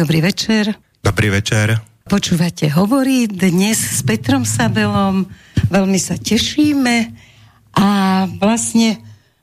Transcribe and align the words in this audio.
Dobrý 0.00 0.24
večer. 0.24 0.80
Dobrý 1.04 1.28
večer. 1.28 1.76
Počúvate 2.08 2.72
Hovorí 2.72 3.28
dnes 3.28 3.76
s 3.76 4.00
Petrom 4.00 4.48
Sabelom. 4.48 5.28
Veľmi 5.68 6.00
sa 6.00 6.16
tešíme 6.16 7.12
a 7.76 8.24
vlastne 8.40 8.96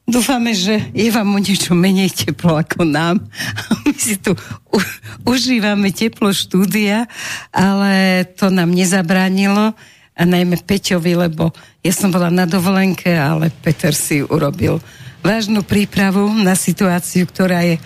dúfame, 0.09 0.57
že 0.57 0.81
je 0.97 1.13
vám 1.13 1.29
o 1.29 1.37
niečo 1.37 1.77
menej 1.77 2.09
teplo 2.09 2.57
ako 2.57 2.89
nám. 2.89 3.21
My 3.85 3.93
si 4.01 4.17
tu 4.17 4.33
u- 4.73 4.93
užívame 5.29 5.93
teplo 5.93 6.33
štúdia, 6.33 7.05
ale 7.53 8.25
to 8.25 8.49
nám 8.49 8.73
nezabránilo 8.73 9.77
a 10.17 10.21
najmä 10.25 10.57
Peťovi, 10.65 11.13
lebo 11.21 11.53
ja 11.85 11.93
som 11.93 12.09
bola 12.09 12.33
na 12.33 12.49
dovolenke, 12.49 13.13
ale 13.13 13.53
Peter 13.61 13.93
si 13.93 14.25
urobil 14.25 14.81
vážnu 15.21 15.61
prípravu 15.61 16.33
na 16.33 16.57
situáciu, 16.57 17.29
ktorá 17.29 17.61
je 17.61 17.77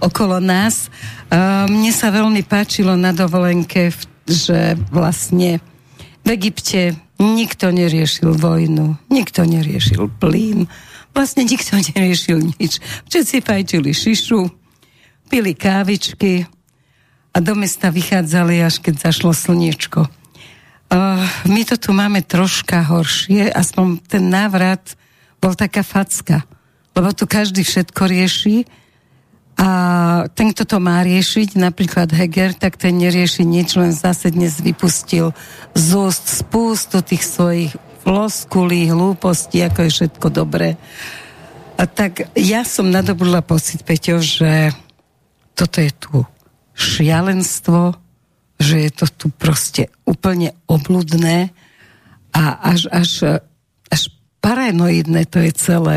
okolo 0.00 0.40
nás. 0.40 0.88
Mne 1.68 1.92
sa 1.92 2.10
veľmi 2.10 2.42
páčilo 2.42 2.96
na 2.96 3.14
dovolenke, 3.14 3.94
že 4.26 4.74
vlastne 4.90 5.62
v 6.24 6.28
Egypte 6.36 6.96
nikto 7.20 7.68
neriešil 7.68 8.32
vojnu, 8.32 8.96
nikto 9.12 9.44
neriešil 9.44 10.08
plyn, 10.20 10.66
vlastne 11.12 11.44
nikto 11.44 11.76
neriešil 11.92 12.38
nič. 12.56 12.80
Všetci 13.12 13.36
fajčili 13.44 13.92
šišu, 13.92 14.40
pili 15.28 15.52
kávičky 15.52 16.48
a 17.30 17.36
do 17.38 17.54
mesta 17.54 17.92
vychádzali, 17.92 18.64
až 18.64 18.82
keď 18.82 19.10
zašlo 19.10 19.30
slniečko. 19.30 20.08
Uh, 20.90 21.22
my 21.46 21.62
to 21.62 21.78
tu 21.78 21.94
máme 21.94 22.18
troška 22.26 22.82
horšie, 22.82 23.46
aspoň 23.46 24.02
ten 24.10 24.26
návrat 24.26 24.98
bol 25.38 25.54
taká 25.54 25.86
facka, 25.86 26.42
lebo 26.98 27.14
tu 27.14 27.30
každý 27.30 27.62
všetko 27.62 28.10
rieši, 28.10 28.66
a 29.60 29.68
ten, 30.32 30.56
kto 30.56 30.64
to 30.64 30.78
má 30.80 31.04
riešiť, 31.04 31.60
napríklad 31.60 32.08
Heger, 32.16 32.56
tak 32.56 32.80
ten 32.80 32.96
nerieši 32.96 33.44
nič, 33.44 33.76
len 33.76 33.92
zase 33.92 34.32
dnes 34.32 34.56
vypustil 34.56 35.36
z 35.76 35.88
úst 36.00 36.32
spústu 36.32 37.04
tých 37.04 37.20
svojich 37.20 37.76
floskulí, 38.00 38.88
hlúpostí, 38.88 39.60
ako 39.60 39.84
je 39.84 39.90
všetko 39.92 40.26
dobré. 40.32 40.80
A 41.76 41.84
tak 41.84 42.32
ja 42.32 42.64
som 42.64 42.88
nadobudla 42.88 43.44
pocit, 43.44 43.84
Peťo, 43.84 44.24
že 44.24 44.72
toto 45.52 45.84
je 45.84 45.92
tu 45.92 46.24
šialenstvo, 46.72 48.00
že 48.56 48.88
je 48.88 48.90
to 48.96 49.06
tu 49.12 49.26
proste 49.28 49.92
úplne 50.08 50.56
obludné 50.72 51.52
a 52.32 52.56
až, 52.64 52.88
až, 52.88 53.44
až 53.92 54.02
paranoidné 54.40 55.28
to 55.28 55.44
je 55.44 55.52
celé 55.52 55.96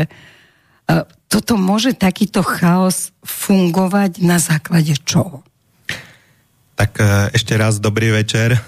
toto 1.34 1.58
môže 1.58 1.98
takýto 1.98 2.46
chaos 2.46 3.10
fungovať 3.26 4.22
na 4.22 4.38
základe 4.38 4.94
čoho? 5.02 5.42
Tak 6.78 7.02
e, 7.02 7.34
ešte 7.34 7.58
raz 7.58 7.82
dobrý 7.82 8.14
večer. 8.14 8.62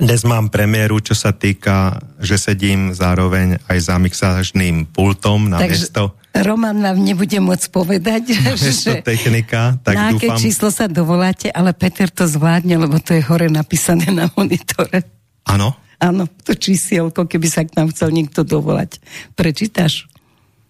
Dnes 0.00 0.24
mám 0.24 0.48
premiéru, 0.48 1.04
čo 1.04 1.12
sa 1.12 1.36
týka, 1.36 2.00
že 2.16 2.40
sedím 2.40 2.96
zároveň 2.96 3.60
aj 3.68 3.78
za 3.78 4.00
mixážným 4.00 4.88
pultom 4.88 5.52
na 5.52 5.60
Takže 5.60 5.84
miesto. 5.84 6.02
Roman 6.32 6.80
nám 6.80 6.96
nebude 6.96 7.36
môcť 7.36 7.66
povedať, 7.68 8.34
že 8.80 9.04
technika, 9.04 9.76
tak 9.84 9.94
na 10.00 10.16
aké 10.16 10.32
dúfam... 10.32 10.40
číslo 10.40 10.72
sa 10.72 10.88
dovoláte, 10.88 11.52
ale 11.52 11.76
Peter 11.76 12.08
to 12.08 12.24
zvládne, 12.24 12.80
lebo 12.80 12.96
to 13.04 13.14
je 13.14 13.22
hore 13.22 13.52
napísané 13.52 14.08
na 14.08 14.32
monitore. 14.32 15.04
Áno? 15.44 15.76
Áno, 16.00 16.24
to 16.42 16.56
čísielko, 16.56 17.28
keby 17.28 17.46
sa 17.52 17.68
k 17.68 17.76
nám 17.76 17.92
chcel 17.92 18.10
niekto 18.16 18.42
dovolať. 18.42 18.98
Prečítaš? 19.36 20.10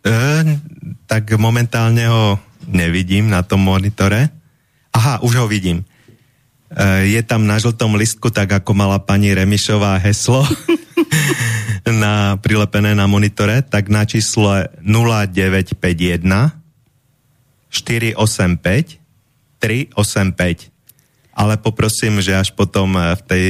E, 0.04 0.12
tak 1.09 1.32
momentálne 1.41 2.04
ho 2.06 2.37
nevidím 2.69 3.32
na 3.32 3.41
tom 3.41 3.65
monitore. 3.65 4.28
Aha, 4.92 5.25
už 5.25 5.41
ho 5.41 5.47
vidím. 5.48 5.81
E, 5.81 7.09
je 7.09 7.22
tam 7.25 7.48
na 7.48 7.56
žltom 7.56 7.97
listku, 7.97 8.28
tak 8.28 8.53
ako 8.53 8.76
mala 8.76 9.00
pani 9.00 9.32
Remišová 9.32 9.97
heslo 10.04 10.44
na, 11.88 12.37
prilepené 12.37 12.92
na 12.92 13.09
monitore, 13.09 13.65
tak 13.65 13.88
na 13.88 14.04
číslo 14.04 14.69
0951 14.84 16.53
485 17.72 19.00
385 19.59 20.75
ale 21.34 21.59
poprosím, 21.59 22.22
že 22.22 22.38
až 22.38 22.54
potom 22.54 22.94
v 22.94 23.22
tej 23.26 23.47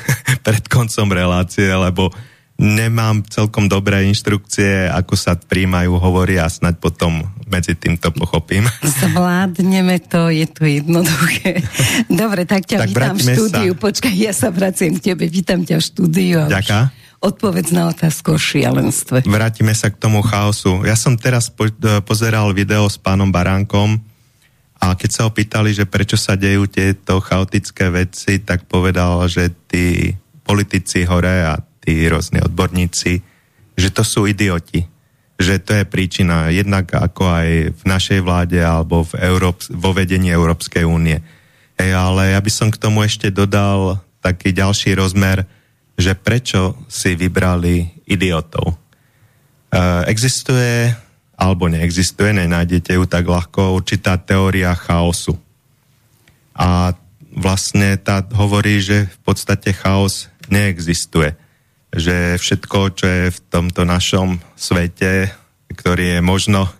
pred 0.46 0.64
koncom 0.72 1.12
relácie, 1.12 1.68
lebo 1.68 2.08
nemám 2.56 3.20
celkom 3.28 3.68
dobré 3.68 4.08
inštrukcie, 4.08 4.88
ako 4.88 5.12
sa 5.12 5.36
príjmajú 5.36 6.00
hovory 6.00 6.40
a 6.40 6.48
snať 6.48 6.80
potom 6.80 7.28
medzi 7.44 7.76
týmto 7.76 8.08
pochopím. 8.16 8.64
Zvládneme 9.00 10.00
to, 10.00 10.32
je 10.32 10.48
to 10.48 10.64
jednoduché. 10.64 11.60
Dobre, 12.08 12.48
tak 12.48 12.64
ťa 12.64 12.84
tak 12.84 12.88
vítam 12.90 13.16
v 13.16 13.22
štúdiu. 13.22 13.72
Sa. 13.76 13.80
Počkaj, 13.80 14.14
ja 14.16 14.32
sa 14.32 14.48
vraciam 14.48 14.92
k 14.96 15.12
tebe, 15.12 15.28
vítam 15.28 15.60
ťa 15.62 15.76
v 15.78 15.84
štúdiu. 15.84 16.38
Ďaká. 16.48 16.90
Odpovedz 17.20 17.72
na 17.72 17.88
otázku 17.92 18.36
o 18.36 18.38
šialenstve. 18.40 19.24
Vrátime 19.24 19.72
sa 19.72 19.88
k 19.88 19.96
tomu 19.96 20.20
chaosu. 20.20 20.84
Ja 20.84 20.96
som 20.96 21.16
teraz 21.16 21.48
po, 21.48 21.64
e, 21.64 21.72
pozeral 22.04 22.52
video 22.52 22.84
s 22.84 23.00
pánom 23.00 23.32
Baránkom 23.32 23.96
a 24.76 24.92
keď 24.92 25.10
sa 25.10 25.20
ho 25.24 25.30
pýtali, 25.32 25.72
že 25.72 25.88
prečo 25.88 26.20
sa 26.20 26.36
dejú 26.36 26.68
tieto 26.68 27.20
chaotické 27.24 27.88
veci, 27.88 28.44
tak 28.44 28.68
povedal, 28.68 29.24
že 29.32 29.48
tí 29.68 30.12
politici 30.44 31.02
hore 31.08 31.42
a 31.42 31.58
tí 31.86 32.02
rôzni 32.10 32.42
odborníci, 32.42 33.22
že 33.78 33.88
to 33.94 34.02
sú 34.02 34.26
idioti. 34.26 34.82
Že 35.38 35.54
to 35.62 35.72
je 35.78 35.84
príčina 35.86 36.50
jednak 36.50 36.90
ako 36.90 37.22
aj 37.30 37.48
v 37.78 37.82
našej 37.86 38.20
vláde 38.26 38.58
alebo 38.58 39.06
v 39.06 39.22
Európs- 39.22 39.70
vo 39.70 39.94
vedení 39.94 40.34
Európskej 40.34 40.82
únie. 40.82 41.22
Ej, 41.78 41.94
ale 41.94 42.34
ja 42.34 42.40
by 42.42 42.50
som 42.50 42.68
k 42.74 42.80
tomu 42.82 43.06
ešte 43.06 43.30
dodal 43.30 44.02
taký 44.18 44.50
ďalší 44.50 44.98
rozmer, 44.98 45.46
že 45.94 46.18
prečo 46.18 46.74
si 46.90 47.14
vybrali 47.14 48.02
idiotov. 48.08 48.74
E, 48.74 48.76
existuje, 50.08 50.88
alebo 51.36 51.68
neexistuje, 51.68 52.32
nenájdete 52.32 52.96
ju 52.96 53.04
tak 53.04 53.28
ľahko, 53.28 53.76
určitá 53.76 54.16
teória 54.16 54.72
chaosu. 54.72 55.36
A 56.56 56.96
vlastne 57.28 58.00
tá 58.00 58.24
hovorí, 58.32 58.80
že 58.80 59.04
v 59.04 59.18
podstate 59.20 59.76
chaos 59.76 60.32
neexistuje 60.48 61.36
že 61.96 62.36
všetko, 62.36 62.78
čo 62.92 63.06
je 63.08 63.24
v 63.32 63.38
tomto 63.48 63.88
našom 63.88 64.36
svete, 64.52 65.32
ktorý 65.72 66.18
je 66.18 66.20
možno 66.20 66.68
e, 66.68 66.70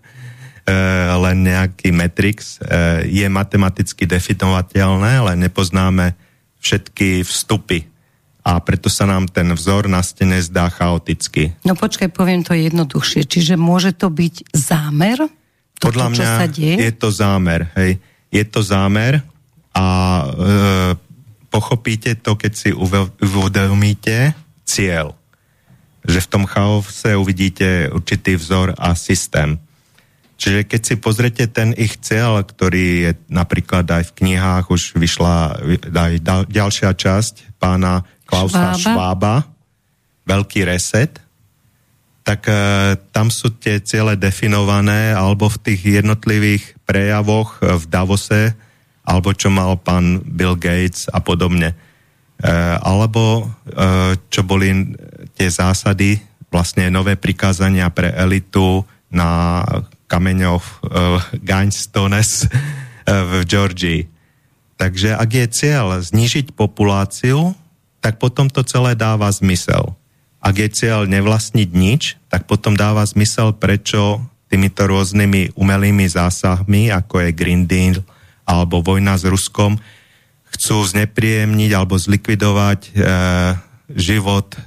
len 1.17 1.43
nejaký 1.43 1.91
matrix, 1.91 2.61
e, 2.61 3.09
je 3.09 3.27
matematicky 3.27 4.05
definovateľné, 4.05 5.25
ale 5.25 5.33
nepoznáme 5.41 6.13
všetky 6.61 7.25
vstupy. 7.25 7.89
A 8.47 8.63
preto 8.63 8.87
sa 8.87 9.11
nám 9.11 9.27
ten 9.27 9.51
vzor 9.51 9.91
na 9.91 10.05
stene 10.07 10.39
zdá 10.39 10.71
chaoticky. 10.71 11.57
No 11.67 11.75
počkaj, 11.75 12.15
poviem 12.15 12.47
to 12.47 12.55
jednoduchšie. 12.55 13.27
Čiže 13.27 13.59
môže 13.59 13.91
to 13.91 14.07
byť 14.07 14.55
zámer? 14.55 15.19
To, 15.83 15.91
Podľa 15.91 16.07
mňa 16.15 16.27
sa 16.39 16.47
deje? 16.47 16.79
je 16.79 16.93
to 16.95 17.09
zámer. 17.11 17.67
Hej. 17.75 17.99
Je 18.31 18.45
to 18.47 18.63
zámer 18.63 19.19
a 19.75 19.87
e, 20.23 20.25
pochopíte 21.51 22.17
to, 22.23 22.39
keď 22.39 22.53
si 22.55 22.71
uvedomíte, 23.21 24.46
cieľ. 24.67 25.15
Že 26.03 26.19
v 26.27 26.31
tom 26.31 26.45
chaose 26.45 27.15
uvidíte 27.15 27.89
určitý 27.95 28.35
vzor 28.35 28.75
a 28.77 28.99
systém. 28.99 29.63
Čiže 30.37 30.69
keď 30.69 30.81
si 30.85 30.95
pozrete 31.01 31.45
ten 31.49 31.73
ich 31.73 31.97
cieľ, 31.97 32.45
ktorý 32.45 32.87
je 33.09 33.13
napríklad 33.33 33.89
aj 33.89 34.13
v 34.13 34.15
knihách, 34.21 34.69
už 34.69 34.83
vyšla 35.01 35.57
aj 35.89 36.13
ďalšia 36.53 36.93
časť 36.93 37.57
pána 37.57 38.05
Klausa 38.29 38.77
Švába, 38.77 38.77
Švába 38.77 39.35
Veľký 40.27 40.67
reset, 40.67 41.23
tak 42.27 42.51
e, 42.51 42.99
tam 43.15 43.31
sú 43.31 43.55
tie 43.55 43.79
ciele 43.79 44.19
definované 44.19 45.15
alebo 45.15 45.47
v 45.47 45.63
tých 45.63 46.03
jednotlivých 46.03 46.75
prejavoch 46.83 47.63
v 47.63 47.85
Davose, 47.87 48.51
alebo 49.07 49.31
čo 49.31 49.55
mal 49.55 49.79
pán 49.79 50.27
Bill 50.27 50.59
Gates 50.59 51.07
a 51.15 51.23
podobne. 51.23 51.79
E, 52.37 52.53
alebo 52.85 53.41
e, 53.41 53.45
čo 54.29 54.45
boli 54.45 54.93
tie 55.33 55.49
zásady, 55.49 56.21
vlastne 56.53 56.93
nové 56.93 57.17
prikázania 57.17 57.89
pre 57.89 58.13
elitu 58.13 58.85
na 59.09 59.65
kameňoch 60.05 60.65
e, 60.65 60.75
Gainstones 61.41 62.45
v 63.07 63.33
Georgii. 63.47 64.03
Takže 64.77 65.17
ak 65.17 65.31
je 65.33 65.47
cieľ 65.49 65.97
znižiť 66.03 66.53
populáciu, 66.53 67.57
tak 68.05 68.21
potom 68.21 68.53
to 68.53 68.61
celé 68.67 68.93
dáva 68.93 69.33
zmysel. 69.33 69.97
Ak 70.43 70.61
je 70.61 70.69
cieľ 70.69 71.09
nevlastniť 71.09 71.69
nič, 71.73 72.21
tak 72.29 72.45
potom 72.45 72.77
dáva 72.77 73.03
zmysel, 73.09 73.57
prečo 73.57 74.21
týmito 74.53 74.85
rôznymi 74.85 75.57
umelými 75.57 76.07
zásahmi, 76.07 76.93
ako 76.93 77.25
je 77.25 77.31
Green 77.33 77.65
Deal 77.65 78.05
alebo 78.47 78.79
vojna 78.79 79.19
s 79.19 79.27
Ruskom, 79.27 79.81
chcú 80.57 80.83
znepríjemniť 80.89 81.71
alebo 81.77 82.01
zlikvidovať 82.01 82.81
e, 82.89 82.91
život 83.93 84.57
e, 84.57 84.59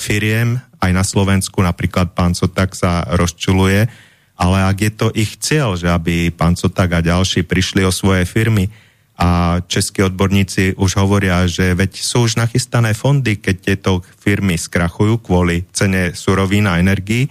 firiem. 0.00 0.58
Aj 0.80 0.90
na 0.90 1.04
Slovensku 1.04 1.60
napríklad 1.60 2.16
pán 2.16 2.32
Sotak 2.32 2.72
sa 2.72 3.04
rozčuluje, 3.14 3.86
ale 4.34 4.56
ak 4.66 4.76
je 4.80 4.92
to 4.92 5.06
ich 5.14 5.38
cieľ, 5.38 5.76
že 5.78 5.92
aby 5.92 6.32
pán 6.32 6.56
Sotak 6.56 6.90
a 6.96 7.00
ďalší 7.04 7.44
prišli 7.44 7.84
o 7.84 7.92
svoje 7.92 8.24
firmy 8.26 8.72
a 9.14 9.62
českí 9.70 10.02
odborníci 10.02 10.74
už 10.74 10.98
hovoria, 10.98 11.46
že 11.46 11.70
veď 11.78 12.02
sú 12.02 12.26
už 12.26 12.34
nachystané 12.34 12.98
fondy, 12.98 13.38
keď 13.38 13.56
tieto 13.62 14.02
firmy 14.02 14.58
skrachujú 14.58 15.22
kvôli 15.22 15.70
cene 15.70 16.10
surovín 16.18 16.66
a 16.66 16.82
energii 16.82 17.30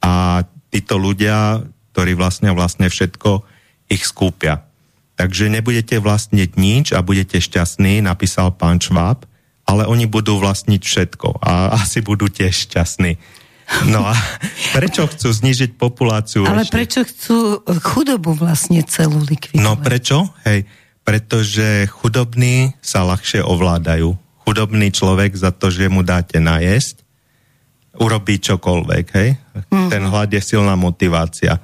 a 0.00 0.40
títo 0.72 0.96
ľudia, 0.96 1.60
ktorí 1.92 2.16
vlastne 2.16 2.48
vlastne 2.56 2.88
všetko, 2.88 3.44
ich 3.92 4.08
skúpia. 4.08 4.67
Takže 5.18 5.50
nebudete 5.50 5.98
vlastniť 5.98 6.50
nič 6.54 6.86
a 6.94 7.02
budete 7.02 7.42
šťastní, 7.42 8.06
napísal 8.06 8.54
pán 8.54 8.78
Šváb, 8.78 9.26
ale 9.66 9.84
oni 9.84 10.06
budú 10.06 10.38
vlastniť 10.38 10.78
všetko 10.78 11.42
a 11.42 11.52
asi 11.82 12.00
budú 12.00 12.30
tiež 12.30 12.70
šťastní. 12.70 13.18
No 13.90 14.06
a 14.06 14.14
prečo 14.78 15.10
chcú 15.10 15.28
znižiť 15.28 15.74
populáciu? 15.74 16.46
Ale 16.46 16.62
ešte? 16.62 16.74
prečo 16.78 17.00
chcú 17.02 17.36
chudobu 17.82 18.32
vlastne 18.38 18.80
celú 18.86 19.20
likvidovať? 19.26 19.60
No 19.60 19.74
prečo? 19.76 20.30
Hej, 20.46 20.64
pretože 21.02 21.90
chudobní 21.90 22.78
sa 22.78 23.04
ľahšie 23.04 23.42
ovládajú. 23.42 24.14
Chudobný 24.46 24.88
človek 24.94 25.36
za 25.36 25.52
to, 25.52 25.68
že 25.68 25.92
mu 25.92 26.00
dáte 26.00 26.40
najesť, 26.40 27.04
urobí 27.98 28.38
čokoľvek, 28.38 29.06
hej? 29.18 29.36
Mm. 29.68 29.88
Ten 29.90 30.02
hlad 30.06 30.30
je 30.32 30.40
silná 30.40 30.78
motivácia. 30.78 31.58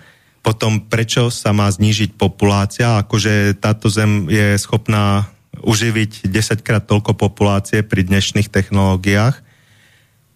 Potom, 0.44 0.84
prečo 0.84 1.32
sa 1.32 1.56
má 1.56 1.72
znížiť 1.72 2.20
populácia? 2.20 3.00
Akože 3.00 3.56
táto 3.56 3.88
zem 3.88 4.28
je 4.28 4.60
schopná 4.60 5.24
uživiť 5.64 6.28
10 6.28 6.60
krát 6.60 6.84
toľko 6.84 7.16
populácie 7.16 7.80
pri 7.80 8.04
dnešných 8.04 8.52
technológiách, 8.52 9.40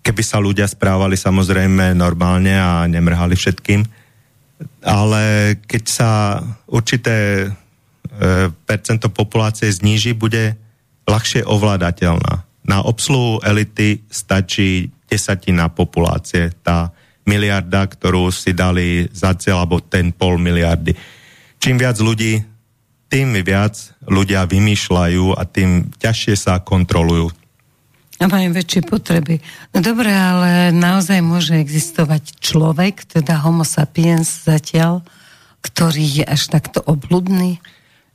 keby 0.01 0.23
sa 0.25 0.41
ľudia 0.41 0.65
správali 0.65 1.21
samozrejme 1.21 1.93
normálne 1.93 2.57
a 2.57 2.89
nemrhali 2.89 3.37
všetkým. 3.37 3.85
Ale 4.81 5.55
keď 5.69 5.85
sa 5.85 6.11
určité 6.65 7.47
E, 8.19 8.51
percento 8.67 9.07
populácie 9.15 9.71
zníži, 9.71 10.11
bude 10.11 10.59
ľahšie 11.07 11.47
ovládateľná. 11.47 12.43
Na 12.67 12.79
obsluhu 12.83 13.39
elity 13.47 14.03
stačí 14.11 14.91
desatina 15.07 15.71
populácie, 15.71 16.51
tá 16.67 16.91
miliarda, 17.29 17.85
ktorú 17.85 18.33
si 18.33 18.57
dali 18.57 19.05
za 19.13 19.37
cieľ, 19.37 19.69
alebo 19.69 19.85
ten 19.85 20.17
pol 20.17 20.41
miliardy. 20.41 20.97
Čím 21.61 21.77
viac 21.77 22.01
ľudí, 22.01 22.41
tým 23.13 23.37
viac 23.45 23.77
ľudia 24.09 24.49
vymýšľajú 24.49 25.37
a 25.37 25.43
tým 25.45 25.93
ťažšie 26.01 26.35
sa 26.37 26.61
kontrolujú. 26.65 27.29
A 28.19 28.27
majú 28.27 28.51
väčšie 28.51 28.83
potreby. 28.83 29.39
No 29.71 29.79
dobre, 29.79 30.11
ale 30.11 30.75
naozaj 30.75 31.23
môže 31.23 31.55
existovať 31.55 32.43
človek, 32.43 33.07
teda 33.07 33.39
homo 33.47 33.63
sapiens 33.63 34.27
zatiaľ, 34.43 35.07
ktorý 35.63 36.23
je 36.23 36.25
až 36.27 36.51
takto 36.51 36.83
obludný? 36.83 37.63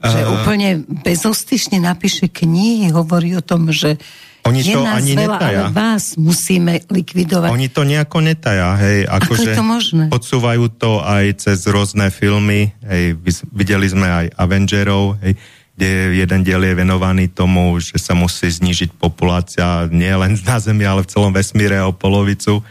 Že 0.03 0.19
uh, 0.19 0.29
úplne 0.35 0.83
bezostyšne 0.83 1.79
napíše 1.79 2.27
knihy, 2.27 2.91
hovorí 2.91 3.39
o 3.39 3.43
tom, 3.43 3.71
že 3.71 3.95
oni 4.43 4.59
je 4.59 4.75
to 4.75 4.83
nás 4.83 4.99
ani 4.99 5.13
veľa, 5.15 5.37
netaja. 5.39 5.61
ale 5.63 5.71
vás 5.71 6.03
musíme 6.19 6.73
likvidovať. 6.91 7.49
Oni 7.55 7.67
to 7.71 7.87
nejako 7.87 8.17
netaja, 8.19 8.75
hej. 8.75 9.07
Ako, 9.07 9.39
Ako 9.39 9.39
je 9.39 9.47
to 9.55 9.63
možné? 9.63 10.03
Podsúvajú 10.11 10.65
to 10.75 10.99
aj 10.99 11.25
cez 11.39 11.63
rôzne 11.71 12.11
filmy, 12.11 12.75
hej. 12.83 13.15
Videli 13.55 13.87
sme 13.87 14.07
aj 14.11 14.25
Avengerov, 14.35 15.15
hej, 15.23 15.39
kde 15.79 16.19
jeden 16.19 16.41
diel 16.43 16.59
je 16.59 16.75
venovaný 16.75 17.31
tomu, 17.31 17.79
že 17.79 17.95
sa 17.97 18.13
musí 18.13 18.51
znižiť 18.51 18.99
populácia 18.99 19.87
nie 19.87 20.11
len 20.11 20.35
na 20.43 20.59
Zemi, 20.59 20.83
ale 20.83 21.07
v 21.07 21.11
celom 21.11 21.31
vesmíre 21.31 21.79
o 21.81 21.95
polovicu 21.95 22.61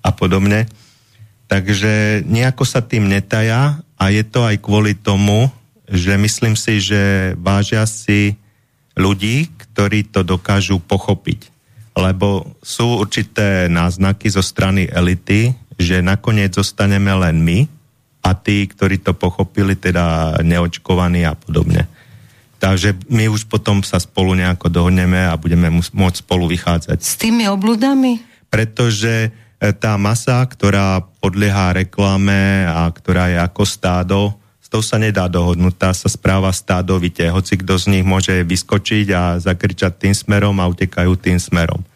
a 0.00 0.10
podobne. 0.14 0.70
Takže 1.46 2.22
nejako 2.26 2.62
sa 2.66 2.82
tým 2.82 3.10
netaja 3.10 3.82
a 3.98 4.04
je 4.14 4.22
to 4.22 4.46
aj 4.46 4.62
kvôli 4.62 4.94
tomu, 4.94 5.50
že 5.86 6.18
myslím 6.18 6.58
si, 6.58 6.82
že 6.82 7.34
vážia 7.38 7.86
si 7.86 8.34
ľudí, 8.98 9.52
ktorí 9.76 10.08
to 10.08 10.24
dokážu 10.24 10.80
pochopiť. 10.80 11.52
Lebo 11.92 12.56
sú 12.64 12.96
určité 12.96 13.68
náznaky 13.68 14.32
zo 14.32 14.40
strany 14.40 14.88
elity, 14.88 15.52
že 15.76 16.00
nakoniec 16.00 16.56
zostaneme 16.56 17.12
len 17.12 17.44
my 17.44 17.68
a 18.24 18.32
tí, 18.32 18.64
ktorí 18.64 19.04
to 19.04 19.12
pochopili, 19.12 19.76
teda 19.76 20.40
neočkovaní 20.40 21.28
a 21.28 21.36
podobne. 21.36 21.84
Takže 22.56 22.96
my 23.12 23.28
už 23.28 23.52
potom 23.52 23.84
sa 23.84 24.00
spolu 24.00 24.32
nejako 24.32 24.72
dohodneme 24.72 25.28
a 25.28 25.36
budeme 25.36 25.68
môcť 25.68 26.24
spolu 26.24 26.48
vychádzať. 26.48 26.96
S 27.04 27.20
tými 27.20 27.44
obludami? 27.44 28.24
Pretože 28.48 29.28
e, 29.28 29.30
tá 29.76 30.00
masa, 30.00 30.40
ktorá 30.40 31.04
podlieha 31.20 31.76
reklame 31.76 32.64
a 32.64 32.88
ktorá 32.88 33.28
je 33.28 33.38
ako 33.44 33.62
stádo, 33.68 34.32
s 34.66 34.68
tou 34.68 34.82
sa 34.82 34.98
nedá 34.98 35.30
dohodnúť, 35.30 35.78
tá 35.78 35.94
sa 35.94 36.10
správa 36.10 36.50
stádovite, 36.50 37.22
hoci 37.30 37.54
kto 37.62 37.78
z 37.78 37.86
nich 37.86 38.02
môže 38.02 38.34
vyskočiť 38.42 39.06
a 39.14 39.38
zakričať 39.38 39.94
tým 39.94 40.10
smerom 40.10 40.58
a 40.58 40.66
utekajú 40.66 41.14
tým 41.14 41.38
smerom. 41.38 41.86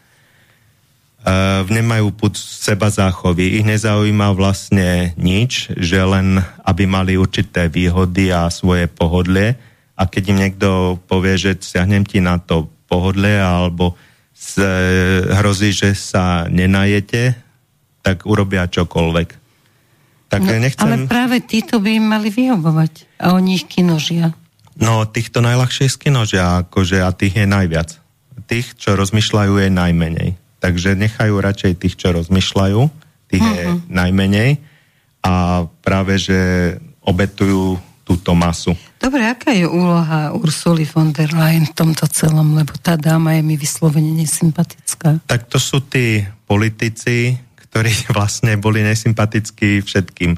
Uh, 1.20 1.66
nemajú 1.66 2.14
put 2.14 2.38
seba 2.38 2.86
záchovy, 2.86 3.58
ich 3.58 3.66
nezaujíma 3.66 4.30
vlastne 4.38 5.18
nič, 5.18 5.74
že 5.74 5.98
len 5.98 6.38
aby 6.62 6.86
mali 6.86 7.18
určité 7.18 7.66
výhody 7.66 8.30
a 8.30 8.46
svoje 8.54 8.86
pohodlie 8.86 9.58
a 9.98 10.06
keď 10.06 10.22
im 10.30 10.38
niekto 10.38 10.68
povie, 11.10 11.42
že 11.42 11.58
siahnem 11.58 12.06
ti 12.06 12.22
na 12.22 12.38
to 12.38 12.70
pohodlie 12.86 13.34
alebo 13.34 13.98
se, 14.30 14.62
hrozí, 15.42 15.74
že 15.74 15.98
sa 15.98 16.46
nenajete, 16.46 17.34
tak 18.06 18.30
urobia 18.30 18.70
čokoľvek. 18.70 19.39
Tak 20.30 20.46
no, 20.46 20.62
nechcem... 20.62 20.86
Ale 20.86 21.10
práve 21.10 21.42
títo 21.42 21.82
by 21.82 21.98
im 21.98 22.06
mali 22.06 22.30
vyhovovať 22.30 23.18
a 23.18 23.34
oni 23.34 23.58
ich 23.58 23.66
kinožia. 23.66 24.30
No, 24.78 25.02
týchto 25.04 25.42
najľahšie 25.42 25.90
skinožia, 25.90 26.64
akože 26.64 27.02
a 27.02 27.10
tých 27.10 27.42
je 27.42 27.46
najviac. 27.50 27.98
Tých, 28.46 28.78
čo 28.78 28.94
rozmýšľajú, 28.94 29.58
je 29.58 29.68
najmenej. 29.68 30.30
Takže 30.62 30.94
nechajú 30.94 31.34
radšej 31.34 31.72
tých, 31.82 31.94
čo 31.98 32.14
rozmýšľajú, 32.14 32.80
tých 33.28 33.42
uh-huh. 33.42 33.58
je 33.58 33.64
mhm. 33.66 33.78
najmenej 33.90 34.50
a 35.20 35.66
práve, 35.84 36.16
že 36.16 36.38
obetujú 37.04 37.76
túto 38.10 38.34
masu. 38.34 38.74
Dobre, 38.98 39.22
aká 39.22 39.54
je 39.54 39.70
úloha 39.70 40.34
Ursuly 40.34 40.82
von 40.82 41.14
der 41.14 41.30
Leyen 41.30 41.70
v 41.70 41.76
tomto 41.78 42.10
celom, 42.10 42.58
lebo 42.58 42.74
tá 42.74 42.98
dáma 42.98 43.38
je 43.38 43.42
mi 43.46 43.54
vyslovene 43.54 44.10
nesympatická. 44.18 45.22
Tak 45.30 45.46
to 45.46 45.62
sú 45.62 45.78
tí 45.86 46.26
politici, 46.42 47.38
ktorí 47.70 47.92
vlastne 48.16 48.58
boli 48.58 48.82
nesympatickí 48.82 49.80
všetkým. 49.86 50.34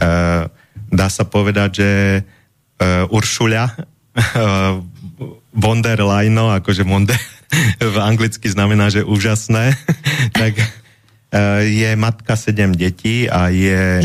Uh, 0.00 0.48
dá 0.88 1.06
sa 1.12 1.28
povedať, 1.28 1.70
že 1.76 1.90
uh, 2.24 3.04
Uršuľa 3.12 3.64
uh, 3.68 4.80
von 5.64 5.78
der 5.84 6.00
Leyen, 6.00 6.40
akože 6.40 6.82
von 6.82 7.04
v 7.94 7.96
anglicky 8.00 8.48
znamená, 8.48 8.88
že 8.88 9.06
úžasné, 9.06 9.74
tak 10.30 10.54
je 11.62 11.94
matka 11.94 12.34
sedem 12.34 12.74
detí 12.74 13.30
a 13.30 13.54
je 13.54 14.02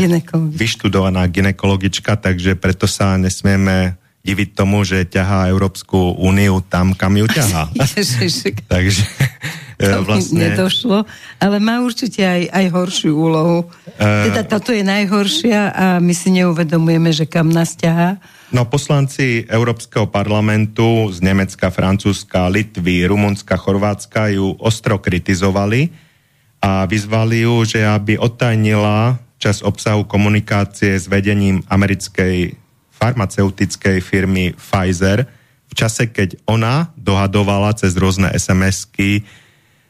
vyštudovaná 0.54 1.26
ginekologička, 1.26 2.14
takže 2.14 2.54
preto 2.54 2.86
sa 2.86 3.18
nesmieme 3.18 3.98
diviť 4.26 4.58
tomu, 4.58 4.82
že 4.82 5.06
ťahá 5.06 5.46
Európsku 5.46 6.18
úniu 6.18 6.58
tam, 6.66 6.98
kam 6.98 7.14
ju 7.14 7.30
ťahá. 7.30 7.70
takže 8.74 9.06
to 9.78 10.02
vlastne... 10.02 10.50
nedošlo, 10.50 11.06
ale 11.38 11.56
má 11.62 11.78
určite 11.78 12.26
aj, 12.26 12.50
aj 12.50 12.66
horšiu 12.74 13.12
úlohu. 13.14 13.70
Uh, 13.94 14.26
teda 14.32 14.42
toto 14.42 14.74
je 14.74 14.82
najhoršia 14.82 15.60
a 15.70 15.86
my 16.02 16.10
si 16.16 16.34
neuvedomujeme, 16.34 17.14
že 17.14 17.30
kam 17.30 17.54
nás 17.54 17.78
ťahá. 17.78 18.18
No 18.50 18.66
poslanci 18.66 19.46
Európskeho 19.46 20.10
parlamentu 20.10 21.10
z 21.14 21.22
Nemecka, 21.22 21.70
Francúzska, 21.70 22.50
Litvy, 22.50 23.06
Rumunska, 23.06 23.54
Chorvátska 23.58 24.34
ju 24.34 24.54
ostro 24.58 24.98
kritizovali 24.98 25.90
a 26.62 26.86
vyzvali 26.88 27.46
ju, 27.46 27.62
že 27.66 27.84
aby 27.84 28.16
odtajnila 28.18 29.18
čas 29.36 29.60
obsahu 29.60 30.08
komunikácie 30.08 30.96
s 30.96 31.04
vedením 31.06 31.60
americkej 31.68 32.65
farmaceutickej 32.96 34.00
firmy 34.00 34.56
Pfizer 34.56 35.28
v 35.66 35.72
čase, 35.74 36.08
keď 36.08 36.40
ona 36.46 36.94
dohadovala 36.96 37.74
cez 37.76 37.92
rôzne 37.98 38.30
SMS-ky 38.32 39.26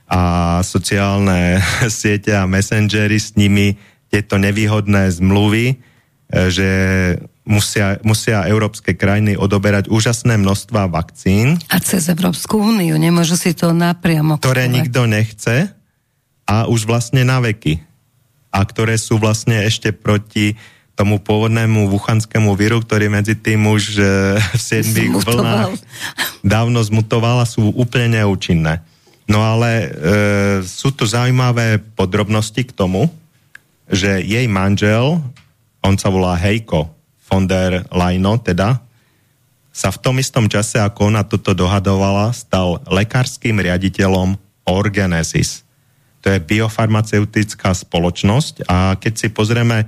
a 0.08 0.22
sociálne 0.62 1.60
siete 1.90 2.34
a 2.34 2.48
messengery 2.48 3.18
s 3.18 3.34
nimi 3.38 3.76
tieto 4.06 4.38
nevýhodné 4.38 5.10
zmluvy, 5.10 5.66
e, 5.70 5.76
že 6.50 6.70
musia, 7.46 7.98
musia 8.06 8.46
európske 8.46 8.94
krajiny 8.94 9.34
odoberať 9.38 9.90
úžasné 9.90 10.38
množstva 10.38 10.90
vakcín. 10.90 11.58
A 11.70 11.78
cez 11.82 12.06
Európsku 12.10 12.58
úniu, 12.58 12.98
nemôžu 12.98 13.38
si 13.38 13.54
to 13.54 13.74
napriamo 13.74 14.38
Ktoré 14.42 14.70
nikto 14.70 15.06
nechce 15.06 15.70
a 16.46 16.70
už 16.70 16.86
vlastne 16.86 17.26
na 17.26 17.42
veky. 17.42 17.82
A 18.54 18.64
ktoré 18.64 18.96
sú 18.96 19.20
vlastne 19.20 19.66
ešte 19.66 19.92
proti 19.92 20.56
tomu 20.96 21.20
pôvodnému 21.20 21.92
wuchanskému 21.92 22.56
víru, 22.56 22.80
ktorý 22.80 23.12
medzi 23.12 23.36
tým 23.36 23.68
už 23.68 24.00
e, 24.00 24.04
v 24.40 24.60
7 24.60 25.20
vlnách 25.20 25.76
dávno 26.40 26.80
zmutoval 26.80 27.44
a 27.44 27.46
sú 27.46 27.68
úplne 27.76 28.16
neúčinné. 28.18 28.80
No 29.28 29.44
ale 29.44 29.70
e, 29.70 29.88
sú 30.64 30.96
tu 30.96 31.04
zaujímavé 31.04 31.84
podrobnosti 31.94 32.64
k 32.64 32.72
tomu, 32.72 33.12
že 33.92 34.24
jej 34.24 34.48
manžel, 34.48 35.20
on 35.84 35.94
sa 36.00 36.08
volá 36.08 36.34
Heiko 36.34 36.90
von 37.28 37.44
der 37.44 37.84
Leyen, 37.92 38.24
teda, 38.40 38.80
sa 39.76 39.92
v 39.92 40.00
tom 40.00 40.16
istom 40.16 40.48
čase, 40.48 40.80
ako 40.80 41.12
ona 41.12 41.20
toto 41.20 41.52
dohadovala, 41.52 42.32
stal 42.32 42.80
lekárským 42.88 43.60
riaditeľom 43.60 44.40
Orgenesis. 44.64 45.60
To 46.24 46.32
je 46.32 46.40
biofarmaceutická 46.40 47.76
spoločnosť 47.76 48.64
a 48.66 48.96
keď 48.96 49.12
si 49.14 49.28
pozrieme 49.28 49.84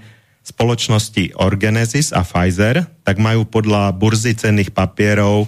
spoločnosti 0.48 1.36
Orgenesis 1.36 2.16
a 2.16 2.24
Pfizer, 2.24 2.88
tak 3.04 3.20
majú 3.20 3.44
podľa 3.44 3.92
burzy 3.92 4.32
cenných 4.32 4.72
papierov 4.72 5.44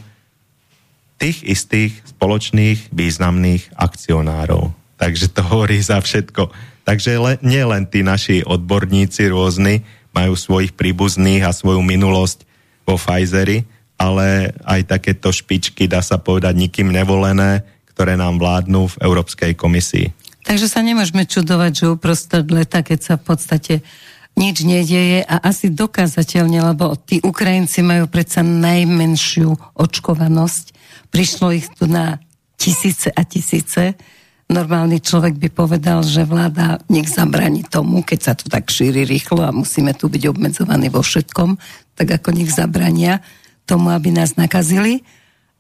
tých 1.17 1.45
istých 1.45 1.93
spoločných 2.17 2.93
významných 2.93 3.77
akcionárov. 3.77 4.73
Takže 5.01 5.33
to 5.33 5.41
hovorí 5.45 5.81
za 5.81 6.01
všetko. 6.01 6.53
Takže 6.85 7.17
le, 7.17 7.33
nie 7.41 7.61
len 7.65 7.89
tí 7.89 8.05
naši 8.05 8.45
odborníci 8.45 9.33
rôzni 9.33 9.85
majú 10.13 10.37
svojich 10.37 10.77
príbuzných 10.77 11.45
a 11.49 11.57
svoju 11.57 11.81
minulosť 11.81 12.45
vo 12.85 13.01
Pfizeri, 13.01 13.65
ale 14.01 14.57
aj 14.65 14.97
takéto 14.97 15.29
špičky, 15.29 15.89
dá 15.89 16.01
sa 16.01 16.17
povedať, 16.17 16.57
nikým 16.57 16.89
nevolené, 16.89 17.65
ktoré 17.93 18.17
nám 18.17 18.41
vládnu 18.41 18.97
v 18.97 18.99
Európskej 19.05 19.53
komisii. 19.57 20.09
Takže 20.41 20.73
sa 20.73 20.81
nemôžeme 20.81 21.29
čudovať, 21.29 21.85
že 21.85 21.93
uprostred 21.93 22.49
leta, 22.49 22.81
keď 22.81 22.99
sa 23.05 23.15
v 23.21 23.25
podstate 23.29 23.75
nič 24.39 24.63
nedieje 24.63 25.27
a 25.27 25.37
asi 25.43 25.71
dokázateľne, 25.71 26.75
lebo 26.75 26.95
tí 26.97 27.19
Ukrajinci 27.21 27.83
majú 27.83 28.07
predsa 28.07 28.41
najmenšiu 28.47 29.77
očkovanosť. 29.77 30.65
Prišlo 31.11 31.47
ich 31.55 31.67
tu 31.75 31.91
na 31.91 32.23
tisíce 32.61 33.11
a 33.11 33.23
tisíce. 33.27 33.97
Normálny 34.51 34.99
človek 34.99 35.39
by 35.39 35.49
povedal, 35.55 36.03
že 36.03 36.27
vláda 36.27 36.83
nech 36.91 37.07
zabraní 37.07 37.63
tomu, 37.63 38.03
keď 38.03 38.19
sa 38.19 38.33
to 38.35 38.51
tak 38.51 38.67
šíri 38.67 39.07
rýchlo 39.07 39.47
a 39.47 39.55
musíme 39.55 39.95
tu 39.95 40.11
byť 40.11 40.23
obmedzovaní 40.27 40.91
vo 40.91 41.07
všetkom, 41.07 41.55
tak 41.95 42.09
ako 42.19 42.35
nech 42.35 42.51
zabrania 42.51 43.23
tomu, 43.63 43.95
aby 43.95 44.11
nás 44.11 44.35
nakazili. 44.35 45.07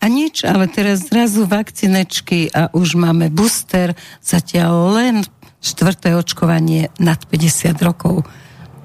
A 0.00 0.08
nič, 0.10 0.42
ale 0.42 0.66
teraz 0.66 1.06
zrazu 1.06 1.46
vakcinečky 1.46 2.50
a 2.50 2.72
už 2.74 2.98
máme 2.98 3.30
booster, 3.30 3.94
zatiaľ 4.24 4.96
len 4.96 5.14
štvrté 5.60 6.16
očkovanie 6.16 6.88
nad 6.98 7.20
50 7.28 7.76
rokov. 7.84 8.24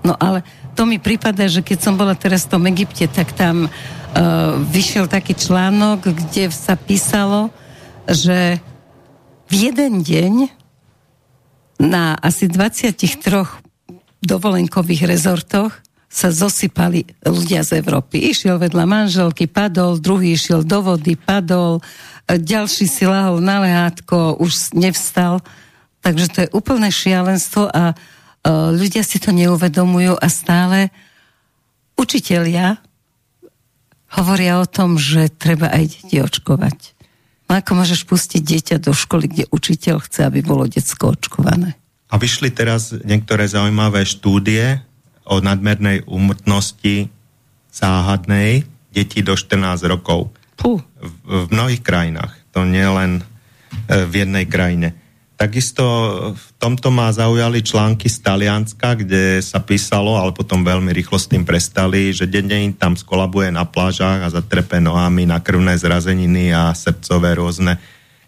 No 0.05 0.13
ale 0.21 0.45
to 0.77 0.85
mi 0.85 1.01
prípada, 1.01 1.49
že 1.49 1.65
keď 1.65 1.81
som 1.81 1.97
bola 1.97 2.13
teraz 2.13 2.45
v 2.45 2.53
tom 2.53 2.63
Egypte, 2.69 3.09
tak 3.09 3.33
tam 3.33 3.65
uh, 3.65 3.71
vyšiel 4.69 5.09
taký 5.09 5.33
článok, 5.33 6.13
kde 6.13 6.53
sa 6.53 6.77
písalo, 6.77 7.49
že 8.05 8.61
v 9.49 9.53
jeden 9.73 10.05
deň 10.05 10.33
na 11.81 12.13
asi 12.21 12.45
23 12.45 12.93
dovolenkových 14.21 15.09
rezortoch 15.09 15.73
sa 16.05 16.29
zosypali 16.31 17.03
ľudia 17.25 17.65
z 17.65 17.81
Európy. 17.81 18.29
Išiel 18.31 18.61
vedľa 18.61 18.85
manželky, 18.87 19.49
padol, 19.49 19.99
druhý 19.99 20.37
išiel 20.37 20.63
do 20.63 20.85
vody, 20.85 21.17
padol, 21.17 21.81
ďalší 22.29 22.85
si 22.87 23.03
lahol 23.03 23.41
na 23.41 23.59
lehátko, 23.59 24.37
už 24.37 24.77
nevstal. 24.77 25.41
Takže 25.99 26.25
to 26.31 26.37
je 26.45 26.53
úplné 26.55 26.93
šialenstvo 26.93 27.67
a 27.67 27.91
uh, 27.91 28.13
ľudia 28.49 29.01
si 29.01 29.17
to 29.17 29.33
neuvedomujú 29.33 30.15
a 30.15 30.27
stále 30.29 30.93
učitelia 31.97 32.77
hovoria 34.15 34.61
o 34.61 34.69
tom, 34.69 34.95
že 35.01 35.33
treba 35.33 35.73
aj 35.73 35.83
deti 35.91 36.21
očkovať. 36.21 36.93
No 37.45 37.57
ako 37.57 37.71
môžeš 37.77 38.05
pustiť 38.09 38.41
dieťa 38.41 38.77
do 38.81 38.93
školy, 38.93 39.29
kde 39.29 39.45
učiteľ 39.53 40.01
chce, 40.01 40.25
aby 40.25 40.41
bolo 40.41 40.65
detsko 40.65 41.13
očkované? 41.13 41.77
A 42.09 42.17
vyšli 42.17 42.53
teraz 42.53 42.93
niektoré 42.93 43.45
zaujímavé 43.49 44.05
štúdie, 44.05 44.81
o 45.25 45.41
nadmernej 45.41 46.05
úmrtnosti 46.05 47.09
záhadnej 47.73 48.63
detí 48.93 49.25
do 49.25 49.33
14 49.33 49.81
rokov. 49.89 50.31
Puh. 50.55 50.79
V, 51.01 51.11
v 51.25 51.45
mnohých 51.51 51.81
krajinách, 51.81 52.31
to 52.53 52.63
nie 52.63 52.85
len 52.85 53.25
e, 53.89 54.05
v 54.05 54.23
jednej 54.23 54.45
krajine. 54.47 54.95
Takisto 55.35 55.83
v 56.31 56.47
tomto 56.55 56.95
ma 56.95 57.11
zaujali 57.11 57.59
články 57.59 58.07
z 58.07 58.23
Talianska, 58.23 58.95
kde 58.95 59.43
sa 59.43 59.59
písalo, 59.59 60.15
ale 60.15 60.31
potom 60.31 60.63
veľmi 60.63 60.95
rýchlo 60.95 61.19
s 61.19 61.27
tým 61.27 61.43
prestali, 61.43 62.15
že 62.15 62.23
denne 62.23 62.55
im 62.63 62.71
tam 62.71 62.95
skolabuje 62.95 63.51
na 63.51 63.67
plážach 63.67 64.23
a 64.23 64.31
zatrepe 64.31 64.79
nohami 64.79 65.27
na 65.27 65.43
krvné 65.43 65.75
zrazeniny 65.75 66.55
a 66.55 66.71
srdcové 66.71 67.35
rôzne 67.35 67.75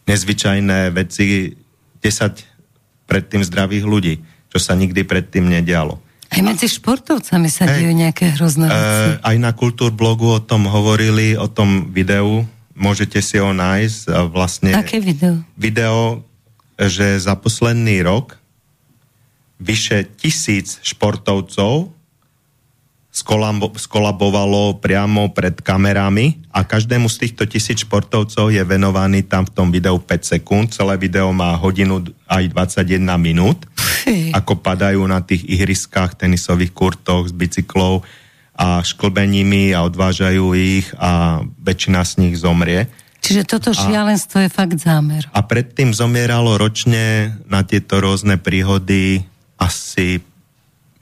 nezvyčajné 0.04 0.92
veci 0.92 1.56
10 2.04 3.08
predtým 3.08 3.40
zdravých 3.40 3.86
ľudí, 3.88 4.20
čo 4.52 4.60
sa 4.60 4.76
nikdy 4.76 5.08
predtým 5.08 5.48
nedialo. 5.48 6.04
Aj 6.28 6.44
medzi 6.44 6.68
športovcami 6.68 7.48
sa 7.48 7.72
dejú 7.72 7.96
nejaké 7.96 8.36
hrozné 8.36 8.68
veci. 8.68 9.04
E, 9.16 9.24
aj 9.24 9.38
na 9.40 9.56
blogu 9.96 10.28
o 10.28 10.44
tom 10.44 10.68
hovorili, 10.68 11.40
o 11.40 11.48
tom 11.48 11.88
videu, 11.96 12.44
môžete 12.76 13.24
si 13.24 13.40
ho 13.40 13.56
nájsť. 13.56 14.28
Vlastne 14.28 14.76
Aké 14.76 15.00
video? 15.00 15.40
Video, 15.56 16.28
že 16.78 17.18
za 17.18 17.34
posledný 17.34 18.06
rok 18.06 18.38
vyše 19.58 20.06
tisíc 20.22 20.78
športovcov 20.86 21.98
skolabovalo 23.82 24.78
priamo 24.78 25.34
pred 25.34 25.58
kamerami 25.58 26.38
a 26.54 26.62
každému 26.62 27.10
z 27.10 27.26
týchto 27.26 27.50
tisíc 27.50 27.82
športovcov 27.82 28.54
je 28.54 28.62
venovaný 28.62 29.26
tam 29.26 29.50
v 29.50 29.54
tom 29.58 29.74
videu 29.74 29.98
5 29.98 30.38
sekúnd. 30.38 30.70
Celé 30.70 31.02
video 31.02 31.34
má 31.34 31.58
hodinu 31.58 32.06
aj 32.30 32.54
21 32.54 33.02
minút. 33.18 33.66
Ako 34.38 34.62
padajú 34.62 35.02
na 35.10 35.26
tých 35.26 35.50
ihriskách, 35.50 36.14
tenisových 36.14 36.72
kurtoch, 36.78 37.28
z 37.28 37.34
bicyklov 37.34 38.06
a 38.54 38.86
šklbeními 38.86 39.74
a 39.74 39.82
odvážajú 39.86 40.54
ich 40.54 40.90
a 41.02 41.42
väčšina 41.58 42.06
z 42.06 42.14
nich 42.22 42.36
zomrie. 42.38 42.86
Čiže 43.22 43.44
toto 43.44 43.76
šialenstvo 43.76 44.40
a, 44.40 44.44
je 44.46 44.50
fakt 44.50 44.78
zámer. 44.80 45.28
A 45.36 45.44
predtým 45.44 45.92
zomieralo 45.92 46.56
ročne 46.56 47.36
na 47.50 47.66
tieto 47.68 48.00
rôzne 48.00 48.40
príhody 48.40 49.28
asi 49.60 50.24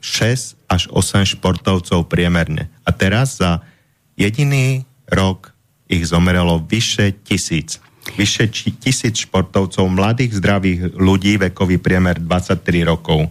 6 0.00 0.56
až 0.66 0.82
8 0.90 1.36
športovcov 1.36 2.06
priemerne. 2.10 2.70
A 2.82 2.90
teraz 2.90 3.38
za 3.38 3.62
jediný 4.18 4.82
rok 5.06 5.54
ich 5.86 6.06
zomrelo 6.06 6.62
vyše 6.62 7.14
tisíc. 7.22 7.78
Vyše 8.14 8.50
tisíc 8.78 9.26
športovcov, 9.26 9.86
mladých, 9.90 10.38
zdravých 10.38 10.94
ľudí, 10.94 11.38
vekový 11.42 11.78
priemer 11.78 12.22
23 12.22 12.86
rokov. 12.86 13.30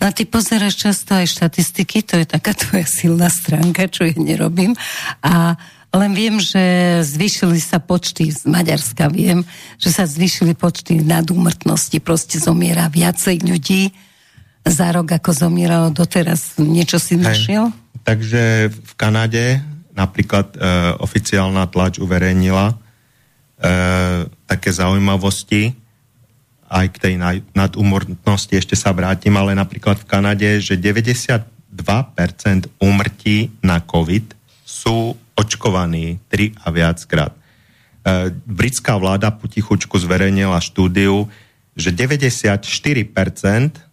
No 0.00 0.08
a 0.08 0.14
ty 0.16 0.24
pozeráš 0.24 0.80
často 0.80 1.12
aj 1.12 1.28
štatistiky, 1.28 2.00
to 2.06 2.16
je 2.22 2.26
taká 2.26 2.56
tvoja 2.56 2.88
silná 2.88 3.28
stránka, 3.28 3.90
čo 3.90 4.08
ja 4.08 4.16
nerobím. 4.16 4.72
A 5.20 5.60
len 5.90 6.12
viem, 6.14 6.38
že 6.38 6.62
zvýšili 7.02 7.58
sa 7.58 7.82
počty, 7.82 8.30
z 8.30 8.46
Maďarska 8.46 9.10
viem, 9.10 9.42
že 9.74 9.90
sa 9.90 10.06
zvýšili 10.06 10.54
počty 10.54 11.02
nadúmrtnosti, 11.02 11.98
proste 11.98 12.38
zomiera 12.38 12.86
viacej 12.86 13.42
ľudí 13.42 13.90
za 14.62 14.94
rok, 14.94 15.10
ako 15.10 15.30
zomieralo 15.34 15.90
doteraz. 15.90 16.62
Niečo 16.62 17.02
si 17.02 17.18
našiel? 17.18 17.74
Takže 18.06 18.70
v 18.70 18.92
Kanade 18.94 19.58
napríklad 19.90 20.54
e, 20.54 20.58
oficiálna 21.02 21.66
tlač 21.66 21.98
uverejnila 21.98 22.70
e, 22.70 22.74
také 24.46 24.70
zaujímavosti, 24.70 25.74
aj 26.70 26.86
k 26.94 26.96
tej 27.02 27.14
nadumortnosti 27.50 28.54
ešte 28.54 28.78
sa 28.78 28.94
vrátim, 28.94 29.34
ale 29.34 29.58
napríklad 29.58 29.98
v 29.98 30.06
Kanade, 30.06 30.48
že 30.62 30.78
92% 30.78 31.42
úmrtí 32.78 33.50
na 33.58 33.82
COVID 33.82 34.38
sú 34.62 35.18
očkovaní 35.40 36.20
3 36.28 36.60
a 36.60 36.68
viackrát. 36.68 37.32
E, 37.32 37.38
britská 38.44 39.00
vláda 39.00 39.32
potichučku 39.32 39.96
zverejnila 39.96 40.60
štúdiu, 40.60 41.32
že 41.72 41.90
94% 41.96 43.90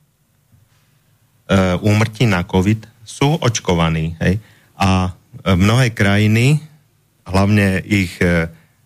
E, 1.47 1.79
úmrtí 1.79 2.27
na 2.27 2.43
COVID 2.43 3.07
sú 3.07 3.39
očkovaní. 3.39 4.19
Hej? 4.19 4.43
A 4.75 5.15
e, 5.15 5.55
mnohé 5.55 5.95
krajiny, 5.95 6.59
hlavne 7.23 7.79
ich 7.87 8.19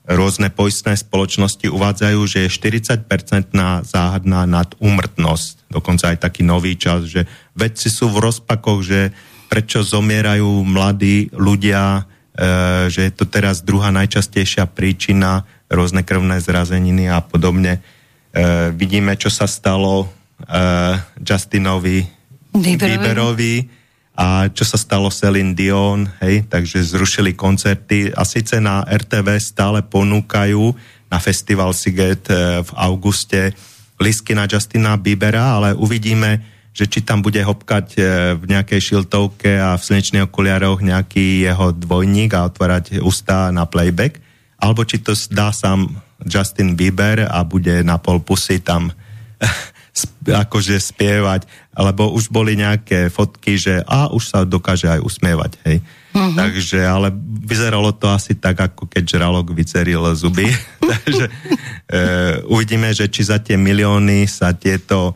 rôzne 0.06 0.50
poistné 0.50 0.98
spoločnosti 0.98 1.70
uvádzajú, 1.70 2.20
že 2.26 2.38
je 2.46 2.56
40-percentná 2.58 3.86
záhadná 3.86 4.50
nadúmrtnosť. 4.50 5.70
Dokonca 5.70 6.14
aj 6.14 6.26
taký 6.26 6.42
nový 6.42 6.74
čas, 6.74 7.06
že 7.06 7.30
vedci 7.54 7.90
sú 7.90 8.10
v 8.10 8.30
rozpakoch, 8.30 8.82
že 8.82 9.14
prečo 9.46 9.86
zomierajú 9.86 10.66
mladí 10.66 11.30
ľudia, 11.34 12.10
že 12.90 13.02
je 13.06 13.12
to 13.14 13.30
teraz 13.30 13.62
druhá 13.62 13.94
najčastejšia 13.94 14.66
príčina, 14.66 15.46
rôzne 15.70 16.02
krvné 16.02 16.42
zrazeniny 16.42 17.06
a 17.06 17.22
podobne. 17.22 17.78
E, 17.78 18.72
vidíme, 18.74 19.14
čo 19.14 19.30
sa 19.30 19.46
stalo 19.46 20.06
e, 20.06 20.08
Justinovi 21.22 22.02
Bieberovi 22.52 23.82
a 24.22 24.52
čo 24.52 24.68
sa 24.68 24.76
stalo 24.76 25.08
Celine 25.08 25.56
Dion, 25.56 26.04
hej, 26.20 26.44
takže 26.52 26.84
zrušili 26.84 27.32
koncerty 27.32 28.12
a 28.12 28.28
síce 28.28 28.60
na 28.60 28.84
RTV 28.84 29.40
stále 29.40 29.80
ponúkajú 29.82 30.76
na 31.08 31.18
festival 31.18 31.72
Siget 31.72 32.28
eh, 32.28 32.60
v 32.60 32.70
auguste 32.76 33.56
lisky 34.02 34.34
na 34.36 34.50
Justina 34.50 34.98
Biebera, 34.98 35.62
ale 35.62 35.78
uvidíme, 35.78 36.51
že 36.72 36.88
či 36.88 37.04
tam 37.04 37.20
bude 37.20 37.44
hopkať 37.44 37.88
e, 37.96 38.02
v 38.40 38.44
nejakej 38.48 38.80
šiltovke 38.80 39.60
a 39.60 39.76
v 39.76 39.86
slnečných 39.86 40.28
okuliaroch 40.32 40.80
nejaký 40.80 41.44
jeho 41.44 41.76
dvojník 41.76 42.32
a 42.32 42.48
otvárať 42.48 43.04
ústa 43.04 43.52
na 43.52 43.68
playback, 43.68 44.24
alebo 44.56 44.88
či 44.88 45.04
to 45.04 45.12
dá 45.32 45.52
sám 45.52 45.92
Justin 46.24 46.80
Bieber 46.80 47.28
a 47.28 47.44
bude 47.44 47.84
na 47.84 48.00
pol 48.00 48.24
pusy 48.24 48.64
tam 48.64 48.94
akože 50.24 50.80
spievať, 50.80 51.44
lebo 51.76 52.16
už 52.16 52.32
boli 52.32 52.56
nejaké 52.56 53.12
fotky, 53.12 53.60
že 53.60 53.84
a 53.84 54.08
už 54.08 54.24
sa 54.24 54.40
dokáže 54.48 54.88
aj 54.88 55.04
usmievať, 55.04 55.52
hej. 55.68 55.78
Uh-huh. 56.12 56.36
Takže, 56.36 56.80
ale 56.84 57.12
vyzeralo 57.48 57.96
to 57.96 58.12
asi 58.12 58.36
tak, 58.36 58.60
ako 58.60 58.88
keď 58.88 59.04
žralok 59.16 59.52
vyceril 59.52 60.04
zuby. 60.16 60.48
Takže 60.92 61.26
e, 61.28 61.32
uvidíme, 62.48 62.92
že 62.92 63.08
či 63.12 63.28
za 63.28 63.40
tie 63.40 63.56
milióny 63.56 64.28
sa 64.28 64.52
tieto 64.56 65.16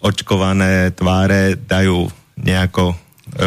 očkované 0.00 0.96
tváre 0.96 1.60
dajú 1.60 2.08
nejako, 2.40 2.92
e, 2.92 2.96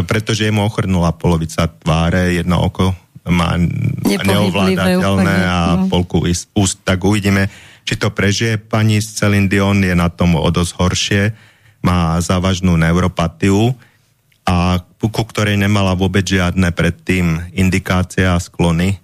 pretože 0.05 0.50
mu 0.53 0.65
ochrnula 0.69 1.13
polovica 1.17 1.65
tváre, 1.65 2.38
jedno 2.38 2.62
oko 2.62 2.93
má 3.29 3.58
neovládateľné 4.05 5.38
a 5.46 5.60
no. 5.77 5.86
polku 5.89 6.25
úst, 6.58 6.81
tak 6.81 7.01
uvidíme, 7.05 7.50
či 7.86 7.98
to 7.98 8.10
prežije. 8.10 8.58
Pani 8.58 9.01
Celine 9.01 9.46
Dion 9.46 9.86
je 9.86 9.93
na 9.93 10.10
tom 10.10 10.34
o 10.34 10.50
dosť 10.50 10.72
horšie, 10.77 11.24
má 11.86 12.17
závažnú 12.22 12.74
neuropatiu, 12.74 13.77
a 14.50 14.81
ku 14.98 15.13
ktorej 15.13 15.62
nemala 15.62 15.93
vôbec 15.93 16.25
žiadne 16.25 16.74
predtým 16.74 17.53
indikácie 17.53 18.25
a 18.25 18.41
sklony 18.41 18.98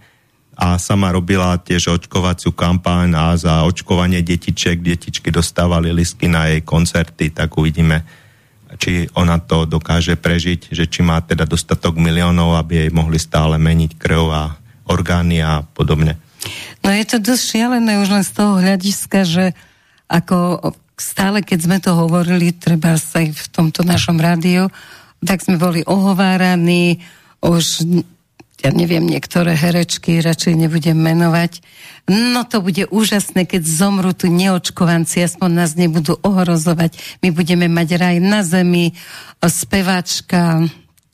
a 0.55 0.79
sama 0.79 1.11
robila 1.11 1.59
tiež 1.59 1.99
očkovaciu 1.99 2.55
kampaň 2.55 3.11
a 3.11 3.25
za 3.35 3.67
očkovanie 3.67 4.23
detiček, 4.23 4.79
detičky 4.79 5.27
dostávali 5.27 5.91
listky 5.91 6.31
na 6.31 6.47
jej 6.47 6.63
koncerty, 6.63 7.35
tak 7.35 7.59
uvidíme, 7.59 8.07
či 8.79 9.11
ona 9.19 9.39
to 9.43 9.67
dokáže 9.67 10.15
prežiť, 10.15 10.71
že 10.71 10.87
či 10.87 11.03
má 11.03 11.19
teda 11.19 11.43
dostatok 11.43 11.99
miliónov, 11.99 12.55
aby 12.55 12.87
jej 12.87 12.91
mohli 12.95 13.19
stále 13.19 13.59
meniť 13.59 13.99
krv 13.99 14.23
a 14.31 14.43
orgány 14.87 15.43
a 15.43 15.59
podobne. 15.63 16.15
No 16.85 16.93
je 16.93 17.03
to 17.03 17.17
dosť 17.19 17.43
šialené 17.43 17.99
už 17.99 18.09
len 18.15 18.23
z 18.23 18.31
toho 18.31 18.61
hľadiska, 18.61 19.19
že 19.27 19.45
ako 20.07 20.61
stále, 20.95 21.43
keď 21.43 21.59
sme 21.59 21.77
to 21.83 21.91
hovorili, 21.97 22.55
treba 22.55 22.95
sa 22.95 23.19
aj 23.19 23.35
v 23.35 23.45
tomto 23.51 23.81
našom 23.83 24.15
rádiu, 24.15 24.71
tak 25.25 25.43
sme 25.43 25.59
boli 25.59 25.81
ohováraní, 25.83 27.01
už 27.41 27.85
ja 28.63 28.71
neviem, 28.71 29.03
niektoré 29.03 29.51
herečky, 29.51 30.23
radšej 30.23 30.55
nebudem 30.55 30.95
menovať. 30.95 31.59
No 32.07 32.45
to 32.47 32.61
bude 32.61 32.87
úžasné, 32.87 33.49
keď 33.49 33.65
zomru 33.65 34.13
tu 34.15 34.31
neočkovanci, 34.31 35.25
aspoň 35.25 35.49
nás 35.51 35.73
nebudú 35.75 36.15
ohrozovať. 36.21 36.95
My 37.19 37.33
budeme 37.33 37.67
mať 37.67 37.89
raj 37.99 38.15
na 38.23 38.45
zemi. 38.45 38.95
Speváčka 39.43 40.65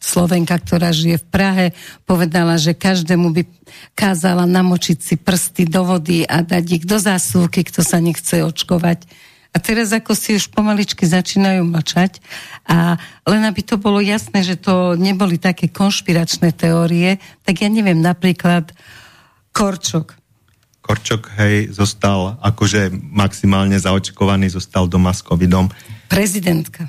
Slovenka, 0.01 0.57
ktorá 0.57 0.89
žije 0.89 1.21
v 1.21 1.27
Prahe, 1.29 1.65
povedala, 2.09 2.57
že 2.57 2.73
každému 2.73 3.29
by 3.37 3.43
kázala 3.93 4.49
namočiť 4.49 4.97
si 4.97 5.15
prsty 5.15 5.69
do 5.69 5.85
vody 5.85 6.25
a 6.25 6.41
dať 6.41 6.65
ich 6.81 6.85
do 6.89 6.97
zásuvky, 6.97 7.61
kto 7.69 7.85
sa 7.85 8.01
nechce 8.01 8.41
očkovať. 8.41 9.05
A 9.51 9.59
teraz 9.59 9.91
ako 9.91 10.15
si 10.15 10.39
už 10.39 10.47
pomaličky 10.55 11.03
začínajú 11.03 11.67
mlčať 11.67 12.23
a 12.63 12.95
len 13.27 13.43
aby 13.43 13.59
to 13.59 13.75
bolo 13.75 13.99
jasné, 13.99 14.47
že 14.47 14.55
to 14.55 14.95
neboli 14.95 15.35
také 15.35 15.67
konšpiračné 15.67 16.55
teórie, 16.55 17.19
tak 17.43 17.59
ja 17.59 17.67
neviem, 17.67 17.99
napríklad 17.99 18.71
Korčok. 19.51 20.15
Korčok, 20.79 21.35
hej, 21.35 21.75
zostal 21.75 22.39
akože 22.39 22.95
maximálne 22.95 23.75
zaočkovaný, 23.75 24.47
zostal 24.47 24.87
doma 24.87 25.11
s 25.11 25.19
covidom. 25.19 25.67
Prezidentka. 26.07 26.87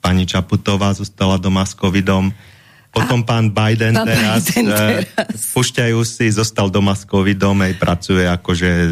Pani 0.00 0.24
Čaputová 0.24 0.96
zostala 0.96 1.36
doma 1.36 1.68
s 1.68 1.76
covidom. 1.76 2.32
Potom 2.88 3.20
pán 3.20 3.52
Biden, 3.52 3.94
pán 3.94 4.08
teraz, 4.08 4.48
Biden 4.48 4.66
eh, 4.72 5.04
teraz. 5.04 5.52
pušťajú 5.52 5.98
si, 6.08 6.26
zostal 6.32 6.72
doma 6.72 6.96
s 6.96 7.04
covidom, 7.04 7.54
aj 7.60 7.76
pracuje 7.76 8.24
akože 8.24 8.70
e, 8.70 8.88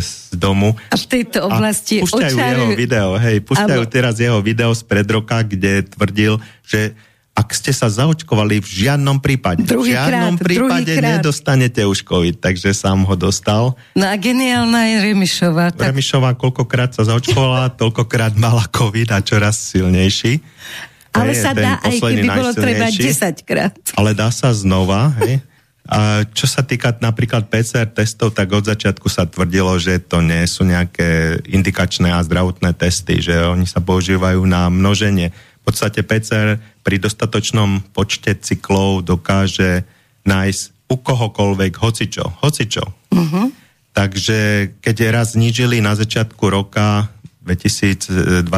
z 0.00 0.34
domu. 0.34 0.72
A 0.88 0.96
v 0.96 1.06
tejto 1.06 1.44
oblasti 1.44 2.00
a 2.00 2.08
pušťajú 2.08 2.36
očarujú... 2.36 2.50
jeho 2.50 2.68
video, 2.72 3.08
hej, 3.20 3.36
pušťajú 3.44 3.82
Abo... 3.84 3.92
teraz 3.92 4.14
jeho 4.16 4.40
video 4.40 4.72
z 4.72 4.82
pred 4.88 5.06
roka, 5.06 5.44
kde 5.44 5.84
tvrdil, 5.84 6.40
že 6.64 6.96
ak 7.36 7.52
ste 7.52 7.68
sa 7.76 7.92
zaočkovali, 7.92 8.64
v 8.64 8.70
žiadnom 8.88 9.20
prípade, 9.20 9.60
druhý 9.68 9.92
v 9.92 10.00
žiadnom 10.00 10.40
krát, 10.40 10.48
prípade 10.48 10.92
nedostanete 10.96 11.84
už 11.84 12.00
COVID, 12.08 12.40
takže 12.40 12.72
sám 12.72 13.04
ho 13.04 13.12
dostal. 13.12 13.76
No 13.92 14.08
a 14.08 14.16
geniálna 14.16 14.88
je 14.88 15.12
Remišová. 15.12 15.76
Tak... 15.76 15.92
Remišová 15.92 16.32
koľkokrát 16.32 16.96
sa 16.96 17.04
zaočkovala, 17.04 17.68
toľkokrát 17.80 18.32
mala 18.40 18.64
COVID 18.72 19.12
a 19.12 19.20
čoraz 19.20 19.60
silnejší. 19.68 20.40
Ale 21.16 21.32
sa 21.32 21.52
dá, 21.56 21.80
aj 21.80 21.96
keby 21.96 22.28
bolo 22.28 22.52
treba 22.52 22.86
10 22.92 23.48
krát. 23.48 23.72
Ale 23.96 24.12
dá 24.12 24.28
sa 24.28 24.52
znova, 24.52 25.16
hej? 25.24 25.40
A 25.86 26.26
čo 26.34 26.50
sa 26.50 26.66
týka 26.66 26.98
napríklad 26.98 27.46
PCR 27.46 27.86
testov, 27.86 28.34
tak 28.34 28.50
od 28.50 28.66
začiatku 28.66 29.06
sa 29.06 29.22
tvrdilo, 29.22 29.78
že 29.78 30.02
to 30.02 30.18
nie 30.18 30.42
sú 30.50 30.66
nejaké 30.66 31.38
indikačné 31.46 32.10
a 32.10 32.26
zdravotné 32.26 32.74
testy, 32.74 33.22
že 33.22 33.46
oni 33.46 33.70
sa 33.70 33.78
používajú 33.78 34.42
na 34.50 34.66
množenie. 34.66 35.30
V 35.30 35.62
podstate 35.62 36.02
PCR 36.02 36.58
pri 36.82 36.98
dostatočnom 36.98 37.94
počte 37.94 38.34
cyklov 38.34 39.06
dokáže 39.06 39.86
nájsť 40.26 40.90
u 40.90 40.96
kohokoľvek 40.98 41.72
hocičo. 41.78 42.34
hocičo. 42.42 42.84
Uh-huh. 43.14 43.54
Takže 43.94 44.70
keď 44.82 44.96
raz 45.14 45.38
znížili 45.38 45.78
na 45.78 45.94
začiatku 45.94 46.42
roka 46.50 47.08
2021 47.46 48.50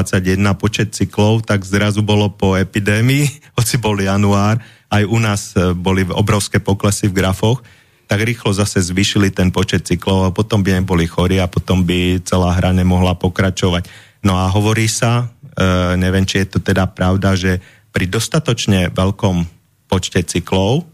počet 0.57 0.97
cyklov, 0.97 1.45
tak 1.45 1.61
zrazu 1.69 2.01
bolo 2.01 2.33
po 2.33 2.57
epidémii, 2.57 3.29
hoci 3.61 3.77
bol 3.77 4.01
január, 4.01 4.57
aj 4.89 5.05
u 5.05 5.19
nás 5.21 5.53
e, 5.53 5.77
boli 5.77 6.09
obrovské 6.09 6.57
poklesy 6.57 7.13
v 7.13 7.21
grafoch, 7.21 7.61
tak 8.09 8.25
rýchlo 8.25 8.57
zase 8.57 8.81
zvýšili 8.81 9.29
ten 9.29 9.53
počet 9.53 9.85
cyklov 9.85 10.33
a 10.33 10.35
potom 10.35 10.65
by 10.65 10.81
neboli 10.81 11.05
chorí 11.05 11.37
a 11.37 11.45
potom 11.45 11.85
by 11.85 12.25
celá 12.25 12.57
hra 12.57 12.73
nemohla 12.73 13.21
pokračovať. 13.21 13.85
No 14.25 14.41
a 14.41 14.49
hovorí 14.49 14.89
sa, 14.89 15.29
e, 15.53 15.95
neviem, 16.01 16.25
či 16.25 16.41
je 16.41 16.57
to 16.57 16.59
teda 16.65 16.89
pravda, 16.89 17.37
že 17.37 17.61
pri 17.93 18.09
dostatočne 18.09 18.89
veľkom 18.97 19.45
počte 19.93 20.25
cyklov 20.25 20.89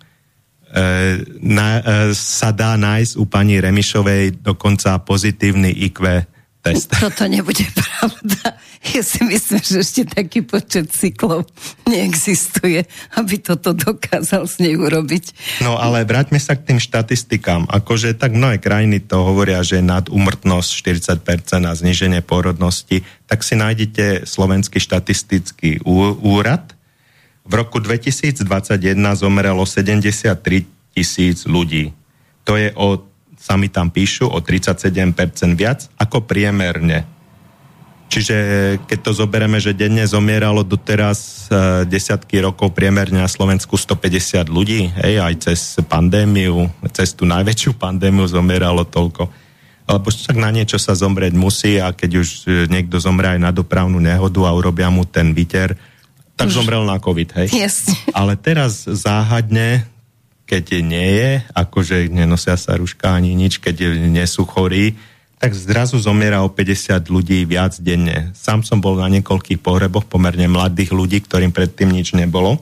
e, 0.75 1.23
sa 2.19 2.51
dá 2.51 2.75
nájsť 2.75 3.15
u 3.15 3.25
pani 3.31 3.63
Remišovej 3.63 4.43
dokonca 4.43 4.99
pozitívny 5.07 5.71
IQ 5.71 6.34
test. 6.65 6.97
Toto 7.05 7.29
nebude 7.29 7.69
pravda. 7.77 8.57
Ja 8.97 9.01
si 9.05 9.21
myslím, 9.25 9.61
že 9.61 9.81
ešte 9.81 10.03
taký 10.09 10.45
počet 10.45 10.93
cyklov 10.93 11.49
neexistuje, 11.89 12.85
aby 13.17 13.35
toto 13.41 13.73
dokázal 13.73 14.45
s 14.45 14.61
nej 14.61 14.77
urobiť. 14.77 15.33
No 15.65 15.81
ale 15.81 16.05
vráťme 16.05 16.37
sa 16.37 16.53
k 16.53 16.69
tým 16.69 16.81
štatistikám. 16.81 17.65
Akože 17.73 18.13
tak 18.13 18.37
mnohé 18.37 18.61
krajiny 18.61 19.01
to 19.01 19.25
hovoria, 19.25 19.65
že 19.65 19.81
nad 19.81 20.13
umrtnosť 20.13 20.69
40% 21.17 21.65
a 21.65 21.73
zniženie 21.73 22.21
porodnosti, 22.21 23.09
tak 23.25 23.41
si 23.41 23.57
nájdete 23.57 24.29
slovenský 24.29 24.77
štatistický 24.77 25.81
úrad. 26.21 26.77
V 27.49 27.53
roku 27.57 27.81
2021 27.81 28.45
zomrelo 29.17 29.65
73 29.65 30.37
tisíc 30.93 31.49
ľudí. 31.49 31.97
To 32.45 32.61
je 32.61 32.69
o 32.77 33.01
sami 33.45 33.69
tam 33.69 33.93
píšu 33.93 34.25
o 34.33 34.41
37% 34.41 35.13
viac 35.53 35.93
ako 36.01 36.25
priemerne. 36.25 37.05
Čiže 38.09 38.37
keď 38.89 38.99
to 39.05 39.13
zoberieme, 39.13 39.59
že 39.61 39.77
denne 39.77 40.07
zomieralo 40.07 40.63
doteraz 40.63 41.51
e, 41.51 41.85
desiatky 41.89 42.41
rokov 42.41 42.73
priemerne 42.73 43.21
na 43.21 43.29
Slovensku 43.29 43.77
150 43.77 44.49
ľudí, 44.49 44.89
hej, 44.97 45.21
aj 45.21 45.35
cez 45.51 45.61
pandémiu, 45.85 46.71
cez 46.95 47.13
tú 47.13 47.27
najväčšiu 47.29 47.77
pandémiu 47.77 48.25
zomieralo 48.25 48.87
toľko. 48.87 49.29
Lebo 49.85 50.09
však 50.09 50.37
na 50.41 50.49
niečo 50.49 50.81
sa 50.81 50.97
zomrieť 50.97 51.35
musí 51.37 51.77
a 51.77 51.93
keď 51.93 52.11
už 52.23 52.29
e, 52.29 52.49
niekto 52.71 52.97
zomrie 52.97 53.37
aj 53.37 53.41
na 53.41 53.51
dopravnú 53.53 53.99
nehodu 54.01 54.41
a 54.47 54.57
urobia 54.57 54.89
mu 54.89 55.05
ten 55.05 55.35
výter, 55.35 55.75
tak 56.39 56.49
už. 56.49 56.61
zomrel 56.61 56.87
na 56.87 57.03
COVID, 57.03 57.31
hej. 57.45 57.49
Yes. 57.51 57.91
Ale 58.15 58.39
teraz 58.39 58.87
záhadne 58.87 59.91
keď 60.45 60.65
nie 60.85 61.09
je, 61.17 61.31
akože 61.57 62.13
nenosia 62.13 62.57
sa 62.61 62.77
ruška 62.77 63.17
ani 63.17 63.33
nič, 63.33 63.61
keď 63.65 63.97
nie 64.09 64.27
sú 64.29 64.45
chorí, 64.45 64.97
tak 65.41 65.53
zrazu 65.53 66.01
zomiera 66.01 66.41
o 66.41 66.49
50 66.49 67.05
ľudí 67.13 67.45
viac 67.45 67.77
denne. 67.77 68.33
Sám 68.33 68.65
som 68.65 68.81
bol 68.81 68.97
na 68.97 69.13
niekoľkých 69.13 69.61
pohreboch 69.61 70.09
pomerne 70.09 70.49
mladých 70.49 70.97
ľudí, 70.97 71.21
ktorým 71.21 71.53
predtým 71.53 71.93
nič 71.93 72.17
nebolo. 72.17 72.61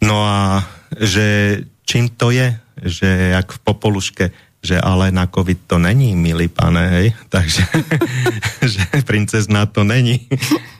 No 0.00 0.24
a 0.24 0.64
že 0.96 1.60
čím 1.84 2.08
to 2.08 2.32
je, 2.32 2.56
že 2.80 3.36
jak 3.36 3.52
v 3.52 3.58
Popoluške, 3.64 4.24
že 4.58 4.76
ale 4.78 5.14
na 5.14 5.30
COVID 5.30 5.70
to 5.70 5.78
není, 5.78 6.18
milý 6.18 6.50
pane, 6.50 6.82
hej, 6.90 7.06
takže 7.34 7.62
že 8.62 8.84
princezná 9.06 9.66
to 9.70 9.86
není. 9.86 10.26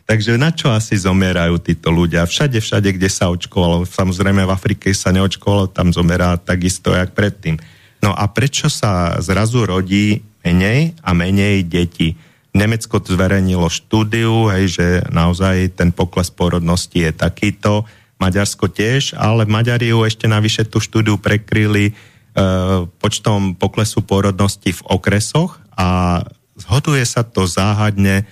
Takže 0.08 0.40
na 0.40 0.50
čo 0.50 0.72
asi 0.72 0.96
zomierajú 0.96 1.60
títo 1.60 1.92
ľudia? 1.92 2.24
Všade, 2.24 2.64
všade, 2.64 2.96
kde 2.96 3.12
sa 3.12 3.28
očkovalo, 3.28 3.84
samozrejme 3.84 4.40
v 4.40 4.54
Afrike 4.54 4.88
sa 4.96 5.12
neočkovalo, 5.12 5.68
tam 5.68 5.92
zomerá 5.92 6.40
takisto, 6.40 6.96
jak 6.96 7.12
predtým. 7.12 7.60
No 8.00 8.16
a 8.16 8.24
prečo 8.30 8.72
sa 8.72 9.20
zrazu 9.20 9.68
rodí 9.68 10.24
menej 10.42 10.96
a 11.04 11.12
menej 11.12 11.66
detí? 11.68 12.16
Nemecko 12.56 13.04
zverejnilo 13.04 13.68
štúdiu, 13.68 14.48
hej, 14.48 14.80
že 14.80 14.86
naozaj 15.12 15.76
ten 15.76 15.92
pokles 15.92 16.32
porodnosti 16.32 17.04
je 17.04 17.12
takýto, 17.12 17.84
Maďarsko 18.18 18.66
tiež, 18.66 19.14
ale 19.14 19.46
Maďari 19.46 19.94
ju 19.94 20.02
ešte 20.02 20.26
navyše 20.26 20.66
tú 20.66 20.82
štúdiu 20.82 21.22
prekryli 21.22 21.94
počtom 22.98 23.58
poklesu 23.58 24.04
porodnosti 24.04 24.70
v 24.70 24.82
okresoch 24.86 25.58
a 25.74 26.20
zhoduje 26.58 27.06
sa 27.06 27.22
to 27.22 27.46
záhadne 27.46 28.22
e, 28.22 28.24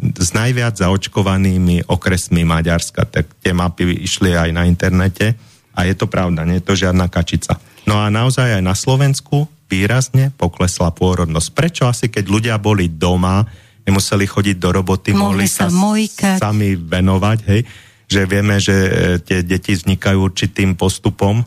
s 0.00 0.30
najviac 0.36 0.76
zaočkovanými 0.76 1.88
okresmi 1.88 2.44
Maďarska. 2.44 3.08
Tak 3.08 3.40
tie 3.40 3.52
mapy 3.56 4.04
išli 4.04 4.36
aj 4.36 4.50
na 4.52 4.68
internete 4.68 5.36
a 5.72 5.88
je 5.88 5.94
to 5.96 6.08
pravda, 6.08 6.44
nie 6.44 6.60
je 6.60 6.66
to 6.68 6.74
žiadna 6.76 7.08
kačica. 7.08 7.56
No 7.88 7.98
a 7.98 8.12
naozaj 8.12 8.60
aj 8.60 8.62
na 8.62 8.76
Slovensku 8.76 9.48
výrazne 9.66 10.30
poklesla 10.36 10.92
pôrodnosť. 10.92 11.48
Prečo 11.56 11.82
asi, 11.88 12.12
keď 12.12 12.24
ľudia 12.28 12.54
boli 12.60 12.92
doma, 12.92 13.42
nemuseli 13.88 14.28
chodiť 14.28 14.56
do 14.60 14.68
roboty, 14.68 15.10
mohli, 15.16 15.42
mohli 15.42 15.48
sa 15.48 15.72
mojkať. 15.72 16.38
sami 16.38 16.76
venovať, 16.76 17.38
hej, 17.48 17.60
že 18.06 18.20
vieme, 18.28 18.60
že 18.60 18.76
e, 18.76 18.90
tie 19.24 19.40
deti 19.40 19.72
vznikajú 19.72 20.18
určitým 20.20 20.76
postupom. 20.76 21.40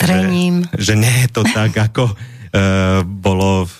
Trením. 0.00 0.64
Že, 0.72 0.80
že 0.80 0.94
nie 0.96 1.14
je 1.24 1.28
to 1.28 1.42
tak, 1.44 1.76
ako 1.92 2.04
uh, 2.08 3.04
bolo 3.04 3.68
uh, 3.68 3.70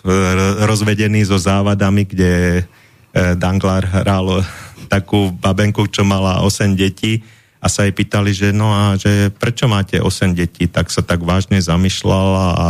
rozvedený 0.69 1.25
so 1.25 1.41
závadami, 1.41 2.05
kde 2.05 2.63
uh, 2.63 3.35
Danglar 3.41 3.89
hral 3.89 4.45
takú 4.91 5.33
babenku, 5.33 5.89
čo 5.89 6.05
mala 6.05 6.45
8 6.45 6.77
detí 6.77 7.23
a 7.61 7.69
sa 7.69 7.85
jej 7.87 7.95
pýtali, 7.95 8.33
že 8.33 8.51
no 8.51 8.73
a 8.73 8.97
že 8.97 9.31
prečo 9.31 9.71
máte 9.71 10.01
8 10.01 10.35
detí, 10.35 10.67
tak 10.67 10.91
sa 10.91 11.05
tak 11.05 11.23
vážne 11.23 11.61
zamýšľala 11.61 12.47
a 12.57 12.69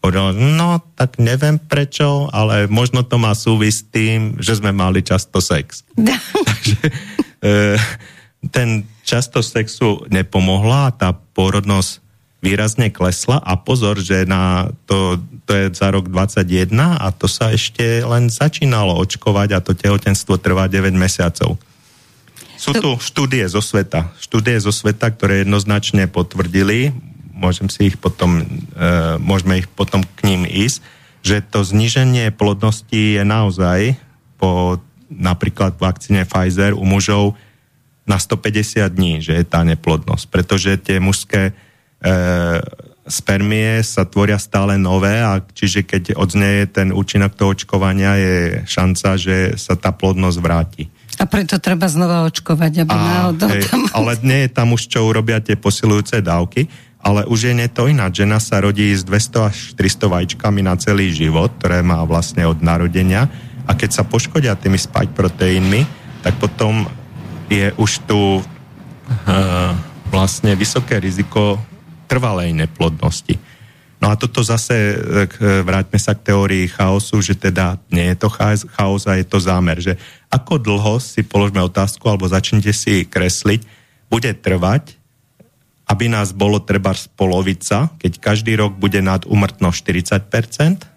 hovorila, 0.00 0.32
no 0.32 0.80
tak 0.96 1.20
neviem 1.20 1.60
prečo, 1.60 2.26
ale 2.32 2.64
možno 2.66 3.04
to 3.04 3.20
má 3.20 3.36
súvisť 3.36 3.76
s 3.76 3.88
tým, 3.92 4.20
že 4.40 4.56
sme 4.56 4.72
mali 4.72 5.04
často 5.04 5.38
sex. 5.44 5.84
Takže 6.48 6.80
uh, 7.44 7.76
ten 8.48 8.88
často 9.04 9.44
sexu 9.44 10.08
nepomohla 10.08 10.88
a 10.88 10.94
tá 10.94 11.12
pôrodnosť 11.12 12.09
výrazne 12.40 12.88
klesla 12.88 13.36
a 13.36 13.56
pozor, 13.60 14.00
že 14.00 14.24
na 14.24 14.72
to, 14.88 15.20
to 15.44 15.52
je 15.52 15.64
za 15.76 15.92
rok 15.92 16.08
21 16.08 16.72
a 16.96 17.12
to 17.12 17.28
sa 17.28 17.52
ešte 17.52 18.00
len 18.00 18.32
začínalo 18.32 18.96
očkovať 18.96 19.48
a 19.52 19.58
to 19.60 19.76
tehotenstvo 19.76 20.40
trvá 20.40 20.64
9 20.66 20.92
mesiacov. 20.96 21.60
Sú 22.60 22.76
tu 22.76 22.96
štúdie 23.00 23.44
zo 23.48 23.64
sveta. 23.64 24.12
Štúdie 24.20 24.60
zo 24.60 24.72
sveta, 24.72 25.08
ktoré 25.12 25.44
jednoznačne 25.44 26.08
potvrdili, 26.08 26.92
môžem 27.32 27.72
si 27.72 27.88
ich 27.88 27.96
potom, 27.96 28.44
e, 28.44 28.44
môžeme 29.16 29.64
ich 29.64 29.68
potom 29.72 30.04
k 30.04 30.20
ním 30.28 30.44
ísť, 30.44 30.84
že 31.24 31.40
to 31.40 31.64
zníženie 31.64 32.28
plodnosti 32.32 33.16
je 33.16 33.24
naozaj 33.24 33.96
po 34.36 34.80
napríklad 35.08 35.76
vakcíne 35.80 36.28
Pfizer 36.28 36.76
u 36.76 36.84
mužov 36.84 37.36
na 38.04 38.20
150 38.20 38.88
dní, 38.92 39.24
že 39.24 39.36
je 39.40 39.44
tá 39.44 39.64
neplodnosť. 39.64 40.24
Pretože 40.28 40.80
tie 40.80 41.00
mužské 41.00 41.56
spermie 43.10 43.82
sa 43.82 44.06
tvoria 44.06 44.38
stále 44.38 44.78
nové 44.78 45.18
a 45.18 45.42
čiže 45.42 45.82
keď 45.84 46.16
odznieje 46.16 46.70
ten 46.70 46.88
účinok 46.94 47.34
toho 47.34 47.52
očkovania 47.52 48.16
je 48.16 48.36
šanca, 48.64 49.08
že 49.18 49.36
sa 49.58 49.74
tá 49.74 49.90
plodnosť 49.90 50.38
vráti. 50.40 50.84
A 51.20 51.28
preto 51.28 51.60
treba 51.60 51.84
znova 51.84 52.24
očkovať, 52.24 52.88
aby 52.88 52.96
a, 52.96 53.04
náhodou 53.04 53.50
hej, 53.52 53.68
tam... 53.68 53.84
Ale 53.92 54.16
nie 54.24 54.48
je 54.48 54.50
tam 54.56 54.72
už, 54.72 54.88
čo 54.88 55.04
urobia 55.04 55.42
tie 55.44 55.58
posilujúce 55.58 56.24
dávky, 56.24 56.64
ale 56.96 57.28
už 57.28 57.52
je 57.52 57.52
nie 57.52 57.68
to 57.68 57.90
ináč. 57.92 58.24
Žena 58.24 58.40
sa 58.40 58.62
rodí 58.64 58.88
s 58.88 59.04
200 59.04 59.48
až 59.52 59.56
300 59.76 60.08
vajíčkami 60.08 60.64
na 60.64 60.80
celý 60.80 61.12
život, 61.12 61.52
ktoré 61.60 61.84
má 61.84 62.00
vlastne 62.08 62.48
od 62.48 62.64
narodenia 62.64 63.28
a 63.68 63.76
keď 63.76 64.00
sa 64.00 64.02
poškodia 64.08 64.56
tými 64.56 64.80
spike 64.80 65.12
proteínmi, 65.12 65.84
tak 66.24 66.40
potom 66.40 66.88
je 67.52 67.72
už 67.76 68.04
tu 68.08 68.40
uh, 68.40 69.72
vlastne 70.08 70.56
vysoké 70.56 71.00
riziko 71.00 71.60
trvalej 72.10 72.50
neplodnosti. 72.50 73.38
No 74.00 74.10
a 74.10 74.18
toto 74.18 74.42
zase, 74.42 74.96
e, 74.96 75.36
vráťme 75.62 76.00
sa 76.00 76.16
k 76.16 76.32
teórii 76.32 76.66
chaosu, 76.66 77.20
že 77.22 77.36
teda 77.36 77.78
nie 77.92 78.10
je 78.10 78.16
to 78.18 78.32
chaos 78.74 79.04
a 79.06 79.20
je 79.20 79.26
to 79.28 79.38
zámer. 79.38 79.78
Že 79.78 79.94
ako 80.32 80.58
dlho 80.58 80.96
si 80.98 81.22
položme 81.22 81.62
otázku 81.62 82.02
alebo 82.08 82.26
začnite 82.26 82.72
si 82.72 83.04
kresliť, 83.04 83.62
bude 84.08 84.32
trvať, 84.34 84.96
aby 85.86 86.08
nás 86.08 86.32
bolo 86.32 86.58
treba 86.58 86.96
z 86.96 87.12
polovica, 87.12 87.92
keď 88.00 88.12
každý 88.18 88.56
rok 88.56 88.74
bude 88.80 88.98
nad 89.04 89.22
umrtnosť 89.28 89.78
40% 90.26 90.88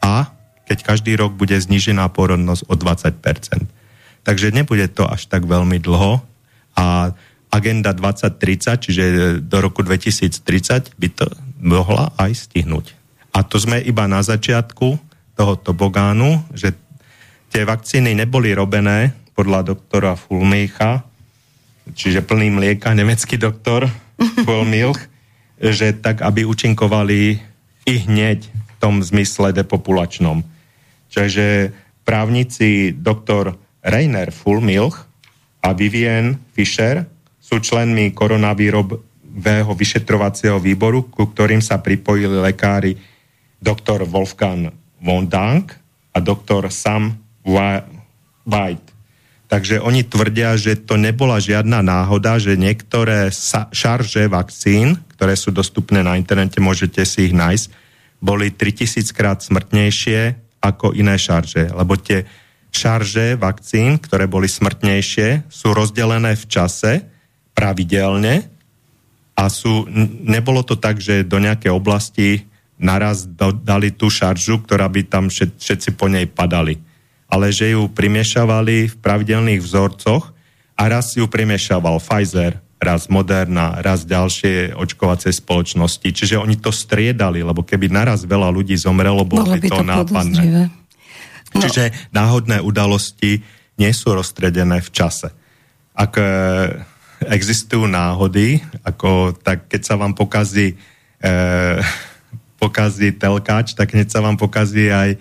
a 0.00 0.30
keď 0.70 0.78
každý 0.86 1.18
rok 1.18 1.34
bude 1.34 1.58
znižená 1.58 2.06
porodnosť 2.14 2.62
o 2.70 2.74
20%. 2.78 3.66
Takže 4.22 4.54
nebude 4.54 4.86
to 4.92 5.02
až 5.02 5.26
tak 5.26 5.48
veľmi 5.50 5.82
dlho 5.82 6.22
a 6.78 7.16
agenda 7.50 7.90
2030, 7.90 8.86
čiže 8.86 9.04
do 9.42 9.58
roku 9.58 9.82
2030 9.82 10.94
by 10.94 11.08
to 11.10 11.26
mohla 11.60 12.14
aj 12.16 12.48
stihnúť. 12.48 12.94
A 13.34 13.42
to 13.42 13.58
sme 13.58 13.82
iba 13.82 14.06
na 14.06 14.22
začiatku 14.22 14.98
tohoto 15.34 15.70
bogánu, 15.74 16.42
že 16.54 16.74
tie 17.50 17.66
vakcíny 17.66 18.14
neboli 18.14 18.54
robené 18.54 19.14
podľa 19.34 19.74
doktora 19.74 20.14
Fulmícha, 20.14 21.02
čiže 21.94 22.22
plný 22.22 22.54
mlieka, 22.54 22.94
nemecký 22.94 23.38
doktor 23.38 23.90
Fulmilch, 24.46 25.02
že 25.60 25.92
tak, 25.98 26.22
aby 26.22 26.46
účinkovali 26.46 27.40
i 27.84 27.94
hneď 28.06 28.46
v 28.46 28.72
tom 28.78 29.02
zmysle 29.02 29.52
depopulačnom. 29.52 30.40
Čiže 31.10 31.74
právnici 32.06 32.94
doktor 32.94 33.58
Rainer 33.82 34.30
Fulmilch 34.30 35.04
a 35.60 35.74
Vivien 35.76 36.40
Fischer 36.54 37.04
sú 37.50 37.58
členmi 37.58 38.14
koronavírového 38.14 39.72
vyšetrovacieho 39.74 40.62
výboru, 40.62 41.10
ku 41.10 41.26
ktorým 41.34 41.58
sa 41.58 41.82
pripojili 41.82 42.38
lekári 42.38 42.94
doktor 43.58 44.06
Wolfgang 44.06 44.70
von 45.02 45.26
Dank 45.26 45.74
a 46.14 46.22
doktor 46.22 46.70
Sam 46.70 47.18
White. 47.42 48.88
Takže 49.50 49.82
oni 49.82 50.06
tvrdia, 50.06 50.54
že 50.54 50.78
to 50.78 50.94
nebola 50.94 51.42
žiadna 51.42 51.82
náhoda, 51.82 52.38
že 52.38 52.54
niektoré 52.54 53.34
šarže 53.74 54.30
vakcín, 54.30 55.02
ktoré 55.18 55.34
sú 55.34 55.50
dostupné 55.50 56.06
na 56.06 56.14
internete, 56.14 56.62
môžete 56.62 57.02
si 57.02 57.26
ich 57.26 57.34
nájsť, 57.34 57.66
boli 58.22 58.54
3000 58.54 59.10
krát 59.10 59.42
smrtnejšie 59.42 60.38
ako 60.62 60.94
iné 60.94 61.18
šarže, 61.18 61.74
lebo 61.74 61.98
tie 61.98 62.22
šarže 62.70 63.34
vakcín, 63.42 63.98
ktoré 63.98 64.30
boli 64.30 64.46
smrtnejšie, 64.46 65.50
sú 65.50 65.74
rozdelené 65.74 66.38
v 66.38 66.46
čase 66.46 67.10
pravidelne 67.52 68.48
a 69.36 69.48
sú, 69.48 69.88
nebolo 70.24 70.60
to 70.60 70.76
tak, 70.76 71.00
že 71.00 71.24
do 71.24 71.40
nejakej 71.40 71.72
oblasti 71.72 72.44
naraz 72.80 73.28
do, 73.28 73.52
dali 73.52 73.92
tú 73.92 74.08
šaržu, 74.08 74.64
ktorá 74.64 74.88
by 74.88 75.04
tam 75.08 75.28
všet, 75.28 75.60
všetci 75.60 75.90
po 76.00 76.08
nej 76.08 76.24
padali. 76.24 76.80
Ale 77.30 77.52
že 77.52 77.76
ju 77.76 77.86
primiešavali 77.92 78.90
v 78.90 78.94
pravidelných 78.98 79.60
vzorcoch 79.60 80.32
a 80.74 80.82
raz 80.88 81.12
ju 81.14 81.28
primiešaval 81.28 82.00
Pfizer, 82.00 82.58
raz 82.80 83.12
Moderna, 83.12 83.84
raz 83.84 84.08
ďalšie 84.08 84.72
očkovacie 84.72 85.28
spoločnosti. 85.30 86.08
Čiže 86.08 86.40
oni 86.40 86.56
to 86.56 86.72
striedali, 86.72 87.44
lebo 87.44 87.60
keby 87.60 87.92
naraz 87.92 88.24
veľa 88.24 88.48
ľudí 88.48 88.74
zomrelo, 88.80 89.28
bolo, 89.28 89.44
bolo 89.44 89.60
by 89.60 89.68
to, 89.68 89.76
to 89.76 89.84
nápadné. 89.84 90.42
No. 91.52 91.60
Čiže 91.60 92.10
náhodné 92.16 92.64
udalosti 92.64 93.44
nie 93.76 93.92
sú 93.92 94.16
rozstredené 94.16 94.80
v 94.80 94.90
čase. 94.90 95.28
Ak 95.92 96.16
e, 96.16 96.24
existujú 97.28 97.84
náhody, 97.84 98.64
ako 98.80 99.36
tak 99.36 99.68
keď 99.68 99.80
sa 99.84 99.94
vám 100.00 100.16
pokazí 100.16 100.78
e, 101.20 101.34
pokazí 102.60 103.16
telkáč, 103.16 103.72
tak 103.72 103.96
hneď 103.96 104.12
sa 104.12 104.20
vám 104.20 104.36
pokazí 104.36 104.92
aj 104.92 105.16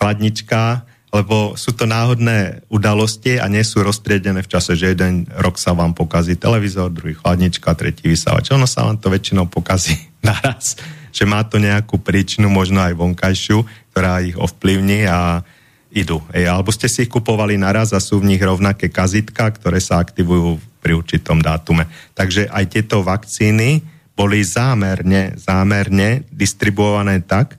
chladnička, 0.00 0.88
lebo 1.08 1.56
sú 1.56 1.72
to 1.72 1.88
náhodné 1.88 2.64
udalosti 2.68 3.40
a 3.40 3.48
nie 3.48 3.64
sú 3.64 3.80
roztriedené 3.80 4.44
v 4.44 4.50
čase, 4.50 4.76
že 4.76 4.92
jeden 4.92 5.28
rok 5.36 5.56
sa 5.56 5.72
vám 5.72 5.96
pokazí 5.96 6.36
televízor, 6.36 6.92
druhý 6.92 7.16
chladnička, 7.16 7.76
tretí 7.76 8.08
vysávač. 8.08 8.52
Ono 8.52 8.68
sa 8.68 8.88
vám 8.88 9.00
to 9.00 9.08
väčšinou 9.08 9.48
pokazí 9.48 9.96
naraz, 10.24 10.76
že 11.12 11.24
má 11.28 11.44
to 11.44 11.60
nejakú 11.60 12.00
príčinu, 12.00 12.52
možno 12.52 12.84
aj 12.84 12.96
vonkajšiu, 12.96 13.64
ktorá 13.92 14.20
ich 14.24 14.36
ovplyvní 14.36 15.08
a 15.08 15.44
idú. 15.88 16.20
Ej, 16.36 16.52
alebo 16.52 16.68
ste 16.68 16.88
si 16.88 17.08
ich 17.08 17.12
kupovali 17.12 17.56
naraz 17.56 17.96
a 17.96 18.00
sú 18.00 18.20
v 18.20 18.36
nich 18.36 18.42
rovnaké 18.44 18.92
kazitka, 18.92 19.48
ktoré 19.48 19.80
sa 19.80 20.00
aktivujú 20.04 20.60
pri 20.78 20.96
určitom 20.96 21.42
dátume. 21.42 21.86
Takže 22.14 22.48
aj 22.48 22.64
tieto 22.70 23.02
vakcíny 23.02 23.82
boli 24.18 24.42
zámerne, 24.42 25.38
zámerne 25.38 26.26
distribuované 26.34 27.22
tak, 27.22 27.54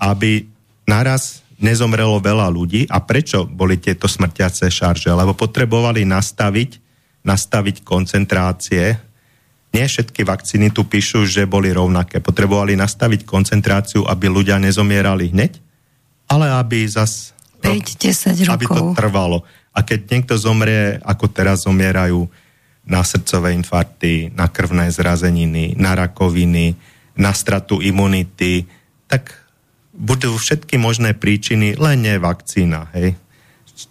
aby 0.00 0.42
naraz 0.90 1.46
nezomrelo 1.60 2.18
veľa 2.18 2.50
ľudí. 2.50 2.88
A 2.90 2.98
prečo 2.98 3.46
boli 3.46 3.78
tieto 3.78 4.10
smrtiace 4.10 4.66
šarže? 4.66 5.12
Lebo 5.12 5.38
potrebovali 5.38 6.02
nastaviť, 6.02 6.70
nastaviť 7.22 7.86
koncentrácie. 7.86 8.98
Nie 9.70 9.86
všetky 9.86 10.26
vakcíny 10.26 10.74
tu 10.74 10.82
píšu, 10.88 11.30
že 11.30 11.46
boli 11.46 11.70
rovnaké. 11.70 12.18
Potrebovali 12.18 12.74
nastaviť 12.74 13.22
koncentráciu, 13.22 14.02
aby 14.08 14.26
ľudia 14.26 14.58
nezomierali 14.58 15.30
hneď, 15.30 15.62
ale 16.26 16.50
aby 16.50 16.82
zas 16.90 17.30
5-10 17.62 18.50
rokov. 18.50 18.56
Aby 18.56 18.66
to 18.66 18.82
trvalo. 18.98 19.38
A 19.70 19.86
keď 19.86 20.00
niekto 20.10 20.34
zomrie, 20.34 20.98
ako 21.06 21.30
teraz 21.30 21.62
zomierajú 21.62 22.26
na 22.90 23.06
srdcové 23.06 23.54
infarkty, 23.54 24.34
na 24.34 24.50
krvné 24.50 24.90
zrazeniny, 24.90 25.78
na 25.78 25.94
rakoviny, 25.94 26.74
na 27.14 27.30
stratu 27.30 27.78
imunity, 27.78 28.66
tak 29.06 29.30
budú 29.94 30.34
všetky 30.34 30.74
možné 30.74 31.14
príčiny, 31.14 31.78
len 31.78 32.02
nie 32.02 32.18
vakcína, 32.18 32.90
hej. 32.98 33.14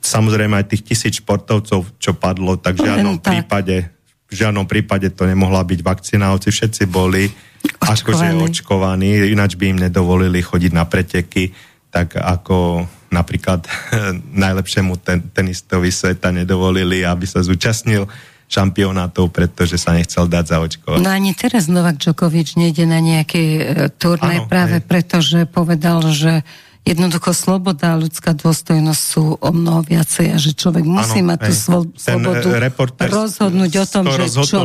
Samozrejme 0.04 0.60
aj 0.60 0.70
tých 0.70 0.84
tisíc 0.86 1.14
športovcov, 1.24 1.98
čo 1.98 2.12
padlo, 2.14 2.60
tak 2.60 2.78
v 2.78 2.86
žiadnom 2.86 3.18
tak. 3.18 3.42
prípade 3.42 3.90
v 4.30 4.34
žiadnom 4.38 4.70
prípade 4.70 5.10
to 5.10 5.26
nemohla 5.26 5.66
byť 5.66 5.80
vakcína, 5.82 6.38
hoci 6.38 6.54
všetci 6.54 6.86
boli 6.86 7.26
očkovaní. 7.82 7.98
akože 7.98 8.28
očkovaní, 8.46 9.10
ináč 9.34 9.58
by 9.58 9.74
im 9.74 9.80
nedovolili 9.90 10.38
chodiť 10.46 10.70
na 10.70 10.86
preteky, 10.86 11.50
tak 11.90 12.14
ako 12.14 12.86
napríklad 13.10 13.66
najlepšiemu 14.46 14.94
ten, 15.02 15.26
tenistovi 15.34 15.90
sveta 15.90 16.30
nedovolili, 16.30 17.02
aby 17.02 17.26
sa 17.26 17.42
zúčastnil 17.42 18.06
šampionátov, 18.50 19.30
pretože 19.30 19.78
sa 19.78 19.94
nechcel 19.94 20.26
dať 20.26 20.46
zaočkovať. 20.50 21.00
No 21.06 21.14
ani 21.14 21.38
teraz 21.38 21.70
Novak 21.70 22.02
Djokovic 22.02 22.58
nejde 22.58 22.90
na 22.90 22.98
nejaké 22.98 23.42
e, 23.42 23.62
turné 23.94 24.42
práve 24.50 24.82
hej. 24.82 24.86
preto, 24.90 25.22
že 25.22 25.46
povedal, 25.46 26.02
že 26.10 26.42
jednoducho 26.88 27.36
sloboda 27.36 27.94
a 27.94 28.00
ľudská 28.00 28.34
dôstojnosť 28.34 29.02
sú 29.02 29.38
o 29.38 29.52
mnoho 29.54 29.86
viacej 29.86 30.26
a 30.34 30.38
že 30.42 30.58
človek 30.58 30.82
musí 30.88 31.22
ano, 31.22 31.36
mať 31.36 31.40
tú 31.46 31.54
slo- 31.54 31.92
slobodu 31.94 32.48
rozhodnúť 32.98 33.72
o 33.78 33.86
tom, 33.86 34.04
že 34.10 34.26
čo, 34.32 34.58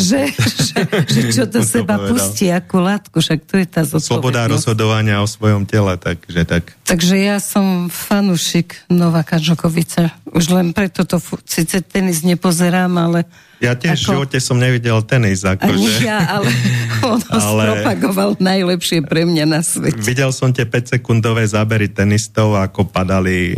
že, 0.00 0.22
že, 0.70 0.80
že 1.04 1.20
čo 1.34 1.44
do 1.44 1.60
seba 1.60 2.00
pustí, 2.00 2.48
akú 2.48 2.80
látku, 2.80 3.20
však 3.20 3.44
to 3.44 3.60
je 3.60 3.66
tá 3.68 3.82
zodpovednosť. 3.84 4.08
Sloboda 4.08 4.40
rozhodovania 4.48 5.20
o 5.20 5.28
svojom 5.28 5.68
tele, 5.68 6.00
takže 6.00 6.42
tak. 6.48 6.72
Takže 6.88 7.16
ja 7.20 7.36
som 7.42 7.92
fanušik 7.92 8.88
Novaka 8.88 9.36
Džokovica. 9.36 10.16
Už 10.32 10.54
len 10.54 10.72
preto 10.72 11.04
to, 11.04 11.20
síce 11.44 11.84
tenis 11.84 12.24
nepozerám, 12.24 12.94
ale 12.96 13.28
ja 13.60 13.76
tiež 13.76 14.00
ako... 14.00 14.00
v 14.00 14.14
živote 14.16 14.38
som 14.40 14.56
nevidel 14.56 14.98
tenis. 15.04 15.44
Ani 15.44 15.84
ja, 16.00 16.40
ale 16.40 16.48
on 17.12 17.20
ho 17.20 17.36
ale... 17.36 17.62
propagoval 17.68 18.30
najlepšie 18.40 19.04
pre 19.04 19.28
mňa 19.28 19.44
na 19.44 19.60
svete. 19.60 20.00
Videl 20.00 20.32
som 20.32 20.48
tie 20.50 20.64
5-sekundové 20.64 21.44
zábery 21.44 21.92
tenistov, 21.92 22.56
ako 22.56 22.88
padali 22.88 23.52
e, 23.52 23.56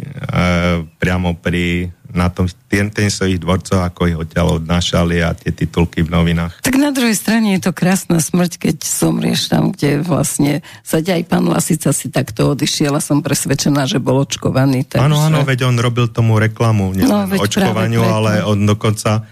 priamo 0.99 1.39
pri 1.39 1.95
na 2.13 2.29
tom 2.29 2.45
tenisových 2.69 3.41
dvorcoch, 3.41 3.81
ako 3.81 4.01
ich 4.05 4.19
odtiaľ 4.21 4.61
odnášali 4.61 5.25
a 5.25 5.33
tie 5.33 5.49
titulky 5.49 6.05
v 6.05 6.13
novinách. 6.13 6.61
Tak 6.61 6.77
na 6.77 6.93
druhej 6.93 7.17
strane 7.17 7.57
je 7.57 7.65
to 7.65 7.73
krásna 7.73 8.21
smrť, 8.21 8.69
keď 8.69 8.77
somrieš 8.85 9.49
tam, 9.49 9.73
kde 9.73 10.05
vlastne 10.05 10.61
sa 10.85 11.01
aj 11.01 11.25
pán 11.25 11.49
Lasica 11.49 11.89
si 11.97 12.13
takto 12.13 12.53
odišiel 12.53 12.93
a 12.93 13.01
som 13.01 13.25
presvedčená, 13.25 13.89
že 13.89 13.97
bol 13.97 14.21
očkovaný. 14.29 14.85
Áno, 15.01 15.17
takže... 15.17 15.27
áno, 15.33 15.41
veď 15.49 15.59
on 15.73 15.77
robil 15.81 16.07
tomu 16.13 16.37
reklamu, 16.37 16.93
nie 16.93 17.09
no, 17.09 17.25
očkovaniu, 17.25 18.05
ale 18.05 18.45
on 18.45 18.69
dokonca 18.69 19.25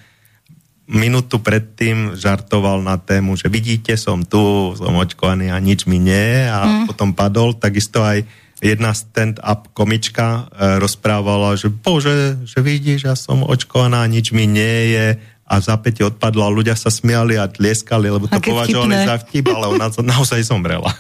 minútu 0.91 1.39
predtým 1.39 2.19
žartoval 2.19 2.83
na 2.83 2.99
tému, 2.99 3.39
že 3.39 3.47
vidíte, 3.47 3.95
som 3.95 4.27
tu, 4.27 4.75
som 4.75 4.99
očkovaný 4.99 5.55
a 5.55 5.63
nič 5.63 5.87
mi 5.87 6.03
nie. 6.03 6.51
A 6.51 6.67
mm. 6.67 6.85
potom 6.91 7.15
padol, 7.15 7.55
takisto 7.55 8.03
aj 8.03 8.27
jedna 8.61 8.93
stand-up 8.93 9.73
komička 9.73 10.51
e, 10.53 10.77
rozprávala, 10.83 11.57
že 11.57 11.73
bože, 11.73 12.43
že 12.45 12.61
vidíš, 12.61 13.01
ja 13.09 13.17
som 13.17 13.47
očkovaná, 13.47 14.05
nič 14.05 14.37
mi 14.37 14.45
nie 14.45 14.93
je 14.93 15.07
a 15.51 15.59
v 15.59 15.67
zápäti 15.67 16.07
odpadlo 16.07 16.47
a 16.47 16.51
ľudia 16.55 16.79
sa 16.79 16.95
smiali 16.95 17.35
a 17.35 17.51
tlieskali, 17.51 18.07
lebo 18.07 18.31
to 18.31 18.39
považovali 18.39 18.95
za 19.03 19.19
vtip, 19.19 19.51
ale 19.51 19.67
ona 19.75 19.91
naozaj 19.91 20.47
zomrela. 20.47 20.95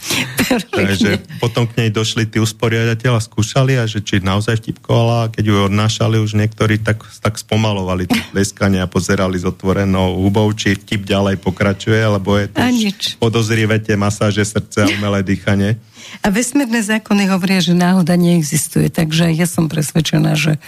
Takže 0.74 1.22
potom 1.38 1.70
k 1.70 1.78
nej 1.78 1.94
došli 1.94 2.26
tí 2.26 2.42
usporiadateľ 2.42 3.14
a 3.14 3.22
skúšali 3.22 3.78
a 3.78 3.86
že 3.86 4.02
či 4.02 4.18
naozaj 4.18 4.58
vtipkovala, 4.58 5.30
keď 5.30 5.44
ju 5.46 5.54
odnášali 5.70 6.18
už 6.18 6.34
niektorí, 6.34 6.82
tak, 6.82 7.06
tak 7.22 7.38
spomalovali 7.38 8.10
tlieskanie 8.34 8.82
a 8.82 8.90
pozerali 8.90 9.38
s 9.38 9.46
otvorenou 9.46 10.18
hubou, 10.18 10.50
či 10.50 10.74
vtip 10.74 11.06
ďalej 11.06 11.38
pokračuje, 11.38 12.02
lebo 12.02 12.34
je 12.34 12.50
to 12.50 12.58
podozrivé 13.22 13.78
tie 13.78 13.94
masáže 13.94 14.42
srdce 14.42 14.82
a 14.82 14.90
umelé 14.98 15.22
dýchanie. 15.22 15.78
A 16.26 16.34
vesmírne 16.34 16.82
zákony 16.82 17.30
hovoria, 17.30 17.62
že 17.62 17.70
náhoda 17.70 18.18
neexistuje, 18.18 18.90
takže 18.90 19.30
ja 19.30 19.46
som 19.46 19.70
presvedčená, 19.70 20.34
že 20.34 20.58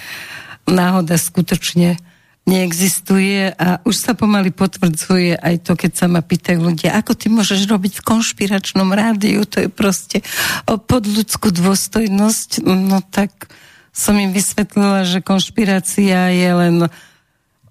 náhoda 0.70 1.18
skutočne 1.18 1.98
neexistuje 2.42 3.54
a 3.54 3.78
už 3.86 3.94
sa 3.94 4.12
pomaly 4.18 4.50
potvrdzuje 4.50 5.38
aj 5.38 5.62
to, 5.62 5.78
keď 5.78 5.92
sa 5.94 6.06
ma 6.10 6.26
pýtajú 6.26 6.58
ľudia, 6.58 6.98
ako 6.98 7.14
ty 7.14 7.30
môžeš 7.30 7.70
robiť 7.70 8.02
v 8.02 8.06
konšpiračnom 8.06 8.90
rádiu, 8.90 9.46
to 9.46 9.62
je 9.62 9.68
proste 9.70 10.26
o 10.66 10.74
podľudskú 10.74 11.54
dôstojnosť. 11.54 12.66
No 12.66 12.98
tak 12.98 13.46
som 13.94 14.18
im 14.18 14.34
vysvetlila, 14.34 15.06
že 15.06 15.22
konšpirácia 15.22 16.34
je 16.34 16.50
len 16.50 16.76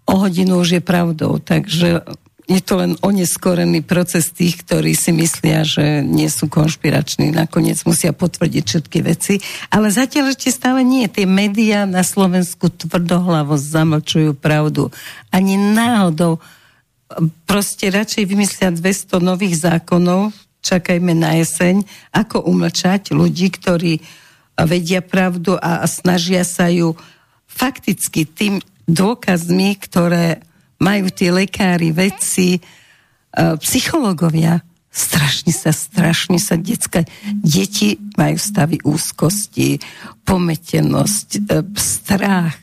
o 0.07 0.15
hodinu 0.15 0.63
už 0.63 0.79
je 0.79 0.81
pravdou, 0.83 1.39
takže 1.39 2.03
je 2.51 2.61
to 2.61 2.73
len 2.83 2.99
oneskorený 2.99 3.79
proces 3.87 4.35
tých, 4.35 4.67
ktorí 4.67 4.91
si 4.91 5.15
myslia, 5.15 5.63
že 5.63 6.03
nie 6.03 6.27
sú 6.27 6.51
konšpirační. 6.51 7.31
Nakoniec 7.31 7.79
musia 7.87 8.11
potvrdiť 8.11 8.63
všetky 8.67 8.99
veci. 9.05 9.39
Ale 9.71 9.87
zatiaľ 9.87 10.35
ešte 10.35 10.51
stále 10.51 10.83
nie. 10.83 11.07
Tie 11.07 11.23
médiá 11.23 11.87
na 11.87 12.03
Slovensku 12.03 12.67
tvrdohlavo 12.67 13.55
zamlčujú 13.55 14.35
pravdu. 14.35 14.91
Ani 15.31 15.55
náhodou 15.55 16.43
proste 17.47 17.87
radšej 17.91 18.23
vymyslia 18.27 18.69
200 18.71 19.19
nových 19.23 19.63
zákonov, 19.63 20.35
čakajme 20.63 21.11
na 21.15 21.39
jeseň, 21.39 21.83
ako 22.11 22.43
umlčať 22.47 23.15
ľudí, 23.15 23.51
ktorí 23.51 24.03
vedia 24.55 24.99
pravdu 25.01 25.57
a 25.57 25.83
snažia 25.87 26.43
sa 26.43 26.69
ju 26.69 26.93
fakticky 27.47 28.27
tým 28.27 28.59
dôkazmi, 28.87 29.75
ktoré 29.79 30.43
majú 30.81 31.13
tí 31.13 31.29
lekári, 31.29 31.93
vedci, 31.93 32.57
e, 32.57 32.61
psychológovia, 33.61 34.65
strašne 34.91 35.53
sa, 35.53 35.71
strašne 35.71 36.41
sa 36.41 36.57
detská, 36.57 37.05
deti 37.39 38.01
majú 38.17 38.35
stavy 38.35 38.81
úzkosti, 38.81 39.77
pometenosť, 40.25 41.29
e, 41.37 41.39
strach, 41.77 42.57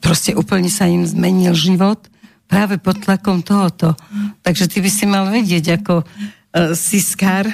proste 0.00 0.32
úplne 0.32 0.72
sa 0.72 0.88
im 0.88 1.04
zmenil 1.04 1.52
život 1.52 2.08
práve 2.50 2.82
pod 2.82 2.98
tlakom 2.98 3.46
tohoto. 3.46 3.94
Takže 4.42 4.66
ty 4.66 4.82
by 4.82 4.90
si 4.90 5.04
mal 5.06 5.30
vedieť 5.30 5.80
ako 5.80 6.02
uh, 6.02 6.74
siskár, 6.74 7.46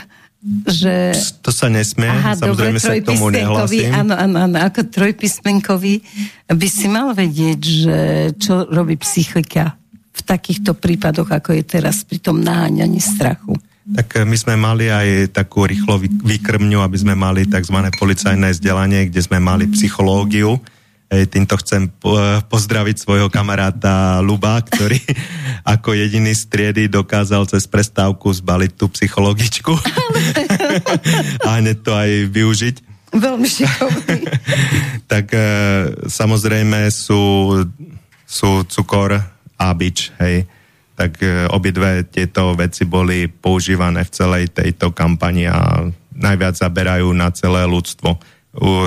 že... 0.65 1.13
To 1.45 1.53
sa 1.53 1.69
nesmie, 1.69 2.09
Aha, 2.09 2.33
samozrejme 2.33 2.81
dobre, 2.81 2.89
sa 2.89 2.97
k 2.97 3.05
tomu 3.05 3.29
nehlasím. 3.29 3.93
Áno, 3.93 4.17
áno, 4.17 4.37
áno, 4.49 4.57
ako 4.57 4.89
trojpísmenkový 4.89 6.01
by 6.49 6.69
si 6.73 6.87
mal 6.89 7.13
vedieť, 7.13 7.61
že 7.61 7.99
čo 8.41 8.65
robí 8.73 8.97
psychika 8.97 9.77
v 10.17 10.21
takýchto 10.25 10.73
prípadoch, 10.73 11.29
ako 11.29 11.53
je 11.53 11.63
teraz 11.63 12.01
pri 12.09 12.19
tom 12.25 12.41
naháňaní 12.41 12.99
strachu? 12.99 13.53
Tak 13.87 14.19
eh, 14.19 14.25
my 14.27 14.37
sme 14.37 14.55
mali 14.57 14.91
aj 14.91 15.37
takú 15.37 15.69
rýchlo 15.69 16.01
výkrmňu, 16.03 16.83
aby 16.83 16.97
sme 16.99 17.15
mali 17.15 17.47
tzv. 17.47 17.77
policajné 18.01 18.57
vzdelanie, 18.57 19.13
kde 19.13 19.21
sme 19.23 19.39
mali 19.39 19.69
psychológiu. 19.71 20.59
Týmto 21.07 21.55
chcem 21.63 21.87
pozdraviť 22.51 22.97
svojho 22.99 23.31
kamaráta 23.31 24.19
Luba, 24.27 24.59
ktorý 24.59 24.99
ako 25.79 25.95
jediný 25.95 26.35
z 26.35 26.51
triedy 26.51 26.91
dokázal 26.91 27.47
cez 27.47 27.63
prestávku 27.71 28.27
zbaliť 28.35 28.75
tú 28.75 28.91
psychologičku 28.91 29.71
a 31.47 31.63
hneď 31.63 31.79
to 31.87 31.95
aj 31.95 32.11
využiť. 32.27 32.77
Veľmi 33.15 33.47
šikovný. 33.47 34.19
tak 35.13 35.31
eh, 35.31 35.47
samozrejme 36.11 36.91
sú, 36.91 37.55
sú 38.27 38.67
cukor, 38.67 39.36
a 39.57 39.73
bič, 39.73 40.13
hej. 40.21 40.45
Tak 40.97 41.21
e, 41.21 41.49
obidve 41.53 42.09
tieto 42.09 42.57
veci 42.57 42.89
boli 42.89 43.29
používané 43.29 44.05
v 44.05 44.15
celej 44.15 44.45
tejto 44.53 44.93
kampani 44.97 45.49
a 45.49 45.85
najviac 46.17 46.57
zaberajú 46.57 47.13
na 47.13 47.29
celé 47.33 47.69
ľudstvo. 47.69 48.17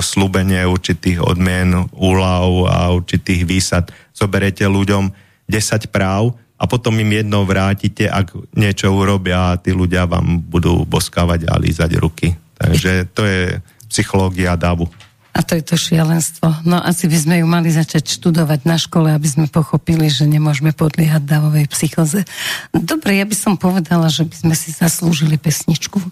Slúbenie 0.02 0.66
určitých 0.66 1.22
odmien, 1.22 1.86
úľav 1.94 2.50
a 2.66 2.78
určitých 2.90 3.46
výsad. 3.46 3.94
Zoberete 4.10 4.66
ľuďom 4.66 5.14
10 5.46 5.94
práv 5.94 6.34
a 6.58 6.66
potom 6.66 6.98
im 6.98 7.22
jedno 7.22 7.46
vrátite, 7.46 8.10
ak 8.10 8.34
niečo 8.58 8.90
urobia 8.90 9.54
a 9.54 9.58
tí 9.62 9.70
ľudia 9.70 10.10
vám 10.10 10.42
budú 10.42 10.82
boskávať 10.82 11.46
a 11.46 11.54
lízať 11.56 11.90
ruky. 12.02 12.34
Takže 12.58 13.08
to 13.14 13.22
je 13.24 13.40
psychológia 13.88 14.58
davu. 14.58 14.90
A 15.30 15.46
to 15.46 15.54
je 15.54 15.62
to 15.62 15.76
šialenstvo. 15.78 16.66
No 16.66 16.82
asi 16.82 17.06
by 17.06 17.18
sme 17.18 17.34
ju 17.38 17.46
mali 17.46 17.70
začať 17.70 18.18
študovať 18.18 18.66
na 18.66 18.76
škole, 18.76 19.14
aby 19.14 19.28
sme 19.30 19.46
pochopili, 19.46 20.10
že 20.10 20.26
nemôžeme 20.26 20.74
podliehať 20.74 21.22
davovej 21.22 21.70
psychoze. 21.70 22.26
Dobre, 22.74 23.22
ja 23.22 23.26
by 23.26 23.36
som 23.38 23.54
povedala, 23.54 24.10
že 24.10 24.26
by 24.26 24.34
sme 24.34 24.54
si 24.58 24.74
zaslúžili 24.74 25.38
pesničku. 25.38 26.02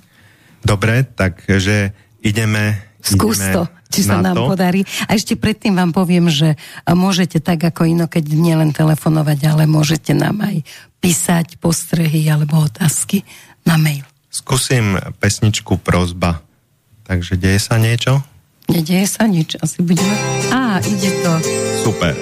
Dobre, 0.62 1.02
takže 1.02 1.90
ideme... 2.22 2.86
Skús 2.98 3.38
to, 3.38 3.70
či 3.94 4.02
sa 4.02 4.18
nám 4.18 4.34
to. 4.34 4.50
podarí. 4.50 4.82
A 5.06 5.14
ešte 5.14 5.38
predtým 5.38 5.78
vám 5.78 5.94
poviem, 5.94 6.26
že 6.28 6.58
môžete 6.84 7.38
tak 7.38 7.62
ako 7.62 7.86
inokedy 7.86 8.34
nielen 8.34 8.74
telefonovať, 8.74 9.38
ale 9.46 9.70
môžete 9.70 10.18
nám 10.18 10.42
aj 10.42 10.66
písať 10.98 11.62
postrehy 11.62 12.26
alebo 12.26 12.58
otázky 12.58 13.22
na 13.62 13.78
mail. 13.78 14.02
Skúsim 14.28 14.98
pesničku 15.22 15.78
prozba. 15.78 16.42
Takže 17.06 17.38
deje 17.40 17.62
sa 17.62 17.78
niečo? 17.80 18.20
Nedeje 18.68 19.08
sa 19.08 19.24
nič, 19.24 19.56
asi 19.64 19.80
budeme... 19.80 20.12
Á, 20.52 20.76
ide 20.84 21.08
to. 21.24 21.32
Super. 21.88 22.12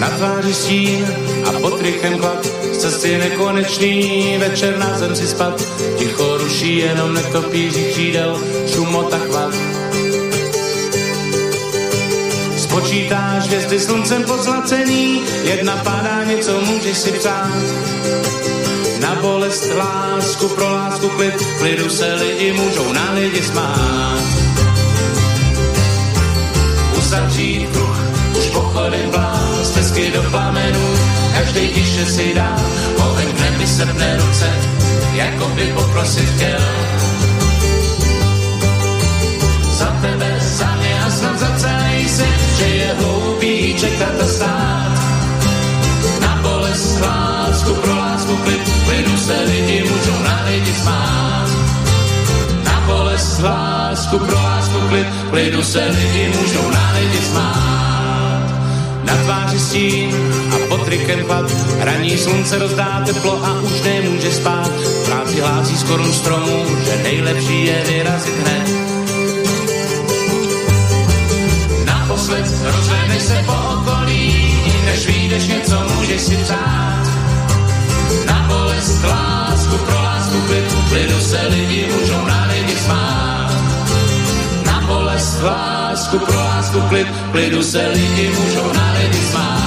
Na 0.00 0.08
tváři 0.08 0.54
stín 0.54 1.06
a 1.48 1.52
pod 1.60 1.80
rychem 1.80 2.18
klad, 2.18 2.46
cesty 2.78 3.18
nekonečný, 3.18 4.36
večer 4.38 4.78
na 4.78 4.98
zem 4.98 5.16
si 5.16 5.26
spad, 5.26 5.62
ticho 5.98 6.38
ruší 6.38 6.78
jenom 6.78 7.14
netopíří 7.14 7.84
křídel, 7.84 8.40
šumot 8.66 9.14
a 9.14 9.18
chvat. 9.18 9.54
Spočítáš 12.56 13.46
hvězdy 13.46 13.80
sluncem 13.80 14.24
pozlacený, 14.24 15.20
jedna 15.44 15.76
padá, 15.76 16.24
něco 16.24 16.60
můžeš 16.60 16.98
si 16.98 17.12
přát. 17.12 17.50
Na 19.10 19.16
bolest 19.16 19.66
lásku, 19.74 20.48
pro 20.48 20.72
lásku 20.72 21.08
klid, 21.08 21.34
klidu 21.58 21.90
se 21.90 22.14
lidi 22.14 22.52
můžou 22.52 22.92
na 22.92 23.12
lidi 23.12 23.42
smát. 23.42 24.22
Uzavřít 26.98 27.68
kruh, 27.72 28.00
už 28.38 28.46
pochodem 28.46 29.10
vlás, 29.10 29.68
stezky 29.68 30.10
do 30.14 30.22
plamenů, 30.22 30.94
každý 31.34 31.68
tiše 31.68 32.06
si 32.06 32.34
dá, 32.34 32.56
oheň 32.96 33.28
v 33.28 33.40
nebi 33.40 33.64
ruce, 34.22 34.52
jako 35.14 35.46
by 35.46 35.72
poprosit 35.74 36.28
chtěl. 36.36 36.60
Za 39.70 39.86
tebe, 39.86 40.36
za 40.40 40.76
mě 40.76 41.02
a 41.06 41.10
snad 41.10 41.38
za 41.38 41.56
celý 41.56 42.08
svět, 42.08 42.40
že 42.58 42.64
je 42.64 42.94
hloupý 42.98 43.74
čekat 43.74 44.20
a 44.22 44.26
stát. 44.26 44.98
Na 46.20 46.38
bolest, 46.42 47.00
lásku, 47.00 47.74
pro 47.74 47.99
klid, 48.36 48.60
klidu 48.84 49.16
se 49.16 49.40
lidi 49.44 49.84
můžou 49.90 50.22
na 50.22 50.44
lidi 50.48 50.74
smát. 50.74 51.48
Na 52.64 52.80
bolest, 52.86 53.40
lásku, 53.42 54.18
pro 54.18 54.36
lásku, 54.36 54.80
klid, 54.88 55.06
klidu 55.30 55.62
se 55.62 55.84
lidi 55.84 56.32
můžou 56.38 56.70
na 56.70 56.92
lidi 57.00 57.18
smát. 57.18 58.42
Na 59.04 59.16
tváři 59.16 59.58
stín 59.58 60.14
a 60.54 60.68
pod 60.68 60.84
trikem 60.84 61.24
chlad, 61.24 61.44
raní 61.78 62.18
slunce 62.18 62.58
rozdá 62.58 63.02
teplo 63.06 63.44
a 63.44 63.60
už 63.60 63.82
nemůže 63.82 64.32
spát. 64.32 64.68
V 64.68 65.06
práci 65.06 65.40
hlásí 65.40 65.76
z 65.76 65.82
korun 65.82 66.12
stromů, 66.12 66.66
že 66.84 67.02
nejlepší 67.02 67.66
je 67.66 67.82
vyrazit 67.88 68.34
hned. 68.34 68.68
Naposled 71.84 72.46
rozhledneš 72.64 73.22
se 73.22 73.42
po 73.46 73.52
okolí, 73.52 74.54
než 74.84 75.06
vyjdeš 75.06 75.46
něco 75.46 75.88
můžeš 75.96 76.20
si 76.20 76.36
přát. 76.36 77.09
Bolest, 79.00 79.08
lásku, 79.08 79.76
pro 79.86 79.98
lásku, 80.02 80.38
klid, 80.46 80.66
klidu 80.88 81.20
se 81.20 81.40
lidi 81.48 81.88
můžou 81.92 82.22
na 82.26 82.46
lidi 82.46 82.76
smát. 82.76 83.50
Na 84.66 84.80
bolest, 84.86 85.42
lásku, 85.42 86.18
pro 86.18 86.36
lásku, 86.36 86.80
klid, 86.88 87.06
klidu 87.32 87.62
se 87.62 87.88
lidi 87.88 88.28
můžou 88.28 88.72
na 88.72 88.92
lidi 88.92 89.20
smát. 89.30 89.60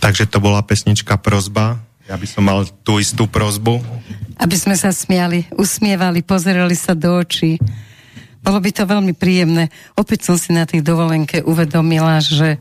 Takže 0.00 0.26
to 0.26 0.40
bola 0.40 0.62
pesnička 0.62 1.16
Prozba. 1.16 1.78
Ja 2.10 2.18
by 2.18 2.26
som 2.26 2.42
mal 2.44 2.66
tú 2.82 2.98
istú 2.98 3.30
prozbu. 3.30 3.78
Aby 4.36 4.56
sme 4.58 4.74
sa 4.74 4.90
smiali, 4.90 5.46
usmievali, 5.54 6.20
pozerali 6.26 6.74
sa 6.74 6.98
do 6.98 7.14
očí. 7.22 7.62
Bolo 8.42 8.58
by 8.58 8.70
to 8.74 8.82
veľmi 8.82 9.14
príjemné. 9.14 9.70
Opäť 9.94 10.26
som 10.26 10.36
si 10.36 10.50
na 10.50 10.66
tej 10.66 10.82
dovolenke 10.82 11.46
uvedomila, 11.46 12.18
že 12.18 12.58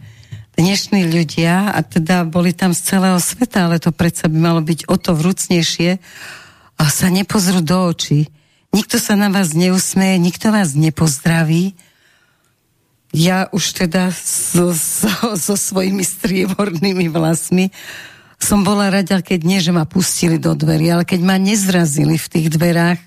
dnešní 0.59 1.07
ľudia, 1.07 1.71
a 1.71 1.79
teda 1.85 2.27
boli 2.27 2.51
tam 2.51 2.75
z 2.75 2.83
celého 2.95 3.19
sveta, 3.21 3.69
ale 3.69 3.77
to 3.79 3.93
predsa 3.95 4.27
by 4.27 4.37
malo 4.37 4.61
byť 4.63 4.87
o 4.91 4.95
to 4.99 5.15
vrúcnejšie, 5.15 5.99
a 6.81 6.83
sa 6.89 7.13
nepozrú 7.13 7.61
do 7.61 7.77
očí. 7.93 8.33
Nikto 8.73 8.97
sa 8.97 9.13
na 9.13 9.29
vás 9.29 9.53
neusmeje, 9.53 10.17
nikto 10.17 10.49
vás 10.49 10.73
nepozdraví. 10.73 11.77
Ja 13.13 13.51
už 13.53 13.85
teda 13.85 14.09
so, 14.15 14.73
so, 14.73 15.11
so 15.37 15.53
svojimi 15.53 16.01
striebornými 16.01 17.11
vlasmi 17.11 17.69
som 18.41 18.65
bola 18.65 18.89
rada, 18.89 19.21
keď 19.21 19.39
nie, 19.45 19.61
že 19.61 19.69
ma 19.69 19.85
pustili 19.85 20.41
do 20.41 20.57
dverí, 20.57 20.89
ale 20.89 21.05
keď 21.05 21.21
ma 21.21 21.37
nezrazili 21.37 22.17
v 22.17 22.27
tých 22.27 22.47
dverách, 22.49 22.97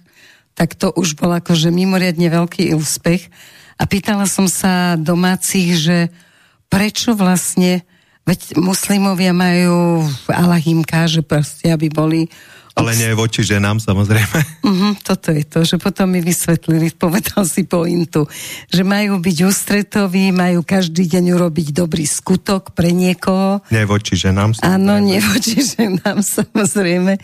tak 0.54 0.78
to 0.78 0.94
už 0.94 1.18
bol 1.18 1.34
akože 1.34 1.74
mimoriadne 1.74 2.30
veľký 2.30 2.70
úspech. 2.78 3.26
A 3.74 3.90
pýtala 3.90 4.30
som 4.30 4.46
sa 4.46 4.94
domácich, 4.94 5.74
že 5.74 6.14
prečo 6.74 7.14
vlastne, 7.14 7.86
veď 8.26 8.58
muslimovia 8.58 9.30
majú, 9.30 10.02
Allah 10.26 10.58
im 10.66 10.82
káže 10.82 11.22
proste, 11.22 11.70
aby 11.70 11.86
boli 11.86 12.26
ale 12.74 12.90
nie 12.98 13.14
voči 13.14 13.46
ženám, 13.46 13.78
samozrejme. 13.78 14.66
Uh-huh, 14.66 14.98
toto 14.98 15.30
je 15.30 15.46
to, 15.46 15.62
že 15.62 15.78
potom 15.78 16.10
mi 16.10 16.18
vysvetlili, 16.18 16.90
povedal 16.98 17.46
si 17.46 17.62
pointu, 17.62 18.26
že 18.66 18.82
majú 18.82 19.22
byť 19.22 19.36
ústretoví, 19.46 20.34
majú 20.34 20.66
každý 20.66 21.06
deň 21.06 21.38
urobiť 21.38 21.70
dobrý 21.70 22.02
skutok 22.02 22.74
pre 22.74 22.90
niekoho. 22.90 23.62
Nie 23.70 23.86
voči 23.86 24.18
ženám. 24.18 24.58
Samozrejme. 24.58 24.74
Áno, 24.74 24.94
nie 24.98 25.22
voči 25.22 25.62
ženám, 25.62 26.18
samozrejme. 26.42 27.14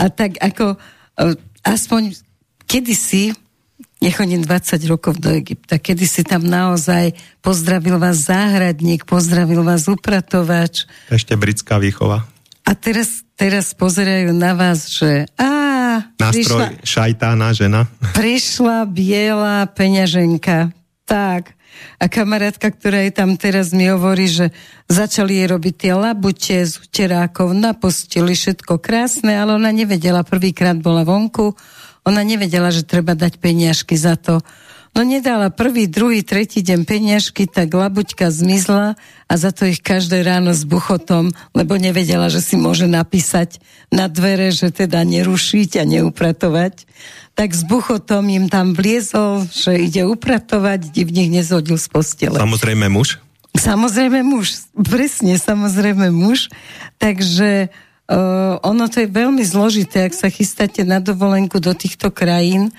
A 0.00 0.02
tak 0.08 0.40
ako, 0.40 0.80
e, 1.20 1.36
aspoň 1.60 2.16
kedysi, 2.64 3.36
nechodím 4.06 4.46
20 4.46 4.78
rokov 4.86 5.18
do 5.18 5.34
Egypta, 5.34 5.82
kedy 5.82 6.06
si 6.06 6.22
tam 6.22 6.46
naozaj 6.46 7.18
pozdravil 7.42 7.98
vás 7.98 8.30
záhradník, 8.30 9.02
pozdravil 9.02 9.66
vás 9.66 9.90
upratovač. 9.90 10.86
Ešte 11.10 11.34
britská 11.34 11.82
výchova. 11.82 12.22
A 12.62 12.70
teraz, 12.78 13.26
teraz 13.34 13.74
pozerajú 13.74 14.30
na 14.30 14.54
vás, 14.54 14.86
že 14.86 15.26
á, 15.34 16.06
Nástroj 16.22 16.38
prišla, 16.38 16.66
šajtána 16.86 17.48
žena. 17.50 17.90
Prišla 18.14 18.86
biela 18.86 19.66
peňaženka. 19.74 20.70
Tak. 21.06 21.54
A 22.00 22.08
kamarátka, 22.08 22.72
ktorá 22.72 23.04
je 23.04 23.12
tam 23.12 23.36
teraz, 23.36 23.70
mi 23.76 23.90
hovorí, 23.92 24.26
že 24.30 24.50
začali 24.88 25.44
jej 25.44 25.48
robiť 25.50 25.74
tie 25.76 25.92
labute 25.92 26.56
z 26.64 26.72
uterákov 26.80 27.52
na 27.52 27.76
posteli, 27.76 28.32
všetko 28.32 28.80
krásne, 28.80 29.36
ale 29.36 29.56
ona 29.56 29.70
nevedela, 29.70 30.24
prvýkrát 30.24 30.76
bola 30.80 31.04
vonku, 31.04 31.52
ona 32.06 32.22
nevedela, 32.22 32.70
že 32.70 32.86
treba 32.86 33.18
dať 33.18 33.42
peniažky 33.42 33.98
za 33.98 34.14
to. 34.14 34.38
No 34.96 35.04
nedala 35.04 35.52
prvý, 35.52 35.84
druhý, 35.92 36.24
tretí 36.24 36.64
deň 36.64 36.88
peniažky, 36.88 37.44
tak 37.44 37.68
labuťka 37.68 38.32
zmizla 38.32 38.96
a 39.28 39.32
za 39.36 39.52
to 39.52 39.68
ich 39.68 39.84
každé 39.84 40.24
ráno 40.24 40.56
s 40.56 40.64
buchotom, 40.64 41.36
lebo 41.52 41.76
nevedela, 41.76 42.32
že 42.32 42.40
si 42.40 42.56
môže 42.56 42.88
napísať 42.88 43.60
na 43.92 44.08
dvere, 44.08 44.48
že 44.56 44.72
teda 44.72 45.04
nerušiť 45.04 45.70
a 45.76 45.84
neupratovať. 45.84 46.88
Tak 47.36 47.52
s 47.52 47.68
buchotom 47.68 48.24
im 48.32 48.48
tam 48.48 48.72
vliezol, 48.72 49.44
že 49.52 49.76
ide 49.76 50.08
upratovať, 50.08 50.88
divných 50.88 51.44
nezhodil 51.44 51.76
z 51.76 51.92
postele. 51.92 52.40
Samozrejme 52.40 52.88
muž? 52.88 53.20
Samozrejme 53.52 54.24
muž, 54.24 54.64
presne, 54.72 55.36
samozrejme 55.36 56.08
muž. 56.08 56.48
Takže 56.96 57.68
uh, 58.10 58.58
ono 58.62 58.84
to 58.86 59.02
je 59.02 59.08
veľmi 59.10 59.42
zložité, 59.42 60.06
ak 60.06 60.14
sa 60.14 60.28
chystáte 60.30 60.82
na 60.82 61.02
dovolenku 61.02 61.58
do 61.58 61.74
týchto 61.74 62.10
krajín, 62.14 62.70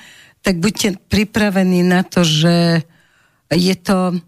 tak 0.41 0.64
buďte 0.64 1.04
pripravení 1.12 1.84
na 1.84 2.04
to, 2.08 2.24
že 2.24 2.88
je 3.51 3.76
to, 3.76 4.20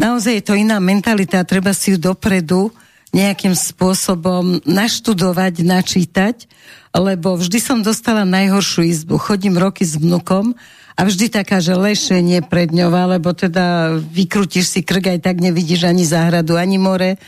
naozaj 0.00 0.40
je 0.40 0.44
to 0.44 0.54
iná 0.56 0.80
mentalita 0.80 1.40
a 1.40 1.48
treba 1.48 1.72
si 1.76 1.96
ju 1.96 1.98
dopredu 2.00 2.72
nejakým 3.10 3.58
spôsobom 3.58 4.62
naštudovať, 4.62 5.66
načítať, 5.66 6.46
lebo 6.94 7.34
vždy 7.34 7.58
som 7.58 7.82
dostala 7.82 8.22
najhoršiu 8.22 8.86
izbu. 8.86 9.18
Chodím 9.18 9.58
roky 9.58 9.82
s 9.82 9.98
vnukom 9.98 10.54
a 10.94 11.00
vždy 11.02 11.26
taká, 11.32 11.58
že 11.58 11.74
lešenie 11.74 12.42
pred 12.46 12.70
ňou, 12.70 12.90
lebo 13.18 13.34
teda 13.34 13.98
vykrutíš 13.98 14.66
si 14.78 14.80
krk, 14.86 15.18
aj 15.18 15.20
tak 15.26 15.42
nevidíš 15.42 15.90
ani 15.90 16.06
záhradu, 16.06 16.54
ani 16.54 16.78
more. 16.78 17.18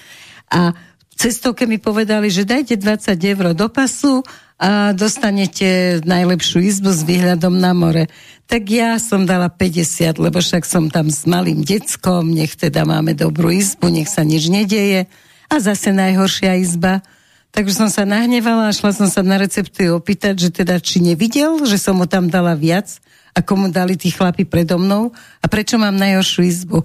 A 0.52 0.76
cestovke 1.16 1.68
mi 1.68 1.78
povedali, 1.78 2.32
že 2.32 2.48
dajte 2.48 2.76
20 2.80 3.16
eur 3.18 3.46
do 3.52 3.66
pasu 3.68 4.24
a 4.62 4.94
dostanete 4.94 5.98
najlepšiu 6.06 6.62
izbu 6.62 6.90
s 6.94 7.02
výhľadom 7.02 7.58
na 7.58 7.74
more. 7.74 8.06
Tak 8.46 8.62
ja 8.70 8.94
som 9.02 9.26
dala 9.26 9.50
50, 9.50 10.22
lebo 10.22 10.38
však 10.38 10.62
som 10.62 10.86
tam 10.86 11.10
s 11.10 11.26
malým 11.26 11.66
deckom, 11.66 12.30
nech 12.30 12.54
teda 12.54 12.86
máme 12.86 13.16
dobrú 13.18 13.50
izbu, 13.50 13.90
nech 13.90 14.06
sa 14.06 14.22
nič 14.22 14.46
nedeje. 14.46 15.10
A 15.50 15.54
zase 15.58 15.90
najhoršia 15.90 16.62
izba. 16.62 17.02
Takže 17.52 17.84
som 17.84 17.88
sa 17.92 18.08
nahnevala 18.08 18.70
a 18.70 18.76
šla 18.76 18.96
som 18.96 19.08
sa 19.10 19.20
na 19.20 19.36
receptu 19.36 19.92
opýtať, 19.92 20.48
že 20.48 20.50
teda 20.62 20.80
či 20.80 21.04
nevidel, 21.04 21.60
že 21.68 21.76
som 21.76 21.98
mu 22.00 22.08
tam 22.08 22.32
dala 22.32 22.56
viac, 22.56 23.02
ako 23.36 23.52
mu 23.56 23.66
dali 23.68 23.98
tí 23.98 24.08
chlapi 24.08 24.48
predo 24.48 24.80
mnou 24.80 25.12
a 25.42 25.46
prečo 25.50 25.76
mám 25.76 25.98
najhoršiu 25.98 26.40
izbu. 26.48 26.78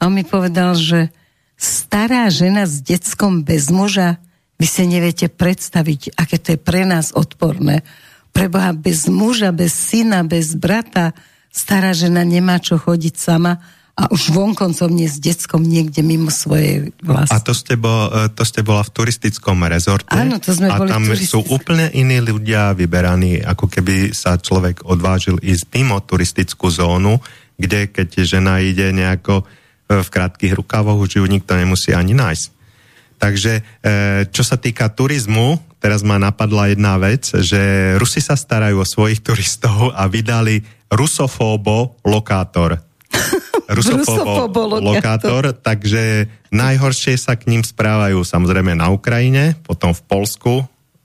A 0.00 0.08
on 0.08 0.16
mi 0.16 0.24
povedal, 0.24 0.72
že 0.78 1.12
stará 1.56 2.28
žena 2.28 2.68
s 2.68 2.84
deckom 2.84 3.42
bez 3.42 3.72
muža 3.72 4.20
vy 4.56 4.64
si 4.64 4.88
neviete 4.88 5.28
predstaviť, 5.28 6.16
aké 6.16 6.36
to 6.40 6.56
je 6.56 6.58
pre 6.60 6.88
nás 6.88 7.12
odporné. 7.12 7.84
Preboha 8.32 8.72
bez 8.72 9.08
muža, 9.08 9.52
bez 9.52 9.72
syna, 9.72 10.24
bez 10.24 10.56
brata, 10.56 11.12
stará 11.52 11.92
žena 11.92 12.24
nemá 12.24 12.60
čo 12.60 12.80
chodiť 12.80 13.14
sama 13.16 13.60
a 13.96 14.12
už 14.12 14.28
vonkoncom 14.28 14.92
nie 14.92 15.08
s 15.08 15.16
deckom 15.16 15.64
niekde 15.64 16.04
mimo 16.04 16.28
svojej 16.28 16.92
vlasti. 17.00 17.32
A 17.32 17.40
to 17.40 17.56
ste, 17.56 17.80
bo, 17.80 18.12
to 18.28 18.44
ste 18.44 18.60
bola 18.60 18.84
v 18.84 18.92
turistickom 18.92 19.56
rezorte. 19.64 20.12
Áno, 20.12 20.36
to 20.36 20.52
sme 20.52 20.68
a 20.68 20.76
boli 20.76 20.92
tam 20.92 21.08
sú 21.16 21.40
úplne 21.48 21.88
iní 21.96 22.20
ľudia 22.20 22.76
vyberaní, 22.76 23.40
ako 23.40 23.72
keby 23.72 24.12
sa 24.12 24.36
človek 24.36 24.84
odvážil 24.84 25.40
ísť 25.40 25.72
mimo 25.72 25.96
turistickú 26.04 26.68
zónu, 26.68 27.24
kde 27.56 27.88
keď 27.88 28.20
žena 28.20 28.60
ide 28.60 28.92
nejako 28.92 29.48
v 29.86 30.08
krátkých 30.10 30.58
rukavoch, 30.58 30.98
už 30.98 31.22
ju 31.22 31.26
nikto 31.26 31.54
nemusí 31.54 31.94
ani 31.94 32.14
nájsť. 32.14 32.46
Takže 33.16 33.52
e, 33.56 33.62
čo 34.28 34.42
sa 34.44 34.60
týka 34.60 34.92
turizmu, 34.92 35.56
teraz 35.80 36.04
ma 36.04 36.20
napadla 36.20 36.68
jedna 36.68 37.00
vec, 37.00 37.32
že 37.32 37.94
Rusi 37.96 38.20
sa 38.20 38.36
starajú 38.36 38.84
o 38.84 38.86
svojich 38.86 39.24
turistov 39.24 39.96
a 39.96 40.04
vydali 40.04 40.60
rusofóbo 40.92 41.96
lokátor. 42.04 42.76
Rusofóbo 43.72 44.78
lokátor, 44.78 45.56
takže 45.56 46.28
najhoršie 46.52 47.18
sa 47.18 47.34
k 47.34 47.50
ním 47.50 47.64
správajú 47.64 48.22
samozrejme 48.22 48.76
na 48.78 48.92
Ukrajine, 48.92 49.58
potom 49.64 49.90
v 49.90 50.02
Polsku, 50.06 50.54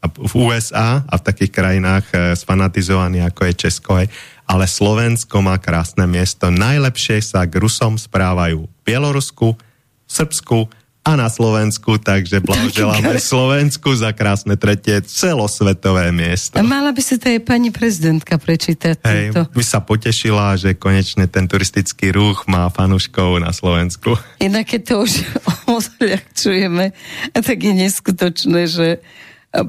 v 0.01 0.33
USA 0.33 1.05
a 1.05 1.13
v 1.15 1.25
takých 1.25 1.51
krajinách 1.53 2.05
e, 2.11 2.15
sfanatizovaní 2.33 3.21
ako 3.21 3.41
je 3.47 3.53
Česko, 3.53 3.91
hej. 4.01 4.09
Ale 4.51 4.67
Slovensko 4.67 5.39
má 5.39 5.55
krásne 5.55 6.03
miesto. 6.03 6.51
Najlepšie 6.51 7.23
sa 7.23 7.47
k 7.47 7.55
Rusom 7.55 7.95
správajú 7.95 8.67
v 8.67 8.79
Bielorusku, 8.83 9.55
Srbsku 10.03 10.67
a 11.01 11.17
na 11.17 11.31
Slovensku, 11.31 11.97
takže 11.97 12.43
blahoželáme 12.43 13.15
Slovensku 13.17 13.95
za 13.95 14.13
krásne 14.13 14.53
tretie 14.59 15.01
celosvetové 15.01 16.11
miesto. 16.13 16.59
A 16.59 16.67
mala 16.67 16.93
by 16.93 17.01
si 17.01 17.15
to 17.17 17.31
aj 17.31 17.41
pani 17.41 17.73
prezidentka 17.73 18.37
prečítať. 18.37 19.01
Hej, 19.01 19.33
Hej, 19.33 19.49
by 19.49 19.63
sa 19.65 19.79
potešila, 19.81 20.59
že 20.59 20.77
konečne 20.77 21.25
ten 21.25 21.47
turistický 21.49 22.13
ruch 22.13 22.45
má 22.45 22.69
fanúškov 22.69 23.41
na 23.41 23.49
Slovensku. 23.55 24.19
Inak 24.43 24.77
keď 24.77 24.81
to 24.83 24.95
už 25.07 25.11
odľahčujeme, 25.79 26.93
tak 27.33 27.57
je 27.57 27.73
neskutočné, 27.73 28.69
že 28.69 28.87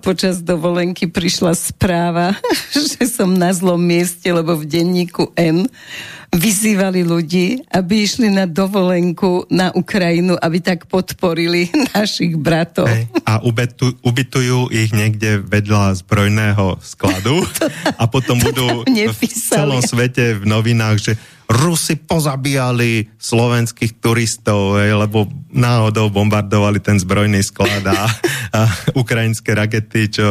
počas 0.02 0.38
dovolenky 0.38 1.10
prišla 1.10 1.58
správa, 1.58 2.38
že 2.74 3.02
som 3.10 3.34
na 3.34 3.50
zlom 3.50 3.82
mieste, 3.82 4.30
lebo 4.30 4.54
v 4.54 4.64
denníku 4.66 5.34
N 5.34 5.66
vyzývali 6.32 7.04
ľudí, 7.04 7.60
aby 7.68 8.08
išli 8.08 8.32
na 8.32 8.48
dovolenku 8.48 9.52
na 9.52 9.68
Ukrajinu, 9.76 10.40
aby 10.40 10.64
tak 10.64 10.88
podporili 10.88 11.68
našich 11.92 12.40
bratov. 12.40 12.88
Hej. 12.88 13.12
A 13.28 13.44
ubetu, 13.44 13.92
ubytujú 14.00 14.72
ich 14.72 14.96
niekde 14.96 15.44
vedľa 15.44 16.00
zbrojného 16.00 16.80
skladu 16.80 17.44
a 18.00 18.08
potom 18.08 18.40
budú 18.40 18.86
v 18.88 19.22
celom 19.28 19.84
svete 19.84 20.40
v 20.40 20.44
novinách, 20.48 20.98
že 20.98 21.12
Rusi 21.52 22.00
pozabíjali 22.00 23.12
slovenských 23.20 24.00
turistov, 24.00 24.80
hej, 24.80 24.96
lebo 24.96 25.28
náhodou 25.52 26.08
bombardovali 26.08 26.80
ten 26.80 26.96
zbrojný 26.96 27.44
sklad 27.44 27.84
a, 27.92 28.08
a 28.56 28.60
ukrajinské 28.96 29.52
rakety, 29.52 30.08
čo 30.08 30.26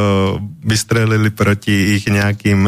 vystrelili 0.66 1.30
proti 1.30 2.02
ich 2.02 2.10
nejakým 2.10 2.66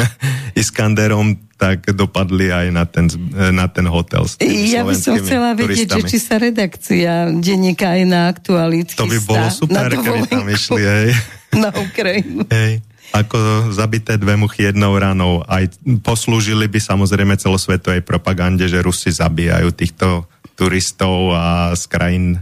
Iskanderom, 0.53 1.49
tak 1.57 1.89
dopadli 1.97 2.53
aj 2.53 2.67
na 2.69 2.85
ten, 2.85 3.09
na 3.33 3.65
ten 3.71 3.89
hotel. 3.89 4.29
S 4.29 4.37
ja 4.45 4.85
by 4.85 4.93
som 4.93 5.17
chcela 5.17 5.57
vedieť, 5.57 5.97
že 5.97 6.01
či 6.13 6.17
sa 6.21 6.37
redakcia 6.37 7.33
denníka 7.33 7.97
aj 7.97 8.01
na 8.05 8.29
aktualit 8.29 8.93
To 8.93 9.09
by 9.09 9.17
bolo 9.25 9.47
super, 9.49 9.89
keby 9.89 10.29
tam 10.29 10.45
išli, 10.45 10.83
hej. 10.83 11.09
Na 11.57 11.73
Ukrajinu. 11.73 12.45
Hej 12.53 12.92
ako 13.14 13.70
zabité 13.70 14.18
dve 14.18 14.34
muchy 14.34 14.66
jednou 14.66 14.97
ranou. 14.97 15.45
Aj 15.45 15.70
poslúžili 16.01 16.66
by 16.66 16.82
samozrejme 16.82 17.38
celosvetovej 17.38 18.01
propagande, 18.01 18.66
že 18.66 18.82
Rusi 18.82 19.14
zabíjajú 19.14 19.70
týchto 19.70 20.26
turistov 20.57 21.30
a 21.38 21.78
z 21.78 21.84
krajín 21.86 22.26
e, 22.34 22.41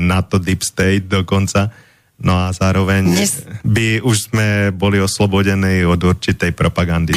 NATO 0.00 0.40
Deep 0.40 0.64
State 0.64 1.04
dokonca. 1.04 1.68
No 2.16 2.32
a 2.32 2.54
zároveň 2.54 3.12
Dnes... 3.12 3.44
by 3.60 4.00
už 4.00 4.32
sme 4.32 4.70
boli 4.72 5.02
oslobodení 5.02 5.84
od 5.84 5.98
určitej 5.98 6.56
propagandy. 6.56 7.12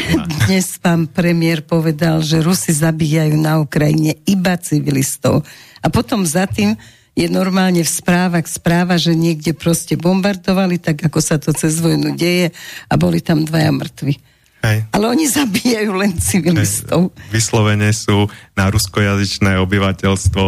Dnes 0.49 0.75
pán 0.81 1.07
premiér 1.07 1.63
povedal, 1.63 2.19
že 2.19 2.43
Rusi 2.43 2.75
zabíjajú 2.75 3.37
na 3.37 3.61
Ukrajine 3.63 4.19
iba 4.27 4.57
civilistov. 4.59 5.45
A 5.79 5.87
potom 5.87 6.25
za 6.25 6.49
tým 6.49 6.75
je 7.17 7.25
normálne 7.33 7.81
v 7.81 7.89
správach 7.89 8.45
správa, 8.45 9.01
že 9.01 9.17
niekde 9.17 9.57
proste 9.57 9.97
bombardovali, 9.97 10.77
tak 10.77 11.01
ako 11.01 11.17
sa 11.17 11.41
to 11.41 11.49
cez 11.49 11.81
vojnu 11.81 12.13
deje 12.13 12.53
a 12.85 12.93
boli 12.93 13.25
tam 13.25 13.41
dvaja 13.41 13.73
mŕtvi. 13.73 14.13
Hej. 14.61 14.85
Ale 14.93 15.05
oni 15.09 15.25
zabíjajú 15.25 15.91
len 15.97 16.13
civilistov. 16.21 17.09
Hej. 17.17 17.33
Vyslovene 17.33 17.89
sú 17.89 18.29
na 18.53 18.69
ruskojazyčné 18.69 19.57
obyvateľstvo, 19.57 20.43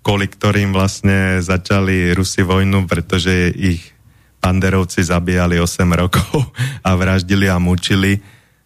kvôli 0.00 0.26
ktorým 0.28 0.72
vlastne 0.72 1.44
začali 1.44 2.16
Rusi 2.16 2.40
vojnu, 2.40 2.88
pretože 2.88 3.52
ich 3.52 3.92
panderovci 4.40 5.04
zabíjali 5.04 5.60
8 5.60 5.84
rokov 6.00 6.48
a 6.88 6.90
vraždili 6.96 7.44
a 7.52 7.60
mučili 7.60 8.20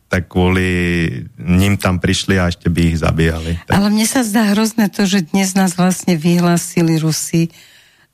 tak 0.08 0.32
kvôli 0.32 0.68
ním 1.36 1.76
tam 1.76 2.00
prišli 2.00 2.40
a 2.40 2.48
ešte 2.48 2.72
by 2.72 2.80
ich 2.80 2.98
zabíjali. 3.04 3.60
Tak. 3.68 3.76
Ale 3.76 3.92
mne 3.92 4.08
sa 4.08 4.24
zdá 4.24 4.56
hrozné 4.56 4.88
to, 4.88 5.04
že 5.04 5.28
dnes 5.28 5.52
nás 5.52 5.76
vlastne 5.76 6.16
vyhlásili 6.16 6.96
Rusi 6.96 7.52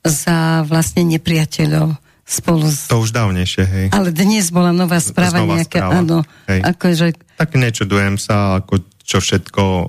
za 0.03 0.67
vlastne 0.67 1.07
nepriateľov 1.07 1.95
spolu 2.27 2.67
s... 2.67 2.91
To 2.91 2.99
už 2.99 3.15
dávnejšie, 3.15 3.63
hej. 3.63 3.87
Ale 3.95 4.11
dnes 4.11 4.51
bola 4.51 4.75
nová 4.75 4.99
správa 4.99 5.39
Znova 5.39 5.55
nejaká, 5.55 5.79
správa. 5.79 5.93
áno. 6.03 6.17
Hej. 6.51 6.59
Akože... 6.67 7.07
Tak 7.39 7.49
nečudujem 7.55 8.19
sa, 8.19 8.59
ako 8.59 8.81
čo 9.05 9.21
všetko 9.21 9.63
e, 9.63 9.85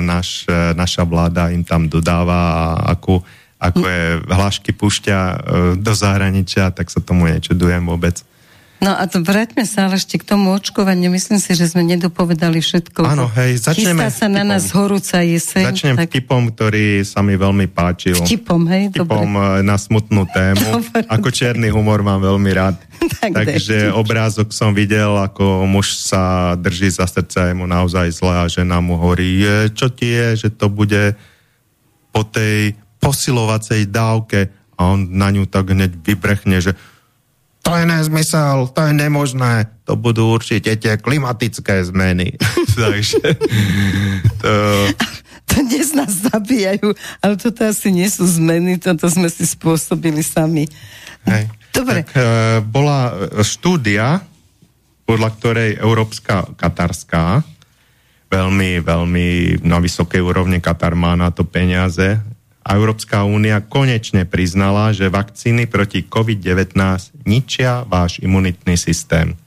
naš, 0.00 0.48
e, 0.48 0.72
naša 0.72 1.04
vláda 1.04 1.52
im 1.52 1.62
tam 1.62 1.92
dodáva 1.92 2.40
a 2.80 2.96
ako, 2.96 3.20
ako 3.60 3.84
je 3.84 4.04
hlášky 4.24 4.72
pušťa 4.72 5.18
e, 5.20 5.36
do 5.76 5.92
zahraničia, 5.92 6.72
tak 6.72 6.88
sa 6.88 7.04
tomu 7.04 7.28
nečudujem 7.28 7.84
vôbec. 7.84 8.24
No 8.76 8.92
a 8.92 9.08
to 9.08 9.24
vráťme 9.24 9.64
sa 9.64 9.88
ale 9.88 9.96
ešte 9.96 10.20
k 10.20 10.24
tomu 10.36 10.52
očkovaniu. 10.52 11.08
Myslím 11.08 11.40
si, 11.40 11.56
že 11.56 11.64
sme 11.64 11.80
nedopovedali 11.80 12.60
všetko. 12.60 13.08
Áno, 13.08 13.24
hej, 13.32 13.56
začneme 13.64 14.04
Chystá 14.04 14.08
sa 14.12 14.26
na 14.28 14.44
nás 14.44 14.68
horúca 14.76 15.24
jeseň. 15.24 15.72
Začnem 15.72 15.96
tak... 15.96 16.12
vtipom, 16.12 16.52
ktorý 16.52 17.00
sa 17.00 17.24
mi 17.24 17.40
veľmi 17.40 17.72
páčil. 17.72 18.20
Vtipom, 18.20 18.68
hej? 18.68 18.92
Vtipom 18.92 19.30
Dobre. 19.32 19.64
na 19.64 19.76
smutnú 19.80 20.28
tému. 20.28 20.66
Dobre. 20.84 21.08
Ako 21.08 21.28
čierny 21.32 21.72
humor 21.72 22.04
mám 22.04 22.20
veľmi 22.20 22.50
rád. 22.52 22.76
tak 23.24 23.32
Takže 23.32 23.88
dej, 23.88 23.96
obrázok 23.96 24.52
som 24.52 24.76
videl, 24.76 25.16
ako 25.24 25.64
muž 25.64 25.96
sa 25.96 26.52
drží 26.60 26.92
za 26.92 27.08
srdce, 27.08 27.52
je 27.52 27.54
mu 27.56 27.64
naozaj 27.64 28.12
zle 28.12 28.34
a 28.36 28.44
žena 28.44 28.84
mu 28.84 29.00
hovorí, 29.00 29.40
čo 29.72 29.88
ti 29.88 30.12
je, 30.12 30.46
že 30.46 30.48
to 30.52 30.68
bude 30.68 31.16
po 32.12 32.22
tej 32.28 32.76
posilovacej 33.00 33.88
dávke 33.88 34.52
a 34.76 34.80
on 34.92 35.08
na 35.16 35.32
ňu 35.32 35.48
tak 35.48 35.72
hneď 35.72 35.96
vybrechne, 35.96 36.60
že 36.60 36.76
to 37.66 37.74
je 37.74 37.84
nezmysel, 37.84 38.70
to 38.70 38.80
je 38.86 38.92
nemožné, 38.94 39.66
to 39.82 39.98
budú 39.98 40.30
určite 40.30 40.78
tie 40.78 40.94
klimatické 40.94 41.82
zmeny. 41.82 42.38
Takže 42.78 43.20
to... 44.38 44.50
To 45.46 45.62
dnes 45.62 45.94
nás 45.94 46.10
zabíjajú, 46.26 46.90
ale 47.22 47.38
toto 47.38 47.62
asi 47.62 47.94
nie 47.94 48.10
sú 48.10 48.26
zmeny, 48.26 48.82
toto 48.82 49.06
sme 49.06 49.30
si 49.30 49.46
spôsobili 49.46 50.18
sami. 50.18 50.66
Hej. 51.22 51.46
Dobre. 51.70 52.02
Tak, 52.02 52.10
e, 52.18 52.22
bola 52.66 53.30
štúdia, 53.46 54.26
podľa 55.06 55.30
ktorej 55.38 55.70
Európska 55.78 56.50
katarská, 56.58 57.46
veľmi, 58.26 58.82
veľmi 58.82 59.28
na 59.62 59.78
vysokej 59.78 60.18
úrovni 60.18 60.58
Katar 60.58 60.98
má 60.98 61.14
na 61.14 61.30
to 61.30 61.46
peniaze, 61.46 62.18
a 62.66 62.74
Európska 62.74 63.22
únia 63.22 63.62
konečne 63.62 64.26
priznala, 64.26 64.90
že 64.90 65.06
vakcíny 65.06 65.70
proti 65.70 66.02
COVID-19 66.02 66.74
ničia 67.22 67.86
váš 67.86 68.18
imunitný 68.18 68.74
systém. 68.74 69.38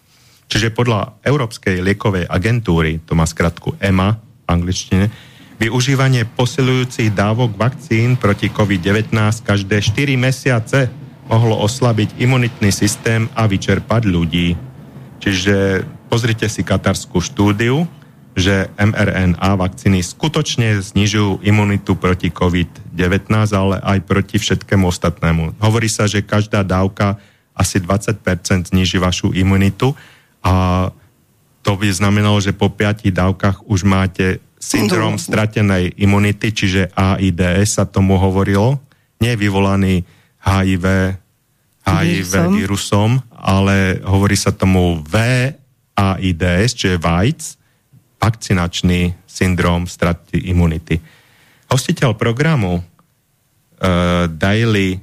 Čiže 0.48 0.72
podľa 0.72 1.20
Európskej 1.28 1.84
liekovej 1.84 2.32
agentúry, 2.32 3.04
to 3.04 3.20
má 3.20 3.28
skratku 3.28 3.76
EMA 3.84 4.16
v 4.16 4.46
angličtine, 4.48 5.12
využívanie 5.60 6.24
posilujúcich 6.32 7.12
dávok 7.12 7.60
vakcín 7.60 8.16
proti 8.16 8.48
COVID-19 8.48 9.12
každé 9.44 9.84
4 9.84 10.16
mesiace 10.16 10.88
mohlo 11.28 11.60
oslabiť 11.60 12.18
imunitný 12.24 12.72
systém 12.72 13.28
a 13.36 13.46
vyčerpať 13.46 14.08
ľudí. 14.08 14.56
Čiže 15.20 15.84
pozrite 16.08 16.48
si 16.48 16.64
katarskú 16.64 17.20
štúdiu, 17.20 17.84
že 18.40 18.72
mRNA 18.80 19.60
vakcíny 19.60 20.00
skutočne 20.00 20.80
znižujú 20.80 21.44
imunitu 21.44 22.00
proti 22.00 22.32
COVID-19, 22.32 23.28
ale 23.52 23.78
aj 23.84 24.00
proti 24.08 24.40
všetkému 24.40 24.88
ostatnému. 24.88 25.60
Hovorí 25.60 25.92
sa, 25.92 26.08
že 26.08 26.24
každá 26.24 26.64
dávka 26.64 27.20
asi 27.52 27.84
20% 27.84 28.72
zniží 28.72 28.98
vašu 28.98 29.36
imunitu 29.36 29.92
a 30.40 30.88
to 31.60 31.76
by 31.76 31.92
znamenalo, 31.92 32.40
že 32.40 32.56
po 32.56 32.72
5 32.72 33.04
dávkach 33.12 33.68
už 33.68 33.84
máte 33.84 34.40
syndrom 34.56 35.20
stratenej 35.20 36.00
imunity, 36.00 36.56
čiže 36.56 36.96
AIDS 36.96 37.76
sa 37.76 37.84
tomu 37.84 38.16
hovorilo, 38.16 38.80
nie 39.20 39.36
vyvolaný 39.36 40.08
HIV, 40.40 40.86
HIV 41.84 42.32
vírusom, 42.56 42.56
vírusom 42.56 43.12
ale 43.36 44.00
hovorí 44.08 44.40
sa 44.40 44.56
tomu 44.56 45.04
VAIDS, 45.04 46.72
čiže 46.76 46.96
VAIDS, 46.96 47.59
vakcinačný 48.20 49.16
syndrom 49.26 49.88
straty 49.88 50.52
imunity. 50.52 51.00
Hostiteľ 51.72 52.14
programu 52.20 52.80
uh, 52.80 52.84
Daily 54.28 55.00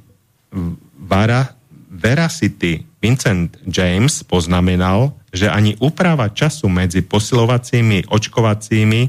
Vara, 1.01 1.57
Veracity 1.97 2.85
Vincent 3.01 3.57
James 3.65 4.21
poznamenal, 4.27 5.17
že 5.33 5.49
ani 5.49 5.77
úprava 5.81 6.29
času 6.33 6.69
medzi 6.69 7.01
posilovacími 7.05 8.09
očkovacími 8.09 9.01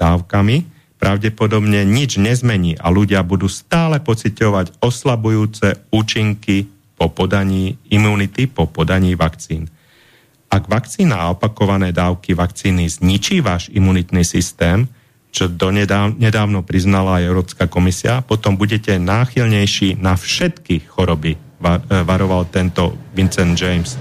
dávkami 0.00 0.56
pravdepodobne 1.00 1.88
nič 1.88 2.20
nezmení 2.20 2.76
a 2.76 2.92
ľudia 2.92 3.24
budú 3.24 3.48
stále 3.48 3.98
pociťovať 4.04 4.84
oslabujúce 4.84 5.88
účinky 5.88 6.68
po 7.00 7.08
podaní 7.08 7.80
imunity, 7.88 8.44
po 8.44 8.68
podaní 8.68 9.16
vakcín. 9.16 9.72
Ak 10.50 10.66
vakcína 10.66 11.14
a 11.14 11.30
opakované 11.30 11.94
dávky 11.94 12.34
vakcíny 12.34 12.90
zničí 12.90 13.38
váš 13.38 13.70
imunitný 13.70 14.26
systém, 14.26 14.90
čo 15.30 15.46
nedávno 16.18 16.66
priznala 16.66 17.22
aj 17.22 17.28
Európska 17.30 17.64
komisia, 17.70 18.18
potom 18.18 18.58
budete 18.58 18.98
náchylnejší 18.98 20.02
na 20.02 20.18
všetky 20.18 20.90
choroby, 20.90 21.38
varoval 21.86 22.50
tento 22.50 22.98
Vincent 23.14 23.54
James. 23.54 23.94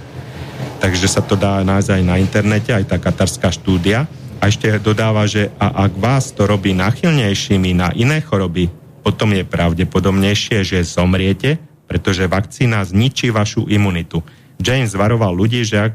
Takže 0.82 1.06
sa 1.06 1.22
to 1.22 1.38
dá 1.38 1.62
nájsť 1.62 1.89
aj 1.93 2.02
na 2.02 2.16
internete, 2.18 2.74
aj 2.74 2.89
tá 2.89 2.97
katarská 2.97 3.54
štúdia. 3.54 4.10
A 4.41 4.50
ešte 4.50 4.74
dodáva, 4.82 5.30
že 5.30 5.54
a 5.62 5.86
ak 5.86 5.93
vás 6.02 6.34
to 6.34 6.50
robí 6.50 6.74
náchylnejšími 6.74 7.78
na 7.78 7.93
iné 7.93 8.26
choroby, 8.26 8.74
potom 9.06 9.30
je 9.38 9.45
pravdepodobnejšie, 9.45 10.66
že 10.66 10.82
zomriete, 10.82 11.62
pretože 11.86 12.26
vakcína 12.26 12.82
zničí 12.82 13.30
vašu 13.30 13.70
imunitu. 13.70 14.26
James 14.58 14.97
varoval 14.97 15.36
ľudí, 15.38 15.62
že 15.62 15.78
ak 15.78 15.93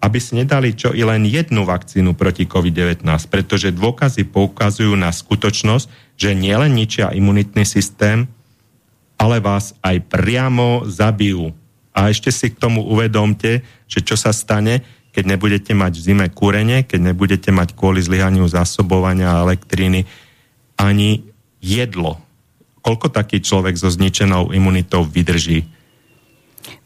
aby 0.00 0.18
si 0.20 0.36
nedali 0.36 0.76
čo 0.76 0.92
i 0.92 1.02
len 1.02 1.24
jednu 1.24 1.64
vakcínu 1.64 2.12
proti 2.14 2.44
COVID-19, 2.44 3.02
pretože 3.32 3.72
dôkazy 3.72 4.28
poukazujú 4.28 4.92
na 4.94 5.10
skutočnosť, 5.10 6.16
že 6.20 6.36
nielen 6.36 6.76
ničia 6.76 7.12
imunitný 7.12 7.64
systém, 7.64 8.28
ale 9.16 9.40
vás 9.40 9.72
aj 9.80 10.04
priamo 10.06 10.84
zabijú. 10.84 11.52
A 11.96 12.12
ešte 12.12 12.28
si 12.28 12.52
k 12.52 12.60
tomu 12.60 12.84
uvedomte, 12.84 13.64
že 13.88 14.04
čo 14.04 14.20
sa 14.20 14.36
stane, 14.36 14.84
keď 15.16 15.24
nebudete 15.32 15.72
mať 15.72 15.96
v 15.96 16.04
zime 16.04 16.26
kúrenie, 16.28 16.84
keď 16.84 17.12
nebudete 17.12 17.48
mať 17.48 17.72
kvôli 17.72 18.04
zlyhaniu 18.04 18.44
zásobovania 18.44 19.40
elektriny 19.40 20.04
ani 20.76 21.24
jedlo. 21.64 22.20
Koľko 22.84 23.08
taký 23.08 23.40
človek 23.40 23.80
so 23.80 23.88
zničenou 23.88 24.52
imunitou 24.52 25.08
vydrží? 25.08 25.75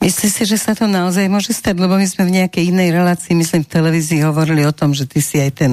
Myslíš 0.00 0.32
si, 0.32 0.44
že 0.48 0.56
sa 0.56 0.72
to 0.72 0.88
naozaj 0.88 1.28
môže 1.28 1.52
stať? 1.52 1.76
Lebo 1.76 2.00
my 2.00 2.06
sme 2.08 2.28
v 2.28 2.34
nejakej 2.40 2.72
inej 2.72 2.96
relácii, 2.96 3.36
myslím 3.36 3.62
v 3.64 3.72
televízii, 3.72 4.24
hovorili 4.24 4.64
o 4.64 4.72
tom, 4.72 4.96
že 4.96 5.04
ty 5.04 5.20
si 5.20 5.36
aj 5.40 5.50
ten 5.56 5.72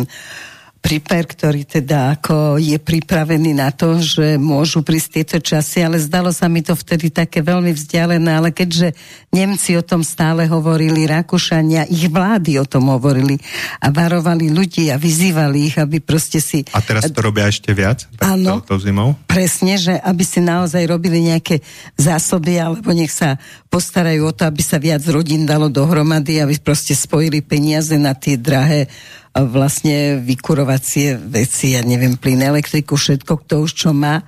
Priper, 0.78 1.28
ktorý 1.28 1.68
teda 1.68 2.16
ako 2.18 2.62
je 2.62 2.78
pripravený 2.80 3.52
na 3.58 3.74
to, 3.74 4.00
že 4.00 4.40
môžu 4.40 4.86
prísť 4.86 5.10
tieto 5.20 5.38
časy, 5.42 5.84
ale 5.84 6.00
zdalo 6.00 6.32
sa 6.32 6.48
mi 6.48 6.64
to 6.64 6.78
vtedy 6.78 7.12
také 7.12 7.44
veľmi 7.44 7.74
vzdialené, 7.76 8.32
ale 8.32 8.50
keďže 8.56 8.96
Nemci 9.34 9.76
o 9.76 9.84
tom 9.84 10.06
stále 10.06 10.48
hovorili, 10.48 11.10
Rakúšania, 11.10 11.90
ich 11.92 12.08
vlády 12.08 12.62
o 12.62 12.66
tom 12.66 12.88
hovorili 12.94 13.36
a 13.84 13.92
varovali 13.92 14.54
ľudí 14.54 14.88
a 14.94 14.96
vyzývali 14.96 15.58
ich, 15.68 15.76
aby 15.76 16.00
proste 16.00 16.40
si... 16.40 16.64
A 16.72 16.80
teraz 16.80 17.10
to 17.12 17.20
robia 17.20 17.50
ešte 17.52 17.74
viac? 17.76 18.08
Áno, 18.24 18.64
zimou? 18.80 19.18
presne, 19.38 19.78
že 19.78 19.94
aby 20.02 20.26
si 20.26 20.42
naozaj 20.42 20.82
robili 20.90 21.22
nejaké 21.22 21.62
zásoby, 21.94 22.58
alebo 22.58 22.90
nech 22.90 23.14
sa 23.14 23.38
postarajú 23.70 24.26
o 24.26 24.34
to, 24.34 24.50
aby 24.50 24.66
sa 24.66 24.82
viac 24.82 25.06
rodín 25.06 25.46
dalo 25.46 25.70
dohromady, 25.70 26.42
aby 26.42 26.58
proste 26.58 26.98
spojili 26.98 27.46
peniaze 27.46 27.94
na 28.02 28.18
tie 28.18 28.34
drahé 28.34 28.90
vlastne 29.46 30.18
vykurovacie 30.24 31.20
veci, 31.20 31.78
ja 31.78 31.86
neviem, 31.86 32.18
plyn, 32.18 32.42
elektriku, 32.42 32.98
všetko, 32.98 33.46
kto 33.46 33.54
už 33.68 33.72
čo 33.76 33.90
má. 33.94 34.26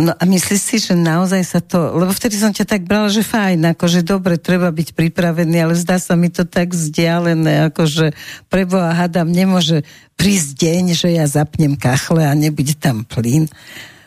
No 0.00 0.16
a 0.16 0.22
myslíš 0.24 0.60
si, 0.60 0.76
že 0.80 0.96
naozaj 0.96 1.42
sa 1.44 1.60
to, 1.60 1.92
lebo 1.92 2.08
vtedy 2.08 2.40
som 2.40 2.56
ťa 2.56 2.64
tak 2.64 2.88
brala, 2.88 3.12
že 3.12 3.20
fajn, 3.20 3.76
akože 3.76 4.00
dobre, 4.00 4.40
treba 4.40 4.72
byť 4.72 4.96
pripravený, 4.96 5.56
ale 5.60 5.74
zdá 5.76 6.00
sa 6.00 6.16
mi 6.16 6.32
to 6.32 6.48
tak 6.48 6.72
vzdialené, 6.72 7.68
akože 7.68 8.16
preboha 8.48 8.96
hadam, 8.96 9.28
nemôže 9.28 9.84
prísť 10.16 10.56
deň, 10.56 10.84
že 10.96 11.08
ja 11.12 11.28
zapnem 11.28 11.76
kachle 11.76 12.24
a 12.24 12.32
nebude 12.32 12.72
tam 12.80 13.04
plyn. 13.04 13.44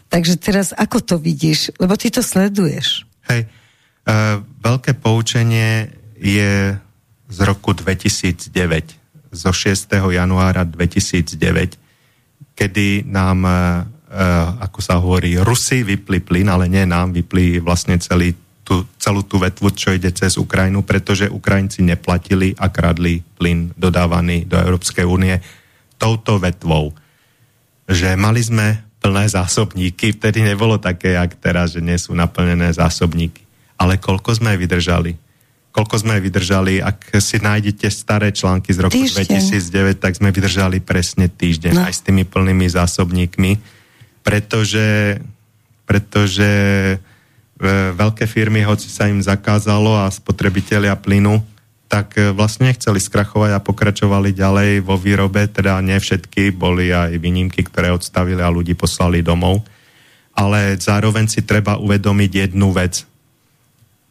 Takže 0.09 0.41
teraz 0.41 0.73
ako 0.73 0.97
to 1.01 1.15
vidíš? 1.21 1.73
Lebo 1.77 1.93
ty 1.93 2.09
to 2.09 2.25
sleduješ. 2.25 3.05
Hej, 3.29 3.45
uh, 4.09 4.41
veľké 4.65 4.97
poučenie 4.97 5.93
je 6.17 6.73
z 7.29 7.37
roku 7.45 7.77
2009 7.77 9.02
zo 9.33 9.49
6. 9.49 9.89
januára 10.13 10.63
2009, 10.63 12.53
kedy 12.53 13.09
nám, 13.09 13.39
e, 13.43 13.51
e, 13.51 13.57
ako 14.61 14.79
sa 14.79 15.01
hovorí, 15.01 15.41
Rusi 15.41 15.81
vypli 15.81 16.21
plyn, 16.21 16.47
ale 16.53 16.69
nie 16.69 16.85
nám, 16.85 17.11
vypli 17.11 17.57
vlastne 17.57 17.97
celý 17.97 18.37
tú, 18.63 18.87
celú 18.95 19.25
tú 19.27 19.41
vetvu, 19.41 19.73
čo 19.75 19.91
ide 19.91 20.13
cez 20.15 20.39
Ukrajinu, 20.39 20.85
pretože 20.87 21.27
Ukrajinci 21.27 21.83
neplatili 21.83 22.55
a 22.55 22.71
kradli 22.71 23.19
plyn 23.35 23.75
dodávaný 23.75 24.47
do 24.47 24.55
Európskej 24.55 25.03
únie 25.03 25.35
touto 25.99 26.39
vetvou. 26.39 26.95
Že 27.89 28.15
mali 28.15 28.39
sme 28.39 28.79
plné 29.03 29.27
zásobníky, 29.27 30.15
vtedy 30.15 30.47
nebolo 30.47 30.79
také, 30.79 31.19
jak 31.19 31.35
teraz, 31.43 31.75
že 31.75 31.83
nie 31.83 31.99
sú 31.99 32.15
naplnené 32.15 32.71
zásobníky. 32.71 33.43
Ale 33.75 33.99
koľko 33.99 34.39
sme 34.39 34.55
vydržali? 34.55 35.22
Koľko 35.73 36.05
sme 36.05 36.21
vydržali, 36.21 36.77
ak 36.85 37.17
si 37.17 37.41
nájdete 37.41 37.89
staré 37.89 38.29
články 38.29 38.69
z 38.69 38.85
roku 38.85 38.93
týždeň. 38.93 39.25
2009, 39.97 39.97
tak 39.97 40.13
sme 40.21 40.29
vydržali 40.29 40.77
presne 40.85 41.25
týždeň 41.25 41.73
no. 41.73 41.89
aj 41.89 41.93
s 41.97 42.01
tými 42.05 42.29
plnými 42.29 42.69
zásobníkmi, 42.69 43.57
pretože, 44.21 45.17
pretože 45.89 46.51
e, 46.93 46.97
veľké 47.97 48.29
firmy, 48.29 48.61
hoci 48.61 48.85
sa 48.85 49.09
im 49.09 49.17
zakázalo 49.17 49.97
a 49.97 50.05
spotrebitelia 50.13 50.93
plynu, 50.93 51.41
tak 51.89 52.21
e, 52.21 52.29
vlastne 52.29 52.69
nechceli 52.69 53.01
skrachovať 53.01 53.57
a 53.57 53.65
pokračovali 53.65 54.29
ďalej 54.29 54.85
vo 54.85 54.93
výrobe, 55.01 55.49
teda 55.49 55.81
nie 55.81 55.97
všetky, 55.97 56.53
boli 56.53 56.93
aj 56.93 57.17
výnimky, 57.17 57.65
ktoré 57.65 57.89
odstavili 57.89 58.45
a 58.45 58.53
ľudí 58.53 58.77
poslali 58.77 59.25
domov. 59.25 59.65
Ale 60.37 60.77
zároveň 60.77 61.25
si 61.29 61.41
treba 61.41 61.81
uvedomiť 61.81 62.31
jednu 62.45 62.69
vec– 62.69 63.01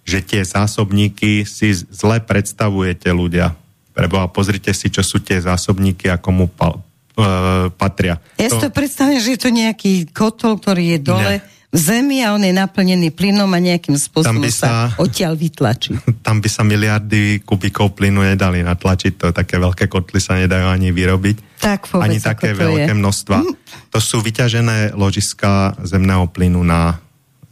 že 0.02 0.18
tie 0.22 0.42
zásobníky 0.42 1.46
si 1.46 1.74
zle 1.74 2.18
predstavujete 2.18 3.08
ľudia. 3.14 3.54
Preboha, 3.92 4.26
pozrite 4.26 4.74
si, 4.74 4.90
čo 4.90 5.04
sú 5.04 5.22
tie 5.22 5.38
zásobníky 5.38 6.10
a 6.10 6.18
komu 6.18 6.48
pa, 6.50 6.74
e, 6.74 7.68
patria. 7.70 8.18
Ja 8.40 8.50
to... 8.50 8.58
si 8.58 8.64
to 8.66 8.70
predstavím, 8.72 9.20
že 9.20 9.36
je 9.36 9.40
to 9.40 9.50
nejaký 9.52 10.10
kotol, 10.10 10.58
ktorý 10.58 10.96
je 10.96 10.98
dole 10.98 11.34
ne. 11.38 11.44
v 11.70 11.76
zemi 11.76 12.18
a 12.24 12.32
on 12.34 12.42
je 12.42 12.50
naplnený 12.56 13.12
plynom 13.12 13.52
a 13.52 13.58
nejakým 13.60 13.94
spôsobom 13.94 14.42
sa, 14.48 14.66
sa 14.66 14.72
odtiaľ 14.98 15.36
vytlačí. 15.38 15.94
Tam 16.26 16.40
by 16.40 16.48
sa 16.50 16.64
miliardy 16.64 17.44
kubikov 17.44 17.94
plynu 17.94 18.24
nedali 18.26 18.64
natlačiť, 18.64 19.12
to 19.14 19.26
také 19.30 19.60
veľké 19.60 19.86
kotly 19.86 20.18
sa 20.18 20.40
nedajú 20.40 20.66
ani 20.66 20.88
vyrobiť. 20.90 21.62
Tak 21.62 21.92
vôbec, 21.92 22.10
ani 22.10 22.18
také 22.18 22.56
veľké 22.56 22.90
je. 22.90 22.98
množstva. 22.98 23.38
Hm. 23.38 23.54
To 23.92 23.98
sú 24.00 24.24
vyťažené 24.24 24.96
ložiska 24.96 25.78
zemného 25.84 26.26
plynu 26.32 26.64
na 26.64 26.98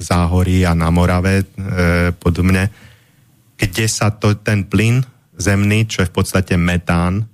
Záhorí 0.01 0.65
a 0.65 0.73
na 0.73 0.89
Morave 0.89 1.45
e, 1.45 1.47
podobne, 2.17 2.73
kde 3.61 3.85
sa 3.85 4.09
to, 4.09 4.33
ten 4.41 4.65
plyn 4.65 5.05
zemný, 5.37 5.85
čo 5.85 6.01
je 6.01 6.09
v 6.09 6.17
podstate 6.17 6.57
metán, 6.57 7.29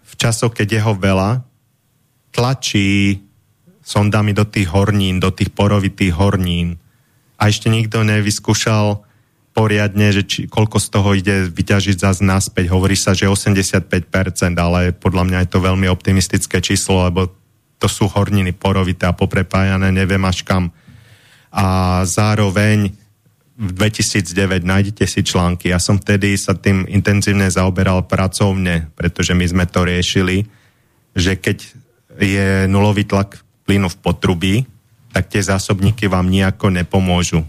v 0.00 0.12
časoch, 0.16 0.56
keď 0.56 0.80
jeho 0.80 0.96
veľa, 0.96 1.44
tlačí 2.32 3.20
sondami 3.84 4.32
do 4.32 4.48
tých 4.48 4.72
hornín, 4.72 5.20
do 5.20 5.28
tých 5.28 5.52
porovitých 5.52 6.16
hornín. 6.16 6.80
A 7.36 7.52
ešte 7.52 7.68
nikto 7.68 8.00
nevyskúšal 8.00 9.06
poriadne, 9.56 10.12
že 10.12 10.22
či, 10.28 10.40
koľko 10.48 10.76
z 10.76 10.88
toho 10.92 11.10
ide 11.16 11.36
vyťažiť 11.48 11.96
zase 11.96 12.20
naspäť. 12.20 12.68
Hovorí 12.68 12.92
sa, 12.92 13.16
že 13.16 13.24
85%, 13.24 13.88
ale 14.56 14.92
podľa 14.92 15.24
mňa 15.24 15.38
je 15.44 15.48
to 15.48 15.64
veľmi 15.64 15.88
optimistické 15.88 16.60
číslo, 16.60 17.08
lebo 17.08 17.32
to 17.80 17.88
sú 17.88 18.08
horniny 18.08 18.52
porovité 18.52 19.08
a 19.08 19.16
poprepájané, 19.16 19.92
neviem 19.92 20.20
až 20.28 20.44
kam 20.44 20.72
a 21.56 22.04
zároveň 22.04 22.92
v 23.56 23.70
2009 23.72 24.68
nájdete 24.68 25.08
si 25.08 25.24
články. 25.24 25.72
Ja 25.72 25.80
som 25.80 25.96
vtedy 25.96 26.36
sa 26.36 26.52
tým 26.52 26.84
intenzívne 26.84 27.48
zaoberal 27.48 28.04
pracovne, 28.04 28.92
pretože 28.92 29.32
my 29.32 29.48
sme 29.48 29.64
to 29.64 29.88
riešili, 29.88 30.44
že 31.16 31.40
keď 31.40 31.64
je 32.20 32.68
nulový 32.68 33.08
tlak 33.08 33.40
plynu 33.64 33.88
v 33.88 34.00
potrubí, 34.04 34.54
tak 35.16 35.32
tie 35.32 35.40
zásobníky 35.40 36.12
vám 36.12 36.28
nejako 36.28 36.68
nepomôžu. 36.68 37.40
E, 37.40 37.48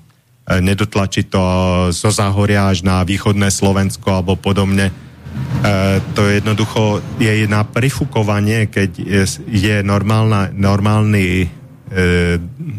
nedotlačí 0.64 1.28
to 1.28 1.44
zo 1.92 2.08
záhoria 2.08 2.72
až 2.72 2.88
na 2.88 3.04
východné 3.04 3.52
Slovensko 3.52 4.08
alebo 4.24 4.40
podobne. 4.40 4.88
E, 4.88 4.94
to 6.16 6.32
jednoducho 6.32 7.04
je 7.20 7.44
na 7.52 7.68
prifúkovanie, 7.68 8.72
keď 8.72 8.90
je, 9.52 9.76
normálna, 9.84 10.56
normálny 10.56 11.52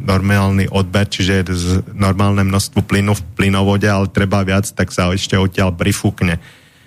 normálny 0.05 0.69
odber, 0.69 1.09
čiže 1.09 1.49
normálne 1.97 2.45
množstvo 2.45 2.85
plynu 2.85 3.17
v 3.17 3.23
plynovode, 3.35 3.89
ale 3.89 4.13
treba 4.13 4.45
viac, 4.45 4.69
tak 4.69 4.93
sa 4.93 5.09
ešte 5.09 5.37
odtiaľ 5.41 5.73
prifúkne. 5.73 6.37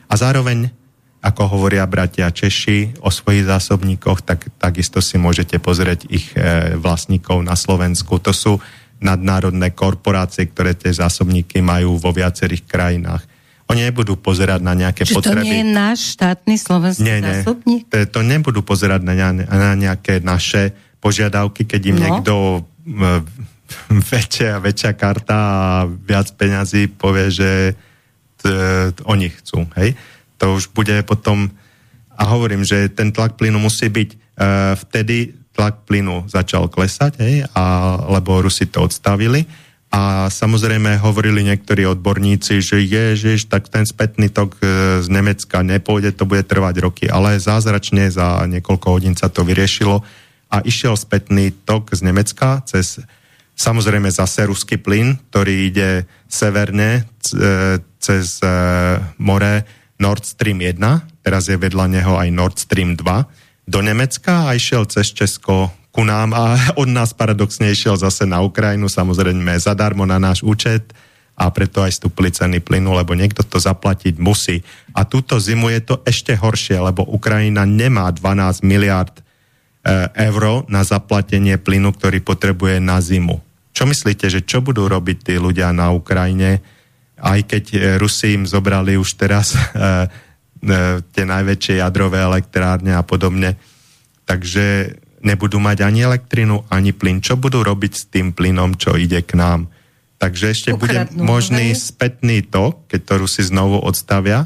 A 0.05 0.13
zároveň 0.13 0.69
ako 1.21 1.41
hovoria 1.53 1.85
bratia 1.85 2.33
Češi 2.33 3.05
o 3.05 3.13
svojich 3.13 3.45
zásobníkoch, 3.45 4.25
tak 4.25 4.49
takisto 4.57 4.97
si 5.05 5.21
môžete 5.21 5.61
pozrieť 5.61 6.09
ich 6.09 6.33
e, 6.33 6.73
vlastníkov 6.81 7.45
na 7.45 7.53
Slovensku. 7.53 8.17
To 8.25 8.33
sú 8.33 8.57
nadnárodné 8.97 9.73
korporácie, 9.77 10.49
ktoré 10.49 10.73
tie 10.73 10.89
zásobníky 10.89 11.61
majú 11.61 12.01
vo 12.01 12.09
viacerých 12.09 12.65
krajinách. 12.65 13.21
Oni 13.69 13.85
nebudú 13.85 14.17
pozerať 14.17 14.65
na 14.65 14.73
nejaké 14.73 15.05
Čiže 15.05 15.15
potreby. 15.15 15.45
to 15.45 15.47
nie 15.47 15.61
je 15.61 15.67
náš 15.69 15.99
štátny 16.17 16.55
slovenský 16.57 17.05
nie, 17.05 17.17
nie. 17.21 17.25
zásobník? 17.39 17.81
To, 17.87 17.97
to 18.03 18.21
nebudú 18.25 18.65
pozerať 18.65 19.01
na, 19.05 19.13
na 19.45 19.71
nejaké 19.77 20.25
naše 20.25 20.73
požiadavky, 21.01 21.65
keď 21.65 21.81
im 21.89 21.97
No. 21.97 22.03
niekto 22.05 22.33
e, 22.55 22.59
väčšia, 24.13 24.61
väčšia 24.61 24.91
karta 24.93 25.37
a 25.37 25.65
viac 25.89 26.29
peňazí 26.37 26.87
povie, 26.87 27.33
že 27.33 27.49
t, 28.39 28.43
t, 28.93 28.99
oni 29.09 29.33
chcú. 29.33 29.65
Hej? 29.75 29.97
To 30.37 30.55
už 30.55 30.69
bude 30.71 30.93
potom... 31.03 31.49
A 32.13 32.29
hovorím, 32.29 32.61
že 32.61 32.85
ten 32.93 33.09
tlak 33.09 33.35
plynu 33.35 33.57
musí 33.57 33.89
byť... 33.89 34.09
E, 34.13 34.17
vtedy 34.77 35.33
tlak 35.51 35.83
plynu 35.83 36.31
začal 36.31 36.71
klesať, 36.71 37.19
hej? 37.19 37.35
A, 37.51 37.63
lebo 38.07 38.39
Rusi 38.39 38.69
to 38.69 38.87
odstavili. 38.87 39.43
A 39.91 40.31
samozrejme 40.31 40.95
hovorili 41.03 41.43
niektorí 41.43 41.83
odborníci, 41.83 42.63
že 42.63 42.79
ježiš, 42.79 43.51
tak 43.51 43.67
ten 43.67 43.83
spätný 43.83 44.31
tok 44.31 44.55
e, 44.63 45.03
z 45.03 45.07
Nemecka 45.11 45.59
nepôjde, 45.59 46.15
to 46.15 46.23
bude 46.23 46.47
trvať 46.47 46.75
roky. 46.79 47.05
Ale 47.11 47.35
zázračne 47.35 48.07
za 48.07 48.47
niekoľko 48.47 48.87
hodín 48.87 49.15
sa 49.19 49.27
to 49.27 49.43
vyriešilo 49.43 49.99
a 50.51 50.59
išiel 50.61 50.99
spätný 50.99 51.55
tok 51.63 51.95
z 51.95 52.03
Nemecka 52.03 52.59
cez 52.67 52.99
samozrejme 53.55 54.11
zase 54.11 54.43
ruský 54.45 54.75
plyn, 54.75 55.15
ktorý 55.31 55.71
ide 55.71 55.89
severne 56.27 57.07
e, 57.31 57.79
cez 58.01 58.43
e, 58.43 58.49
more 59.21 59.63
Nord 60.01 60.25
Stream 60.25 60.59
1, 60.59 60.81
teraz 61.21 61.47
je 61.47 61.55
vedľa 61.55 61.85
neho 61.87 62.13
aj 62.17 62.29
Nord 62.33 62.57
Stream 62.59 62.97
2, 62.97 63.69
do 63.69 63.79
Nemecka 63.79 64.49
a 64.49 64.57
išiel 64.57 64.89
cez 64.89 65.13
Česko 65.13 65.69
ku 65.93 66.01
nám 66.07 66.33
a 66.33 66.57
od 66.81 66.89
nás 66.89 67.15
paradoxne 67.15 67.71
išiel 67.71 67.95
zase 67.95 68.27
na 68.27 68.41
Ukrajinu, 68.41 68.91
samozrejme 68.91 69.55
zadarmo 69.61 70.03
na 70.03 70.17
náš 70.17 70.41
účet 70.41 70.91
a 71.37 71.47
preto 71.49 71.81
aj 71.81 71.95
stúpli 71.95 72.29
ceny 72.29 72.59
plynu, 72.59 72.91
lebo 72.91 73.15
niekto 73.15 73.41
to 73.41 73.57
zaplatiť 73.57 74.19
musí. 74.19 74.61
A 74.93 75.07
túto 75.07 75.39
zimu 75.39 75.73
je 75.73 75.81
to 75.81 75.95
ešte 76.05 76.37
horšie, 76.37 76.77
lebo 76.77 77.07
Ukrajina 77.07 77.65
nemá 77.65 78.11
12 78.13 78.61
miliard 78.67 79.15
e, 79.81 80.09
euro 80.29 80.63
na 80.69 80.85
zaplatenie 80.85 81.57
plynu, 81.57 81.93
ktorý 81.93 82.21
potrebuje 82.21 82.77
na 82.81 83.01
zimu. 83.01 83.41
Čo 83.71 83.87
myslíte, 83.87 84.29
že 84.29 84.45
čo 84.45 84.61
budú 84.61 84.85
robiť 84.85 85.17
tí 85.31 85.35
ľudia 85.41 85.73
na 85.73 85.89
Ukrajine, 85.89 86.61
aj 87.21 87.39
keď 87.45 87.63
e, 87.73 87.77
Rusi 87.97 88.37
im 88.37 88.45
zobrali 88.45 88.97
už 88.97 89.17
teraz 89.17 89.53
e, 89.57 89.59
tie 91.01 91.25
najväčšie 91.25 91.81
jadrové 91.81 92.21
elektrárne 92.21 92.93
a 92.93 93.01
podobne, 93.01 93.57
takže 94.29 94.97
nebudú 95.21 95.61
mať 95.61 95.85
ani 95.85 96.05
elektrinu, 96.05 96.65
ani 96.69 96.93
plyn. 96.93 97.21
Čo 97.21 97.37
budú 97.37 97.61
robiť 97.61 97.93
s 97.93 98.03
tým 98.09 98.33
plynom, 98.33 98.77
čo 98.77 98.97
ide 98.97 99.21
k 99.21 99.37
nám? 99.37 99.69
Takže 100.21 100.45
ešte 100.53 100.69
bude 100.77 100.93
Ukradnú, 100.93 101.25
možný 101.25 101.73
hej? 101.73 101.81
spätný 101.81 102.45
tok, 102.45 102.85
keď 102.85 103.01
to 103.09 103.13
Rusi 103.25 103.41
znovu 103.41 103.81
odstavia, 103.81 104.45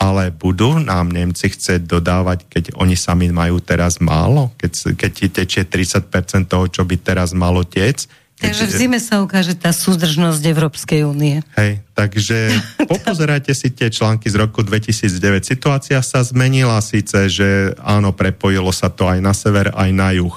ale 0.00 0.32
budú 0.32 0.80
nám 0.80 1.12
Nemci 1.12 1.52
chcieť 1.52 1.84
dodávať, 1.84 2.48
keď 2.48 2.64
oni 2.80 2.96
sami 2.96 3.28
majú 3.28 3.60
teraz 3.60 4.00
málo? 4.00 4.48
Keď, 4.56 4.96
keď 4.96 5.10
ti 5.12 5.26
tečie 5.28 5.62
30% 5.68 6.48
toho, 6.48 6.64
čo 6.72 6.88
by 6.88 6.96
teraz 6.96 7.36
malo 7.36 7.60
tiec? 7.68 8.08
Takže 8.40 8.64
v 8.64 8.72
zime 8.72 8.96
sa 8.96 9.20
ukáže 9.20 9.52
tá 9.52 9.68
súdržnosť 9.68 10.40
Európskej 10.40 11.04
únie. 11.04 11.44
Hej, 11.60 11.84
takže 11.92 12.48
popozerajte 12.92 13.52
si 13.52 13.68
tie 13.68 13.92
články 13.92 14.32
z 14.32 14.40
roku 14.40 14.64
2009. 14.64 15.44
Situácia 15.44 16.00
sa 16.00 16.24
zmenila 16.24 16.80
síce, 16.80 17.28
že 17.28 17.76
áno, 17.84 18.16
prepojilo 18.16 18.72
sa 18.72 18.88
to 18.88 19.04
aj 19.04 19.20
na 19.20 19.36
sever, 19.36 19.68
aj 19.76 19.90
na 19.92 20.16
juh. 20.16 20.32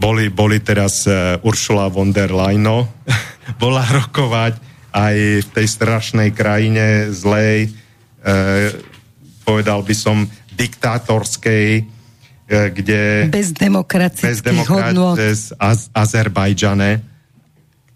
Boli, 0.00 0.32
boli 0.32 0.64
teraz 0.64 1.04
uh, 1.04 1.36
Ursula 1.44 1.92
von 1.92 2.08
der 2.08 2.32
Leyen, 2.32 2.64
bola 3.62 3.84
rokovať 3.84 4.56
aj 4.96 5.16
v 5.44 5.48
tej 5.52 5.66
strašnej 5.68 6.32
krajine 6.32 7.12
zlej, 7.12 7.68
povedal 9.46 9.80
by 9.80 9.94
som 9.94 10.26
diktátorskej, 10.52 11.82
uh, 11.82 12.68
kde 12.74 13.30
Bez 13.30 13.52
bez 13.52 13.56
demokratických 13.56 14.68
hodnôt. 14.68 15.14
demokracie 15.14 15.32
z 15.34 15.46
Az- 15.56 15.88
Azerbajdžane, 15.94 17.00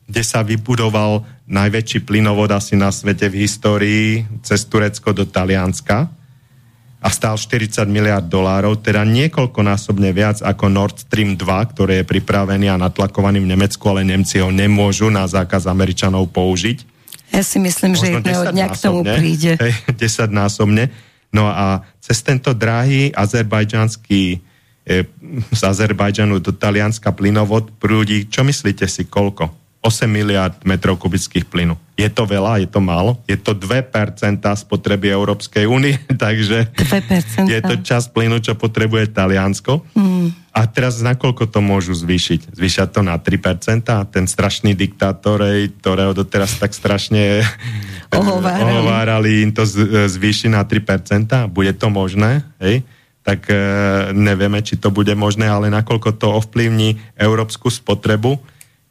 kde 0.07 0.23
sa 0.23 0.45
vybudoval 0.45 1.25
najväčší 1.49 2.05
plynovod 2.07 2.53
asi 2.53 2.79
na 2.79 2.89
svete 2.89 3.29
v 3.29 3.45
histórii 3.45 4.25
cez 4.47 4.65
Turecko 4.69 5.13
do 5.13 5.27
Talianska 5.27 6.09
a 7.03 7.09
stál 7.11 7.35
40 7.35 7.83
miliard 7.91 8.23
dolárov, 8.23 8.79
teda 8.79 9.03
niekoľkonásobne 9.03 10.15
viac 10.15 10.39
ako 10.39 10.71
Nord 10.71 11.03
Stream 11.03 11.35
2, 11.35 11.73
ktorý 11.75 11.93
je 12.01 12.05
pripravený 12.07 12.71
a 12.71 12.79
natlakovaný 12.79 13.43
v 13.43 13.51
Nemecku, 13.59 13.83
ale 13.91 14.07
Nemci 14.07 14.39
ho 14.39 14.55
nemôžu 14.55 15.11
na 15.11 15.27
zákaz 15.27 15.67
Američanov 15.67 16.31
použiť. 16.31 16.92
Ja 17.33 17.43
si 17.43 17.59
myslím, 17.59 17.97
že 17.97 18.21
jedného 18.21 18.53
dňa 18.53 18.67
k 18.69 18.77
tomu 18.77 19.01
príde. 19.03 19.57
Hej, 19.63 19.75
desaťnásobne. 19.97 20.93
No 21.33 21.49
a 21.49 21.81
cez 21.97 22.21
tento 22.21 22.53
drahý 22.53 23.09
azerbajdžanský 23.17 24.23
e, 24.37 24.39
z 25.49 25.61
Azerbajdžanu 25.65 26.45
do 26.45 26.53
Talianska 26.53 27.09
plynovod 27.17 27.73
prúdi, 27.81 28.29
čo 28.29 28.45
myslíte 28.45 28.85
si, 28.85 29.09
koľko? 29.09 29.49
8 29.83 30.07
miliard 30.07 30.55
metrov 30.63 30.95
kubických 30.95 31.43
plynu. 31.51 31.75
Je 31.99 32.07
to 32.07 32.23
veľa, 32.23 32.63
je 32.63 32.71
to 32.71 32.79
málo? 32.79 33.19
Je 33.27 33.35
to 33.35 33.51
2% 33.51 33.91
spotreby 34.39 35.11
Európskej 35.11 35.67
únie, 35.67 35.99
takže 36.23 36.71
2%. 36.71 37.51
je 37.51 37.59
to 37.59 37.75
čas 37.83 38.07
plynu, 38.07 38.39
čo 38.39 38.55
potrebuje 38.55 39.11
Taliansko. 39.11 39.83
Mm. 39.99 40.12
A 40.53 40.69
teraz 40.69 41.01
nakoľko 41.01 41.49
to 41.49 41.65
môžu 41.65 41.97
zvýšiť? 41.97 42.53
Zvýšať 42.53 42.89
to 42.93 43.01
na 43.01 43.17
3%? 43.17 43.89
A 43.89 44.05
ten 44.05 44.29
strašný 44.29 44.77
diktátor, 44.77 45.41
ktorého 45.81 46.13
doteraz 46.13 46.61
tak 46.61 46.77
strašne 46.77 47.41
Ohovárali. 48.13 48.69
ohovárali 48.69 49.31
im 49.43 49.51
to 49.57 49.65
zvýši 50.09 50.53
na 50.53 50.61
3%? 50.67 51.49
Bude 51.49 51.73
to 51.73 51.89
možné? 51.89 52.45
Hej? 52.61 52.85
Tak 53.23 53.49
e, 53.49 53.55
nevieme, 54.13 54.61
či 54.61 54.77
to 54.77 54.93
bude 54.93 55.15
možné, 55.15 55.49
ale 55.49 55.73
nakoľko 55.73 56.21
to 56.21 56.27
ovplyvní 56.37 57.01
európsku 57.17 57.71
spotrebu, 57.71 58.37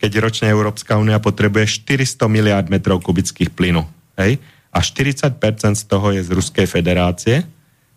keď 0.02 0.12
ročne 0.18 0.48
Európska 0.50 0.98
únia 0.98 1.22
potrebuje 1.22 1.86
400 1.86 2.26
miliard 2.26 2.68
metrov 2.74 3.04
kubických 3.06 3.54
plynu. 3.54 3.86
Hej? 4.18 4.42
A 4.72 4.80
40% 4.82 5.36
z 5.78 5.84
toho 5.86 6.16
je 6.16 6.24
z 6.24 6.32
Ruskej 6.32 6.66
federácie, 6.66 7.44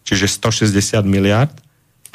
čiže 0.04 0.26
160 0.28 1.00
miliard 1.06 1.54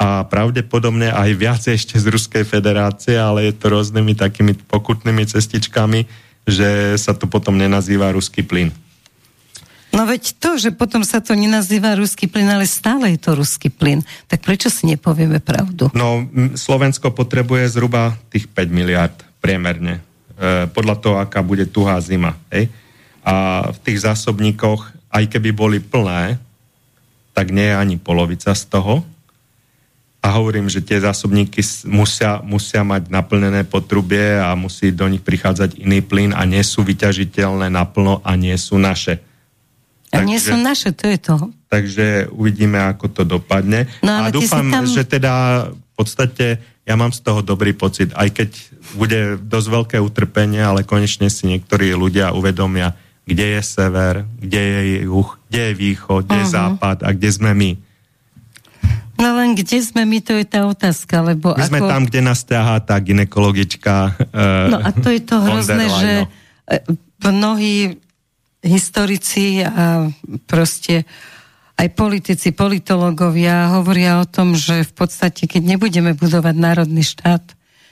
a 0.00 0.24
pravdepodobne 0.24 1.12
aj 1.12 1.30
viac 1.36 1.60
ešte 1.68 2.00
z 2.00 2.08
Ruskej 2.08 2.48
federácie, 2.48 3.20
ale 3.20 3.52
je 3.52 3.54
to 3.60 3.68
rôznymi 3.68 4.16
takými 4.16 4.56
pokutnými 4.56 5.28
cestičkami, 5.28 6.08
že 6.48 6.96
sa 6.96 7.12
to 7.12 7.28
potom 7.28 7.60
nenazýva 7.60 8.08
ruský 8.16 8.40
plyn. 8.40 8.72
No 9.90 10.08
veď 10.08 10.38
to, 10.40 10.56
že 10.56 10.70
potom 10.72 11.04
sa 11.04 11.20
to 11.20 11.36
nenazýva 11.36 11.98
ruský 11.98 12.30
plyn, 12.30 12.48
ale 12.48 12.64
stále 12.64 13.12
je 13.12 13.20
to 13.20 13.36
ruský 13.36 13.68
plyn. 13.68 14.00
Tak 14.30 14.40
prečo 14.40 14.72
si 14.72 14.88
nepovieme 14.88 15.42
pravdu? 15.42 15.92
No, 15.92 16.24
Slovensko 16.56 17.12
potrebuje 17.12 17.74
zhruba 17.74 18.16
tých 18.32 18.48
5 18.48 18.70
miliard 18.70 19.16
priemerne. 19.42 19.98
E, 20.38 20.70
podľa 20.70 20.96
toho, 20.96 21.16
aká 21.18 21.42
bude 21.42 21.66
tuhá 21.68 21.98
zima. 22.00 22.38
Hej? 22.54 22.70
A 23.26 23.66
v 23.74 23.78
tých 23.82 24.06
zásobníkoch, 24.06 24.94
aj 25.10 25.24
keby 25.26 25.50
boli 25.50 25.82
plné, 25.82 26.38
tak 27.34 27.50
nie 27.50 27.68
je 27.68 27.76
ani 27.76 27.96
polovica 27.98 28.54
z 28.54 28.64
toho. 28.70 29.02
A 30.20 30.36
hovorím, 30.36 30.68
že 30.68 30.84
tie 30.84 31.00
zásobníky 31.00 31.64
musia, 31.88 32.44
musia 32.44 32.84
mať 32.84 33.08
naplnené 33.08 33.64
potrubie 33.64 34.36
a 34.36 34.52
musí 34.52 34.92
do 34.92 35.08
nich 35.08 35.24
prichádzať 35.24 35.80
iný 35.80 36.04
plyn 36.04 36.36
a 36.36 36.44
nie 36.44 36.60
sú 36.60 36.84
vyťažiteľné 36.84 37.72
naplno 37.72 38.20
a 38.20 38.36
nie 38.36 38.52
sú 38.54 38.76
naše. 38.76 39.16
A 40.12 40.20
nie 40.20 40.36
Takže- 40.36 40.44
sú 40.44 40.56
naše, 40.60 40.88
to 40.92 41.04
je 41.08 41.18
to. 41.18 41.36
takže 41.70 42.06
uvidíme, 42.30 42.76
ako 42.76 43.06
to 43.08 43.22
dopadne. 43.24 43.88
No, 44.02 44.12
a 44.20 44.28
dúfam, 44.28 44.66
tam- 44.68 44.84
že 44.84 45.08
teda 45.08 45.32
v 45.72 45.92
podstate 45.96 46.58
ja 46.84 46.98
mám 46.98 47.14
z 47.14 47.20
toho 47.22 47.40
dobrý 47.40 47.72
pocit, 47.72 48.12
aj 48.12 48.28
keď 48.34 48.50
bude 48.98 49.20
dosť 49.40 49.68
veľké 49.70 49.96
utrpenie, 49.96 50.60
ale 50.60 50.82
konečne 50.82 51.30
si 51.30 51.46
niektorí 51.46 51.94
ľudia 51.94 52.34
uvedomia, 52.34 52.92
kde 53.24 53.56
je 53.56 53.62
sever, 53.62 54.26
kde 54.36 54.58
je 54.60 54.80
juh, 55.06 55.30
kde 55.48 55.60
je 55.62 55.72
východ, 55.78 56.20
kde 56.26 56.36
je 56.36 56.48
Mhm. 56.50 56.56
západ 56.58 56.96
a 57.06 57.08
kde 57.14 57.30
sme 57.30 57.50
my. 57.54 57.70
No 59.20 59.36
len 59.36 59.52
kde 59.52 59.84
sme 59.84 60.08
my, 60.08 60.18
to 60.24 60.32
je 60.40 60.48
tá 60.48 60.64
otázka, 60.64 61.20
lebo 61.20 61.52
My 61.52 61.68
ako... 61.68 61.70
sme 61.70 61.80
tam, 61.84 62.02
kde 62.08 62.20
nás 62.24 62.40
ťahá 62.40 62.80
tá 62.80 62.96
ginekologička. 62.96 64.16
Uh, 64.32 64.72
No 64.72 64.78
a 64.80 64.88
to 64.96 65.12
je 65.12 65.20
to 65.20 65.36
hrozné, 65.44 65.84
že 65.92 66.12
e, 66.24 66.78
mnohí 67.20 68.00
historici 68.64 69.60
a 69.60 70.08
proste 70.48 71.04
aj 71.80 71.88
politici, 71.96 72.52
politológovia 72.52 73.72
hovoria 73.72 74.20
o 74.20 74.28
tom, 74.28 74.52
že 74.52 74.84
v 74.84 74.92
podstate, 74.92 75.48
keď 75.48 75.76
nebudeme 75.76 76.12
budovať 76.12 76.54
národný 76.56 77.00
štát, 77.00 77.40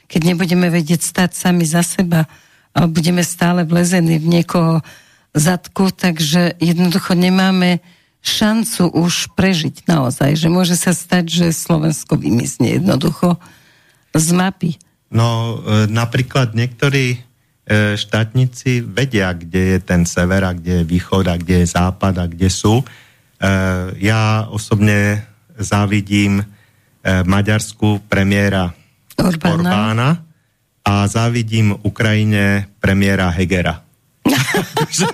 keď 0.08 0.20
nebudeme 0.32 0.68
vedieť 0.68 1.00
stať 1.00 1.30
sami 1.32 1.64
za 1.64 1.80
seba, 1.80 2.28
ale 2.76 2.86
budeme 2.92 3.24
stále 3.24 3.64
vlezení 3.64 4.20
v 4.20 4.28
niekoho 4.28 4.84
zadku, 5.32 5.88
takže 5.88 6.60
jednoducho 6.60 7.16
nemáme 7.16 7.80
šancu 8.22 8.92
už 8.92 9.32
prežiť 9.38 9.86
naozaj, 9.86 10.34
že 10.36 10.48
môže 10.50 10.74
sa 10.74 10.92
stať, 10.92 11.24
že 11.30 11.46
Slovensko 11.54 12.18
vymizne 12.18 12.76
jednoducho 12.76 13.38
z 14.12 14.28
mapy. 14.34 14.76
No 15.08 15.56
e, 15.56 15.88
napríklad 15.88 16.52
niektorí 16.52 17.16
e, 17.16 17.18
štátnici 17.96 18.84
vedia, 18.84 19.32
kde 19.32 19.76
je 19.76 19.78
ten 19.80 20.02
sever 20.04 20.44
a 20.44 20.52
kde 20.52 20.82
je 20.82 20.88
východ 20.88 21.24
a 21.30 21.34
kde 21.40 21.64
je 21.64 21.72
západ 21.72 22.14
a 22.20 22.26
kde 22.28 22.48
sú. 22.52 22.82
E, 22.82 22.84
ja 24.02 24.46
osobne 24.50 25.24
závidím 25.58 26.44
Maďarsku 27.08 28.04
premiéra 28.04 28.74
Orbána. 29.16 29.54
Orbána 29.54 30.08
a 30.84 31.08
závidím 31.08 31.72
Ukrajine 31.82 32.68
premiéra 32.78 33.32
Hegera. 33.32 33.87
Že, 34.92 35.08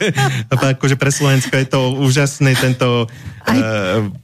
akože 0.51 0.97
pre 0.99 1.11
Slovensko 1.11 1.55
je 1.57 1.67
to 1.69 1.81
úžasný 2.01 2.55
tento 2.59 3.07
Aj... 3.45 3.57
uh, 3.57 3.65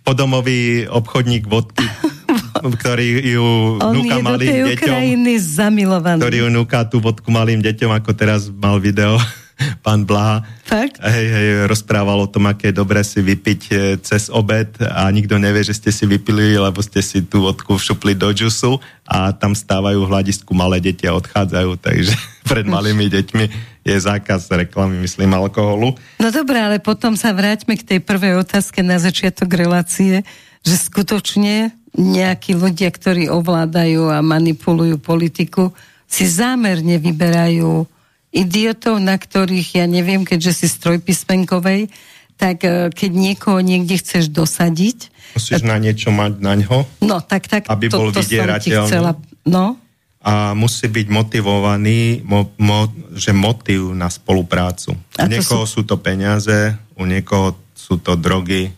podomový 0.03 0.87
obchodník 0.91 1.47
vodky, 1.47 1.87
ktorý 2.81 3.09
ju 3.25 3.49
On 3.79 3.95
núka 3.95 4.19
je 4.19 4.23
malým 4.23 4.39
do 4.39 4.39
tej 4.39 4.61
deťom. 4.75 4.89
Ukrajiny 4.91 5.33
zamilovaný. 5.39 6.21
Ktorý 6.21 6.37
ju 6.45 6.49
núka 6.51 6.79
tú 6.89 6.97
vodku 6.99 7.29
malým 7.31 7.61
deťom, 7.63 7.91
ako 7.95 8.11
teraz 8.17 8.49
mal 8.51 8.79
video 8.83 9.17
pán 9.85 10.09
Blaha. 10.09 10.43
Fakt? 10.65 11.03
Hej, 11.03 11.27
hej, 11.29 11.47
rozprával 11.69 12.19
o 12.23 12.29
tom, 12.31 12.49
aké 12.49 12.71
je 12.71 12.79
dobré 12.81 13.03
si 13.05 13.21
vypiť 13.21 13.61
e, 13.71 13.75
cez 14.01 14.31
obed 14.33 14.71
a 14.81 15.11
nikto 15.11 15.37
nevie, 15.37 15.67
že 15.67 15.77
ste 15.77 15.91
si 15.91 16.05
vypili, 16.07 16.57
lebo 16.57 16.81
ste 16.81 17.03
si 17.03 17.25
tú 17.25 17.45
vodku 17.45 17.77
všupli 17.77 18.15
do 18.15 18.31
džusu 18.31 18.79
a 19.05 19.35
tam 19.35 19.53
stávajú 19.53 20.07
v 20.07 20.11
hľadisku 20.11 20.53
malé 20.55 20.79
deti 20.79 21.05
a 21.05 21.17
odchádzajú, 21.17 21.71
takže 21.81 22.15
pred 22.51 22.67
malými 22.67 23.11
deťmi 23.11 23.45
je 23.91 24.07
zákaz 24.07 24.47
reklamy, 24.51 25.03
myslím, 25.03 25.35
alkoholu. 25.35 25.99
No 26.23 26.29
dobré, 26.31 26.63
ale 26.63 26.79
potom 26.79 27.19
sa 27.19 27.35
vráťme 27.35 27.75
k 27.75 27.87
tej 27.97 28.01
prvej 28.01 28.39
otázke 28.41 28.81
na 28.87 29.03
začiatok 29.03 29.51
relácie, 29.59 30.23
že 30.63 30.77
skutočne 30.79 31.75
nejakí 31.97 32.55
ľudia, 32.55 32.95
ktorí 32.95 33.27
ovládajú 33.27 34.15
a 34.15 34.23
manipulujú 34.23 35.03
politiku, 35.03 35.75
si 36.07 36.27
zámerne 36.27 36.99
vyberajú 36.99 37.87
idiotov, 38.31 39.03
na 39.03 39.19
ktorých, 39.19 39.83
ja 39.83 39.87
neviem, 39.91 40.23
keďže 40.23 40.63
si 40.63 40.67
strojpísmenkovej, 40.71 41.91
tak 42.39 42.63
e, 42.63 42.89
keď 42.95 43.11
niekoho 43.11 43.59
niekde 43.59 43.99
chceš 43.99 44.31
dosadiť... 44.31 45.11
Musíš 45.35 45.63
na 45.67 45.79
niečo 45.79 46.11
mať 46.11 46.33
na 46.43 46.55
ňo, 46.59 46.87
no, 47.03 47.23
tak, 47.23 47.47
tak, 47.47 47.67
aby 47.71 47.87
to, 47.87 47.99
bol 47.99 48.11
to 48.11 48.23
vydierateľný. 48.23 48.87
Chcela, 48.87 49.13
no. 49.47 49.79
A 50.21 50.53
musí 50.53 50.85
byť 50.93 51.07
motivovaný, 51.09 52.21
mo, 52.29 52.53
mo, 52.61 52.93
že 53.17 53.33
motiv 53.33 53.97
na 53.97 54.13
spoluprácu. 54.13 54.93
U 55.17 55.27
niekoho 55.27 55.65
sú... 55.65 55.81
sú 55.81 55.89
to 55.89 55.97
peniaze, 55.97 56.77
u 57.01 57.09
niekoho 57.09 57.57
sú 57.73 57.97
to 57.97 58.21
drogy, 58.21 58.69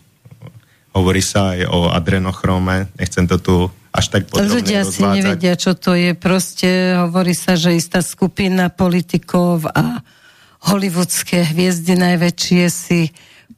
hovorí 0.95 1.19
sa 1.19 1.57
aj 1.57 1.67
o 1.67 1.91
adrenochrome, 1.91 2.87
nechcem 2.95 3.27
to 3.27 3.37
tu 3.43 3.55
až 3.93 4.05
tak 4.09 4.31
podrobne 4.31 4.55
Ľudia 4.57 4.81
si 4.87 5.03
nevedia, 5.03 5.53
čo 5.59 5.77
to 5.77 5.93
je. 5.93 6.15
Proste 6.17 6.97
hovorí 6.97 7.37
sa, 7.37 7.59
že 7.59 7.77
istá 7.77 7.99
skupina 8.01 8.71
politikov 8.71 9.69
a 9.69 10.01
hollywoodske 10.63 11.53
hviezdy 11.53 11.93
najväčšie 11.99 12.63
si 12.71 13.11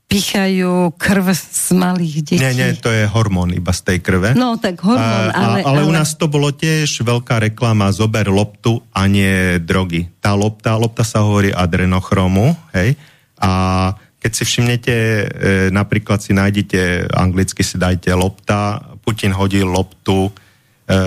pichajú 0.05 0.93
krv 0.95 1.27
z 1.33 1.67
malých 1.73 2.13
detí. 2.21 2.35
Nie, 2.37 2.53
nie, 2.53 2.77
to 2.77 2.93
je 2.93 3.09
hormón 3.09 3.51
iba 3.51 3.73
z 3.73 3.81
tej 3.81 3.97
krve. 4.05 4.37
No, 4.37 4.55
tak 4.61 4.79
hormón, 4.85 5.27
a, 5.29 5.33
ale, 5.33 5.59
ale... 5.65 5.81
Ale 5.81 5.81
u 5.89 5.91
nás 5.91 6.13
to 6.13 6.29
bolo 6.29 6.53
tiež 6.53 7.01
veľká 7.01 7.41
reklama 7.41 7.89
zober 7.89 8.29
loptu 8.29 8.79
a 8.93 9.09
nie 9.09 9.57
drogy. 9.59 10.07
Tá 10.21 10.37
lopta, 10.37 10.77
lopta 10.77 11.01
sa 11.01 11.25
hovorí 11.25 11.49
adrenochromu, 11.49 12.53
hej, 12.77 12.93
a 13.41 13.51
keď 14.25 14.31
si 14.33 14.43
všimnete, 14.47 14.95
e, 14.97 15.25
napríklad 15.69 16.17
si 16.17 16.33
nájdete, 16.33 17.13
anglicky 17.13 17.61
si 17.61 17.77
dajte 17.77 18.09
lopta, 18.17 18.81
Putin 19.05 19.29
hodil 19.37 19.69
loptu 19.69 20.33
e, 20.89 20.97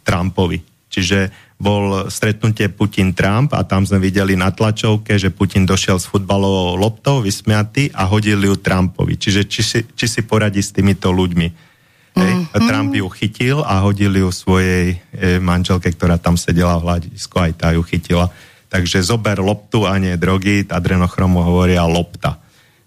Trumpovi. 0.00 0.64
Čiže 0.88 1.45
bol 1.56 2.12
stretnutie 2.12 2.68
Putin-Trump 2.68 3.56
a 3.56 3.64
tam 3.64 3.88
sme 3.88 3.96
videli 3.96 4.36
na 4.36 4.52
tlačovke, 4.52 5.16
že 5.16 5.32
Putin 5.32 5.64
došiel 5.64 5.96
s 5.96 6.04
futbalovou 6.04 6.76
loptou 6.76 7.24
vysmiatý 7.24 7.88
a 7.96 8.04
hodil 8.04 8.44
ju 8.44 8.60
Trumpovi. 8.60 9.16
Čiže 9.16 9.48
či 9.48 9.62
si, 9.64 9.80
či 9.96 10.06
si 10.06 10.20
poradí 10.20 10.60
s 10.60 10.76
týmito 10.76 11.08
ľuďmi. 11.08 11.48
Hej? 12.16 12.32
Mm-hmm. 12.32 12.60
Trump 12.68 12.92
ju 12.92 13.08
chytil 13.08 13.58
a 13.64 13.80
hodil 13.80 14.12
ju 14.20 14.28
svojej 14.28 15.00
e, 15.16 15.40
manželke, 15.40 15.88
ktorá 15.92 16.20
tam 16.20 16.36
sedela 16.36 16.76
v 16.76 16.92
hľadisku, 16.92 17.36
aj 17.40 17.52
tá 17.56 17.72
ju 17.72 17.80
chytila. 17.88 18.28
Takže 18.68 19.00
zober 19.00 19.40
loptu 19.40 19.88
a 19.88 19.96
nie 19.96 20.12
drogy, 20.20 20.68
adrenochromu 20.68 21.40
hovoria 21.40 21.88
lopta. 21.88 22.36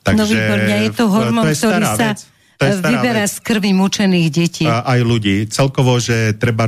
Takže, 0.06 0.22
no 0.22 0.26
výborne, 0.26 0.76
je 0.86 0.92
to 0.94 1.06
hormón, 1.10 1.46
to 1.50 1.54
ktorý 1.58 1.86
sa 1.98 2.08
vyberá 2.60 3.24
z 3.24 3.39
krvi 3.39 3.72
mučených 3.72 4.28
detí. 4.28 4.66
A, 4.68 4.84
aj 4.84 4.99
ľudí. 5.07 5.47
Celkovo, 5.47 5.95
že 5.97 6.36
treba 6.36 6.68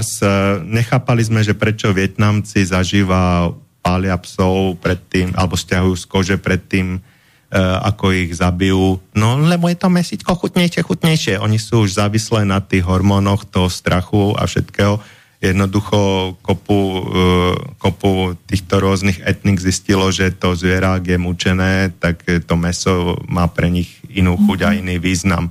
nechápali 0.63 1.21
sme, 1.27 1.43
že 1.43 1.51
prečo 1.51 1.91
Vietnamci 1.91 2.63
zažíva 2.63 3.51
pália 3.83 4.15
psov 4.15 4.79
predtým, 4.79 5.35
alebo 5.35 5.59
stiahujú 5.59 5.95
z 5.97 6.05
kože 6.07 6.37
predtým, 6.37 7.01
uh, 7.01 7.81
ako 7.83 8.13
ich 8.13 8.31
zabijú. 8.37 9.01
No, 9.17 9.35
lebo 9.41 9.67
je 9.67 9.77
to 9.77 9.89
mesíčko 9.91 10.37
chutnejšie, 10.37 10.85
chutnejšie. 10.85 11.33
Oni 11.41 11.57
sú 11.59 11.83
už 11.83 11.97
závislé 11.97 12.47
na 12.47 12.61
tých 12.63 12.85
hormónoch 12.85 13.43
toho 13.49 13.67
strachu 13.67 14.37
a 14.37 14.47
všetkého 14.47 15.01
jednoducho 15.41 16.37
kopu, 16.45 16.77
uh, 16.77 17.57
kopu 17.81 18.37
týchto 18.45 18.77
rôznych 18.77 19.25
etnik 19.25 19.57
zistilo, 19.57 20.13
že 20.13 20.29
to 20.29 20.53
zviera, 20.53 21.01
ak 21.01 21.09
je 21.09 21.17
mučené, 21.17 21.89
tak 21.97 22.21
to 22.21 22.53
meso 22.53 23.17
má 23.25 23.49
pre 23.49 23.73
nich 23.73 23.97
inú 24.13 24.37
chuť 24.37 24.59
a 24.63 24.69
mhm. 24.71 24.77
iný 24.85 24.95
význam. 25.01 25.49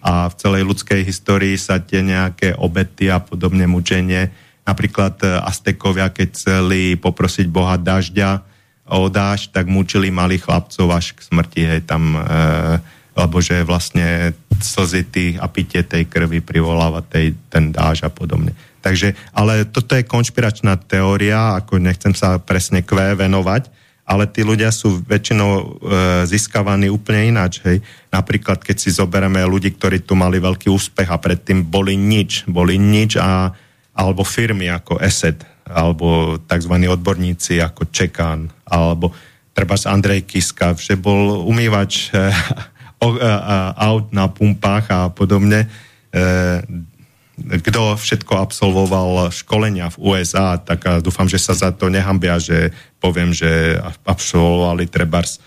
A 0.00 0.32
v 0.32 0.34
celej 0.40 0.62
ľudskej 0.64 1.04
histórii 1.04 1.60
sa 1.60 1.76
tie 1.80 2.00
nejaké 2.00 2.56
obety 2.56 3.12
a 3.12 3.20
podobne 3.20 3.68
mučenie, 3.68 4.32
napríklad 4.64 5.20
e, 5.20 5.26
Aztekovia, 5.44 6.08
keď 6.08 6.28
chceli 6.32 6.96
poprosiť 6.96 7.46
Boha 7.52 7.76
dažďa 7.76 8.40
o 8.90 9.06
dáž, 9.06 9.52
tak 9.52 9.70
mučili 9.70 10.10
malých 10.10 10.48
chlapcov 10.48 10.86
až 10.90 11.06
k 11.14 11.20
smrti, 11.22 11.62
hej, 11.62 11.80
tam, 11.84 12.16
e, 12.16 12.20
lebo 13.14 13.38
že 13.44 13.62
vlastne 13.62 14.32
slzy 14.60 15.02
tých 15.08 15.34
a 15.40 15.46
pitie 15.48 15.84
tej 15.84 16.08
krvi 16.08 16.40
privoláva 16.40 17.04
tej, 17.04 17.36
ten 17.48 17.72
dáž 17.72 18.04
a 18.04 18.10
podobne. 18.10 18.56
Takže, 18.80 19.12
ale 19.36 19.68
toto 19.68 19.92
je 19.92 20.08
konšpiračná 20.08 20.80
teória, 20.88 21.60
ako 21.60 21.76
nechcem 21.76 22.16
sa 22.16 22.40
presne 22.40 22.80
kvé 22.80 23.12
venovať, 23.12 23.79
ale 24.10 24.26
tí 24.26 24.42
ľudia 24.42 24.74
sú 24.74 25.06
väčšinou 25.06 25.50
e, 25.54 25.64
získavaní 26.26 26.90
úplne 26.90 27.30
ináč. 27.30 27.62
Hej. 27.62 27.78
Napríklad, 28.10 28.58
keď 28.58 28.76
si 28.82 28.90
zoberieme 28.90 29.38
ľudí, 29.46 29.70
ktorí 29.78 30.02
tu 30.02 30.18
mali 30.18 30.42
veľký 30.42 30.66
úspech 30.66 31.06
a 31.06 31.22
predtým 31.22 31.62
boli 31.62 31.94
nič, 31.94 32.50
boli 32.50 32.74
nič 32.74 33.14
a, 33.22 33.54
alebo 33.94 34.26
firmy 34.26 34.66
ako 34.66 34.98
ESET, 34.98 35.46
alebo 35.62 36.42
tzv. 36.42 36.74
odborníci 36.90 37.62
ako 37.62 37.86
Čekán, 37.94 38.50
alebo 38.66 39.14
treba 39.54 39.78
Andrej 39.78 40.26
Kiska, 40.26 40.74
že 40.74 40.98
bol 40.98 41.46
umývač 41.46 42.10
e, 42.10 42.34
o, 43.06 43.14
e, 43.14 43.30
aut 43.78 44.10
na 44.10 44.26
pumpách 44.26 44.90
a 44.90 45.00
podobne. 45.14 45.70
E, 46.10 46.18
kto 47.40 47.96
všetko 47.96 48.32
absolvoval 48.36 49.32
školenia 49.32 49.88
v 49.94 50.00
USA, 50.00 50.60
tak 50.60 50.84
dúfam, 51.00 51.26
že 51.26 51.40
sa 51.40 51.56
za 51.56 51.70
to 51.72 51.88
nehambia, 51.88 52.36
že 52.36 52.70
poviem, 53.00 53.32
že 53.32 53.80
absolvovali 54.04 54.86
trebars 54.86 55.36
e, 55.36 55.40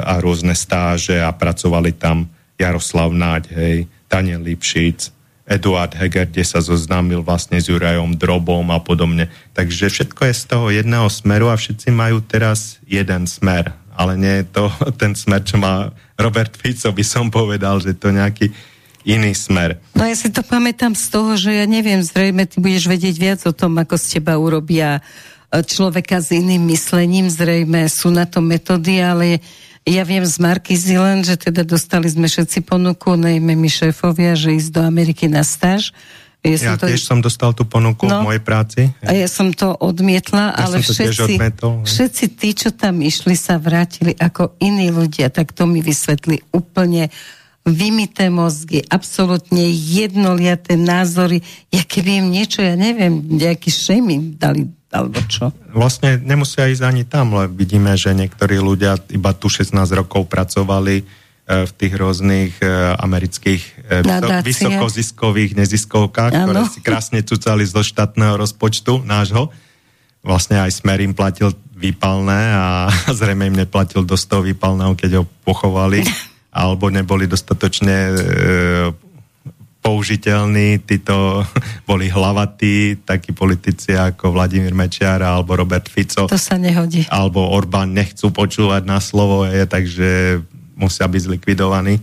a 0.00 0.16
rôzne 0.18 0.56
stáže 0.56 1.20
a 1.20 1.30
pracovali 1.30 1.92
tam 1.94 2.26
Jaroslav 2.58 3.14
Náď, 3.14 3.44
hej, 3.54 3.76
Daniel 4.10 4.42
Lipšic, 4.42 5.14
Eduard 5.48 5.96
Heger, 5.96 6.28
kde 6.28 6.44
sa 6.44 6.60
zoznámil 6.60 7.24
vlastne 7.24 7.56
s 7.56 7.72
Jurajom 7.72 8.20
Drobom 8.20 8.68
a 8.68 8.78
podobne. 8.84 9.32
Takže 9.56 9.88
všetko 9.88 10.28
je 10.28 10.34
z 10.36 10.44
toho 10.44 10.66
jedného 10.68 11.08
smeru 11.08 11.48
a 11.48 11.56
všetci 11.56 11.88
majú 11.88 12.20
teraz 12.20 12.76
jeden 12.84 13.24
smer. 13.24 13.72
Ale 13.96 14.14
nie 14.20 14.44
je 14.44 14.46
to 14.52 14.68
ten 15.00 15.16
smer, 15.16 15.40
čo 15.40 15.56
má 15.56 15.88
Robert 16.20 16.52
Fico, 16.52 16.92
by 16.92 17.04
som 17.06 17.32
povedal, 17.32 17.80
že 17.80 17.96
to 17.96 18.12
nejaký 18.12 18.52
iný 19.06 19.34
smer. 19.34 19.78
No 19.94 20.06
ja 20.06 20.16
si 20.16 20.30
to 20.30 20.42
pamätám 20.42 20.94
z 20.94 21.06
toho, 21.10 21.34
že 21.38 21.54
ja 21.54 21.66
neviem, 21.68 22.02
zrejme 22.02 22.46
ty 22.46 22.58
budeš 22.58 22.90
vedieť 22.90 23.16
viac 23.18 23.40
o 23.46 23.52
tom, 23.52 23.78
ako 23.78 23.94
z 23.94 24.18
teba 24.18 24.38
urobia 24.38 24.98
e, 24.98 25.62
človeka 25.62 26.18
s 26.22 26.34
iným 26.34 26.66
myslením, 26.70 27.30
zrejme 27.30 27.86
sú 27.86 28.10
na 28.10 28.26
to 28.26 28.42
metódy, 28.42 28.98
ale 29.02 29.42
ja 29.88 30.04
viem 30.04 30.24
z 30.26 30.36
Marky 30.36 30.76
Zilen, 30.76 31.24
že 31.24 31.40
teda 31.40 31.64
dostali 31.64 32.12
sme 32.12 32.28
všetci 32.28 32.60
ponuku, 32.68 33.16
najmä 33.16 33.56
my 33.56 33.70
šéfovia, 33.72 34.36
že 34.36 34.52
ísť 34.52 34.70
do 34.76 34.82
Ameriky 34.84 35.32
na 35.32 35.40
stáž. 35.40 35.96
Ja, 36.44 36.54
ja 36.54 36.58
som 36.70 36.74
to... 36.78 36.86
tiež 36.86 37.02
som 37.02 37.18
dostal 37.18 37.50
tú 37.50 37.66
ponuku 37.66 38.06
no, 38.06 38.22
v 38.22 38.30
mojej 38.30 38.42
práci. 38.44 38.80
A 39.02 39.10
ja 39.10 39.26
som 39.26 39.50
to 39.50 39.74
odmietla, 39.74 40.54
ja 40.54 40.70
ale 40.70 40.84
všetci, 40.84 41.34
odmetol, 41.34 41.82
všetci 41.82 42.24
tí, 42.38 42.54
čo 42.54 42.70
tam 42.70 43.02
išli, 43.02 43.34
sa 43.34 43.58
vrátili 43.58 44.14
ako 44.14 44.54
iní 44.62 44.94
ľudia, 44.94 45.34
tak 45.34 45.50
to 45.50 45.66
mi 45.66 45.82
vysvetli 45.82 46.46
úplne 46.54 47.10
vymité 47.68 48.32
mozgy, 48.32 48.82
absolútne 48.88 49.68
jednoliaté 49.70 50.74
názory, 50.74 51.44
ja 51.68 51.84
keby 51.84 52.24
im 52.24 52.26
niečo, 52.32 52.64
ja 52.64 52.74
neviem, 52.74 53.20
nejaký 53.24 53.68
šejmy 53.68 54.40
dali 54.40 54.68
alebo 54.88 55.20
čo? 55.28 55.52
Vlastne 55.68 56.16
nemusia 56.16 56.64
ísť 56.72 56.80
ani 56.80 57.04
tam, 57.04 57.36
lebo 57.36 57.52
vidíme, 57.52 57.92
že 57.92 58.16
niektorí 58.16 58.56
ľudia 58.56 58.96
iba 59.12 59.36
tu 59.36 59.52
16 59.52 59.76
rokov 59.92 60.24
pracovali, 60.32 61.04
v 61.48 61.72
tých 61.72 61.96
rôznych 61.96 62.60
e, 62.60 62.68
amerických 63.00 63.62
e, 63.64 64.04
Nadácia. 64.04 64.44
vysokoziskových 64.44 65.56
neziskovkách, 65.56 66.32
Áno. 66.36 66.44
ktoré 66.44 66.60
si 66.68 66.80
krásne 66.84 67.24
cucali 67.24 67.64
zo 67.64 67.80
štátneho 67.80 68.36
rozpočtu 68.36 69.00
nášho. 69.08 69.48
Vlastne 70.20 70.60
aj 70.60 70.84
Smer 70.84 71.00
im 71.00 71.16
platil 71.16 71.56
výpalné 71.72 72.52
a 72.52 72.92
zrejme 73.18 73.48
im 73.48 73.56
neplatil 73.64 74.04
dosť 74.04 74.24
toho 74.28 74.42
výpalného, 74.44 74.92
keď 74.92 75.10
ho 75.16 75.24
pochovali, 75.24 76.04
alebo 76.58 76.90
neboli 76.90 77.24
dostatočne 77.24 77.96
e, 78.08 78.14
použiteľní, 79.78 80.82
títo 80.82 81.46
boli 81.88 82.10
hlavatí, 82.10 82.98
takí 83.00 83.30
politici 83.30 83.94
ako 83.94 84.34
Vladimír 84.34 84.74
Mečiar 84.74 85.22
alebo 85.22 85.54
Robert 85.54 85.86
Fico 85.86 86.26
To 86.26 86.34
sa 86.34 86.58
nehodí. 86.58 87.06
alebo 87.08 87.46
Orbán 87.46 87.94
nechcú 87.94 88.28
počúvať 88.28 88.82
na 88.82 88.98
slovo, 88.98 89.46
je, 89.46 89.62
takže 89.64 90.08
musia 90.74 91.06
byť 91.06 91.22
zlikvidovaní. 91.24 92.02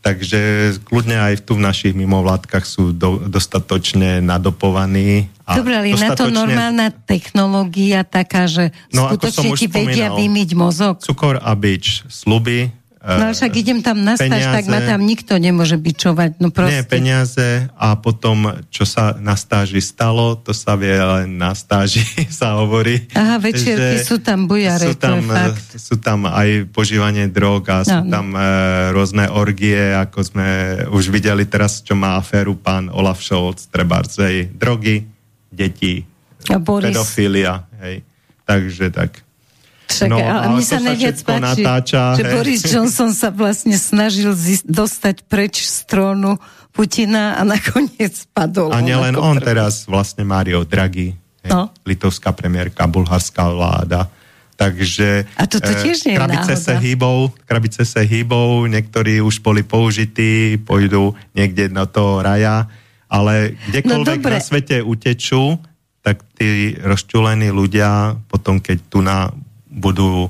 Takže 0.00 0.40
kľudne 0.80 1.20
aj 1.20 1.44
tu 1.44 1.60
v 1.60 1.62
našich 1.62 1.92
mimovládkach 1.92 2.64
sú 2.64 2.88
do, 2.90 3.20
dostatočne 3.20 4.24
nadopovaní. 4.24 5.28
A 5.44 5.60
Dobre, 5.60 5.76
ale 5.76 5.92
je 5.92 6.00
na 6.00 6.16
to 6.16 6.24
dostatočne- 6.24 6.32
normálna 6.40 6.86
technológia 7.04 8.00
taká, 8.00 8.48
že 8.48 8.72
No, 8.96 9.12
skutočne 9.12 9.52
ti 9.52 9.68
vedia 9.68 10.08
vymyť 10.10 10.50
mozog. 10.56 11.04
Cukor 11.04 11.36
a 11.36 11.52
bič, 11.52 12.08
sluby. 12.08 12.72
No 13.00 13.24
e, 13.28 13.32
však 13.32 13.52
idem 13.56 13.80
tam 13.80 14.04
na 14.04 14.12
stáž, 14.12 14.44
tak 14.60 14.68
ma 14.68 14.76
peniaze. 14.76 14.90
tam 14.92 15.00
nikto 15.08 15.32
nemôže 15.40 15.80
bičovať. 15.80 16.36
No 16.36 16.52
proste. 16.52 16.76
Nie, 16.76 16.84
peniaze 16.84 17.48
a 17.72 17.96
potom, 17.96 18.60
čo 18.68 18.84
sa 18.84 19.16
na 19.16 19.40
stáži 19.40 19.80
stalo, 19.80 20.36
to 20.36 20.52
sa 20.52 20.76
vie 20.76 20.92
len 20.92 21.40
na 21.40 21.56
stáži, 21.56 22.04
sa 22.28 22.60
hovorí. 22.60 23.08
Aha, 23.16 23.40
večierky 23.40 24.04
sú 24.04 24.20
tam 24.20 24.44
bujare, 24.44 24.84
sú 24.84 25.00
to 25.00 25.08
je 25.08 25.16
tam, 25.16 25.18
fakt. 25.32 25.68
sú 25.80 25.94
tam 25.96 26.28
aj 26.28 26.68
požívanie 26.76 27.24
drog 27.32 27.64
a 27.72 27.88
sú 27.88 28.04
Áno. 28.04 28.12
tam 28.12 28.36
e, 28.36 28.40
rôzne 28.92 29.32
orgie, 29.32 29.96
ako 29.96 30.18
sme 30.20 30.48
už 30.92 31.08
videli 31.08 31.48
teraz, 31.48 31.80
čo 31.80 31.96
má 31.96 32.20
aféru 32.20 32.52
pán 32.52 32.92
Olaf 32.92 33.24
Scholz, 33.24 33.72
trebárzej, 33.72 34.52
drogy, 34.52 35.08
deti, 35.48 36.04
A 36.52 36.60
Boris. 36.60 36.92
pedofília, 36.92 37.64
hej. 37.80 38.04
Takže 38.44 38.92
tak. 38.92 39.24
Však, 39.90 40.08
No, 40.08 40.16
ale 40.16 40.46
mne 40.52 40.60
to 40.60 40.68
sa 40.68 40.78
najviac 40.78 41.16
páči, 41.18 41.42
natáča, 41.42 42.02
že 42.12 42.22
hej. 42.22 42.32
Boris 42.32 42.62
Johnson 42.64 43.10
sa 43.10 43.28
vlastne 43.28 43.74
snažil 43.74 44.30
dostať 44.62 45.26
preč 45.26 45.62
z 45.62 45.84
trónu 45.84 46.38
Putina 46.70 47.34
a 47.34 47.42
nakoniec 47.44 48.14
spadol. 48.14 48.70
A 48.70 48.78
on 48.78 48.84
nielen 48.84 49.14
on 49.14 49.36
prvý. 49.36 49.46
teraz, 49.48 49.84
vlastne 49.84 50.22
Mario 50.22 50.62
Draghi, 50.62 51.10
hej, 51.42 51.50
No. 51.50 51.74
litovská 51.82 52.30
premiérka, 52.30 52.86
bulharská 52.86 53.50
vláda. 53.50 54.06
Takže 54.54 55.24
A 55.34 55.44
toto 55.44 55.66
eh, 55.66 55.80
tiež 55.80 56.04
nie 56.04 56.12
je 56.12 56.18
krabice 56.18 56.52
náhoda. 56.52 56.62
sa 56.62 56.74
hýbou, 56.76 57.18
krabice 57.42 57.82
sa 57.82 58.00
hýbou, 58.00 58.48
niektorí 58.66 59.18
už 59.18 59.40
boli 59.40 59.62
použití, 59.62 60.60
pôjdu 60.60 61.16
niekde 61.32 61.66
do 61.66 61.84
toho 61.84 62.20
raja, 62.20 62.68
ale 63.06 63.56
kdekoľvek 63.66 64.20
No 64.20 64.22
dobre. 64.22 64.36
na 64.36 64.40
svete 64.40 64.76
utečú, 64.80 65.56
tak 66.00 66.20
tí 66.32 66.76
rozčulení 66.76 67.48
ľudia 67.48 68.20
potom, 68.26 68.56
keď 68.56 68.78
tu 68.86 69.00
na 69.00 69.32
budú 69.70 70.28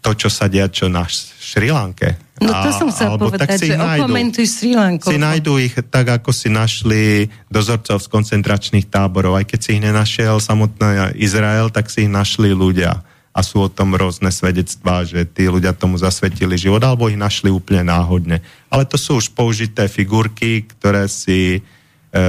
to, 0.00 0.10
čo 0.16 0.32
sa 0.32 0.48
dia, 0.48 0.64
čo 0.72 0.88
na 0.88 1.04
Šri 1.06 1.68
Lanke. 1.68 2.16
No 2.40 2.56
to 2.64 2.72
som 2.72 2.88
chcel 2.88 3.20
povedať, 3.20 3.60
si 3.60 3.68
že 3.68 3.76
nájdu 3.76 4.08
okomentuj 4.08 4.46
Sri 4.48 4.72
Lanku. 4.72 5.12
si 5.12 5.20
nájdú 5.20 5.60
ich 5.60 5.76
tak, 5.92 6.08
ako 6.08 6.32
si 6.32 6.48
našli 6.48 7.28
dozorcov 7.52 8.00
z 8.00 8.08
koncentračných 8.08 8.88
táborov. 8.88 9.36
Aj 9.36 9.44
keď 9.44 9.60
si 9.60 9.70
ich 9.76 9.84
nenašiel 9.84 10.40
samotný 10.40 11.20
Izrael, 11.20 11.68
tak 11.68 11.92
si 11.92 12.08
ich 12.08 12.12
našli 12.12 12.56
ľudia. 12.56 13.04
A 13.30 13.44
sú 13.44 13.62
o 13.62 13.70
tom 13.70 13.92
rôzne 13.92 14.32
svedectvá, 14.32 15.04
že 15.04 15.28
tí 15.28 15.46
ľudia 15.46 15.76
tomu 15.76 16.00
zasvetili 16.00 16.56
život, 16.56 16.80
alebo 16.80 17.12
ich 17.12 17.20
našli 17.20 17.52
úplne 17.52 17.84
náhodne. 17.86 18.40
Ale 18.72 18.88
to 18.88 18.96
sú 18.96 19.20
už 19.20 19.36
použité 19.36 19.86
figurky, 19.86 20.64
ktoré 20.64 21.06
si 21.06 21.60
e, 21.60 22.22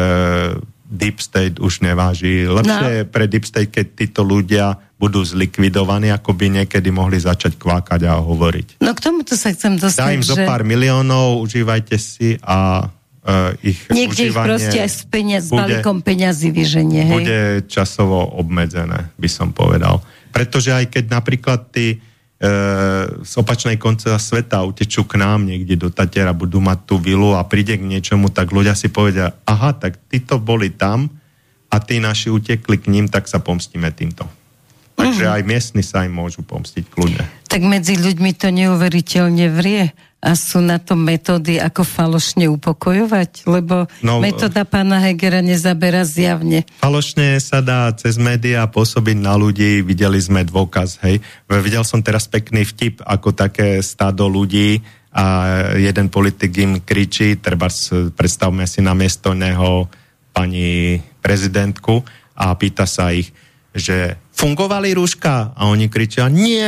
Deep 0.92 1.24
State 1.24 1.58
už 1.64 1.88
neváži. 1.88 2.52
Lepšie 2.52 2.84
No. 2.84 2.94
je 3.00 3.04
pre 3.08 3.26
Deep 3.32 3.48
State, 3.48 3.72
keď 3.72 3.86
títo 3.96 4.22
ľudia 4.28 4.76
budú 5.02 5.26
zlikvidovaní, 5.26 6.14
ako 6.14 6.38
by 6.38 6.62
niekedy 6.62 6.94
mohli 6.94 7.18
začať 7.18 7.58
kvákať 7.58 8.06
a 8.06 8.22
hovoriť. 8.22 8.78
No 8.86 8.94
k 8.94 9.02
tomuto 9.02 9.34
sa 9.34 9.50
chcem 9.50 9.82
dostať, 9.82 9.98
Dá 9.98 10.14
im 10.14 10.22
zo 10.22 10.38
že 10.38 10.46
pár 10.46 10.62
miliónov, 10.62 11.42
užívajte 11.42 11.98
si 11.98 12.38
a 12.46 12.86
uh, 12.86 13.66
ich 13.66 13.82
niekde 13.90 14.30
ich 14.30 14.38
proste 14.38 14.78
aj 14.78 14.92
s, 14.94 15.02
peniaz, 15.10 15.50
s 15.50 15.58
bude- 15.58 15.82
balíkom 15.82 16.06
peňazí 16.06 16.54
vyženie. 16.54 17.02
Hej? 17.10 17.18
bude 17.18 17.40
časovo 17.66 18.22
obmedzené, 18.38 19.10
by 19.18 19.30
som 19.30 19.50
povedal. 19.50 20.06
Pretože 20.30 20.70
aj 20.70 20.86
keď 20.94 21.04
napríklad 21.12 21.60
tí 21.76 22.00
e, 22.40 22.48
z 23.20 23.34
opačnej 23.36 23.76
konca 23.76 24.16
sveta 24.16 24.64
utečú 24.64 25.04
k 25.04 25.20
nám 25.20 25.44
niekde 25.44 25.76
do 25.76 25.92
Tatiera, 25.92 26.32
budú 26.32 26.64
mať 26.64 26.88
tú 26.88 26.96
vilu 27.04 27.36
a 27.36 27.44
príde 27.44 27.76
k 27.76 27.84
niečomu, 27.84 28.32
tak 28.32 28.56
ľudia 28.56 28.72
si 28.72 28.88
povedia, 28.88 29.36
aha, 29.44 29.76
tak 29.76 30.00
títo 30.08 30.40
boli 30.40 30.72
tam 30.72 31.12
a 31.68 31.84
tí 31.84 32.00
naši 32.00 32.32
utekli 32.32 32.80
k 32.80 32.88
ním, 32.88 33.12
tak 33.12 33.28
sa 33.28 33.44
pomstíme 33.44 33.92
týmto. 33.92 34.24
Takže 35.02 35.26
Mhm. 35.26 35.34
aj 35.34 35.42
miestni 35.44 35.82
sa 35.82 36.06
im 36.06 36.14
môžu 36.14 36.46
pomstiť 36.46 36.86
kľudne. 36.88 37.24
Tak 37.50 37.62
medzi 37.66 37.98
ľuďmi 37.98 38.32
to 38.38 38.48
neuveriteľne 38.54 39.50
vrie 39.52 39.92
a 40.22 40.38
sú 40.38 40.62
na 40.62 40.78
to 40.78 40.94
metódy, 40.94 41.58
ako 41.58 41.82
falošne 41.82 42.46
upokojovať, 42.46 43.50
lebo 43.50 43.90
No, 44.06 44.22
metóda 44.22 44.62
pána 44.70 45.02
Hegera 45.02 45.42
nezabera 45.42 46.06
zjavne. 46.06 46.62
Falošne 46.78 47.42
sa 47.42 47.58
dá 47.66 47.90
cez 47.98 48.22
médiá 48.22 48.70
pôsobiť 48.70 49.18
na 49.18 49.34
ľudí, 49.34 49.82
videli 49.82 50.22
sme 50.22 50.46
dôkaz, 50.46 51.02
hej. 51.02 51.26
Videl 51.50 51.82
som 51.82 52.06
teraz 52.06 52.30
pekný 52.30 52.70
vtip, 52.70 53.02
ako 53.02 53.34
také 53.34 53.82
stádo 53.82 54.30
ľudí 54.30 54.86
a 55.10 55.26
jeden 55.82 56.08
politik 56.14 56.54
im 56.62 56.78
kričí, 56.78 57.42
treba 57.42 57.74
predstavme 58.14 58.70
si 58.70 58.80
na 58.86 58.94
miesto 58.94 59.34
neho 59.34 59.90
pani 60.38 61.02
prezidentku 61.20 62.06
a 62.38 62.54
pýta 62.54 62.86
sa 62.86 63.10
ich, 63.10 63.34
že 63.74 64.21
fungovali 64.42 64.98
rúška? 64.98 65.54
A 65.54 65.70
oni 65.70 65.86
kričia, 65.86 66.26
nie, 66.26 66.66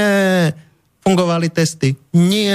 fungovali 1.01 1.49
testy, 1.49 1.97
nie, 2.13 2.53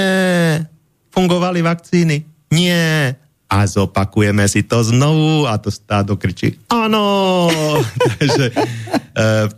fungovali 1.11 1.59
vakcíny, 1.59 2.23
nie. 2.55 3.11
A 3.49 3.65
zopakujeme 3.65 4.45
si 4.47 4.63
to 4.63 4.79
znovu 4.85 5.43
a 5.49 5.59
to 5.59 5.67
stádo 5.67 6.15
kričí, 6.15 6.55
áno. 6.71 7.49
Takže 8.21 8.45
e, 8.47 8.55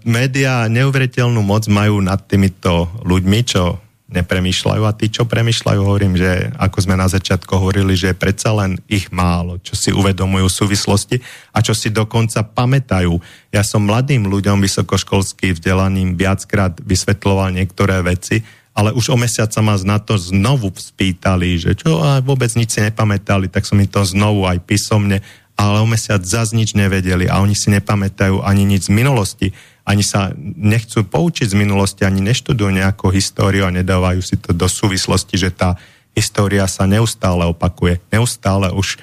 médiá 0.10 0.66
neuveriteľnú 0.66 1.44
moc 1.46 1.70
majú 1.70 2.02
nad 2.02 2.24
týmito 2.26 2.90
ľuďmi, 3.06 3.40
čo 3.46 3.91
nepremýšľajú 4.12 4.84
a 4.84 4.92
tí, 4.92 5.08
čo 5.08 5.24
premýšľajú, 5.24 5.80
hovorím, 5.80 6.20
že 6.20 6.52
ako 6.60 6.78
sme 6.84 7.00
na 7.00 7.08
začiatku 7.08 7.48
hovorili, 7.56 7.96
že 7.96 8.12
predsa 8.12 8.52
len 8.52 8.78
ich 8.92 9.08
málo, 9.10 9.58
čo 9.64 9.74
si 9.80 9.90
uvedomujú 9.96 10.52
súvislosti 10.52 11.24
a 11.56 11.64
čo 11.64 11.72
si 11.72 11.90
dokonca 11.90 12.44
pamätajú. 12.44 13.16
Ja 13.56 13.64
som 13.64 13.88
mladým 13.88 14.28
ľuďom 14.28 14.60
vysokoškolským 14.60 15.56
vzdelaním 15.56 16.20
viackrát 16.20 16.76
vysvetloval 16.84 17.56
niektoré 17.56 18.04
veci, 18.04 18.44
ale 18.72 18.96
už 18.96 19.12
o 19.12 19.18
mesiac 19.20 19.52
sa 19.52 19.60
ma 19.64 19.76
na 19.84 20.00
to 20.00 20.16
znovu 20.16 20.72
spýtali, 20.72 21.60
že 21.60 21.72
čo 21.76 22.00
a 22.00 22.24
vôbec 22.24 22.52
nič 22.56 22.76
si 22.76 22.80
nepamätali, 22.80 23.52
tak 23.52 23.68
som 23.68 23.80
im 23.80 23.88
to 23.88 24.04
znovu 24.04 24.48
aj 24.48 24.64
písomne, 24.64 25.20
ale 25.60 25.78
o 25.84 25.88
mesiac 25.88 26.24
zase 26.24 26.56
nič 26.56 26.76
nevedeli 26.76 27.28
a 27.28 27.44
oni 27.44 27.56
si 27.56 27.68
nepamätajú 27.72 28.40
ani 28.44 28.64
nič 28.64 28.88
z 28.88 28.96
minulosti, 28.96 29.48
ani 29.82 30.06
sa 30.06 30.32
nechcú 30.38 31.02
poučiť 31.04 31.52
z 31.52 31.56
minulosti, 31.58 32.06
ani 32.06 32.22
neštudujú 32.22 32.70
nejakú 32.70 33.10
históriu 33.10 33.66
a 33.66 33.74
nedávajú 33.74 34.22
si 34.22 34.38
to 34.38 34.54
do 34.54 34.70
súvislosti, 34.70 35.36
že 35.42 35.50
tá 35.50 35.76
história 36.14 36.68
sa 36.70 36.86
neustále 36.86 37.48
opakuje. 37.50 38.04
Neustále 38.14 38.70
už 38.72 39.02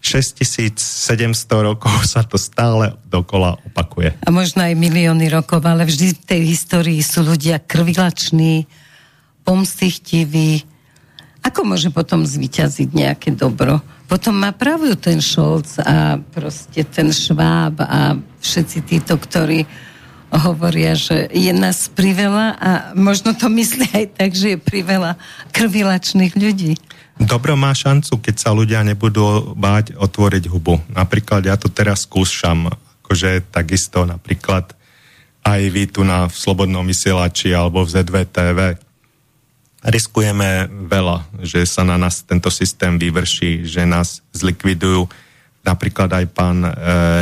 6700 0.00 0.78
rokov 1.50 1.90
sa 2.06 2.22
to 2.22 2.38
stále 2.38 2.94
dokola 3.10 3.58
opakuje. 3.66 4.14
A 4.22 4.30
možno 4.30 4.62
aj 4.62 4.78
milióny 4.78 5.26
rokov, 5.26 5.66
ale 5.66 5.82
vždy 5.82 6.14
v 6.14 6.22
tej 6.22 6.42
histórii 6.46 7.00
sú 7.02 7.26
ľudia 7.26 7.58
krvilační, 7.58 8.70
pomstichtiví. 9.42 10.62
Ako 11.42 11.62
môže 11.62 11.90
potom 11.94 12.26
zvyťaziť 12.26 12.88
nejaké 12.90 13.34
dobro? 13.34 13.82
Potom 14.06 14.38
má 14.38 14.54
pravdu 14.54 14.94
ten 14.94 15.18
Scholz 15.18 15.82
a 15.82 16.18
proste 16.18 16.86
ten 16.86 17.10
Šváb 17.10 17.82
a 17.82 18.14
všetci 18.38 18.78
títo, 18.86 19.18
ktorí 19.18 19.66
hovoria, 20.30 20.98
že 20.98 21.30
je 21.30 21.52
nás 21.54 21.86
priveľa 21.90 22.46
a 22.58 22.70
možno 22.98 23.32
to 23.32 23.46
myslí 23.46 23.86
aj 23.94 24.06
tak, 24.18 24.30
že 24.34 24.56
je 24.56 24.58
priveľa 24.58 25.18
krvilačných 25.54 26.34
ľudí. 26.34 26.74
Dobro 27.16 27.56
má 27.56 27.72
šancu, 27.72 28.20
keď 28.20 28.34
sa 28.36 28.50
ľudia 28.52 28.84
nebudú 28.84 29.56
báť 29.56 29.96
otvoriť 29.96 30.44
hubu. 30.52 30.76
Napríklad 30.92 31.48
ja 31.48 31.56
to 31.56 31.72
teraz 31.72 32.04
skúšam, 32.04 32.68
akože 33.02 33.48
takisto 33.48 34.04
napríklad 34.04 34.76
aj 35.46 35.60
vy 35.72 35.88
tu 35.88 36.02
na 36.04 36.28
v 36.28 36.34
Slobodnom 36.34 36.84
vysielači 36.84 37.54
alebo 37.54 37.86
v 37.86 37.92
ZVTV 37.94 38.58
riskujeme 39.86 40.66
veľa, 40.90 41.46
že 41.46 41.62
sa 41.62 41.86
na 41.86 41.94
nás 41.94 42.26
tento 42.26 42.50
systém 42.50 42.98
vyvrší, 42.98 43.62
že 43.62 43.86
nás 43.86 44.20
zlikvidujú. 44.34 45.06
Napríklad 45.62 46.10
aj 46.10 46.26
pán 46.34 46.66
e, 46.66 46.70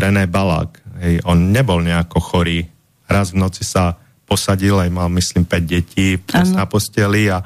René 0.01 0.25
Balák, 0.25 0.81
hej, 1.01 1.21
on 1.29 1.53
nebol 1.53 1.85
nejako 1.85 2.19
chorý. 2.21 2.65
Raz 3.05 3.33
v 3.35 3.41
noci 3.41 3.63
sa 3.67 3.99
posadil, 4.25 4.81
aj 4.81 4.91
mal 4.91 5.09
myslím 5.13 5.45
5 5.45 5.61
detí 5.69 6.17
na 6.57 6.65
posteli 6.65 7.29
a, 7.29 7.45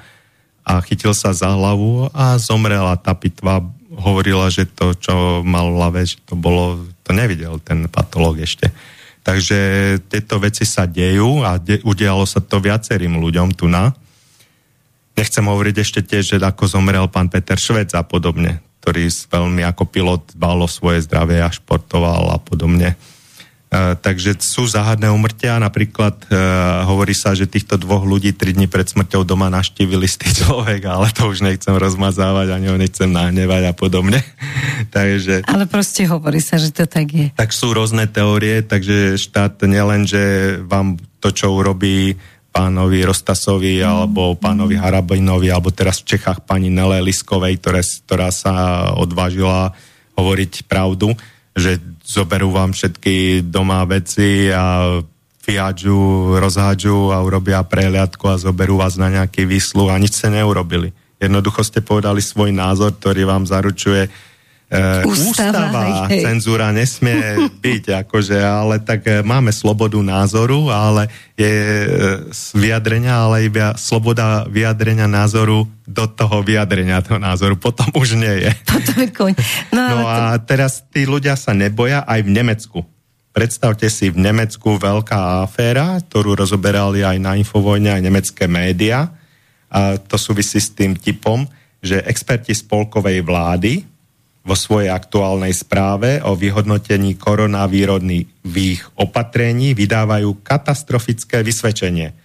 a 0.62 0.72
chytil 0.86 1.10
sa 1.12 1.34
za 1.34 1.50
hlavu 1.50 2.08
a 2.14 2.38
zomrela. 2.38 2.94
Tá 2.96 3.12
pitva 3.18 3.60
hovorila, 3.98 4.46
že 4.48 4.64
to, 4.70 4.94
čo 4.94 5.42
mal 5.42 5.74
v 5.74 5.76
hlave, 5.76 6.00
že 6.06 6.22
to 6.22 6.38
bolo, 6.38 6.86
to 7.02 7.10
nevidel 7.10 7.58
ten 7.58 7.90
patológ 7.90 8.38
ešte. 8.38 8.70
Takže 9.26 9.58
tieto 10.08 10.40
veci 10.40 10.64
sa 10.64 10.88
dejú 10.88 11.44
a 11.44 11.60
de, 11.60 11.82
udialo 11.84 12.24
sa 12.24 12.40
to 12.40 12.62
viacerým 12.62 13.18
ľuďom 13.20 13.52
tu 13.52 13.68
na. 13.68 13.92
Nechcem 15.18 15.42
hovoriť 15.42 15.76
ešte 15.82 16.00
tiež, 16.00 16.24
že 16.24 16.36
ako 16.38 16.64
zomrel 16.70 17.10
pán 17.10 17.26
Peter 17.26 17.58
Švec 17.58 17.92
a 17.98 18.06
podobne, 18.06 18.62
ktorý 18.80 19.10
veľmi 19.10 19.66
ako 19.66 19.82
pilot 19.90 20.22
dbal 20.38 20.64
o 20.64 20.68
svoje 20.70 21.04
zdravie 21.04 21.42
a 21.42 21.50
športoval 21.50 22.32
a 22.32 22.38
podobne. 22.38 22.94
Uh, 23.68 23.92
takže 24.00 24.32
sú 24.40 24.64
záhadné 24.64 25.12
umrtia, 25.12 25.60
napríklad 25.60 26.16
uh, 26.32 26.88
hovorí 26.88 27.12
sa, 27.12 27.36
že 27.36 27.44
týchto 27.44 27.76
dvoch 27.76 28.00
ľudí 28.00 28.32
tri 28.32 28.56
dní 28.56 28.64
pred 28.64 28.88
smrťou 28.88 29.28
doma 29.28 29.52
naštívili 29.52 30.08
stý 30.08 30.32
človek, 30.40 30.88
ale 30.88 31.12
to 31.12 31.28
už 31.28 31.44
nechcem 31.44 31.76
rozmazávať, 31.76 32.48
ani 32.48 32.72
ho 32.72 32.80
nechcem 32.80 33.12
nahnevať 33.12 33.68
a 33.68 33.72
podobne. 33.76 34.24
takže... 34.96 35.44
Ale 35.44 35.68
proste 35.68 36.08
hovorí 36.08 36.40
sa, 36.40 36.56
že 36.56 36.72
to 36.72 36.88
tak 36.88 37.12
je. 37.12 37.28
Tak 37.36 37.52
sú 37.52 37.76
rôzne 37.76 38.08
teórie, 38.08 38.64
takže 38.64 39.20
štát 39.20 39.60
nielen, 39.68 40.08
že 40.08 40.56
vám 40.64 40.96
to, 41.20 41.28
čo 41.28 41.52
urobí 41.52 42.16
pánovi 42.48 43.04
Rostasovi 43.04 43.84
alebo 43.84 44.32
pánovi 44.34 44.80
Harabinovi, 44.80 45.52
alebo 45.52 45.68
teraz 45.68 46.00
v 46.00 46.16
Čechách 46.16 46.42
pani 46.48 46.72
Nele 46.72 47.04
Liskovej, 47.04 47.60
ktoré, 47.60 47.84
ktorá 47.84 48.32
sa 48.32 48.54
odvážila 48.96 49.76
hovoriť 50.18 50.66
pravdu, 50.66 51.14
že 51.54 51.78
zoberú 52.08 52.56
vám 52.56 52.72
všetky 52.72 53.44
doma 53.44 53.84
veci 53.84 54.48
a 54.48 54.96
vyhádžu, 55.44 56.36
rozhádžu 56.40 57.12
a 57.12 57.20
urobia 57.20 57.60
prehliadku 57.60 58.24
a 58.28 58.40
zoberú 58.40 58.80
vás 58.80 58.96
na 58.96 59.12
nejaký 59.12 59.44
výsluh 59.44 59.92
a 59.92 60.00
nič 60.00 60.16
ste 60.16 60.32
neurobili. 60.32 60.96
Jednoducho 61.20 61.60
ste 61.64 61.84
povedali 61.84 62.24
svoj 62.24 62.52
názor, 62.52 62.96
ktorý 62.96 63.28
vám 63.28 63.44
zaručuje 63.44 64.08
ústava, 64.68 65.72
ústava 65.72 66.12
cenzúra 66.12 66.68
nesmie 66.76 67.40
byť, 67.64 68.04
akože, 68.04 68.36
ale 68.36 68.76
tak 68.84 69.00
uh, 69.08 69.24
máme 69.24 69.48
slobodu 69.48 69.96
názoru, 70.04 70.68
ale 70.68 71.08
je 71.40 71.48
uh, 71.48 71.88
vyjadrenia, 72.52 73.16
ale 73.16 73.48
iba 73.48 73.72
sloboda 73.80 74.44
vyjadrenia 74.44 75.08
názoru 75.08 75.64
do 75.88 76.04
toho 76.04 76.44
vyjadrenia 76.44 77.00
toho 77.00 77.16
názoru. 77.16 77.56
Potom 77.56 77.88
už 77.96 78.20
nie 78.20 78.44
je. 78.44 78.50
Potom 78.68 78.96
je 79.00 79.08
koň. 79.08 79.32
No, 79.72 79.84
no 79.88 79.98
a 80.04 80.36
to... 80.36 80.52
teraz 80.52 80.84
tí 80.92 81.08
ľudia 81.08 81.32
sa 81.40 81.56
neboja 81.56 82.04
aj 82.04 82.20
v 82.28 82.30
Nemecku. 82.30 82.78
Predstavte 83.32 83.88
si 83.88 84.12
v 84.12 84.20
Nemecku 84.20 84.76
veľká 84.76 85.48
aféra, 85.48 85.96
ktorú 86.10 86.36
rozoberali 86.36 87.06
aj 87.06 87.16
na 87.22 87.40
Infovojne, 87.40 87.96
aj 87.96 88.02
nemecké 88.04 88.44
médiá. 88.50 89.08
A 89.72 89.96
to 89.96 90.20
súvisí 90.20 90.60
s 90.60 90.74
tým 90.76 90.96
typom, 90.96 91.48
že 91.78 92.04
experti 92.04 92.52
spolkovej 92.52 93.22
vlády 93.24 93.97
vo 94.46 94.56
svojej 94.56 94.88
aktuálnej 94.88 95.52
správe 95.52 96.24
o 96.24 96.32
vyhodnotení 96.32 97.20
koronavírnych 97.20 98.80
opatrení 98.96 99.76
vydávajú 99.76 100.40
katastrofické 100.40 101.44
vysvedčenie. 101.44 102.16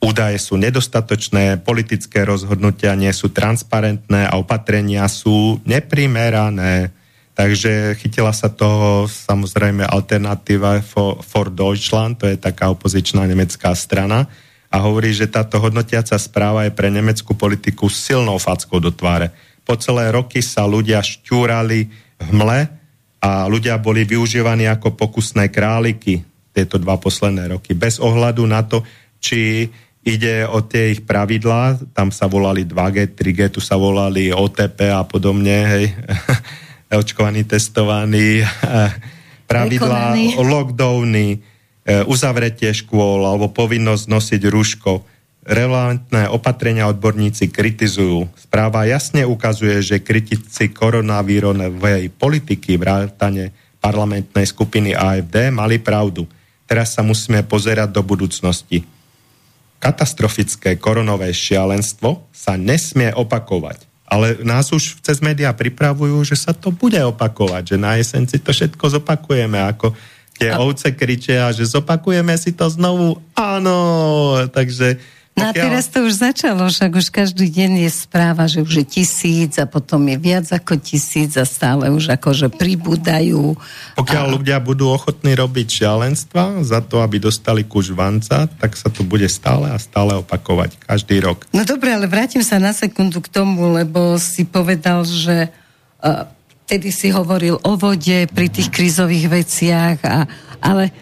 Údaje 0.00 0.40
sú 0.40 0.56
nedostatočné, 0.56 1.60
politické 1.60 2.24
rozhodnutia 2.24 2.96
nie 2.96 3.12
sú 3.12 3.28
transparentné 3.28 4.24
a 4.28 4.40
opatrenia 4.40 5.04
sú 5.12 5.60
neprimerané. 5.68 6.88
Takže 7.36 7.96
chytila 8.00 8.32
sa 8.32 8.48
toho 8.48 9.04
samozrejme 9.08 9.84
alternatíva 9.84 10.80
for, 10.80 11.20
for 11.20 11.52
Deutschland, 11.52 12.20
to 12.20 12.28
je 12.28 12.40
taká 12.40 12.72
opozičná 12.72 13.24
nemecká 13.28 13.72
strana, 13.76 14.28
a 14.70 14.76
hovorí, 14.78 15.10
že 15.10 15.26
táto 15.26 15.58
hodnotiaca 15.58 16.14
správa 16.14 16.62
je 16.62 16.72
pre 16.72 16.94
nemeckú 16.94 17.34
politiku 17.34 17.90
silnou 17.90 18.38
fackou 18.38 18.78
do 18.78 18.94
tváre 18.94 19.34
po 19.70 19.78
celé 19.78 20.10
roky 20.10 20.42
sa 20.42 20.66
ľudia 20.66 20.98
šťúrali 20.98 21.86
v 22.18 22.30
mle 22.34 22.66
a 23.22 23.46
ľudia 23.46 23.78
boli 23.78 24.02
využívaní 24.02 24.66
ako 24.66 24.98
pokusné 24.98 25.46
králiky 25.46 26.26
tieto 26.50 26.74
dva 26.82 26.98
posledné 26.98 27.54
roky. 27.54 27.78
Bez 27.78 28.02
ohľadu 28.02 28.42
na 28.50 28.66
to, 28.66 28.82
či 29.22 29.70
ide 30.02 30.42
o 30.50 30.58
tie 30.66 30.90
ich 30.90 31.06
pravidlá, 31.06 31.94
tam 31.94 32.10
sa 32.10 32.26
volali 32.26 32.66
2G, 32.66 33.14
3G, 33.14 33.40
tu 33.54 33.62
sa 33.62 33.78
volali 33.78 34.34
OTP 34.34 34.90
a 34.90 35.06
podobne, 35.06 35.56
hej, 35.62 35.86
očkovaní, 37.06 37.46
testovaní, 37.46 38.42
pravidlá, 39.50 40.18
lockdowny, 40.34 41.38
e, 41.38 41.38
uzavretie 42.10 42.74
škôl 42.74 43.22
alebo 43.22 43.54
povinnosť 43.54 44.04
nosiť 44.10 44.42
rúško 44.50 44.92
relevantné 45.44 46.28
opatrenia 46.28 46.84
odborníci 46.88 47.48
kritizujú. 47.48 48.28
Správa 48.36 48.84
jasne 48.84 49.24
ukazuje, 49.24 49.80
že 49.80 50.04
kritici 50.04 50.68
koronavírovej 50.68 52.12
politiky 52.12 52.76
vrátane 52.76 53.52
parlamentnej 53.80 54.44
skupiny 54.44 54.92
AFD 54.92 55.48
mali 55.48 55.80
pravdu. 55.80 56.28
Teraz 56.68 56.94
sa 56.94 57.00
musíme 57.00 57.40
pozerať 57.42 57.88
do 57.90 58.04
budúcnosti. 58.04 58.84
Katastrofické 59.80 60.76
koronové 60.76 61.32
šialenstvo 61.32 62.28
sa 62.30 62.60
nesmie 62.60 63.10
opakovať. 63.16 63.88
Ale 64.10 64.42
nás 64.44 64.68
už 64.74 65.00
cez 65.00 65.22
médiá 65.24 65.54
pripravujú, 65.56 66.20
že 66.26 66.36
sa 66.36 66.52
to 66.52 66.68
bude 66.68 66.98
opakovať, 66.98 67.74
že 67.74 67.76
na 67.80 67.96
jeseň 67.96 68.22
si 68.28 68.38
to 68.42 68.50
všetko 68.52 69.00
zopakujeme, 69.00 69.56
ako 69.56 69.96
tie 70.36 70.52
ovce 70.52 70.92
kričia, 70.92 71.54
že 71.54 71.64
zopakujeme 71.64 72.34
si 72.36 72.52
to 72.52 72.66
znovu. 72.68 73.22
Áno, 73.38 73.78
takže 74.50 75.00
No 75.38 75.48
a 75.48 75.56
teraz 75.56 75.88
to 75.88 76.04
už 76.04 76.20
začalo, 76.20 76.68
však 76.68 76.90
už 77.00 77.06
každý 77.08 77.48
deň 77.48 77.88
je 77.88 77.90
správa, 77.90 78.44
že 78.50 78.60
už 78.60 78.82
je 78.82 78.86
tisíc 78.86 79.56
a 79.56 79.64
potom 79.64 80.02
je 80.10 80.18
viac 80.20 80.44
ako 80.52 80.76
tisíc 80.76 81.32
a 81.38 81.48
stále 81.48 81.88
už 81.88 82.12
akože 82.18 82.52
pribúdajú. 82.52 83.56
Pokiaľ 83.96 84.24
a... 84.26 84.32
ľudia 84.36 84.58
budú 84.60 84.92
ochotní 84.92 85.32
robiť 85.32 85.80
šialenstva 85.80 86.60
za 86.66 86.84
to, 86.84 87.00
aby 87.00 87.22
dostali 87.22 87.64
kuž 87.64 87.94
vanca, 87.96 88.50
tak 88.60 88.76
sa 88.76 88.92
to 88.92 89.00
bude 89.00 89.24
stále 89.32 89.70
a 89.70 89.78
stále 89.80 90.18
opakovať 90.20 90.76
každý 90.82 91.24
rok. 91.24 91.48
No 91.56 91.64
dobre, 91.64 91.94
ale 91.94 92.10
vrátim 92.10 92.44
sa 92.44 92.60
na 92.60 92.76
sekundu 92.76 93.24
k 93.24 93.32
tomu, 93.32 93.72
lebo 93.72 94.20
si 94.20 94.44
povedal, 94.44 95.08
že 95.08 95.48
uh, 96.04 96.28
tedy 96.68 96.92
si 96.92 97.08
hovoril 97.08 97.56
o 97.64 97.72
vode 97.80 98.28
pri 98.28 98.46
tých 98.52 98.68
krízových 98.68 99.26
veciach, 99.30 99.98
a, 100.04 100.28
ale 100.60 100.92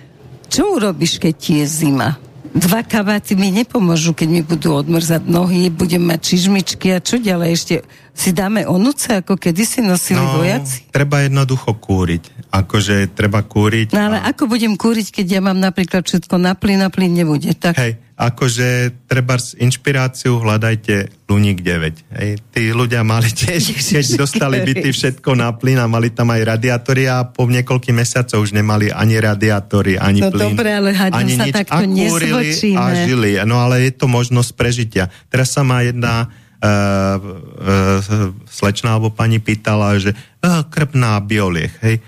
čo 0.47 0.79
urobíš, 0.79 1.19
keď 1.19 1.35
ti 1.35 1.53
je 1.61 1.67
zima? 1.67 2.28
Dva 2.55 2.81
kabáty 2.87 3.37
mi 3.37 3.53
nepomôžu, 3.53 4.17
keď 4.17 4.29
mi 4.29 4.43
budú 4.45 4.77
odmrzať 4.77 5.29
nohy, 5.29 5.69
budem 5.69 6.05
mať 6.09 6.35
čižmičky 6.35 6.95
a 6.95 7.03
čo 7.03 7.21
ďalej 7.21 7.51
ešte? 7.55 7.75
Si 8.19 8.35
dáme 8.35 8.67
onuce, 8.67 9.23
ako 9.23 9.39
kedysi 9.39 9.79
nosili 9.79 10.19
no, 10.19 10.43
vojaci? 10.43 10.91
treba 10.91 11.23
jednoducho 11.23 11.79
kúriť. 11.79 12.51
Akože 12.51 13.15
treba 13.15 13.47
kúriť. 13.47 13.95
No 13.95 14.11
ale 14.11 14.19
a... 14.19 14.35
ako 14.35 14.51
budem 14.51 14.75
kúriť, 14.75 15.23
keď 15.23 15.39
ja 15.39 15.41
mám 15.41 15.63
napríklad 15.63 16.03
všetko 16.03 16.35
na 16.35 16.59
plyn, 16.59 16.83
na 16.83 16.91
plyn 16.91 17.15
nebude, 17.15 17.55
tak? 17.55 17.79
Hej, 17.79 17.95
akože 18.19 18.91
treba 19.07 19.39
z 19.39 19.63
inšpiráciu 19.63 20.43
hľadajte 20.43 21.15
Luník 21.31 21.63
9. 21.63 22.19
Hej. 22.19 22.43
Tí 22.51 22.75
ľudia 22.75 23.07
mali 23.07 23.31
tiež, 23.31 23.79
keď 23.95 24.05
dostali 24.19 24.67
byty 24.67 24.91
všetko 24.91 25.39
na 25.39 25.55
plyn 25.55 25.79
a 25.79 25.87
mali 25.87 26.11
tam 26.11 26.35
aj 26.35 26.43
radiátory 26.43 27.07
a 27.07 27.23
po 27.23 27.47
niekoľkých 27.47 27.95
mesiacoch 27.95 28.43
už 28.43 28.51
nemali 28.51 28.91
ani 28.91 29.15
radiátory, 29.23 29.95
ani 29.95 30.27
no 30.27 30.35
plyn. 30.35 30.59
dobre, 30.59 30.75
ale 30.75 30.91
ani 30.91 31.39
sa 31.39 31.47
nič. 31.47 31.55
takto 31.55 31.87
nezvočíme. 31.87 32.83
A 32.83 33.07
žili. 33.07 33.39
No 33.47 33.63
ale 33.63 33.87
je 33.87 33.95
to 33.95 34.11
možnosť 34.11 34.51
prežitia. 34.59 35.07
Teraz 35.31 35.55
sa 35.55 35.63
má 35.63 35.87
jedna 35.87 36.35
uh, 36.63 37.17
uh, 37.19 38.31
slečná 38.47 38.99
alebo 38.99 39.15
pani 39.15 39.39
pýtala, 39.39 39.99
že 39.99 40.15
uh, 40.15 40.63
krp 40.67 40.95
na 40.95 41.19
bioliech, 41.23 41.75
hej 41.83 41.99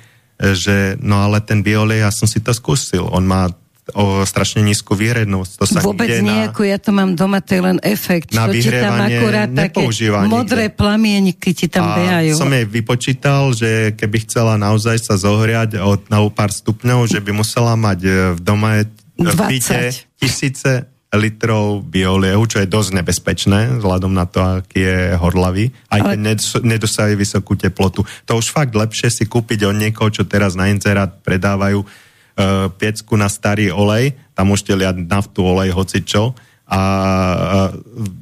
že 0.40 0.96
no 1.04 1.20
ale 1.20 1.44
ten 1.44 1.60
biolej, 1.60 2.00
ja 2.00 2.08
som 2.08 2.24
si 2.24 2.40
to 2.40 2.56
skúsil, 2.56 3.04
on 3.12 3.28
má 3.28 3.52
o 3.90 4.22
strašne 4.22 4.62
nízku 4.62 4.94
výhrednosť. 4.94 5.52
To 5.58 5.64
sa 5.66 5.78
Vôbec 5.82 6.22
nie, 6.22 6.46
ako 6.46 6.62
ja 6.62 6.78
to 6.78 6.94
mám 6.94 7.18
doma, 7.18 7.42
to 7.42 7.58
je 7.58 7.62
len 7.62 7.78
efekt. 7.82 8.30
Na 8.30 8.46
ti 8.46 8.62
tam 8.62 9.02
akurát 9.02 9.50
také 9.50 9.82
modré 10.30 10.70
plamienky 10.70 11.50
ti 11.50 11.66
tam 11.66 11.90
a 11.90 11.98
behajú. 11.98 12.38
som 12.38 12.50
jej 12.50 12.66
vypočítal, 12.66 13.50
že 13.50 13.94
keby 13.98 14.22
chcela 14.26 14.54
naozaj 14.54 15.02
sa 15.02 15.18
zohriať 15.18 15.82
od, 15.82 16.06
na 16.06 16.22
pár 16.30 16.54
stupňov, 16.54 17.10
že 17.10 17.18
by 17.18 17.30
musela 17.34 17.74
mať 17.74 17.98
e, 18.06 18.10
v 18.38 18.40
dome 18.40 18.72
v 19.20 19.36
byte 19.36 19.92
tisíce 20.16 20.86
litrov 21.10 21.82
bioliehu, 21.82 22.46
čo 22.46 22.62
je 22.62 22.70
dosť 22.70 23.02
nebezpečné, 23.02 23.82
vzhľadom 23.82 24.14
na 24.14 24.30
to, 24.30 24.62
aký 24.62 24.78
je 24.78 24.98
horlavý, 25.18 25.74
aj 25.90 26.00
keď 26.14 26.18
Ale... 26.22 26.38
nedosahuje 26.62 27.16
vysokú 27.18 27.58
teplotu. 27.58 28.06
To 28.30 28.38
už 28.38 28.54
fakt 28.54 28.70
lepšie 28.70 29.10
si 29.10 29.24
kúpiť 29.26 29.66
od 29.66 29.74
niekoho, 29.74 30.06
čo 30.14 30.22
teraz 30.22 30.54
na 30.54 30.70
inzerát 30.70 31.10
predávajú 31.26 31.82
uh, 31.82 32.70
piecku 32.78 33.18
na 33.18 33.26
starý 33.26 33.74
olej, 33.74 34.14
tam 34.38 34.54
môžete 34.54 34.78
liať 34.78 35.02
naftu, 35.02 35.42
olej, 35.42 35.74
hocičo 35.74 36.38
a 36.70 36.80
uh, 36.80 37.70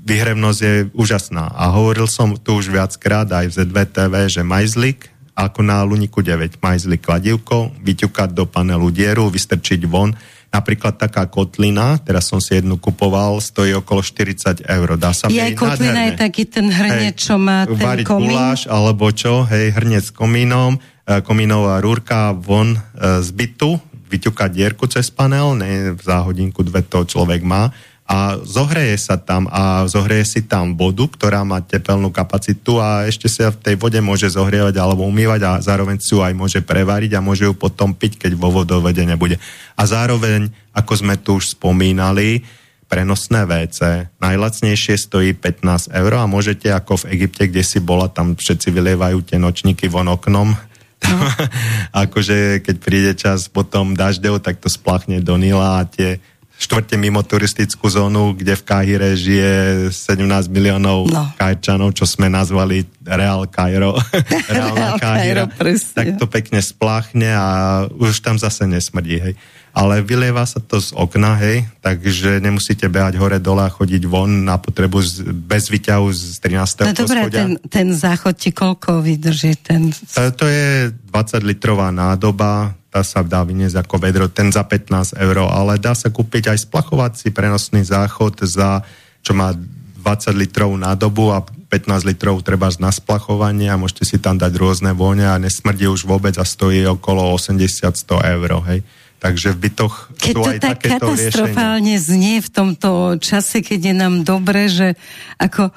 vyhrevnosť 0.08 0.60
je 0.64 0.74
úžasná. 0.96 1.52
A 1.52 1.68
hovoril 1.76 2.08
som 2.08 2.40
tu 2.40 2.56
už 2.56 2.72
viackrát 2.72 3.28
aj 3.28 3.52
v 3.52 3.56
ZVTV, 3.68 4.14
že 4.32 4.40
majzlik 4.40 5.12
ako 5.38 5.62
na 5.62 5.86
Luniku 5.86 6.18
9, 6.18 6.58
majzlik 6.58 7.06
kladivko, 7.06 7.70
vyťukať 7.78 8.34
do 8.34 8.42
panelu 8.42 8.90
dieru, 8.90 9.30
vystrčiť 9.30 9.86
von, 9.86 10.18
Napríklad 10.48 10.96
taká 10.96 11.28
kotlina, 11.28 12.00
teraz 12.00 12.32
som 12.32 12.40
si 12.40 12.56
jednu 12.56 12.80
kupoval, 12.80 13.36
stojí 13.36 13.76
okolo 13.76 14.00
40 14.00 14.64
eur. 14.64 14.88
Dá 14.96 15.12
sa 15.12 15.28
Je 15.28 15.44
aj 15.44 15.52
kotlina 15.52 16.08
je 16.08 16.12
taký 16.16 16.48
ten 16.48 16.72
hrniec, 16.72 17.20
čo 17.20 17.36
má 17.36 17.68
ten 17.68 17.76
variť 17.76 18.08
komín. 18.08 18.32
guláš, 18.32 18.64
alebo 18.64 19.12
čo, 19.12 19.44
hej, 19.44 19.76
hrniec 19.76 20.08
s 20.08 20.12
komínom, 20.12 20.80
e, 20.80 21.20
komínová 21.20 21.84
rúrka 21.84 22.32
von 22.32 22.72
e, 22.72 22.80
z 23.20 23.28
bytu, 23.36 23.76
vyťukať 24.08 24.50
dierku 24.50 24.88
cez 24.88 25.12
panel, 25.12 25.52
ne, 25.52 25.92
za 26.00 26.24
hodinku, 26.24 26.64
dve 26.64 26.80
to 26.80 27.04
človek 27.04 27.44
má 27.44 27.68
a 28.08 28.40
zohreje 28.40 28.96
sa 28.96 29.20
tam 29.20 29.44
a 29.52 29.84
zohreje 29.84 30.24
si 30.24 30.40
tam 30.48 30.72
vodu, 30.72 31.04
ktorá 31.04 31.44
má 31.44 31.60
tepelnú 31.60 32.08
kapacitu 32.08 32.80
a 32.80 33.04
ešte 33.04 33.28
sa 33.28 33.52
v 33.52 33.60
tej 33.60 33.74
vode 33.76 34.00
môže 34.00 34.32
zohrievať 34.32 34.80
alebo 34.80 35.04
umývať 35.04 35.40
a 35.44 35.52
zároveň 35.60 36.00
si 36.00 36.16
ju 36.16 36.24
aj 36.24 36.32
môže 36.32 36.64
prevariť 36.64 37.20
a 37.20 37.24
môže 37.24 37.44
ju 37.44 37.52
potom 37.52 37.92
piť, 37.92 38.16
keď 38.16 38.32
vo 38.40 38.48
vodovede 38.48 39.04
nebude. 39.04 39.36
A 39.76 39.84
zároveň, 39.84 40.48
ako 40.72 40.92
sme 40.96 41.20
tu 41.20 41.36
už 41.36 41.60
spomínali, 41.60 42.40
prenosné 42.88 43.44
WC. 43.44 44.08
Najlacnejšie 44.16 44.96
stojí 44.96 45.36
15 45.36 45.92
eur 45.92 46.12
a 46.16 46.24
môžete 46.24 46.72
ako 46.72 47.04
v 47.04 47.20
Egypte, 47.20 47.44
kde 47.44 47.60
si 47.60 47.76
bola, 47.84 48.08
tam 48.08 48.32
všetci 48.32 48.72
vylievajú 48.72 49.20
tie 49.28 49.36
nočníky 49.36 49.92
von 49.92 50.08
oknom. 50.08 50.56
No. 51.04 51.18
akože 52.08 52.64
keď 52.64 52.76
príde 52.80 53.12
čas 53.14 53.52
potom 53.52 53.92
dažďov, 53.92 54.40
tak 54.40 54.64
to 54.64 54.72
splachne 54.72 55.20
do 55.20 55.36
Nila 55.36 55.84
a 55.84 55.86
tie 55.86 56.18
štvrte 56.58 56.98
mimo 56.98 57.22
turistickú 57.22 57.86
zónu, 57.86 58.34
kde 58.34 58.58
v 58.58 58.66
Káhire 58.66 59.14
žije 59.14 59.88
17 59.94 60.26
miliónov 60.50 61.06
no. 61.06 61.30
Kajčanov, 61.38 61.94
čo 61.94 62.02
sme 62.02 62.26
nazvali 62.26 62.82
Real 63.06 63.46
Cairo. 63.46 63.94
Real 64.50 64.98
Cairo, 64.98 65.46
tak 65.94 66.18
to 66.18 66.26
pekne 66.26 66.58
spláchne 66.58 67.30
a 67.30 67.48
už 67.86 68.18
tam 68.20 68.36
zase 68.42 68.66
nesmrdí, 68.66 69.22
hej. 69.22 69.34
Ale 69.70 70.02
vylieva 70.02 70.42
sa 70.42 70.58
to 70.58 70.82
z 70.82 70.90
okna, 70.98 71.38
hej, 71.38 71.62
takže 71.78 72.42
nemusíte 72.42 72.90
behať 72.90 73.14
hore-dole 73.14 73.62
a 73.62 73.70
chodiť 73.70 74.10
von 74.10 74.42
na 74.42 74.58
potrebu 74.58 74.98
z, 74.98 75.30
bez 75.30 75.70
výťahu 75.70 76.10
z 76.10 76.42
13. 76.42 76.90
No 76.90 76.94
dobré, 76.98 77.30
ten, 77.30 77.54
ten 77.70 77.94
záchod 77.94 78.34
ti 78.34 78.50
koľko 78.50 78.98
vydrží? 79.06 79.54
Ten... 79.62 79.94
To, 79.94 80.34
to 80.34 80.50
je 80.50 80.90
20 80.90 81.46
litrová 81.46 81.94
nádoba, 81.94 82.74
tá 82.88 83.04
sa 83.04 83.20
dá 83.20 83.44
vyniesť 83.44 83.84
ako 83.84 83.96
vedro, 84.00 84.26
ten 84.32 84.48
za 84.48 84.64
15 84.64 85.20
eur, 85.20 85.36
ale 85.44 85.76
dá 85.76 85.92
sa 85.92 86.08
kúpiť 86.08 86.56
aj 86.56 86.64
splachovací 86.64 87.28
prenosný 87.30 87.84
záchod 87.84 88.40
za, 88.48 88.80
čo 89.20 89.36
má 89.36 89.52
20 89.52 90.32
litrov 90.40 90.72
nádobu 90.72 91.36
a 91.36 91.44
15 91.44 92.08
litrov 92.08 92.40
treba 92.40 92.72
na 92.80 92.88
splachovanie 92.88 93.68
a 93.68 93.76
môžete 93.76 94.08
si 94.08 94.16
tam 94.16 94.40
dať 94.40 94.56
rôzne 94.56 94.96
vône 94.96 95.28
a 95.28 95.36
nesmrdí 95.36 95.84
už 95.84 96.08
vôbec 96.08 96.32
a 96.40 96.44
stojí 96.48 96.80
okolo 96.88 97.36
80-100 97.36 98.32
eur, 98.40 98.50
hej. 98.72 98.80
Takže 99.18 99.50
v 99.50 99.58
bytoch 99.66 99.94
keď 100.14 100.30
sú 100.30 100.38
to 100.38 100.46
aj 100.46 100.58
tak 100.62 100.78
katastrofálne 100.78 101.98
riešenia. 101.98 102.06
znie 102.06 102.36
v 102.38 102.50
tomto 102.54 103.18
čase, 103.18 103.66
keď 103.66 103.80
je 103.90 103.94
nám 103.98 104.14
dobre, 104.22 104.70
že 104.70 104.94
ako 105.42 105.74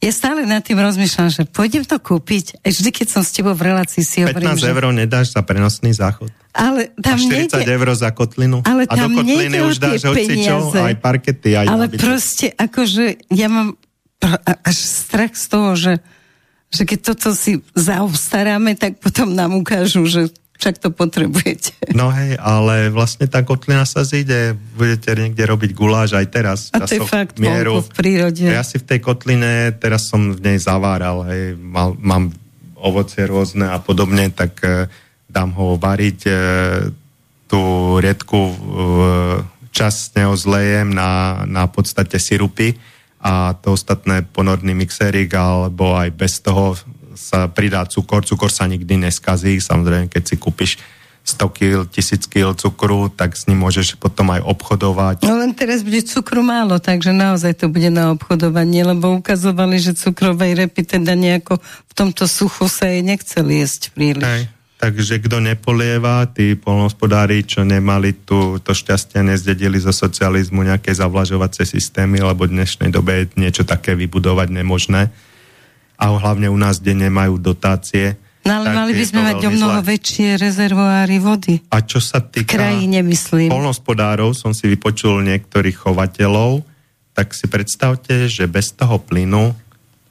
ja 0.00 0.12
stále 0.16 0.48
nad 0.48 0.64
tým 0.64 0.80
rozmýšľam, 0.80 1.28
že 1.28 1.42
pôjdem 1.44 1.84
to 1.84 2.00
kúpiť. 2.00 2.64
A 2.64 2.72
vždy, 2.72 2.88
keď 2.88 3.06
som 3.12 3.20
s 3.20 3.36
tebou 3.36 3.52
v 3.52 3.68
relácii 3.68 4.00
si 4.00 4.24
15 4.24 4.32
hovorím, 4.32 4.56
že... 4.56 4.66
eur 4.72 4.84
nedáš 4.96 5.26
za 5.36 5.44
prenosný 5.44 5.92
záchod. 5.92 6.32
Ale 6.56 6.88
tam 6.96 7.20
a 7.20 7.52
40 7.52 7.52
nejde... 7.52 7.68
eur 7.68 7.88
za 7.92 8.08
kotlinu. 8.08 8.64
Ale 8.64 8.88
a 8.88 8.94
do 8.96 9.00
tam 9.04 9.10
kotliny 9.12 9.52
nejde 9.52 9.60
o 9.60 9.68
už 9.68 9.76
dáš 9.76 10.00
hocičo, 10.08 10.72
aj 10.72 10.96
parkety, 11.04 11.52
aj 11.52 11.66
Ale 11.68 11.84
nabytok. 11.84 12.00
proste, 12.00 12.46
akože 12.48 13.04
ja 13.28 13.48
mám 13.52 13.76
až 14.64 14.76
strach 14.80 15.36
z 15.36 15.46
toho, 15.52 15.70
že, 15.76 15.92
že 16.72 16.82
keď 16.88 16.98
toto 17.12 17.36
si 17.36 17.60
zaobstaráme, 17.76 18.80
tak 18.80 19.04
potom 19.04 19.36
nám 19.36 19.52
ukážu, 19.52 20.08
že 20.08 20.32
však 20.60 20.76
to 20.76 20.92
potrebujete. 20.92 21.72
No 21.96 22.12
hej, 22.12 22.36
ale 22.36 22.92
vlastne 22.92 23.24
tá 23.24 23.40
kotlina 23.40 23.88
sa 23.88 24.04
zíde, 24.04 24.52
budete 24.76 25.16
niekde 25.16 25.40
robiť 25.48 25.70
guláš 25.72 26.12
aj 26.12 26.26
teraz. 26.28 26.58
A 26.76 26.84
to 26.84 27.00
je 27.00 27.00
fakt 27.08 27.40
vonku 27.40 27.88
v 27.88 27.90
prírode. 27.96 28.44
Ja 28.44 28.60
si 28.60 28.76
v 28.76 28.84
tej 28.84 29.00
kotline, 29.00 29.72
teraz 29.80 30.12
som 30.12 30.36
v 30.36 30.40
nej 30.44 30.58
zaváral, 30.60 31.24
hej, 31.32 31.56
mal, 31.56 31.96
mám 31.96 32.36
ovocie 32.76 33.24
rôzne 33.24 33.72
a 33.72 33.80
podobne, 33.80 34.28
tak 34.28 34.60
e, 34.60 34.86
dám 35.32 35.56
ho 35.56 35.80
variť, 35.80 36.20
e, 36.28 36.32
tú 37.48 37.60
riedku 37.98 38.40
e, 38.40 38.54
čas 39.72 40.12
z 40.12 40.22
neho 40.22 40.36
zlejem 40.36 40.92
na, 40.92 41.42
na 41.48 41.64
podstate 41.66 42.20
sirupy 42.20 42.76
a 43.20 43.52
to 43.58 43.76
ostatné 43.76 44.24
ponorný 44.24 44.72
mixerik 44.72 45.32
alebo 45.36 45.92
aj 45.92 46.08
bez 46.16 46.40
toho 46.40 46.76
sa 47.14 47.50
pridá 47.50 47.86
cukor, 47.86 48.22
cukor 48.22 48.50
sa 48.50 48.66
nikdy 48.66 49.00
neskazí, 49.00 49.58
samozrejme, 49.58 50.10
keď 50.10 50.22
si 50.26 50.36
kúpiš 50.38 50.78
100 51.24 51.52
kg, 51.52 51.74
1000 51.84 52.32
kg 52.32 52.56
cukru, 52.56 53.12
tak 53.12 53.36
s 53.36 53.44
ním 53.44 53.60
môžeš 53.60 54.00
potom 54.00 54.32
aj 54.32 54.40
obchodovať. 54.40 55.28
No 55.28 55.36
len 55.36 55.52
teraz 55.52 55.84
bude 55.84 56.00
cukru 56.02 56.40
málo, 56.40 56.80
takže 56.80 57.12
naozaj 57.12 57.60
to 57.60 57.66
bude 57.68 57.92
na 57.92 58.16
obchodovanie, 58.16 58.82
lebo 58.82 59.20
ukazovali, 59.20 59.76
že 59.76 59.92
cukrovej 59.94 60.56
repy 60.56 60.82
teda 60.82 61.12
nejako 61.12 61.60
v 61.60 61.92
tomto 61.92 62.24
suchu 62.24 62.66
sa 62.66 62.88
jej 62.88 63.04
nechceli 63.04 63.60
jesť 63.60 63.92
príliš. 63.92 64.24
Hej. 64.24 64.44
Takže 64.80 65.20
kto 65.20 65.44
nepolieva, 65.44 66.24
tí 66.24 66.56
polnohospodári, 66.56 67.44
čo 67.44 67.68
nemali 67.68 68.16
tu, 68.24 68.56
to 68.64 68.72
šťastie, 68.72 69.20
nezdedili 69.20 69.76
zo 69.76 69.92
socializmu 69.92 70.64
nejaké 70.64 70.88
zavlažovacie 70.96 71.68
systémy, 71.68 72.24
lebo 72.24 72.48
v 72.48 72.56
dnešnej 72.56 72.88
dobe 72.88 73.12
je 73.12 73.24
niečo 73.36 73.68
také 73.68 73.92
vybudovať 73.92 74.48
nemožné. 74.48 75.12
A 76.00 76.16
hlavne 76.16 76.48
u 76.48 76.56
nás, 76.56 76.80
kde 76.80 76.96
nemajú 76.96 77.36
dotácie. 77.36 78.16
No 78.40 78.56
ale 78.56 78.72
mali 78.72 78.96
by 78.96 79.04
sme 79.04 79.20
mať 79.20 79.40
o 79.46 79.50
mnoho 79.52 79.78
zlé. 79.84 79.88
väčšie 80.00 80.28
rezervoáry 80.40 81.20
vody. 81.20 81.60
A 81.68 81.84
čo 81.84 82.00
sa 82.00 82.24
V 82.24 82.40
týka 82.40 82.56
krajine, 82.56 83.04
myslím. 83.04 83.52
polnohospodárov, 83.52 84.32
som 84.32 84.56
si 84.56 84.64
vypočul 84.64 85.20
niektorých 85.20 85.76
chovateľov, 85.76 86.64
tak 87.12 87.36
si 87.36 87.52
predstavte, 87.52 88.32
že 88.32 88.48
bez 88.48 88.72
toho 88.72 88.96
plynu 88.96 89.52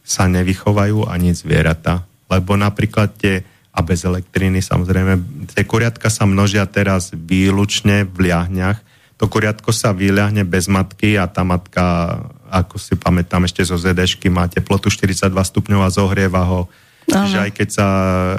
sa 0.06 0.30
nevychovajú 0.30 1.10
ani 1.10 1.34
zvieratá. 1.34 2.06
Lebo 2.30 2.54
napríklad 2.54 3.18
tie, 3.18 3.42
a 3.74 3.82
bez 3.82 4.06
elektriny 4.06 4.62
samozrejme, 4.62 5.18
tie 5.50 5.66
kuriatka 5.66 6.14
sa 6.14 6.30
množia 6.30 6.70
teraz 6.70 7.10
výlučne 7.10 8.06
v 8.06 8.30
liahňach. 8.30 8.78
To 9.18 9.26
kuriatko 9.26 9.74
sa 9.74 9.90
vyliahne 9.90 10.46
bez 10.46 10.70
matky 10.70 11.18
a 11.18 11.26
tá 11.26 11.42
matka, 11.42 12.18
ako 12.50 12.82
si 12.82 12.98
pamätám 12.98 13.46
ešte 13.46 13.62
zo 13.62 13.78
ZDŠky, 13.78 14.28
má 14.34 14.50
teplotu 14.50 14.90
42 14.90 15.30
stupňov 15.30 15.82
a 15.86 15.90
zohrieva 15.94 16.44
ho. 16.46 16.66
Áno. 17.10 17.30
Že 17.30 17.38
aj 17.50 17.52
keď 17.54 17.70
sa 17.70 17.88
e, 17.88 18.38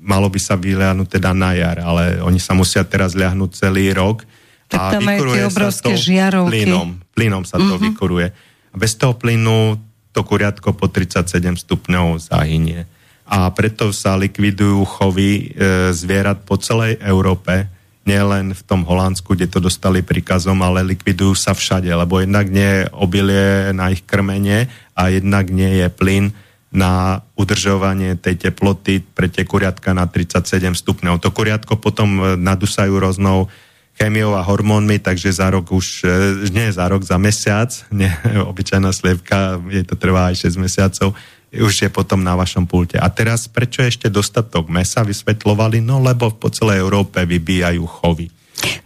malo 0.00 0.26
by 0.32 0.40
sa 0.40 0.54
vyliahnuť 0.58 1.08
teda 1.20 1.30
na 1.36 1.54
jar, 1.54 1.78
ale 1.82 2.18
oni 2.24 2.40
sa 2.42 2.56
musia 2.56 2.82
teraz 2.82 3.12
liahnuť 3.12 3.50
celý 3.52 3.92
rok. 3.92 4.24
Tak 4.70 4.98
tam 4.98 5.02
majú 5.02 5.26
vykuruje 5.26 5.36
tie 5.36 5.44
obrovské 5.50 5.92
žiarovky. 5.98 6.62
Plynom, 6.62 6.88
plynom 7.12 7.42
sa 7.42 7.58
to 7.58 7.66
mm-hmm. 7.66 7.84
vykuruje. 7.90 8.26
A 8.70 8.74
bez 8.78 8.94
toho 8.94 9.18
plynu 9.18 9.78
to 10.10 10.20
kuriatko 10.22 10.74
po 10.74 10.86
37 10.90 11.58
stupňov 11.66 12.18
zahynie. 12.18 12.86
A 13.30 13.46
preto 13.54 13.94
sa 13.94 14.18
likvidujú 14.18 14.82
chovy 14.86 15.54
e, 15.54 15.94
zvierat 15.94 16.42
po 16.42 16.58
celej 16.58 16.98
Európe, 16.98 17.70
nielen 18.10 18.50
v 18.50 18.62
tom 18.66 18.82
Holandsku, 18.82 19.38
kde 19.38 19.46
to 19.46 19.62
dostali 19.62 20.02
príkazom, 20.02 20.58
ale 20.66 20.82
likvidujú 20.82 21.38
sa 21.38 21.54
všade, 21.54 21.86
lebo 21.86 22.18
jednak 22.18 22.50
nie 22.50 22.82
je 22.82 22.90
obilie 22.90 23.70
na 23.70 23.94
ich 23.94 24.02
krmenie 24.02 24.66
a 24.98 25.14
jednak 25.14 25.46
nie 25.46 25.78
je 25.78 25.86
plyn 25.86 26.34
na 26.70 27.22
udržovanie 27.34 28.14
tej 28.18 28.50
teploty 28.50 29.02
pre 29.02 29.26
tie 29.26 29.42
kuriatka 29.42 29.90
na 29.90 30.06
37 30.06 30.74
stupňov. 30.74 31.18
To 31.22 31.34
kuriatko 31.34 31.78
potom 31.78 32.08
e, 32.18 32.22
nadusajú 32.38 32.94
rôznou 32.94 33.50
chémiou 33.98 34.38
a 34.38 34.46
hormónmi, 34.46 35.02
takže 35.02 35.34
za 35.34 35.50
rok 35.50 35.74
už, 35.74 36.06
e, 36.06 36.10
nie 36.54 36.70
za 36.70 36.86
rok, 36.86 37.02
za 37.02 37.18
mesiac, 37.18 37.74
nie, 37.90 38.10
obyčajná 38.50 38.94
sliepka, 38.94 39.58
je 39.66 39.82
to 39.82 39.98
trvá 39.98 40.30
aj 40.30 40.46
6 40.46 40.62
mesiacov, 40.62 41.18
už 41.50 41.86
je 41.86 41.90
potom 41.90 42.22
na 42.22 42.38
vašom 42.38 42.70
pulte. 42.70 42.94
A 42.94 43.10
teraz, 43.10 43.50
prečo 43.50 43.82
ešte 43.82 44.06
dostatok 44.06 44.70
mesa, 44.70 45.02
vysvetlovali, 45.02 45.82
no 45.82 45.98
lebo 45.98 46.30
po 46.30 46.46
celej 46.46 46.78
Európe 46.78 47.26
vybíjajú 47.26 47.82
chovy. 47.86 48.30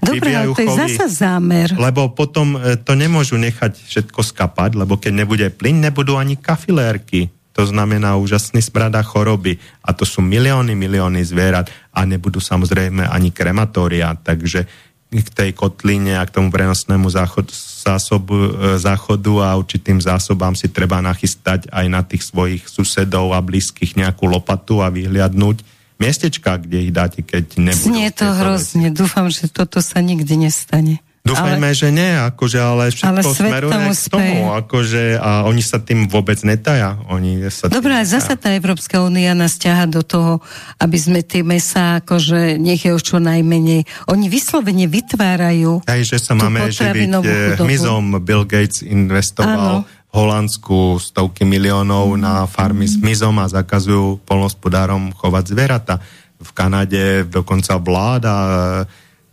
Dobre, 0.00 0.32
ale 0.32 0.54
to 0.56 0.64
je 0.64 0.70
chovy. 0.72 0.80
zasa 0.80 1.06
zámer. 1.10 1.68
Lebo 1.76 2.08
potom 2.16 2.56
e, 2.56 2.78
to 2.80 2.96
nemôžu 2.96 3.36
nechať 3.36 3.76
všetko 3.76 4.20
skapať, 4.24 4.80
lebo 4.80 4.96
keď 4.96 5.12
nebude 5.12 5.46
plyn, 5.52 5.82
nebudú 5.84 6.16
ani 6.16 6.40
kafilérky. 6.40 7.28
To 7.54 7.62
znamená 7.62 8.18
úžasný 8.18 8.58
smrad 8.64 8.98
a 8.98 9.02
choroby. 9.06 9.60
A 9.86 9.94
to 9.94 10.02
sú 10.02 10.18
milióny, 10.24 10.74
milióny 10.74 11.22
zvierat. 11.22 11.70
A 11.94 12.02
nebudú 12.02 12.42
samozrejme 12.42 13.06
ani 13.06 13.30
krematória. 13.30 14.10
Takže 14.18 14.66
k 15.14 15.28
tej 15.30 15.50
kotline 15.54 16.18
a 16.18 16.26
k 16.26 16.34
tomu 16.34 16.50
prenosnému 16.50 17.06
záchod, 17.06 17.54
zásobu, 17.84 18.32
e, 18.34 18.50
záchodu 18.80 19.44
a 19.44 19.52
určitým 19.60 20.00
zásobám 20.00 20.56
si 20.56 20.72
treba 20.72 21.04
nachystať 21.04 21.68
aj 21.68 21.86
na 21.92 22.00
tých 22.00 22.24
svojich 22.24 22.64
susedov 22.64 23.36
a 23.36 23.44
blízkych 23.44 24.00
nejakú 24.00 24.24
lopatu 24.24 24.80
a 24.80 24.88
vyhliadnúť 24.88 25.60
miestečka, 26.00 26.58
kde 26.58 26.88
ich 26.88 26.92
dáte, 26.92 27.20
keď 27.20 27.60
nebudú. 27.60 27.92
Znie 27.92 28.08
to 28.10 28.26
hrozne. 28.26 28.88
Dúfam, 28.90 29.28
že 29.28 29.46
toto 29.52 29.84
sa 29.84 30.00
nikdy 30.00 30.48
nestane. 30.48 31.04
Dúfajme, 31.24 31.72
ale, 31.72 31.80
že 31.80 31.88
nie, 31.88 32.12
akože, 32.20 32.58
ale 32.60 32.92
všetko 32.92 33.08
ale 33.08 33.20
smeruje 33.24 33.72
k 33.72 34.12
tomu, 34.12 34.36
akože, 34.60 35.16
a 35.16 35.48
oni 35.48 35.64
sa 35.64 35.80
tým 35.80 36.04
vôbec 36.04 36.36
netaja. 36.44 37.00
Oni 37.08 37.40
sa 37.48 37.72
Dobre, 37.72 37.96
ale 37.96 38.04
zasa 38.04 38.36
tá 38.36 38.52
Európska 38.52 39.00
únia 39.00 39.32
nás 39.32 39.56
ťaha 39.56 39.88
do 39.88 40.04
toho, 40.04 40.44
aby 40.84 41.00
sme 41.00 41.24
tie 41.24 41.40
mesa, 41.40 42.04
akože 42.04 42.60
nech 42.60 42.84
je 42.84 42.92
už 42.92 43.00
čo 43.00 43.24
najmenej. 43.24 43.88
Oni 44.12 44.28
vyslovene 44.28 44.84
vytvárajú 44.84 45.88
Aj, 45.88 46.04
že 46.04 46.20
sa 46.20 46.36
máme 46.36 46.68
živiť 46.68 47.08
eh, 47.24 47.56
hmyzom. 47.56 48.20
Bill 48.20 48.44
Gates 48.44 48.84
investoval 48.84 49.80
Áno. 49.80 49.88
v 49.88 50.12
Holandsku 50.12 51.00
stovky 51.00 51.48
miliónov 51.48 52.20
na 52.20 52.44
farmy 52.44 52.84
s 52.84 53.00
hmyzom 53.00 53.40
a 53.40 53.48
zakazujú 53.48 54.20
polnospodárom 54.28 55.08
chovať 55.16 55.56
zvieratá. 55.56 56.04
V 56.36 56.52
Kanade 56.52 57.24
dokonca 57.24 57.80
vláda 57.80 58.34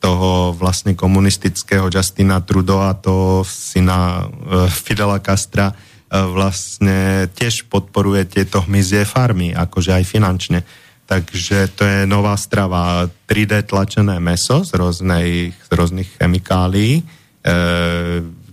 toho 0.01 0.57
vlastne 0.57 0.97
komunistického 0.97 1.85
Justina 1.93 2.41
Trudeau 2.41 2.89
to 2.97 3.45
syna 3.45 4.25
uh, 4.25 4.65
Fidela 4.65 5.21
Castra 5.21 5.69
uh, 5.69 5.77
vlastne 6.25 7.29
tiež 7.37 7.69
podporuje 7.69 8.25
tieto 8.25 8.65
hmyzie 8.65 9.05
farmy, 9.05 9.53
akože 9.53 10.01
aj 10.01 10.03
finančne. 10.09 10.59
Takže 11.11 11.75
to 11.75 11.83
je 11.83 11.99
nová 12.07 12.39
strava. 12.39 13.03
3D 13.27 13.67
tlačené 13.67 14.15
meso 14.23 14.63
z, 14.63 14.71
rôznej, 14.79 15.51
z 15.51 15.69
rôznych 15.75 16.07
chemikálií, 16.15 17.03
e, 17.03 17.03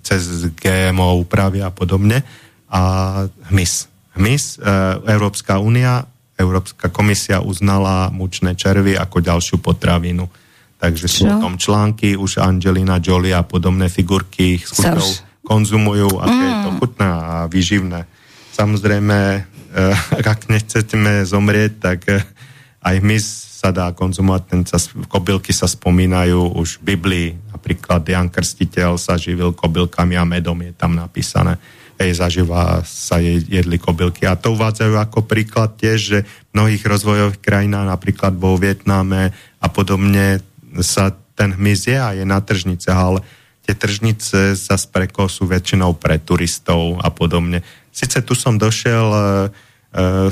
cez 0.03 0.23
GMO 0.59 1.23
úpravy 1.23 1.62
a 1.62 1.70
podobne. 1.70 2.27
A 2.66 2.83
hmyz. 3.55 3.87
Hmyz, 4.19 4.59
e, 4.59 4.66
Európska 5.07 5.62
únia, 5.62 6.03
Európska 6.35 6.91
komisia 6.91 7.39
uznala 7.39 8.11
mučné 8.11 8.59
červy 8.59 8.99
ako 8.99 9.23
ďalšiu 9.23 9.62
potravinu. 9.62 10.27
Takže 10.79 11.07
sú 11.11 11.27
o 11.27 11.43
tom 11.43 11.59
články, 11.59 12.15
už 12.15 12.39
Angelina 12.39 13.03
Jolie 13.03 13.35
a 13.35 13.43
podobné 13.43 13.91
figurky 13.91 14.63
ich 14.63 14.65
konzumujú, 15.43 16.21
aké 16.21 16.39
mm. 16.39 16.47
je 16.47 16.55
to 16.61 16.71
chutné 16.79 17.07
a 17.09 17.35
výživné. 17.49 18.01
Samozrejme, 18.53 19.19
eh, 19.75 20.23
ak 20.33 20.47
nechceme 20.47 21.25
zomrieť, 21.25 21.73
tak 21.81 22.01
eh, 22.13 22.23
aj 22.85 22.97
my 23.01 23.17
sa 23.59 23.75
dá 23.75 23.91
konzumovať, 23.91 24.43
ten 24.47 24.63
sa, 24.63 24.79
kobylky 25.11 25.51
sa 25.51 25.67
spomínajú 25.67 26.55
už 26.55 26.79
v 26.79 26.95
Biblii, 26.95 27.29
napríklad 27.51 28.07
Jan 28.07 28.31
Krstiteľ 28.31 28.95
sa 29.01 29.19
živil 29.19 29.51
kobylkami 29.51 30.15
a 30.15 30.23
medom, 30.23 30.55
je 30.63 30.71
tam 30.79 30.95
napísané. 30.95 31.59
Ej, 31.99 32.23
zaživa 32.23 32.87
sa 32.87 33.19
jedli 33.19 33.75
kobylky. 33.75 34.23
A 34.23 34.39
to 34.39 34.55
uvádzajú 34.55 34.95
ako 34.95 35.27
príklad 35.27 35.75
tiež, 35.75 35.99
že 35.99 36.19
v 36.23 36.51
mnohých 36.55 36.87
rozvojových 36.87 37.43
krajinách, 37.43 37.91
napríklad 37.91 38.39
vo 38.39 38.55
Vietname 38.55 39.35
a 39.59 39.67
podobne, 39.67 40.39
sa 40.82 41.15
ten 41.39 41.55
hmyz 41.55 41.86
je 41.86 41.99
a 41.99 42.11
je 42.19 42.24
na 42.27 42.43
tržnice, 42.43 42.90
ale 42.90 43.23
tie 43.62 43.77
tržnice 43.77 44.59
sa 44.59 44.74
z 44.74 44.86
sú 45.28 45.45
väčšinou 45.47 45.95
pre 46.01 46.19
turistov 46.19 46.99
a 47.05 47.12
podobne. 47.12 47.62
Sice 47.93 48.24
tu 48.24 48.32
som 48.32 48.57
došiel 48.57 49.07
e, 49.07 49.20
e, 49.20 49.24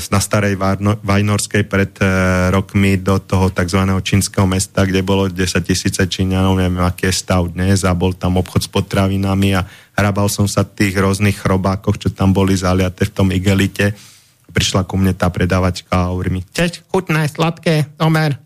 na 0.00 0.20
starej 0.24 0.56
Vajnorskej 1.04 1.68
pred 1.68 1.92
e, 2.00 2.06
rokmi 2.48 2.96
do 2.96 3.20
toho 3.20 3.52
tzv. 3.52 3.80
čínskeho 4.02 4.48
mesta, 4.48 4.88
kde 4.88 5.04
bolo 5.04 5.28
10 5.28 5.36
tisíce 5.62 6.00
Číňanov, 6.00 6.58
neviem, 6.58 6.80
aký 6.80 7.12
je 7.12 7.20
stav 7.20 7.44
dnes 7.52 7.84
a 7.84 7.92
bol 7.92 8.16
tam 8.16 8.40
obchod 8.40 8.64
s 8.64 8.70
potravinami 8.72 9.54
a 9.54 9.68
hrabal 9.94 10.32
som 10.32 10.48
sa 10.48 10.64
tých 10.64 10.96
rôznych 10.96 11.36
chrobákoch, 11.36 12.00
čo 12.00 12.08
tam 12.10 12.32
boli 12.32 12.56
zaliaté 12.56 13.04
v 13.04 13.14
tom 13.14 13.28
igelite 13.30 14.15
prišla 14.56 14.88
ku 14.88 14.96
mne 14.96 15.12
tá 15.12 15.28
predávačka 15.28 15.92
a 15.92 16.08
hovorí 16.08 16.32
mi, 16.32 16.40
chceš 16.40 16.80
chutné, 16.88 17.28
sladké, 17.28 17.92
Omer. 18.00 18.40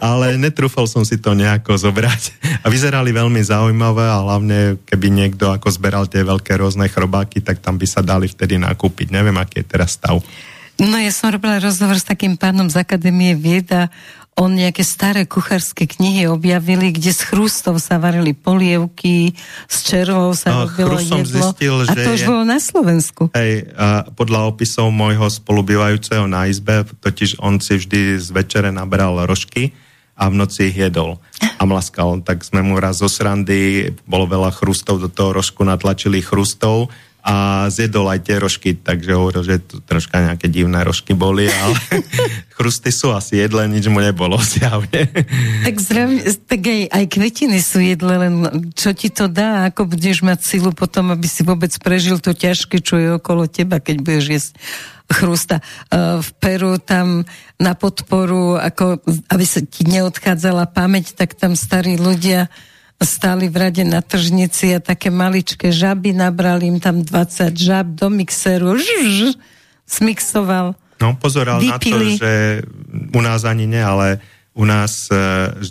Ale 0.00 0.40
netrúfal 0.40 0.88
som 0.88 1.04
si 1.04 1.20
to 1.20 1.36
nejako 1.36 1.76
zobrať. 1.76 2.32
A 2.64 2.72
vyzerali 2.72 3.12
veľmi 3.12 3.44
zaujímavé 3.44 4.08
a 4.08 4.24
hlavne, 4.24 4.80
keby 4.88 5.12
niekto 5.12 5.52
ako 5.52 5.68
zberal 5.68 6.08
tie 6.08 6.24
veľké 6.24 6.56
rôzne 6.56 6.88
chrobáky, 6.88 7.44
tak 7.44 7.60
tam 7.60 7.76
by 7.76 7.84
sa 7.84 8.00
dali 8.00 8.24
vtedy 8.26 8.56
nakúpiť. 8.56 9.12
Neviem, 9.12 9.36
aký 9.36 9.60
je 9.60 9.68
teraz 9.68 10.00
stav. 10.00 10.24
No 10.80 10.96
ja 10.96 11.10
som 11.10 11.34
robila 11.34 11.60
rozhovor 11.60 11.98
s 12.00 12.06
takým 12.06 12.38
pánom 12.38 12.70
z 12.70 12.80
Akadémie 12.80 13.34
vieda 13.34 13.92
on 14.38 14.54
nejaké 14.54 14.86
staré 14.86 15.26
kuchárske 15.26 15.90
knihy 15.90 16.30
objavili, 16.30 16.94
kde 16.94 17.10
s 17.10 17.26
chrústov 17.26 17.82
sa 17.82 17.98
varili 17.98 18.32
polievky, 18.32 19.34
s 19.66 19.82
červou 19.82 20.30
sa 20.38 20.54
no, 20.54 20.70
robilo 20.70 21.02
jedlo. 21.02 21.50
Zistil, 21.50 21.74
a 21.82 21.92
to 21.92 22.10
už 22.14 22.22
je, 22.22 22.28
bolo 22.30 22.42
na 22.46 22.62
Slovensku. 22.62 23.22
Hej, 23.34 23.74
a 23.74 24.06
podľa 24.14 24.54
opisov 24.54 24.94
môjho 24.94 25.26
spolubývajúceho 25.26 26.30
na 26.30 26.46
izbe, 26.46 26.86
totiž 26.86 27.42
on 27.42 27.58
si 27.58 27.82
vždy 27.82 28.22
z 28.22 28.28
večere 28.30 28.70
nabral 28.70 29.18
rožky 29.26 29.74
a 30.14 30.30
v 30.30 30.38
noci 30.38 30.70
ich 30.70 30.78
jedol 30.78 31.18
a 31.58 31.62
mlaskal. 31.66 32.22
Tak 32.22 32.46
sme 32.46 32.62
mu 32.62 32.78
raz 32.78 33.02
zo 33.02 33.10
srandy, 33.10 33.90
bolo 34.06 34.30
veľa 34.30 34.54
chrústov, 34.54 35.02
do 35.02 35.10
toho 35.10 35.34
rožku 35.34 35.66
natlačili 35.66 36.22
chrústov 36.22 36.94
a 37.28 37.68
zjedol 37.68 38.08
aj 38.08 38.24
tie 38.24 38.40
rožky, 38.40 38.72
takže 38.72 39.12
hovoril, 39.12 39.44
že 39.44 39.60
tu 39.60 39.84
troška 39.84 40.32
nejaké 40.32 40.48
divné 40.48 40.80
rožky 40.80 41.12
boli, 41.12 41.44
ale 41.44 41.76
chrusty 42.56 42.88
sú 42.88 43.12
asi 43.12 43.44
jedle, 43.44 43.68
nič 43.68 43.84
mu 43.92 44.00
nebolo 44.00 44.40
zjavne. 44.56 45.12
Tak 45.68 45.76
zrejme, 45.76 46.24
tak 46.48 46.60
aj, 46.64 46.80
aj 46.88 47.04
kvetiny 47.04 47.60
sú 47.60 47.84
jedle, 47.84 48.16
len 48.16 48.34
čo 48.72 48.96
ti 48.96 49.12
to 49.12 49.28
dá, 49.28 49.68
ako 49.68 49.92
budeš 49.92 50.24
mať 50.24 50.40
silu 50.40 50.72
potom, 50.72 51.12
aby 51.12 51.28
si 51.28 51.44
vôbec 51.44 51.70
prežil 51.84 52.16
to 52.16 52.32
ťažké, 52.32 52.80
čo 52.80 52.96
je 52.96 53.08
okolo 53.20 53.44
teba, 53.44 53.76
keď 53.76 53.96
budeš 54.00 54.26
jesť 54.32 54.52
chrusta. 55.08 55.60
Uh, 55.88 56.20
v 56.24 56.30
Peru 56.40 56.80
tam 56.80 57.28
na 57.60 57.72
podporu, 57.76 58.56
ako, 58.56 59.04
aby 59.28 59.44
sa 59.44 59.60
ti 59.60 59.84
neodchádzala 59.84 60.68
pamäť, 60.72 61.12
tak 61.12 61.36
tam 61.36 61.56
starí 61.56 62.00
ľudia 62.00 62.48
stáli 62.98 63.46
v 63.46 63.56
rade 63.56 63.84
na 63.86 64.02
tržnici 64.02 64.74
a 64.74 64.82
také 64.82 65.10
maličké 65.10 65.70
žaby, 65.70 66.10
nabrali 66.10 66.66
im 66.66 66.78
tam 66.82 67.06
20 67.06 67.54
žab 67.54 67.86
do 67.94 68.10
mixeru, 68.10 68.74
žž, 68.74 69.38
smixoval. 69.86 70.74
No 70.98 71.14
pozoral 71.14 71.62
na 71.62 71.78
to, 71.78 71.94
že 72.18 72.66
u 73.14 73.20
nás 73.22 73.46
ani 73.46 73.70
nie, 73.70 73.78
ale 73.78 74.18
u 74.50 74.66
nás 74.66 75.06
e, 75.06 75.14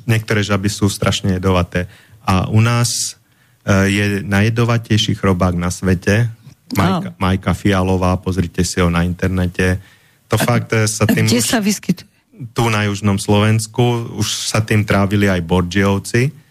niektoré 0.07 0.39
žaby 0.39 0.71
sú 0.71 0.87
strašne 0.87 1.35
jedovaté. 1.35 1.91
A 2.23 2.47
u 2.47 2.63
nás 2.63 3.19
e, 3.67 3.91
je 3.91 4.05
najjedovatejší 4.23 5.19
chrobák 5.19 5.59
na 5.59 5.67
svete, 5.67 6.31
Majka, 6.75 7.09
oh. 7.11 7.15
Majka 7.19 7.51
Fialová, 7.55 8.19
pozrite 8.19 8.63
si 8.67 8.83
ho 8.83 8.91
na 8.91 9.03
internete. 9.03 9.79
To 10.27 10.35
a, 10.35 10.43
fakt 10.43 10.71
e, 10.75 10.87
sa 10.87 11.03
tým... 11.07 11.27
Kde 11.27 11.43
už, 11.43 11.47
sa 11.47 11.59
vyskytuje? 11.59 12.07
Tu 12.55 12.63
na 12.71 12.87
južnom 12.87 13.19
Slovensku 13.19 14.15
už 14.15 14.27
sa 14.51 14.63
tým 14.63 14.87
trávili 14.87 15.27
aj 15.27 15.41
Borgiovci 15.43 16.46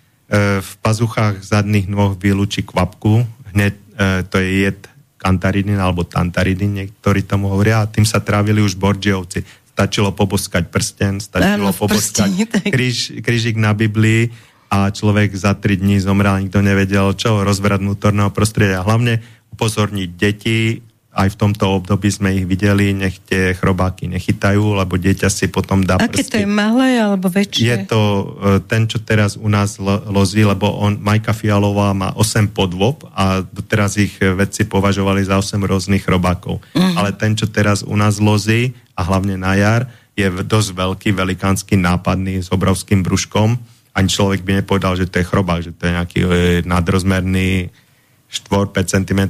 v 0.59 0.73
pazuchách 0.83 1.39
zadných 1.43 1.87
nôh 1.87 2.19
vylúči 2.19 2.67
kvapku, 2.67 3.23
hneď 3.55 3.75
e, 3.79 4.27
to 4.27 4.43
je 4.43 4.49
jed 4.67 4.81
kantaridin 5.17 5.79
alebo 5.79 6.03
tantaridin, 6.03 6.83
niektorí 6.83 7.23
tomu 7.23 7.51
hovoria, 7.51 7.83
a 7.83 7.91
tým 7.91 8.07
sa 8.07 8.19
trávili 8.23 8.63
už 8.63 8.79
Borgiovci. 8.79 9.43
Stačilo 9.77 10.11
poboskať 10.17 10.73
prsten, 10.73 11.21
stačilo 11.21 11.71
Áno, 11.71 11.77
poboskať 11.77 12.33
kríž, 12.73 13.21
krížik 13.21 13.61
na 13.61 13.77
Biblii 13.77 14.33
a 14.73 14.89
človek 14.89 15.37
za 15.37 15.53
3 15.53 15.79
dní 15.79 16.01
zomrel, 16.01 16.43
nikto 16.43 16.65
nevedel 16.65 17.13
čo, 17.15 17.45
rozvrať 17.45 17.85
vnútorného 17.85 18.33
prostredia. 18.33 18.83
Hlavne 18.83 19.21
upozorniť 19.55 20.09
deti, 20.17 20.81
aj 21.17 21.33
v 21.33 21.41
tomto 21.41 21.81
období 21.81 22.13
sme 22.13 22.37
ich 22.37 22.45
videli, 22.45 22.93
nech 22.93 23.17
tie 23.25 23.57
chrobáky 23.57 24.05
nechytajú, 24.05 24.77
lebo 24.77 25.01
dieťa 25.01 25.33
si 25.33 25.49
potom 25.49 25.81
dá 25.81 25.97
Aké 25.97 26.21
prsty. 26.21 26.29
to 26.29 26.37
je 26.45 26.49
malé 26.49 27.01
alebo 27.01 27.33
väčšie? 27.33 27.65
Je 27.65 27.77
to 27.89 28.01
uh, 28.01 28.25
ten, 28.61 28.85
čo 28.85 29.01
teraz 29.01 29.41
u 29.41 29.49
nás 29.49 29.81
lo, 29.81 29.97
lozí, 30.13 30.45
lebo 30.45 30.69
on, 30.77 31.01
Majka 31.01 31.33
Fialová 31.33 31.97
má 31.97 32.13
8 32.21 32.53
podvob 32.53 33.09
a 33.17 33.41
teraz 33.65 33.97
ich 33.97 34.21
vedci 34.21 34.69
považovali 34.69 35.25
za 35.25 35.41
8 35.41 35.57
rôznych 35.57 36.05
chrobákov. 36.05 36.61
Uh-huh. 36.61 36.95
Ale 37.01 37.17
ten, 37.17 37.33
čo 37.33 37.49
teraz 37.49 37.81
u 37.81 37.97
nás 37.97 38.21
lozí 38.21 38.77
a 38.93 39.01
hlavne 39.01 39.41
na 39.41 39.57
jar, 39.57 39.89
je 40.13 40.29
dosť 40.29 40.77
veľký, 40.77 41.09
velikánsky, 41.17 41.81
nápadný, 41.81 42.45
s 42.45 42.53
obrovským 42.53 43.01
brúškom. 43.01 43.57
Ani 43.97 44.09
človek 44.13 44.45
by 44.45 44.61
nepovedal, 44.61 44.97
že 45.01 45.09
to 45.09 45.21
je 45.21 45.29
chrobák, 45.29 45.61
že 45.65 45.73
to 45.73 45.89
je 45.89 45.93
nejaký 45.93 46.21
e, 46.21 46.29
nadrozmerný 46.65 47.73
4-5 48.29 48.93
cm 48.93 49.21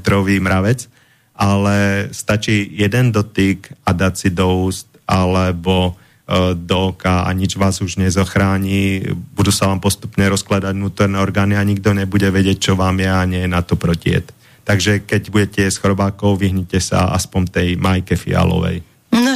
mravec 0.43 0.91
ale 1.37 2.09
stačí 2.17 2.65
jeden 2.73 3.13
dotyk 3.13 3.73
a 3.85 3.93
dať 3.93 4.15
si 4.17 4.29
do 4.33 4.67
úst 4.67 4.89
alebo 5.05 5.93
e, 6.25 6.57
do 6.57 6.97
oka 6.97 7.29
a 7.29 7.31
nič 7.37 7.61
vás 7.61 7.85
už 7.85 8.01
nezochráni. 8.01 9.13
Budú 9.37 9.53
sa 9.53 9.69
vám 9.69 9.85
postupne 9.85 10.25
rozkladať 10.27 10.73
vnútorné 10.73 11.21
orgány 11.21 11.55
a 11.55 11.63
nikto 11.63 11.93
nebude 11.93 12.27
vedieť, 12.33 12.73
čo 12.73 12.73
vám 12.75 12.99
je 12.99 13.11
a 13.13 13.23
nie 13.29 13.45
je 13.45 13.53
na 13.53 13.61
to 13.61 13.77
protiet. 13.77 14.33
Takže 14.67 15.07
keď 15.07 15.23
budete 15.31 15.63
s 15.63 15.79
chrobákov, 15.79 16.43
vyhnite 16.43 16.83
sa 16.83 17.15
aspoň 17.15 17.43
tej 17.47 17.69
majke 17.79 18.19
fialovej. 18.19 18.96
No, 19.17 19.33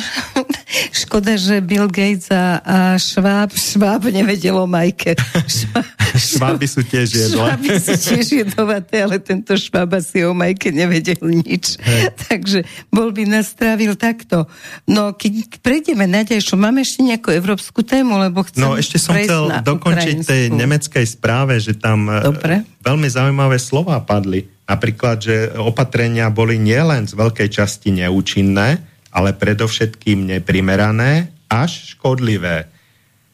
Škoda, 1.00 1.34
že 1.34 1.58
Bill 1.58 1.90
Gates 1.90 2.30
a, 2.30 2.62
a 2.62 2.76
Schwab, 3.00 3.50
Schwab 3.56 4.06
nevedel 4.06 4.54
o 4.54 4.68
Majke. 4.68 5.18
Šváby 6.14 6.66
sú 6.78 6.86
tiež 6.86 7.08
jedle. 7.10 7.42
Šváby 7.42 7.68
sú 7.80 7.94
tiež 7.98 8.26
jedovaté, 8.44 9.02
ale 9.02 9.18
tento 9.18 9.56
Švába 9.58 9.98
si 9.98 10.22
o 10.22 10.30
Majke 10.30 10.70
nevedel 10.70 11.18
nič. 11.26 11.80
Hey. 11.82 12.12
Takže 12.14 12.62
bol 12.92 13.10
by 13.10 13.26
nás 13.26 13.50
trávil 13.56 13.98
takto. 13.98 14.46
No, 14.86 15.16
keď 15.16 15.58
prejdeme 15.58 16.06
na 16.06 16.22
ďalšiu, 16.22 16.54
máme 16.54 16.86
ešte 16.86 17.02
nejakú 17.02 17.34
európsku 17.34 17.82
tému, 17.82 18.20
lebo 18.20 18.46
chcem 18.46 18.62
No, 18.62 18.78
ešte 18.78 19.00
som 19.00 19.16
chcel 19.16 19.50
dokončiť 19.64 20.16
tej 20.22 20.42
nemeckej 20.54 21.06
správe, 21.08 21.58
že 21.58 21.74
tam 21.74 22.06
e, 22.06 22.20
Dobre. 22.20 22.62
veľmi 22.84 23.08
zaujímavé 23.10 23.56
slova 23.58 23.98
padli. 24.04 24.46
Napríklad, 24.70 25.18
že 25.18 25.36
opatrenia 25.58 26.30
boli 26.30 26.54
nielen 26.54 27.10
z 27.10 27.18
veľkej 27.18 27.48
časti 27.50 27.90
neúčinné, 27.90 28.89
ale 29.10 29.34
predovšetkým 29.34 30.26
neprimerané 30.26 31.34
až 31.50 31.94
škodlivé. 31.94 32.70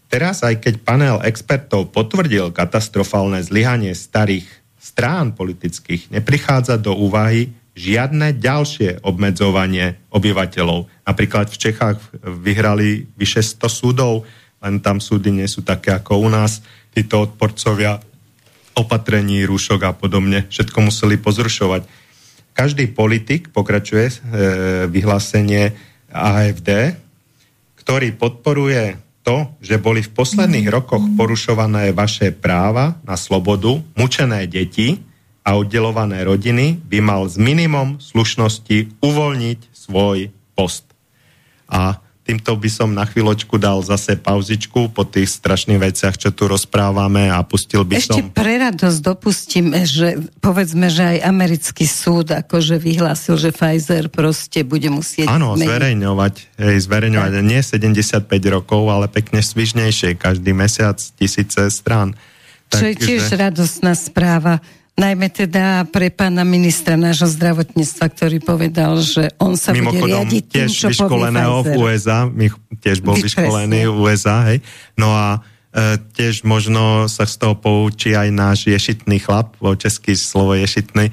Teraz 0.08 0.40
aj 0.40 0.64
keď 0.64 0.74
panel 0.80 1.16
expertov 1.22 1.92
potvrdil 1.92 2.54
katastrofálne 2.54 3.42
zlyhanie 3.44 3.92
starých 3.92 4.46
strán 4.80 5.36
politických, 5.36 6.08
neprichádza 6.14 6.80
do 6.80 6.96
úvahy 6.96 7.52
žiadne 7.76 8.40
ďalšie 8.40 9.04
obmedzovanie 9.04 10.00
obyvateľov. 10.08 10.88
Napríklad 11.04 11.52
v 11.52 11.60
Čechách 11.60 12.00
vyhrali 12.24 13.04
vyše 13.20 13.44
100 13.44 13.68
súdov, 13.68 14.24
len 14.64 14.80
tam 14.80 14.96
súdy 14.96 15.28
nie 15.28 15.44
sú 15.44 15.60
také 15.60 15.92
ako 15.92 16.24
u 16.24 16.28
nás. 16.32 16.64
Títo 16.96 17.28
odporcovia 17.28 18.00
opatrení, 18.72 19.44
rúšok 19.44 19.80
a 19.84 19.92
podobne, 19.92 20.48
všetko 20.48 20.88
museli 20.88 21.20
pozrušovať 21.20 22.05
každý 22.56 22.88
politik, 22.88 23.52
pokračuje 23.52 24.08
e, 24.08 24.14
vyhlásenie 24.88 25.76
AFD, 26.08 26.96
ktorý 27.76 28.16
podporuje 28.16 28.96
to, 29.20 29.52
že 29.60 29.76
boli 29.76 30.00
v 30.00 30.14
posledných 30.16 30.72
rokoch 30.72 31.04
porušované 31.18 31.92
vaše 31.92 32.32
práva 32.32 32.96
na 33.04 33.20
slobodu, 33.20 33.76
mučené 33.98 34.48
deti 34.48 34.96
a 35.44 35.60
oddelované 35.60 36.24
rodiny, 36.24 36.80
by 36.80 36.98
mal 37.04 37.28
s 37.28 37.36
minimum 37.36 38.00
slušnosti 38.00 39.02
uvoľniť 39.04 39.60
svoj 39.76 40.32
post. 40.56 40.88
A 41.68 42.00
týmto 42.26 42.58
by 42.58 42.66
som 42.66 42.90
na 42.90 43.06
chvíľočku 43.06 43.54
dal 43.54 43.78
zase 43.86 44.18
pauzičku 44.18 44.90
po 44.90 45.06
tých 45.06 45.30
strašných 45.30 45.78
veciach, 45.78 46.18
čo 46.18 46.34
tu 46.34 46.50
rozprávame 46.50 47.30
a 47.30 47.38
pustil 47.46 47.86
by 47.86 47.94
Ešte 47.94 48.10
som... 48.10 48.18
Ešte 48.18 48.34
pre 48.34 48.58
radosť 48.58 48.98
dopustíme, 48.98 49.78
že 49.86 50.18
povedzme, 50.42 50.90
že 50.90 51.16
aj 51.16 51.18
americký 51.22 51.86
súd 51.86 52.34
akože 52.34 52.82
vyhlásil, 52.82 53.38
že 53.38 53.54
Pfizer 53.54 54.10
proste 54.10 54.66
bude 54.66 54.90
musieť... 54.90 55.30
Áno, 55.30 55.54
zverejňovať, 55.54 56.34
hej, 56.58 56.76
zverejňovať 56.82 57.32
tak. 57.38 57.46
nie 57.46 57.60
75 57.62 58.26
rokov, 58.50 58.82
ale 58.90 59.06
pekne 59.06 59.38
svižnejšie, 59.38 60.18
každý 60.18 60.50
mesiac 60.50 60.98
tisíce 60.98 61.70
strán. 61.70 62.18
Čo 62.66 62.90
je 62.90 62.94
tiež 62.98 63.22
radostná 63.38 63.94
správa 63.94 64.58
najmä 64.96 65.28
teda 65.28 65.84
pre 65.92 66.08
pána 66.08 66.42
ministra 66.42 66.96
nášho 66.96 67.28
zdravotníctva, 67.28 68.04
ktorý 68.08 68.40
povedal, 68.40 68.96
že 69.04 69.28
on 69.36 69.54
sa 69.54 69.76
Mimochodom, 69.76 69.92
bude 69.92 70.12
riadiť 70.16 70.44
tým, 70.48 70.68
čo 70.72 70.88
vyškoleného 70.88 71.56
v 71.62 71.70
USA, 71.76 72.24
my 72.24 72.48
tiež 72.80 73.04
bol 73.04 73.20
vyškolený 73.20 73.92
v 73.92 73.96
USA, 74.00 74.48
hej. 74.48 74.64
No 74.96 75.12
a 75.12 75.44
e, 75.68 76.00
tiež 76.16 76.48
možno 76.48 77.12
sa 77.12 77.28
z 77.28 77.36
toho 77.36 77.60
poučí 77.60 78.16
aj 78.16 78.32
náš 78.32 78.72
ješitný 78.72 79.20
chlap, 79.20 79.60
vo 79.60 79.76
český 79.76 80.16
slovo 80.16 80.56
ješitný, 80.56 81.12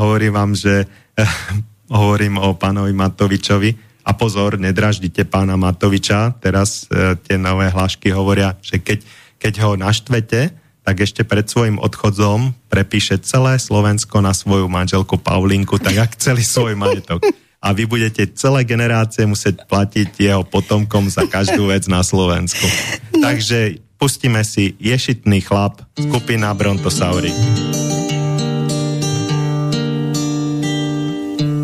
hovorím 0.00 0.32
vám, 0.32 0.50
že 0.56 0.88
e, 1.12 1.22
hovorím 1.92 2.40
o 2.40 2.56
pánovi 2.56 2.96
Matovičovi. 2.96 3.92
A 4.00 4.16
pozor, 4.16 4.56
nedraždite 4.56 5.28
pána 5.28 5.60
Matoviča, 5.60 6.40
teraz 6.40 6.88
e, 6.88 7.20
tie 7.20 7.36
nové 7.36 7.68
hlášky 7.68 8.08
hovoria, 8.16 8.56
že 8.64 8.80
keď, 8.80 9.04
keď 9.36 9.54
ho 9.60 9.76
naštvete, 9.76 10.59
tak 10.80 11.04
ešte 11.04 11.22
pred 11.22 11.44
svojim 11.46 11.76
odchodzom 11.76 12.56
prepíše 12.72 13.20
celé 13.20 13.60
Slovensko 13.60 14.24
na 14.24 14.32
svoju 14.32 14.66
manželku 14.66 15.20
Paulinku, 15.20 15.76
tak 15.76 15.96
ak 15.96 16.16
celý 16.16 16.42
svoj 16.42 16.74
majetok. 16.74 17.22
A 17.60 17.76
vy 17.76 17.84
budete 17.84 18.24
celé 18.32 18.64
generácie 18.64 19.28
musieť 19.28 19.68
platiť 19.68 20.16
jeho 20.16 20.40
potomkom 20.48 21.12
za 21.12 21.28
každú 21.28 21.68
vec 21.68 21.84
na 21.92 22.00
Slovensku. 22.00 22.64
No. 23.12 23.28
Takže 23.28 23.84
pustíme 24.00 24.40
si 24.48 24.72
Ješitný 24.80 25.44
chlap, 25.44 25.84
skupina 25.92 26.56
Brontosauri. 26.56 27.28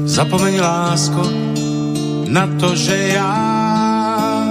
Zapomeň 0.04 0.54
lásko 0.60 1.22
na 2.28 2.44
to, 2.60 2.76
že 2.76 2.96
já 3.16 3.36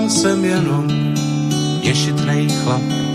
jsem 0.10 0.46
jenom 0.46 0.86
ješitnej 1.82 2.50
chlap 2.50 3.15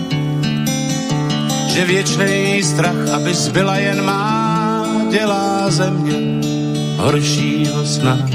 že 1.74 1.84
věčný 1.84 2.62
strach, 2.62 3.08
aby 3.14 3.34
zbyla 3.34 3.76
jen 3.76 4.04
má, 4.04 4.86
dělá 5.10 5.70
ze 5.70 5.90
mě 5.90 6.40
horšího 6.96 7.86
snad. 7.86 8.30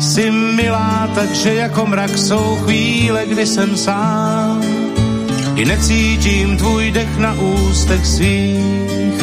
Jsi 0.00 0.30
milá, 0.30 1.08
takže 1.14 1.54
jako 1.54 1.86
mrak 1.86 2.18
jsou 2.18 2.56
chvíle, 2.64 3.26
kdy 3.26 3.46
jsem 3.46 3.76
sám, 3.76 4.62
i 5.56 5.64
necítím 5.64 6.56
tvůj 6.56 6.90
dech 6.90 7.18
na 7.18 7.34
ústech 7.34 8.06
svých. 8.06 9.20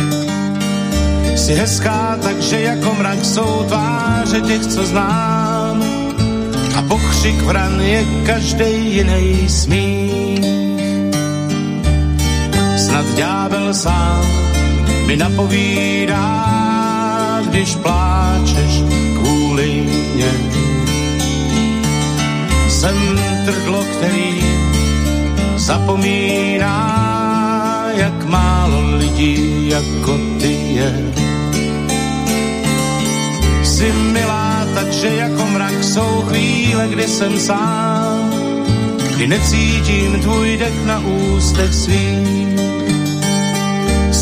Jsi 1.36 1.54
hezká, 1.54 2.18
takže 2.22 2.62
jako 2.62 2.94
mrak 2.94 3.26
jsou 3.26 3.64
tváře 3.68 4.42
těch, 4.42 4.66
co 4.66 4.86
znám, 4.86 5.84
a 6.78 6.82
pokřik 6.82 7.42
vran 7.42 7.82
je 7.82 8.06
každej 8.26 8.82
jiný 8.82 9.50
smích 9.50 10.67
snad 12.88 13.06
ďábel 13.16 13.74
sám 13.74 14.24
mi 15.08 15.16
napovídá, 15.16 16.24
když 17.44 17.76
pláčeš 17.76 18.84
kvůli 19.20 19.88
mě. 20.16 20.32
Jsem 22.70 23.20
trdlo, 23.46 23.84
který 23.84 24.44
zapomíná, 25.56 26.76
jak 27.96 28.26
málo 28.26 28.96
lidí 28.96 29.70
jako 29.70 30.18
ty 30.40 30.54
je. 30.54 31.14
Jsi 33.64 33.92
milá, 33.92 34.68
takže 34.76 35.08
jako 35.08 35.46
mrak 35.46 35.84
jsou 35.84 36.24
chvíle, 36.28 36.88
kdy 36.88 37.08
jsem 37.08 37.40
sám, 37.40 38.32
kdy 39.16 39.28
necítím 39.28 40.20
tvůj 40.22 40.58
dech 40.58 40.86
na 40.86 41.00
ústech 41.00 41.74
svých 41.74 42.57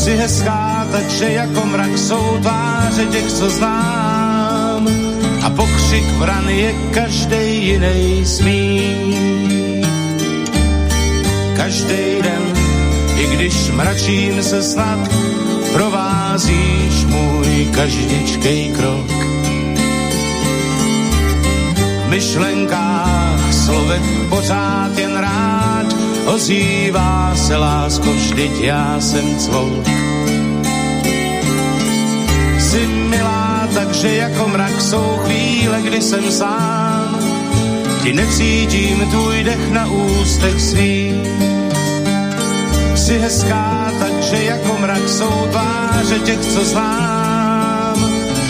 Jsi 0.06 0.16
hezká, 0.16 0.86
takže 0.92 1.32
jako 1.32 1.66
mrak 1.66 1.98
jsou 1.98 2.38
tváře 2.42 3.06
těch, 3.06 3.32
co 3.32 3.50
znám. 3.50 4.88
A 5.42 5.50
pokřik 5.50 6.04
vran 6.18 6.48
je 6.48 6.74
každý 6.90 7.66
jiný 7.66 8.26
smích. 8.26 9.86
Každý 11.56 12.22
den, 12.22 12.42
i 13.16 13.26
když 13.36 13.70
mračím 13.70 14.42
se 14.42 14.62
snad, 14.62 14.98
provázíš 15.72 17.04
můj 17.06 17.68
každičkej 17.74 18.72
krok. 18.78 19.10
V 22.06 22.08
myšlenkách, 22.08 23.52
slovek 23.52 24.02
pořád 24.28 24.98
jen 24.98 25.16
rád, 25.16 25.55
ozývá 26.26 27.32
se 27.34 27.56
lásko, 27.56 28.12
vždyť 28.12 28.60
já 28.60 29.00
jsem 29.00 29.36
cvouk. 29.38 29.86
Jsi 32.58 32.86
milá, 32.86 33.68
takže 33.74 34.14
jako 34.16 34.48
mrak 34.48 34.80
jsou 34.80 35.18
chvíle, 35.24 35.82
kdy 35.82 36.02
jsem 36.02 36.30
sám, 36.30 37.18
ti 38.02 38.12
necítím 38.12 39.06
tvůj 39.10 39.44
dech 39.44 39.70
na 39.70 39.86
ústech 39.86 40.60
svých. 40.60 41.30
Jsi 42.94 43.18
hezká, 43.18 43.92
takže 43.98 44.44
jako 44.44 44.76
mrak 44.80 45.08
jsou 45.08 45.48
tváře 45.50 46.18
těch, 46.18 46.40
co 46.40 46.64
znám, 46.64 47.96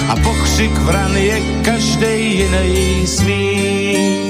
a 0.08 0.16
pokřik 0.16 0.78
vran 0.78 1.16
je 1.16 1.40
každej 1.62 2.24
jiný 2.24 3.06
smích. 3.06 4.25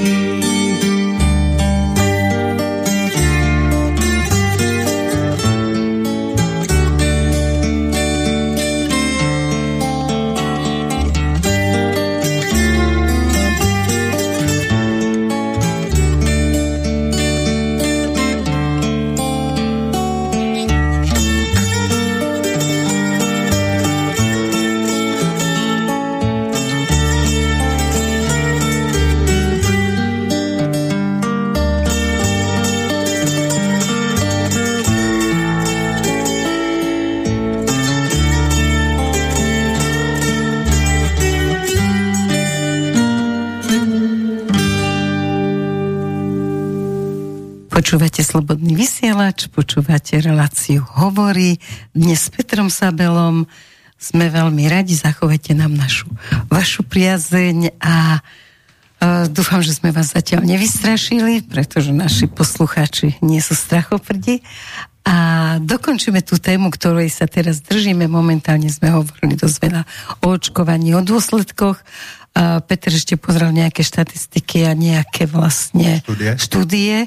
Počúvate 47.87 48.19
Slobodný 48.19 48.75
vysielač, 48.75 49.47
počúvate 49.47 50.19
reláciu 50.19 50.83
Hovory. 50.99 51.55
Dnes 51.95 52.19
s 52.19 52.27
Petrom 52.27 52.67
Sabelom 52.67 53.47
sme 53.95 54.27
veľmi 54.27 54.67
radi, 54.67 54.91
zachovajte 54.91 55.55
nám 55.55 55.71
našu, 55.71 56.11
vašu 56.51 56.83
priazeň 56.83 57.79
a 57.79 58.19
uh, 58.19 59.31
dúfam, 59.31 59.63
že 59.63 59.71
sme 59.71 59.95
vás 59.95 60.11
zatiaľ 60.11 60.43
nevystrašili, 60.43 61.47
pretože 61.47 61.95
naši 61.95 62.27
poslucháči 62.27 63.23
nie 63.23 63.39
sú 63.39 63.55
strachoprdi. 63.55 64.43
A 65.07 65.15
dokončíme 65.63 66.19
tú 66.27 66.35
tému, 66.35 66.67
ktorej 66.75 67.07
sa 67.07 67.23
teraz 67.23 67.63
držíme. 67.63 68.11
Momentálne 68.11 68.67
sme 68.67 68.91
hovorili 68.91 69.39
dosť 69.39 69.57
veľa 69.63 69.81
o 70.27 70.35
očkovaní, 70.35 70.91
o 70.91 70.99
dôsledkoch. 70.99 71.79
Uh, 72.35 72.59
Peter 72.67 72.91
ešte 72.91 73.15
pozrel 73.15 73.55
nejaké 73.55 73.79
štatistiky 73.79 74.67
a 74.67 74.75
nejaké 74.75 75.23
vlastne 75.23 76.03
štúdie. 76.03 76.31
štúdie 76.35 76.97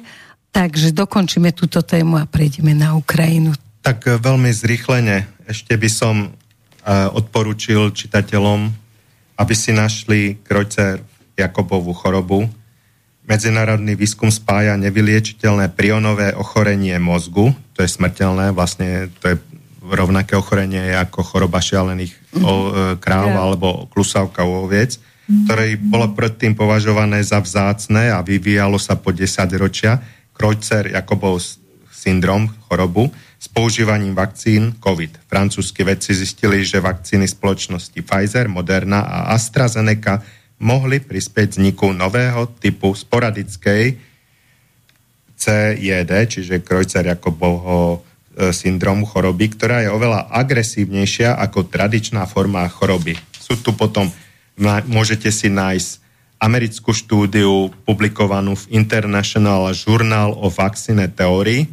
Takže 0.51 0.91
dokončíme 0.91 1.55
túto 1.55 1.81
tému 1.81 2.19
a 2.19 2.27
prejdeme 2.27 2.75
na 2.75 2.99
Ukrajinu. 2.99 3.55
Tak 3.81 4.07
e, 4.07 4.19
veľmi 4.19 4.51
zrýchlene 4.51 5.31
ešte 5.51 5.75
by 5.75 5.91
som 5.91 6.31
uh, 6.31 7.11
odporučil 7.11 7.91
čitateľom, 7.91 8.71
aby 9.35 9.55
si 9.59 9.75
našli 9.75 10.39
Krojcer 10.47 11.03
Jakobovú 11.35 11.91
chorobu. 11.91 12.47
Medzinárodný 13.27 13.99
výskum 13.99 14.31
spája 14.31 14.79
nevyliečiteľné 14.79 15.75
prionové 15.75 16.31
ochorenie 16.39 16.95
mozgu, 17.03 17.51
to 17.75 17.83
je 17.83 17.91
smrteľné, 17.91 18.55
vlastne 18.55 19.11
to 19.19 19.35
je 19.35 19.37
rovnaké 19.83 20.39
ochorenie 20.39 20.95
ako 20.95 21.27
choroba 21.27 21.59
šialených 21.59 22.15
o, 22.15 22.39
e, 22.39 22.69
kráv 23.03 23.35
alebo 23.35 23.91
klusavka 23.91 24.47
u 24.47 24.71
oviec, 24.71 25.01
mm-hmm. 25.01 25.51
ktoré 25.51 25.65
bolo 25.81 26.15
predtým 26.15 26.55
považované 26.55 27.25
za 27.27 27.43
vzácne 27.43 28.13
a 28.15 28.23
vyvíjalo 28.23 28.79
sa 28.79 28.95
po 28.95 29.11
10 29.11 29.27
ročia 29.59 29.99
Kreuzer 30.41 30.89
Jakobov 30.89 31.45
syndrom, 31.93 32.49
chorobu, 32.65 33.13
s 33.37 33.45
používaním 33.53 34.17
vakcín 34.17 34.73
COVID. 34.81 35.29
Francúzski 35.29 35.85
vedci 35.85 36.17
zistili, 36.17 36.65
že 36.65 36.81
vakcíny 36.81 37.29
spoločnosti 37.29 38.01
Pfizer, 38.01 38.49
Moderna 38.49 39.05
a 39.05 39.37
AstraZeneca 39.37 40.25
mohli 40.65 41.05
prispieť 41.05 41.61
vzniku 41.61 41.93
nového 41.93 42.57
typu 42.57 42.97
sporadickej 42.97 44.01
CJD, 45.37 46.13
čiže 46.25 46.65
Kreuzer 46.65 47.05
Jakobovho 47.05 48.01
e, 48.37 48.53
syndromu 48.57 49.05
choroby, 49.05 49.45
ktorá 49.61 49.85
je 49.85 49.93
oveľa 49.93 50.33
agresívnejšia 50.41 51.37
ako 51.37 51.69
tradičná 51.69 52.25
forma 52.25 52.65
choroby. 52.65 53.13
Sú 53.37 53.61
tu 53.61 53.77
potom, 53.77 54.09
môžete 54.89 55.29
si 55.29 55.53
nájsť 55.53 56.10
americkú 56.41 56.97
štúdiu 56.97 57.69
publikovanú 57.85 58.57
v 58.57 58.81
International 58.81 59.69
Journal 59.77 60.33
of 60.41 60.57
Vaccine 60.57 61.05
Theory 61.13 61.69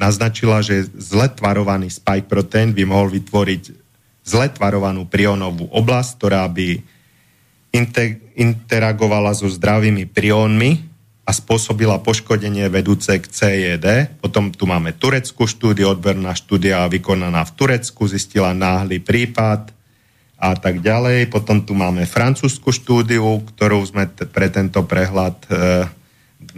naznačila, 0.00 0.64
že 0.64 0.88
zle 0.96 1.28
tvarovaný 1.28 1.92
spike 1.92 2.24
protein 2.24 2.72
by 2.72 2.88
mohol 2.88 3.12
vytvoriť 3.12 3.62
zle 4.24 4.48
tvarovanú 4.56 5.04
prionovú 5.04 5.68
oblasť, 5.68 6.10
ktorá 6.16 6.48
by 6.48 6.80
interagovala 8.34 9.36
so 9.36 9.46
zdravými 9.52 10.08
priónmi 10.08 10.88
a 11.28 11.30
spôsobila 11.30 12.00
poškodenie 12.00 12.66
vedúce 12.72 13.12
k 13.20 13.28
CJD. 13.28 14.18
Potom 14.18 14.50
tu 14.50 14.64
máme 14.64 14.96
tureckú 14.96 15.44
štúdiu, 15.44 15.92
odberná 15.92 16.32
štúdia 16.32 16.88
vykonaná 16.88 17.44
v 17.46 17.54
Turecku, 17.54 18.08
zistila 18.08 18.56
náhly 18.56 18.98
prípad 18.98 19.70
a 20.40 20.56
tak 20.56 20.80
ďalej. 20.80 21.28
Potom 21.28 21.60
tu 21.60 21.76
máme 21.76 22.08
francúzsku 22.08 22.72
štúdiu, 22.72 23.44
ktorú 23.52 23.84
sme 23.84 24.08
t- 24.08 24.24
pre 24.24 24.48
tento 24.48 24.80
prehľad 24.88 25.36
e, 25.46 25.54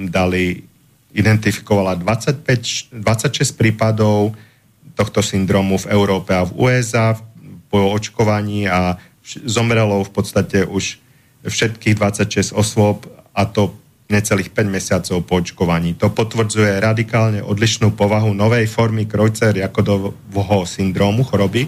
dali, 0.06 0.62
identifikovala 1.10 1.98
25, 1.98 2.94
26 3.02 3.58
prípadov 3.58 4.38
tohto 4.94 5.18
syndromu 5.18 5.82
v 5.82 5.90
Európe 5.90 6.30
a 6.30 6.46
v 6.46 6.54
USA 6.62 7.18
po 7.66 7.90
očkovaní 7.90 8.70
a 8.70 9.02
zomrelo 9.42 10.06
v 10.06 10.10
podstate 10.14 10.62
už 10.62 11.02
všetkých 11.42 11.98
26 11.98 12.54
osôb 12.54 13.10
a 13.34 13.42
to 13.50 13.74
necelých 14.12 14.52
5 14.52 14.68
mesiacov 14.68 15.16
po 15.24 15.40
očkovaní. 15.40 15.96
To 15.96 16.12
potvrdzuje 16.12 16.78
radikálne 16.78 17.40
odlišnú 17.40 17.96
povahu 17.96 18.36
novej 18.36 18.68
formy 18.68 19.08
Kreuzer-Jakodovho 19.08 20.68
syndromu 20.68 21.24
choroby, 21.24 21.66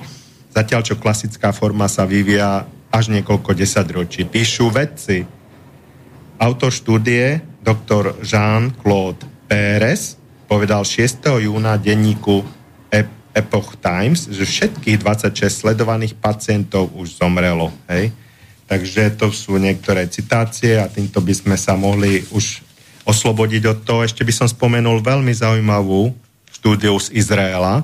Zatiaľ, 0.54 0.86
čo 0.86 0.94
klasická 0.94 1.50
forma 1.50 1.90
sa 1.90 2.06
vyvíja 2.06 2.62
až 2.94 3.10
niekoľko 3.10 3.58
desaťročí. 3.58 4.22
Píšu 4.30 4.70
vedci. 4.70 5.26
Autor 6.38 6.70
štúdie, 6.70 7.42
doktor 7.58 8.22
Jean-Claude 8.22 9.50
Pérez, 9.50 10.14
povedal 10.46 10.86
6. 10.86 11.42
júna 11.42 11.74
denníku 11.74 12.46
Epoch 13.34 13.74
Times, 13.82 14.30
že 14.30 14.46
všetkých 14.46 15.02
26 15.02 15.66
sledovaných 15.66 16.14
pacientov 16.14 16.94
už 16.94 17.18
zomrelo. 17.18 17.74
Hej? 17.90 18.14
Takže 18.70 19.10
to 19.18 19.34
sú 19.34 19.58
niektoré 19.58 20.06
citácie 20.06 20.78
a 20.78 20.86
týmto 20.86 21.18
by 21.18 21.34
sme 21.34 21.56
sa 21.58 21.74
mohli 21.74 22.22
už 22.30 22.62
oslobodiť 23.02 23.62
od 23.74 23.78
toho. 23.82 24.06
Ešte 24.06 24.22
by 24.22 24.30
som 24.30 24.46
spomenul 24.46 25.02
veľmi 25.02 25.34
zaujímavú 25.34 26.14
štúdiu 26.54 26.94
z 27.02 27.10
Izraela, 27.12 27.82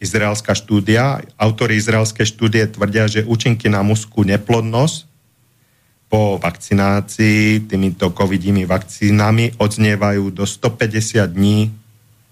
izraelská 0.00 0.56
štúdia. 0.56 1.20
Autori 1.36 1.76
izraelskej 1.76 2.24
štúdie 2.24 2.64
tvrdia, 2.66 3.06
že 3.06 3.28
účinky 3.28 3.68
na 3.68 3.84
mužskú 3.84 4.24
neplodnosť 4.24 5.06
po 6.10 6.42
vakcinácii 6.42 7.70
týmito 7.70 8.10
covidými 8.10 8.66
vakcínami 8.66 9.54
odznievajú 9.62 10.34
do 10.34 10.42
150 10.42 11.22
dní 11.30 11.70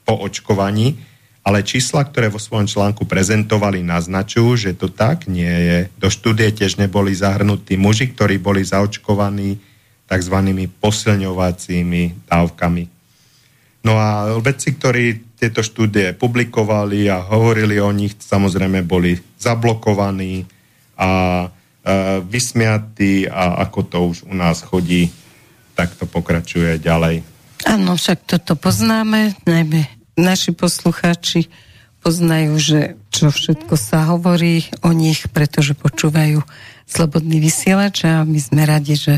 po 0.03 0.19
očkovaní, 0.19 0.99
ale 1.47 1.63
čísla, 1.63 2.03
ktoré 2.03 2.27
vo 2.27 2.43
svojom 2.43 2.67
článku 2.67 3.07
prezentovali, 3.07 3.87
naznačujú, 3.87 4.59
že 4.59 4.71
to 4.75 4.91
tak 4.91 5.31
nie 5.31 5.47
je. 5.47 5.79
Do 5.95 6.11
štúdie 6.11 6.51
tiež 6.51 6.83
neboli 6.83 7.15
zahrnutí 7.15 7.79
muži, 7.79 8.11
ktorí 8.11 8.43
boli 8.43 8.67
zaočkovaní 8.67 9.63
tzv. 10.11 10.37
posilňovacími 10.83 12.27
dávkami. 12.27 12.85
No 13.87 13.95
a 13.95 14.35
vedci, 14.43 14.75
ktorí 14.75 15.28
tieto 15.39 15.63
štúdie 15.63 16.19
publikovali 16.19 17.07
a 17.07 17.23
hovorili 17.23 17.79
o 17.79 17.95
nich, 17.95 18.19
samozrejme 18.19 18.83
boli 18.83 19.15
zablokovaní 19.39 20.43
a 20.99 21.11
e, 21.47 21.49
vysmiatí 22.27 23.31
a 23.31 23.63
ako 23.63 23.81
to 23.87 23.99
už 24.11 24.17
u 24.27 24.35
nás 24.35 24.67
chodí, 24.67 25.15
tak 25.79 25.95
to 25.95 26.11
pokračuje 26.11 26.83
ďalej. 26.83 27.23
Áno, 27.71 27.95
však 27.95 28.27
toto 28.27 28.59
poznáme, 28.59 29.39
najmä 29.47 29.87
naši 30.19 30.51
poslucháči 30.51 31.47
poznajú, 32.03 32.55
že 32.59 32.81
čo 33.15 33.31
všetko 33.31 33.75
sa 33.79 34.11
hovorí 34.11 34.67
o 34.83 34.91
nich, 34.91 35.27
pretože 35.31 35.79
počúvajú 35.79 36.43
slobodný 36.87 37.39
vysielač 37.39 38.07
a 38.07 38.27
my 38.27 38.39
sme 38.43 38.67
radi, 38.67 38.99
že 38.99 39.15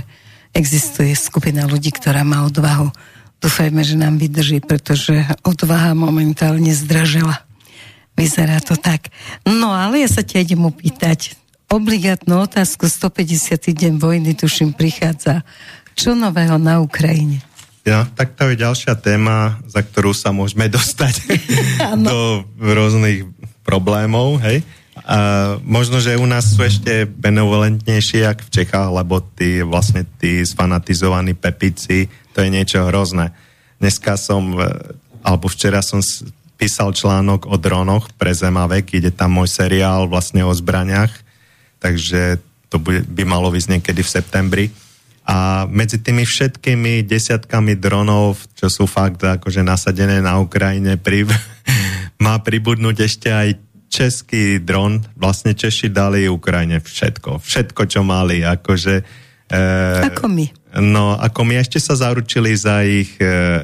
existuje 0.52 1.16
skupina 1.16 1.64
ľudí, 1.64 1.92
ktorá 1.94 2.26
má 2.26 2.44
odvahu 2.44 2.92
Dúfajme, 3.40 3.80
že 3.80 3.96
nám 3.96 4.20
vydrží, 4.20 4.60
pretože 4.60 5.24
odvaha 5.40 5.96
momentálne 5.96 6.76
zdražela. 6.76 7.40
Vyzerá 8.12 8.60
to 8.60 8.76
tak. 8.76 9.08
No 9.48 9.72
ale 9.72 10.04
ja 10.04 10.08
sa 10.12 10.20
ťa 10.20 10.44
idem 10.44 10.68
opýtať. 10.68 11.40
Obligátnu 11.72 12.36
otázku 12.44 12.84
150. 12.84 13.56
deň 13.72 13.96
vojny, 13.96 14.36
tuším, 14.36 14.76
prichádza. 14.76 15.40
Čo 15.96 16.12
nového 16.12 16.60
na 16.60 16.84
Ukrajine? 16.84 17.40
Ja, 17.88 18.04
tak 18.12 18.36
to 18.36 18.52
je 18.52 18.60
ďalšia 18.60 18.92
téma, 19.00 19.56
za 19.64 19.80
ktorú 19.80 20.12
sa 20.12 20.36
môžeme 20.36 20.68
dostať 20.76 21.24
do 22.08 22.44
rôznych 22.60 23.24
problémov, 23.64 24.36
hej. 24.44 24.60
A 25.00 25.56
možno, 25.64 25.96
že 25.96 26.18
u 26.18 26.28
nás 26.28 26.44
sú 26.44 26.60
ešte 26.60 27.08
benevolentnejšie, 27.08 28.28
jak 28.28 28.44
v 28.44 28.52
Čechách, 28.52 28.92
lebo 28.92 29.24
tí 29.32 29.64
vlastne 29.64 30.04
tí 30.20 30.44
sfanatizovaní 30.44 31.32
pepici 31.32 32.04
to 32.34 32.42
je 32.44 32.48
niečo 32.50 32.86
hrozné. 32.86 33.34
Dneska 33.80 34.20
som, 34.20 34.54
e, 34.54 34.68
alebo 35.24 35.48
včera 35.48 35.80
som 35.80 36.04
písal 36.60 36.92
článok 36.92 37.48
o 37.48 37.56
dronoch 37.56 38.12
pre 38.20 38.36
Zemavek, 38.36 38.92
ide 38.92 39.08
tam 39.08 39.40
môj 39.40 39.48
seriál 39.48 40.04
vlastne 40.04 40.44
o 40.44 40.52
zbraniach, 40.52 41.10
takže 41.80 42.36
to 42.68 42.76
by 42.84 43.22
malo 43.24 43.50
ísť 43.50 43.80
niekedy 43.80 44.04
v 44.04 44.12
septembri. 44.12 44.66
A 45.24 45.64
medzi 45.70 46.02
tými 46.02 46.26
všetkými 46.26 47.06
desiatkami 47.06 47.78
dronov, 47.78 48.40
čo 48.58 48.66
sú 48.66 48.84
fakt 48.90 49.22
akože 49.22 49.62
nasadené 49.62 50.18
na 50.20 50.36
Ukrajine, 50.42 51.00
pri, 51.00 51.24
má 52.24 52.36
pribudnúť 52.42 52.96
ešte 53.00 53.28
aj 53.32 53.48
český 53.90 54.62
dron. 54.62 55.02
Vlastne 55.18 55.54
Češi 55.54 55.90
dali 55.90 56.30
Ukrajine 56.30 56.78
všetko. 56.78 57.42
Všetko, 57.42 57.82
čo 57.90 58.00
mali. 58.06 58.46
Akože, 58.46 59.02
e, 59.50 59.62
Ako 60.14 60.30
my. 60.30 60.59
No, 60.78 61.18
ako 61.18 61.42
my 61.42 61.58
ešte 61.58 61.82
sa 61.82 61.98
zaručili 61.98 62.54
za 62.54 62.86
ich 62.86 63.18
e, 63.18 63.58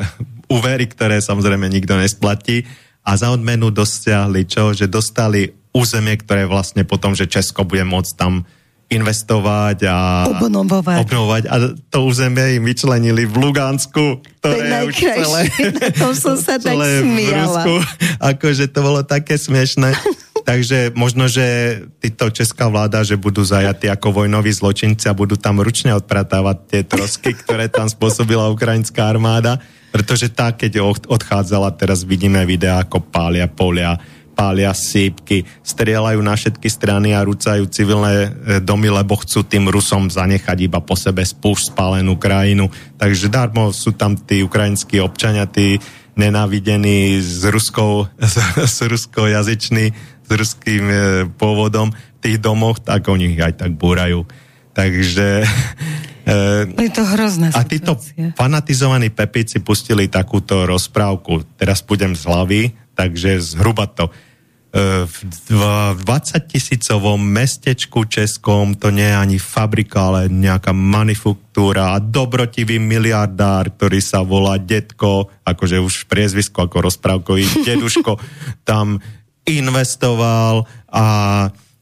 úvery, 0.50 0.90
ktoré 0.90 1.22
samozrejme 1.22 1.70
nikto 1.70 1.94
nesplatí 1.94 2.66
a 3.06 3.14
za 3.14 3.30
odmenu 3.30 3.70
dosiahli 3.70 4.42
čo? 4.46 4.74
Že 4.74 4.90
dostali 4.90 5.54
územie, 5.70 6.18
ktoré 6.18 6.48
vlastne 6.50 6.82
potom, 6.82 7.14
že 7.14 7.30
Česko 7.30 7.62
bude 7.62 7.86
môcť 7.86 8.12
tam 8.18 8.42
investovať 8.86 9.82
a 9.90 9.96
obnovovať. 10.38 10.98
obnovovať. 11.02 11.42
A 11.50 11.54
to 11.90 12.06
územie 12.06 12.62
im 12.62 12.64
vyčlenili 12.70 13.26
v 13.26 13.34
Lugánsku, 13.34 14.22
ktoré 14.38 14.54
to 14.54 14.62
je 14.62 14.82
už 14.86 14.94
celé, 14.94 15.40
na 15.82 15.88
tom 15.90 16.12
som 16.14 16.38
sa 16.38 16.54
tak 16.62 16.78
smiala. 16.78 17.66
Rusku, 17.66 17.74
akože 18.22 18.70
to 18.70 18.78
bolo 18.86 19.02
také 19.02 19.34
smiešné. 19.34 19.90
Takže 20.46 20.94
možno, 20.94 21.26
že 21.26 21.42
títo 21.98 22.30
česká 22.30 22.70
vláda, 22.70 23.02
že 23.02 23.18
budú 23.18 23.42
zajatí 23.42 23.90
ako 23.90 24.22
vojnoví 24.22 24.54
zločinci 24.54 25.10
a 25.10 25.18
budú 25.18 25.34
tam 25.34 25.58
ručne 25.58 25.90
odpratávať 25.98 26.56
tie 26.70 26.80
trosky, 26.86 27.34
ktoré 27.34 27.66
tam 27.66 27.90
spôsobila 27.90 28.46
ukrajinská 28.54 29.10
armáda, 29.10 29.58
pretože 29.90 30.30
tá, 30.30 30.54
keď 30.54 30.86
odchádzala, 31.10 31.74
teraz 31.74 32.06
vidíme 32.06 32.46
videá, 32.46 32.86
ako 32.86 33.02
pália 33.10 33.50
polia, 33.50 33.98
pália 34.38 34.70
sípky, 34.70 35.42
strieľajú 35.66 36.20
na 36.22 36.38
všetky 36.38 36.68
strany 36.70 37.10
a 37.10 37.26
rúcajú 37.26 37.66
civilné 37.66 38.14
e, 38.14 38.28
domy, 38.62 38.92
lebo 38.92 39.18
chcú 39.18 39.42
tým 39.42 39.66
Rusom 39.66 40.14
zanechať 40.14 40.62
iba 40.62 40.78
po 40.78 40.94
sebe 40.94 41.26
spúšť 41.26 41.74
spálenú 41.74 42.14
krajinu. 42.20 42.70
Takže 43.00 43.32
darmo 43.32 43.74
sú 43.74 43.98
tam 43.98 44.14
tí 44.14 44.46
ukrajinskí 44.46 45.02
občania, 45.02 45.50
tí 45.50 45.82
nenávidení 46.16 47.20
s 47.20 47.44
ruskou, 47.48 48.08
s, 48.20 48.36
s 48.76 48.78
ruskou 48.84 49.28
ruským 50.32 50.84
e, 50.88 50.96
pôvodom 51.30 51.92
v 51.92 52.18
tých 52.18 52.38
domoch, 52.42 52.82
tak 52.82 53.06
oni 53.06 53.36
ich 53.36 53.42
aj 53.42 53.66
tak 53.66 53.72
búrajú. 53.76 54.26
Takže... 54.74 55.28
E, 56.26 56.66
je 56.66 56.90
to 56.90 57.06
hrozná 57.06 57.54
A 57.54 57.62
títo 57.62 57.94
fanatizovaní 58.34 59.14
pepíci 59.14 59.62
pustili 59.62 60.10
takúto 60.10 60.66
rozprávku. 60.66 61.46
Teraz 61.54 61.86
budem 61.86 62.18
z 62.18 62.26
hlavy, 62.26 62.62
takže 62.98 63.38
zhruba 63.38 63.86
to. 63.86 64.10
E, 64.76 65.06
v 65.06 65.60
20 66.02 66.02
tisícovom 66.50 67.16
mestečku 67.16 68.10
českom 68.10 68.76
to 68.76 68.92
nie 68.92 69.06
je 69.06 69.16
ani 69.16 69.38
fabrika, 69.38 70.10
ale 70.12 70.28
nejaká 70.28 70.74
manufaktúra 70.74 71.94
a 71.94 72.02
dobrotivý 72.02 72.76
miliardár, 72.82 73.72
ktorý 73.72 74.02
sa 74.04 74.20
volá 74.20 74.58
Detko, 74.58 75.32
akože 75.46 75.78
už 75.80 76.10
priezvisko 76.10 76.66
ako 76.66 76.90
rozprávkový 76.90 77.46
deduško, 77.70 78.18
tam 78.66 78.98
investoval 79.46 80.66
a 80.90 81.04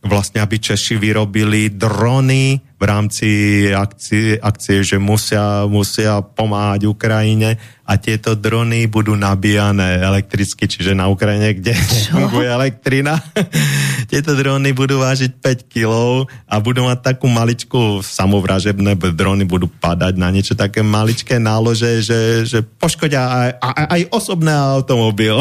vlastne, 0.05 0.45
aby 0.45 0.61
Češi 0.61 1.01
vyrobili 1.01 1.73
drony 1.73 2.74
v 2.75 2.83
rámci 2.83 3.29
akcie, 3.71 4.37
akcie 4.37 4.83
že 4.83 4.99
musia, 4.99 5.65
musia 5.71 6.21
pomáhať 6.21 6.91
Ukrajine 6.91 7.55
a 7.85 8.01
tieto 8.01 8.33
drony 8.33 8.89
budú 8.89 9.13
nabíjane 9.13 10.01
elektricky, 10.01 10.65
čiže 10.65 10.97
na 10.97 11.13
Ukrajine, 11.13 11.53
kde 11.53 11.77
funguje 12.09 12.49
elektrina. 12.49 13.21
tieto 14.13 14.33
drony 14.33 14.73
budú 14.73 15.05
vážiť 15.05 15.37
5 15.37 15.69
kg 15.69 16.25
a 16.49 16.55
budú 16.65 16.89
mať 16.89 17.13
takú 17.13 17.29
maličku 17.29 18.01
samovražebné 18.01 18.97
drony 19.13 19.45
budú 19.45 19.69
padať 19.69 20.17
na 20.17 20.33
niečo 20.33 20.57
také 20.57 20.81
maličké 20.81 21.37
nálože, 21.37 22.01
že, 22.01 22.49
že 22.49 22.65
poškodia 22.65 23.21
aj, 23.21 23.51
aj, 23.61 23.87
aj 23.93 24.03
osobné 24.17 24.53
automobil. 24.57 25.37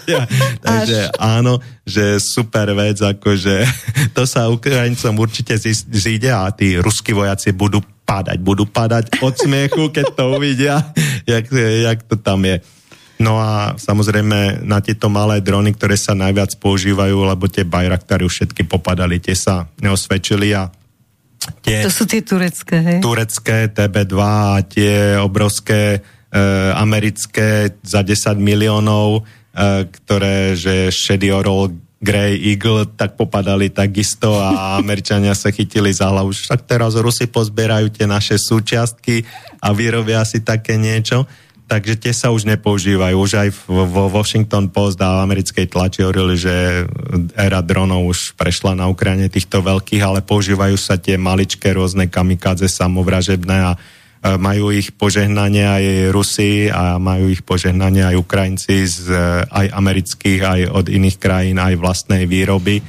Takže 0.68 1.16
áno, 1.16 1.56
že 1.88 2.20
super 2.20 2.68
vec, 2.76 3.00
akože 3.00 3.64
to 4.16 4.28
sa 4.28 4.52
Ukrajincom 4.52 5.16
určite 5.16 5.56
zíde 5.72 6.28
a 6.28 6.52
tí 6.52 6.67
ruskí 6.76 7.16
vojaci 7.16 7.56
budú 7.56 7.80
padať, 8.04 8.36
budú 8.44 8.68
padať 8.68 9.24
od 9.24 9.32
smiechu, 9.32 9.88
keď 9.88 10.06
to 10.12 10.24
uvidia, 10.36 10.76
jak, 11.24 11.48
jak 11.56 11.98
to 12.04 12.20
tam 12.20 12.44
je. 12.44 12.60
No 13.18 13.34
a 13.42 13.74
samozrejme 13.74 14.62
na 14.62 14.78
tieto 14.78 15.10
malé 15.10 15.42
drony, 15.42 15.74
ktoré 15.74 15.98
sa 15.98 16.14
najviac 16.14 16.54
používajú, 16.62 17.26
lebo 17.26 17.50
tie 17.50 17.66
Bayraktary 17.66 18.22
už 18.22 18.34
všetky 18.42 18.62
popadali, 18.70 19.18
tie 19.18 19.34
sa 19.34 19.66
neosvedčili 19.82 20.54
a 20.54 20.70
tie... 21.66 21.82
To 21.82 21.90
sú 21.90 22.06
tie 22.06 22.22
turecké, 22.22 22.78
hej? 22.78 22.98
Turecké 23.02 23.74
TB2 23.74 24.14
a 24.22 24.62
tie 24.62 25.18
obrovské 25.18 25.98
e, 25.98 26.00
americké 26.78 27.74
za 27.82 28.06
10 28.06 28.38
miliónov, 28.38 29.18
e, 29.18 29.90
ktoré, 29.90 30.54
že 30.54 30.94
šedý 30.94 31.34
orol 31.34 31.74
Grey 31.98 32.38
Eagle 32.54 32.86
tak 32.94 33.18
popadali 33.18 33.74
takisto 33.74 34.38
a 34.38 34.54
Američania 34.82 35.34
sa 35.34 35.50
chytili 35.50 35.90
za 35.90 36.10
hlavu. 36.10 36.30
Však 36.30 36.66
teraz 36.66 36.94
Rusi 36.94 37.26
pozbierajú 37.26 37.90
tie 37.90 38.06
naše 38.06 38.38
súčiastky 38.38 39.26
a 39.58 39.74
vyrobia 39.74 40.22
si 40.22 40.42
také 40.46 40.78
niečo. 40.78 41.26
Takže 41.68 42.00
tie 42.00 42.16
sa 42.16 42.32
už 42.32 42.48
nepoužívajú. 42.48 43.12
Už 43.12 43.32
aj 43.44 43.48
vo 43.68 44.08
Washington 44.08 44.72
Post 44.72 44.96
a 45.04 45.20
americkej 45.20 45.68
tlači 45.68 46.00
hovorili, 46.00 46.40
že 46.40 46.88
éra 47.36 47.60
dronov 47.60 48.08
už 48.08 48.40
prešla 48.40 48.72
na 48.72 48.88
Ukrajine 48.88 49.28
týchto 49.28 49.60
veľkých, 49.60 50.00
ale 50.00 50.24
používajú 50.24 50.80
sa 50.80 50.96
tie 50.96 51.20
maličké 51.20 51.76
rôzne 51.76 52.08
kamikádze 52.08 52.72
samovražebné 52.72 53.56
a 53.68 53.76
majú 54.18 54.74
ich 54.74 54.90
požehnanie 54.98 55.62
aj 55.62 55.84
Rusi 56.10 56.66
a 56.66 56.98
majú 56.98 57.30
ich 57.30 57.46
požehnanie 57.46 58.02
aj 58.02 58.16
Ukrajinci 58.18 58.76
z 58.82 59.14
aj 59.46 59.70
amerických, 59.70 60.40
aj 60.42 60.60
od 60.74 60.86
iných 60.90 61.16
krajín, 61.22 61.56
aj 61.62 61.78
vlastnej 61.78 62.26
výroby. 62.26 62.82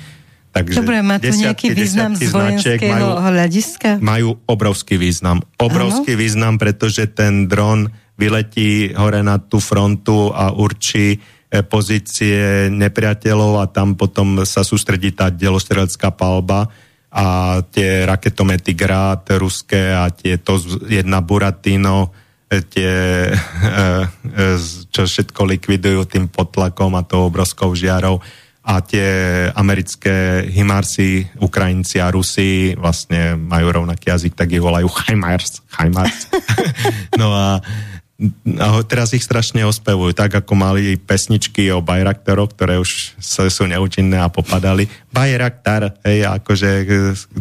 Takže 0.49 0.81
Dobre, 0.81 1.05
má 1.05 1.21
to 1.21 1.29
nejaký 1.29 1.77
význam 1.77 2.17
z 2.17 2.33
vojenského 2.33 2.89
majú, 2.89 3.09
hľadiska? 3.21 4.01
Majú 4.01 4.29
obrovský 4.49 4.97
význam. 4.97 5.45
Obrovský 5.61 6.17
ano? 6.17 6.21
význam, 6.25 6.53
pretože 6.57 7.05
ten 7.13 7.45
dron 7.45 7.85
vyletí 8.17 8.97
hore 8.97 9.21
na 9.21 9.37
tú 9.37 9.61
frontu 9.61 10.33
a 10.33 10.49
určí 10.51 11.15
e, 11.15 11.17
pozície 11.61 12.67
nepriateľov 12.73 13.61
a 13.61 13.65
tam 13.69 13.93
potom 13.93 14.41
sa 14.43 14.65
sústredí 14.65 15.13
tá 15.13 15.29
delostrelecká 15.29 16.09
palba 16.09 16.67
a 17.09 17.57
tie 17.65 18.05
raketomety 18.05 18.77
Grad 18.77 19.25
ruské 19.41 19.93
a 19.97 20.13
tieto 20.13 20.61
jedna 20.85 21.25
Buratino, 21.25 22.13
e, 22.45 22.61
tie, 22.61 22.93
e, 23.29 23.33
e, 23.33 24.45
čo 24.93 25.01
všetko 25.09 25.41
likvidujú 25.57 26.05
tým 26.05 26.29
potlakom 26.29 26.93
a 26.93 27.01
tou 27.01 27.25
obrovskou 27.25 27.73
žiarou 27.73 28.21
a 28.69 28.85
tie 28.85 29.09
americké 29.57 30.45
himarsy, 30.45 31.25
Ukrajinci 31.41 31.97
a 31.97 32.13
Rusi 32.13 32.77
vlastne 32.77 33.33
majú 33.33 33.81
rovnaký 33.81 34.13
jazyk, 34.13 34.37
tak 34.37 34.53
ich 34.53 34.61
volajú 34.61 34.85
Heimars. 35.09 35.65
Heimars. 35.73 36.29
no 37.19 37.33
a 37.33 37.57
a 38.59 38.83
teraz 38.83 39.15
ich 39.15 39.23
strašne 39.23 39.63
ospevujú, 39.63 40.11
tak 40.11 40.43
ako 40.43 40.51
mali 40.51 40.99
pesničky 40.99 41.71
o 41.71 41.79
Bajraktoroch, 41.79 42.51
ktoré 42.51 42.75
už 42.75 43.15
sú 43.23 43.63
neúčinné 43.63 44.19
a 44.19 44.27
popadali. 44.27 44.91
Bajraktar, 45.07 45.95
hej, 46.03 46.27
akože 46.27 46.83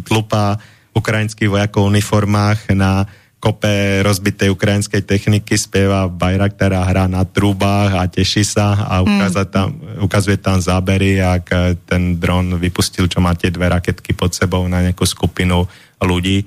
tlupá 0.07 0.55
ukrajinských 0.95 1.51
vojakov 1.51 1.83
v 1.83 1.99
uniformách 1.99 2.71
na 2.79 3.03
kope 3.39 4.03
rozbitej 4.03 4.51
ukrajinskej 4.51 5.03
techniky, 5.03 5.55
spieva 5.55 6.07
Bajraktar 6.11 6.75
a 6.75 6.83
hrá 6.83 7.07
na 7.07 7.23
trúbách 7.23 7.95
a 7.95 8.03
teší 8.07 8.43
sa 8.43 8.87
a 8.87 8.99
ukazuje 8.99 9.47
tam, 9.47 9.67
ukazuje 10.03 10.37
tam 10.39 10.59
zábery, 10.59 11.23
ak 11.23 11.47
ten 11.87 12.19
dron 12.19 12.59
vypustil, 12.59 13.07
čo 13.07 13.23
má 13.23 13.35
tie 13.35 13.47
dve 13.47 13.71
raketky 13.71 14.11
pod 14.11 14.35
sebou 14.35 14.67
na 14.67 14.83
nejakú 14.83 15.07
skupinu 15.07 15.67
ľudí. 16.03 16.43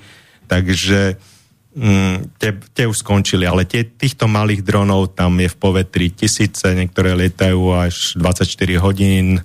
Takže 0.49 1.17
mm, 1.77 2.39
tie, 2.39 2.51
tie 2.73 2.85
už 2.89 3.01
skončili, 3.01 3.45
ale 3.45 3.69
tie, 3.69 3.85
týchto 3.85 4.29
malých 4.29 4.65
dronov 4.65 5.17
tam 5.17 5.37
je 5.41 5.49
v 5.49 5.57
povetri 5.57 6.13
tisíce, 6.13 6.65
niektoré 6.73 7.17
lietajú 7.17 7.61
až 7.73 8.17
24 8.17 8.47
hodín, 8.81 9.41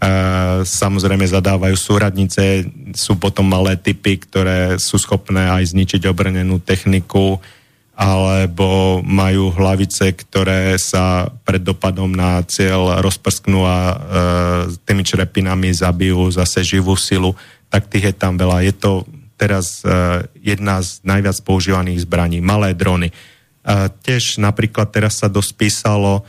Uh, 0.00 0.64
samozrejme 0.64 1.28
zadávajú 1.28 1.76
súradnice, 1.76 2.64
sú 2.96 3.20
potom 3.20 3.44
malé 3.44 3.76
typy, 3.76 4.16
ktoré 4.16 4.80
sú 4.80 4.96
schopné 4.96 5.44
aj 5.52 5.76
zničiť 5.76 6.08
obrnenú 6.08 6.56
techniku, 6.56 7.36
alebo 7.92 9.04
majú 9.04 9.52
hlavice, 9.52 10.16
ktoré 10.16 10.80
sa 10.80 11.28
pred 11.44 11.60
dopadom 11.60 12.08
na 12.08 12.40
cieľ 12.48 13.04
rozprsknú 13.04 13.60
a 13.60 13.76
uh, 13.76 13.96
tými 14.88 15.04
črepinami 15.04 15.68
zabijú 15.68 16.32
zase 16.32 16.64
živú 16.64 16.96
silu, 16.96 17.36
tak 17.68 17.92
tých 17.92 18.08
je 18.08 18.14
tam 18.16 18.40
veľa. 18.40 18.64
Je 18.64 18.72
to 18.72 19.04
teraz 19.40 19.80
uh, 19.80 20.20
jedna 20.36 20.84
z 20.84 21.00
najviac 21.00 21.40
používaných 21.40 22.04
zbraní, 22.04 22.44
malé 22.44 22.76
drony. 22.76 23.08
Uh, 23.64 23.88
tiež 24.04 24.36
napríklad 24.36 24.92
teraz 24.92 25.24
sa 25.24 25.32
dospísalo, 25.32 26.20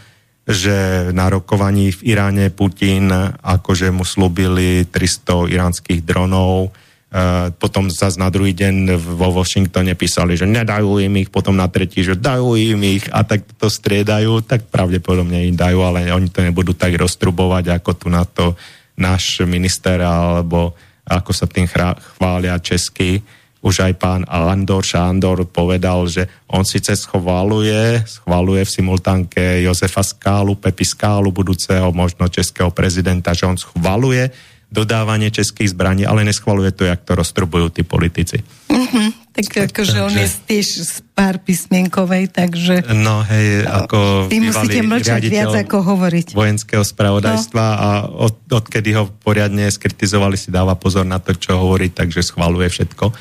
že 0.48 1.12
na 1.12 1.28
rokovaní 1.28 1.92
v 1.92 2.16
Iráne 2.16 2.48
Putin 2.48 3.12
akože 3.44 3.92
mu 3.92 4.08
slúbili 4.08 4.88
300 4.88 5.52
iránskych 5.52 6.08
dronov, 6.08 6.72
uh, 6.72 7.52
potom 7.60 7.92
zase 7.92 8.16
na 8.16 8.32
druhý 8.32 8.56
deň 8.56 8.96
vo 8.96 9.36
Washingtone 9.36 9.92
písali, 10.00 10.40
že 10.40 10.48
nedajú 10.48 11.04
im 11.04 11.20
ich, 11.20 11.28
potom 11.28 11.60
na 11.60 11.68
tretí, 11.68 12.08
že 12.08 12.16
dajú 12.16 12.56
im 12.56 12.80
ich 12.96 13.12
a 13.12 13.28
tak 13.28 13.44
to 13.60 13.68
striedajú, 13.68 14.40
tak 14.48 14.72
pravdepodobne 14.72 15.52
im 15.52 15.60
dajú, 15.60 15.84
ale 15.84 16.08
oni 16.16 16.32
to 16.32 16.40
nebudú 16.40 16.72
tak 16.72 16.96
roztrubovať, 16.96 17.76
ako 17.76 17.92
tu 17.92 18.08
na 18.08 18.24
to 18.24 18.56
náš 18.96 19.44
minister 19.44 20.00
alebo 20.00 20.76
ako 21.06 21.32
sa 21.34 21.46
tým 21.50 21.68
chvália 21.68 22.58
česky. 22.62 23.22
Už 23.62 23.86
aj 23.86 23.94
pán 24.02 24.22
Andor 24.26 24.82
Šándor 24.82 25.46
povedal, 25.46 26.10
že 26.10 26.26
on 26.50 26.66
síce 26.66 26.98
schvaluje, 26.98 28.02
schvaluje 28.10 28.66
v 28.66 28.74
simultánke 28.74 29.62
Jozefa 29.62 30.02
Skálu, 30.02 30.58
Pepi 30.58 30.82
Skálu, 30.82 31.30
budúceho 31.30 31.94
možno 31.94 32.26
českého 32.26 32.74
prezidenta, 32.74 33.38
že 33.38 33.46
on 33.46 33.62
schvaluje 33.62 34.34
dodávanie 34.72 35.30
českých 35.30 35.78
zbraní, 35.78 36.10
ale 36.10 36.26
neschvaluje 36.26 36.74
to, 36.74 36.90
jak 36.90 37.06
to 37.06 37.14
roztrubujú 37.14 37.70
tí 37.70 37.84
politici. 37.86 38.42
Uh-huh. 38.72 39.14
Tak 39.32 39.72
akože 39.72 39.98
on 40.04 40.12
je 40.12 40.28
tiež 40.28 40.68
z 40.84 40.96
pár 41.16 41.40
písmienkovej, 41.40 42.36
takže... 42.36 42.84
No 42.92 43.24
hej, 43.24 43.64
ako 43.64 44.28
Vy 44.28 44.44
musíte 44.44 44.84
mlčať 44.84 45.24
viac, 45.32 45.56
ako 45.56 45.88
hovoriť. 45.88 46.36
vojenského 46.36 46.84
spravodajstva 46.84 47.64
no. 47.64 47.80
a 47.80 47.90
od, 48.28 48.36
odkedy 48.52 48.92
ho 49.00 49.08
poriadne 49.24 49.72
skritizovali, 49.72 50.36
si 50.36 50.52
dáva 50.52 50.76
pozor 50.76 51.08
na 51.08 51.24
to, 51.24 51.32
čo 51.32 51.56
hovorí, 51.56 51.88
takže 51.88 52.28
schvaluje 52.28 52.68
všetko. 52.68 53.16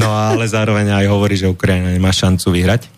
No 0.00 0.08
ale 0.16 0.48
zároveň 0.48 0.96
aj 0.96 1.06
hovorí, 1.12 1.36
že 1.36 1.50
Ukrajina 1.50 1.92
nemá 1.92 2.08
šancu 2.08 2.48
vyhrať. 2.48 2.97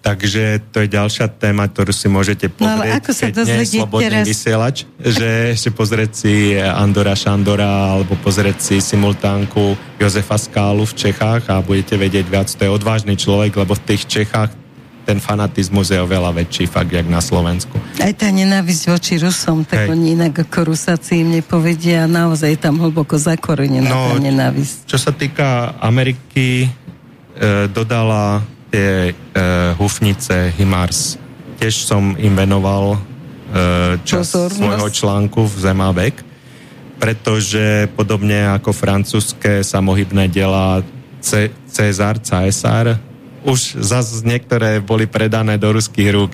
Takže 0.00 0.64
to 0.72 0.80
je 0.80 0.88
ďalšia 0.88 1.28
téma, 1.28 1.68
ktorú 1.68 1.92
si 1.92 2.08
môžete 2.08 2.48
pozrieť, 2.48 2.72
no, 2.72 2.88
ale 2.88 2.96
ako 2.96 3.10
sa 3.12 3.28
keď 3.28 3.34
nie 3.44 3.60
je 3.60 3.68
slobodný 3.84 4.08
teraz... 4.08 4.24
vysielač, 4.24 4.76
že 4.96 5.28
ešte 5.54 5.70
pozrieť 5.76 6.10
si 6.16 6.56
Andora 6.56 7.12
Šandora 7.12 8.00
alebo 8.00 8.16
pozrieť 8.24 8.64
si 8.64 8.76
simultánku 8.80 9.76
Jozefa 10.00 10.40
Skálu 10.40 10.88
v 10.88 10.94
Čechách 10.96 11.52
a 11.52 11.60
budete 11.60 12.00
vedieť 12.00 12.26
viac. 12.32 12.48
To 12.48 12.64
je 12.64 12.72
odvážny 12.72 13.20
človek, 13.20 13.52
lebo 13.60 13.76
v 13.76 13.82
tých 13.92 14.08
Čechách 14.08 14.56
ten 15.04 15.20
fanatizmus 15.20 15.92
je 15.92 16.00
oveľa 16.00 16.32
väčší, 16.32 16.64
fakt, 16.70 16.92
jak 16.92 17.04
na 17.08 17.18
Slovensku. 17.18 17.76
Aj 18.00 18.12
tá 18.14 18.30
nenávisť 18.30 18.82
voči 18.94 19.18
Rusom, 19.18 19.66
tak 19.66 19.84
Hej. 19.84 19.88
oni 19.96 20.16
inak 20.16 20.46
ako 20.46 20.72
Rusáci 20.72 21.26
im 21.26 21.34
nepovedia, 21.34 22.06
naozaj 22.06 22.56
tam 22.60 22.78
hlboko 22.78 23.18
zakorenená 23.18 23.90
no, 23.90 24.14
tá 24.14 24.16
nenávisť. 24.22 24.86
Čo 24.86 24.98
sa 25.00 25.12
týka 25.12 25.76
Ameriky, 25.82 26.64
e, 26.64 26.68
dodala 27.74 28.44
tie 28.70 29.10
uh, 29.12 29.74
hufnice 29.76 30.54
Himars. 30.54 31.18
Tiež 31.58 31.84
som 31.84 32.14
im 32.16 32.34
venoval 32.38 32.96
uh, 32.96 33.98
čas 34.06 34.30
Pozornosť. 34.32 34.56
svojho 34.56 34.88
článku 34.88 35.40
v 35.44 35.56
Zemabek, 35.58 36.14
pretože 37.02 37.90
podobne 37.98 38.46
ako 38.54 38.70
francúzske 38.70 39.66
samohybné 39.66 40.30
diela 40.30 40.86
C- 41.20 41.52
Cezar, 41.66 42.22
Caesar, 42.22 42.96
už 43.42 43.82
zase 43.82 44.22
niektoré 44.22 44.78
boli 44.80 45.10
predané 45.10 45.58
do 45.58 45.74
ruských 45.74 46.08
rúk. 46.14 46.30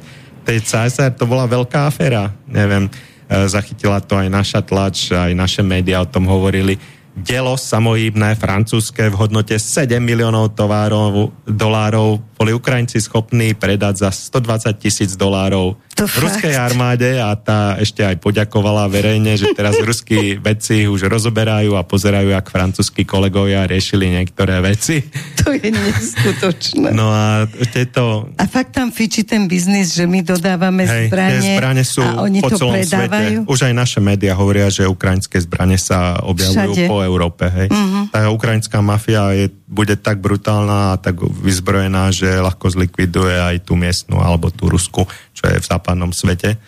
Tej 0.46 0.62
Caesar 0.62 1.10
to 1.16 1.26
bola 1.26 1.48
veľká 1.48 1.90
aféra, 1.90 2.30
neviem, 2.46 2.86
uh, 2.86 3.48
zachytila 3.50 3.98
to 4.04 4.14
aj 4.14 4.28
naša 4.30 4.60
tlač, 4.62 5.10
aj 5.10 5.32
naše 5.34 5.64
médiá 5.64 6.04
o 6.04 6.10
tom 6.10 6.28
hovorili 6.28 6.76
dielo 7.16 7.56
samohybné 7.56 8.36
francúzske 8.36 9.08
v 9.08 9.16
hodnote 9.16 9.56
7 9.56 9.96
miliónov 9.96 10.52
továrov, 10.52 11.32
dolárov 11.48 12.20
boli 12.36 12.52
Ukrajinci 12.52 13.00
schopní 13.00 13.56
predať 13.56 14.04
za 14.04 14.10
120 14.12 14.76
tisíc 14.76 15.16
dolárov 15.16 15.80
to 15.96 16.04
ruskej 16.04 16.52
fakt. 16.52 16.64
armáde 16.68 17.16
a 17.16 17.32
tá 17.32 17.80
ešte 17.80 18.04
aj 18.04 18.20
poďakovala 18.20 18.84
verejne, 18.92 19.32
že 19.40 19.56
teraz 19.56 19.80
ruskí 19.88 20.36
vedci 20.36 20.84
už 20.84 21.08
rozoberajú 21.08 21.72
a 21.72 21.88
pozerajú, 21.88 22.36
jak 22.36 22.52
francúzskí 22.52 23.08
kolegovia 23.08 23.64
riešili 23.64 24.12
niektoré 24.12 24.60
veci. 24.60 25.00
To 25.40 25.56
je 25.56 25.72
neskutočné. 25.72 26.92
No 26.92 27.08
a 27.08 27.48
tieto... 27.72 28.28
A 28.36 28.44
fakt 28.44 28.76
tam 28.76 28.92
fičí 28.92 29.24
ten 29.24 29.48
biznis, 29.48 29.96
že 29.96 30.04
my 30.04 30.20
dodávame 30.20 30.84
Hej, 30.84 31.08
zbranie, 31.08 31.56
zbranie 31.56 31.84
sú 31.88 32.04
a 32.04 32.28
oni 32.28 32.44
po 32.44 32.52
to 32.52 32.68
predávajú? 32.68 33.46
Svete. 33.46 33.52
Už 33.56 33.58
aj 33.64 33.72
naše 33.72 33.98
médiá 34.04 34.36
hovoria, 34.36 34.68
že 34.68 34.84
ukrajinské 34.84 35.40
zbranie 35.40 35.80
sa 35.80 36.20
objavujú 36.20 36.76
Všade. 36.76 36.90
po 36.92 37.05
Európe. 37.06 37.46
Hej. 37.46 37.70
Uh-huh. 37.70 38.10
Tá 38.10 38.26
ukrajinská 38.28 38.82
mafia 38.82 39.30
je, 39.32 39.46
bude 39.70 39.94
tak 39.94 40.18
brutálna 40.18 40.94
a 40.94 41.00
tak 41.00 41.22
vyzbrojená, 41.22 42.10
že 42.10 42.42
ľahko 42.42 42.66
zlikviduje 42.74 43.38
aj 43.38 43.56
tú 43.62 43.78
miestnu 43.78 44.18
alebo 44.18 44.50
tú 44.50 44.66
Rusku, 44.66 45.06
čo 45.32 45.44
je 45.46 45.62
v 45.62 45.66
západnom 45.66 46.10
svete. 46.10 46.58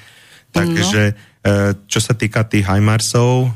Takže 0.55 1.02
no. 1.12 1.16
E, 1.39 1.74
čo 1.86 2.02
sa 2.02 2.12
týka 2.19 2.44
tých 2.44 2.66
Heimarsov, 2.66 3.47
e, 3.47 3.48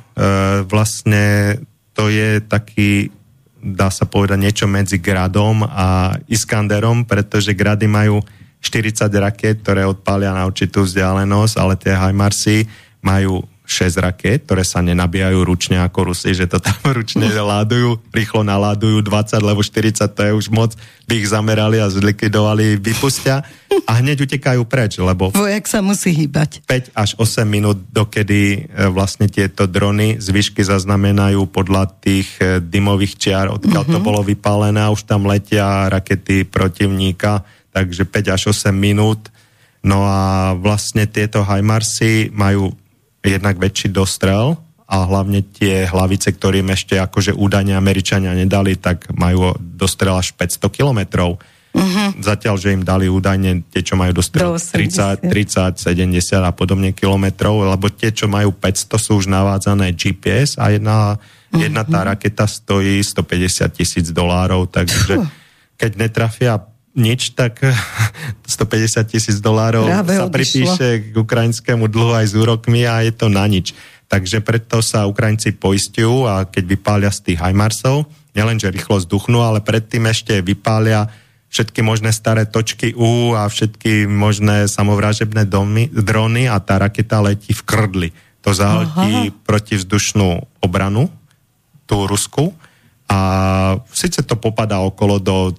vlastne 0.65 1.59
to 1.93 2.09
je 2.09 2.41
taký, 2.41 3.11
dá 3.59 3.91
sa 3.93 4.09
povedať, 4.09 4.39
niečo 4.39 4.67
medzi 4.71 5.03
Gradom 5.03 5.67
a 5.67 6.17
Iskanderom, 6.31 7.05
pretože 7.05 7.53
Grady 7.53 7.91
majú 7.91 8.23
40 8.63 9.11
raket, 9.19 9.61
ktoré 9.61 9.83
odpália 9.83 10.31
na 10.31 10.47
určitú 10.47 10.87
vzdialenosť, 10.87 11.55
ale 11.59 11.75
tie 11.75 11.93
Heimarsy 11.99 12.65
majú 13.03 13.43
6 13.63 14.03
raket, 14.03 14.43
ktoré 14.45 14.67
sa 14.67 14.83
nenabíjajú 14.83 15.39
ručne 15.47 15.79
ako 15.79 16.13
Rusi, 16.13 16.35
že 16.35 16.51
to 16.51 16.59
tam 16.59 16.77
ručne 16.99 17.31
ládujú, 17.31 18.03
rýchlo 18.11 18.43
naládujú 18.43 19.01
20, 19.01 19.39
lebo 19.39 19.63
40 19.63 20.03
to 20.13 20.21
je 20.21 20.33
už 20.35 20.47
moc, 20.51 20.75
by 21.07 21.15
ich 21.17 21.31
zamerali 21.31 21.79
a 21.79 21.87
zlikvidovali, 21.87 22.83
vypustia 22.83 23.47
a 23.89 23.93
hneď 24.03 24.29
utekajú 24.29 24.63
preč, 24.69 25.01
lebo... 25.01 25.33
Vojak 25.33 25.65
sa 25.71 25.81
musí 25.81 26.13
hýbať. 26.13 26.61
5 26.67 26.93
až 26.93 27.11
8 27.17 27.47
minút, 27.49 27.79
dokedy 27.89 28.69
e, 28.69 28.87
vlastne 28.93 29.31
tieto 29.31 29.65
drony 29.65 30.21
z 30.21 30.29
výšky 30.29 30.61
zaznamenajú 30.61 31.49
podľa 31.49 31.89
tých 32.03 32.29
e, 32.43 32.61
dymových 32.61 33.15
čiar, 33.17 33.47
odkiaľ 33.49 33.83
uh-huh. 33.87 33.95
to 33.95 33.99
mhm. 34.03 34.07
bolo 34.07 34.21
vypálené 34.27 34.83
a 34.83 34.93
už 34.93 35.09
tam 35.09 35.25
letia 35.25 35.89
rakety 35.89 36.45
protivníka, 36.45 37.47
takže 37.73 38.05
5 38.05 38.35
až 38.35 38.43
8 38.53 38.75
minút. 38.75 39.33
No 39.83 40.07
a 40.07 40.55
vlastne 40.55 41.11
tieto 41.11 41.43
Heimarsy 41.43 42.31
majú 42.31 42.71
jednak 43.23 43.57
väčší 43.57 43.95
dostrel 43.95 44.59
a 44.93 44.97
hlavne 45.09 45.41
tie 45.47 45.89
hlavice, 45.89 46.37
ktorým 46.37 46.69
ešte 46.75 47.01
akože 47.01 47.33
údajne 47.33 47.73
Američania 47.79 48.37
nedali, 48.37 48.77
tak 48.77 49.09
majú 49.15 49.57
dostrel 49.57 50.13
až 50.19 50.37
500 50.37 50.69
kilometrov. 50.69 51.41
Uh-huh. 51.73 52.13
Zatiaľ, 52.21 52.61
že 52.61 52.77
im 52.77 52.85
dali 52.85 53.09
údajne 53.09 53.65
tie, 53.73 53.81
čo 53.81 53.97
majú 53.97 54.13
dostrel 54.13 54.61
30, 54.61 55.33
30, 55.33 55.81
70 55.81 56.13
a 56.45 56.53
podobne 56.53 56.93
kilometrov, 56.93 57.65
lebo 57.65 57.89
tie, 57.89 58.13
čo 58.13 58.29
majú 58.29 58.53
500, 58.53 59.01
sú 59.01 59.25
už 59.25 59.33
navádzané 59.33 59.97
GPS 59.97 60.61
a 60.61 60.69
jedna, 60.69 61.17
uh-huh. 61.17 61.57
jedna 61.57 61.89
tá 61.89 62.05
raketa 62.05 62.45
stojí 62.45 63.01
150 63.01 63.73
tisíc 63.73 64.13
dolárov, 64.13 64.69
takže 64.69 65.25
keď 65.81 65.91
netrafia 65.97 66.61
nič, 66.93 67.33
tak 67.33 67.61
150 68.47 69.05
tisíc 69.09 69.37
dolárov 69.41 69.89
Práve 69.89 70.17
sa 70.17 70.29
odišlo. 70.29 70.35
pripíše 70.35 70.89
k 71.11 71.15
ukrajinskému 71.17 71.89
dlhu 71.89 72.13
aj 72.13 72.27
s 72.31 72.35
úrokmi 72.37 72.85
a 72.85 73.01
je 73.05 73.13
to 73.13 73.33
na 73.33 73.45
nič. 73.49 73.73
Takže 74.13 74.45
preto 74.45 74.85
sa 74.85 75.09
Ukrajinci 75.09 75.57
poistujú 75.57 76.29
a 76.29 76.45
keď 76.45 76.65
vypália 76.69 77.09
z 77.09 77.33
tých 77.33 77.39
Heimarsov, 77.41 78.05
nielenže 78.37 78.69
rýchlo 78.69 79.01
zduchnú, 79.01 79.41
ale 79.41 79.65
predtým 79.65 80.05
ešte 80.05 80.45
vypália 80.45 81.09
všetky 81.49 81.81
možné 81.81 82.13
staré 82.13 82.45
točky 82.45 82.93
U 82.93 83.33
a 83.33 83.49
všetky 83.49 84.05
možné 84.09 84.69
samovražebné 84.69 85.49
domy, 85.49 85.89
drony 85.89 86.45
a 86.45 86.61
tá 86.61 86.77
raketa 86.77 87.25
letí 87.25 87.57
v 87.57 87.63
krdli. 87.65 88.09
To 88.45 88.53
zahltí 88.53 89.33
protivzdušnú 89.49 90.61
obranu, 90.61 91.09
tú 91.89 92.05
Rusku, 92.05 92.53
a 93.13 93.19
síce 93.93 94.25
to 94.25 94.41
popadá 94.41 94.81
okolo 94.81 95.21
do 95.21 95.53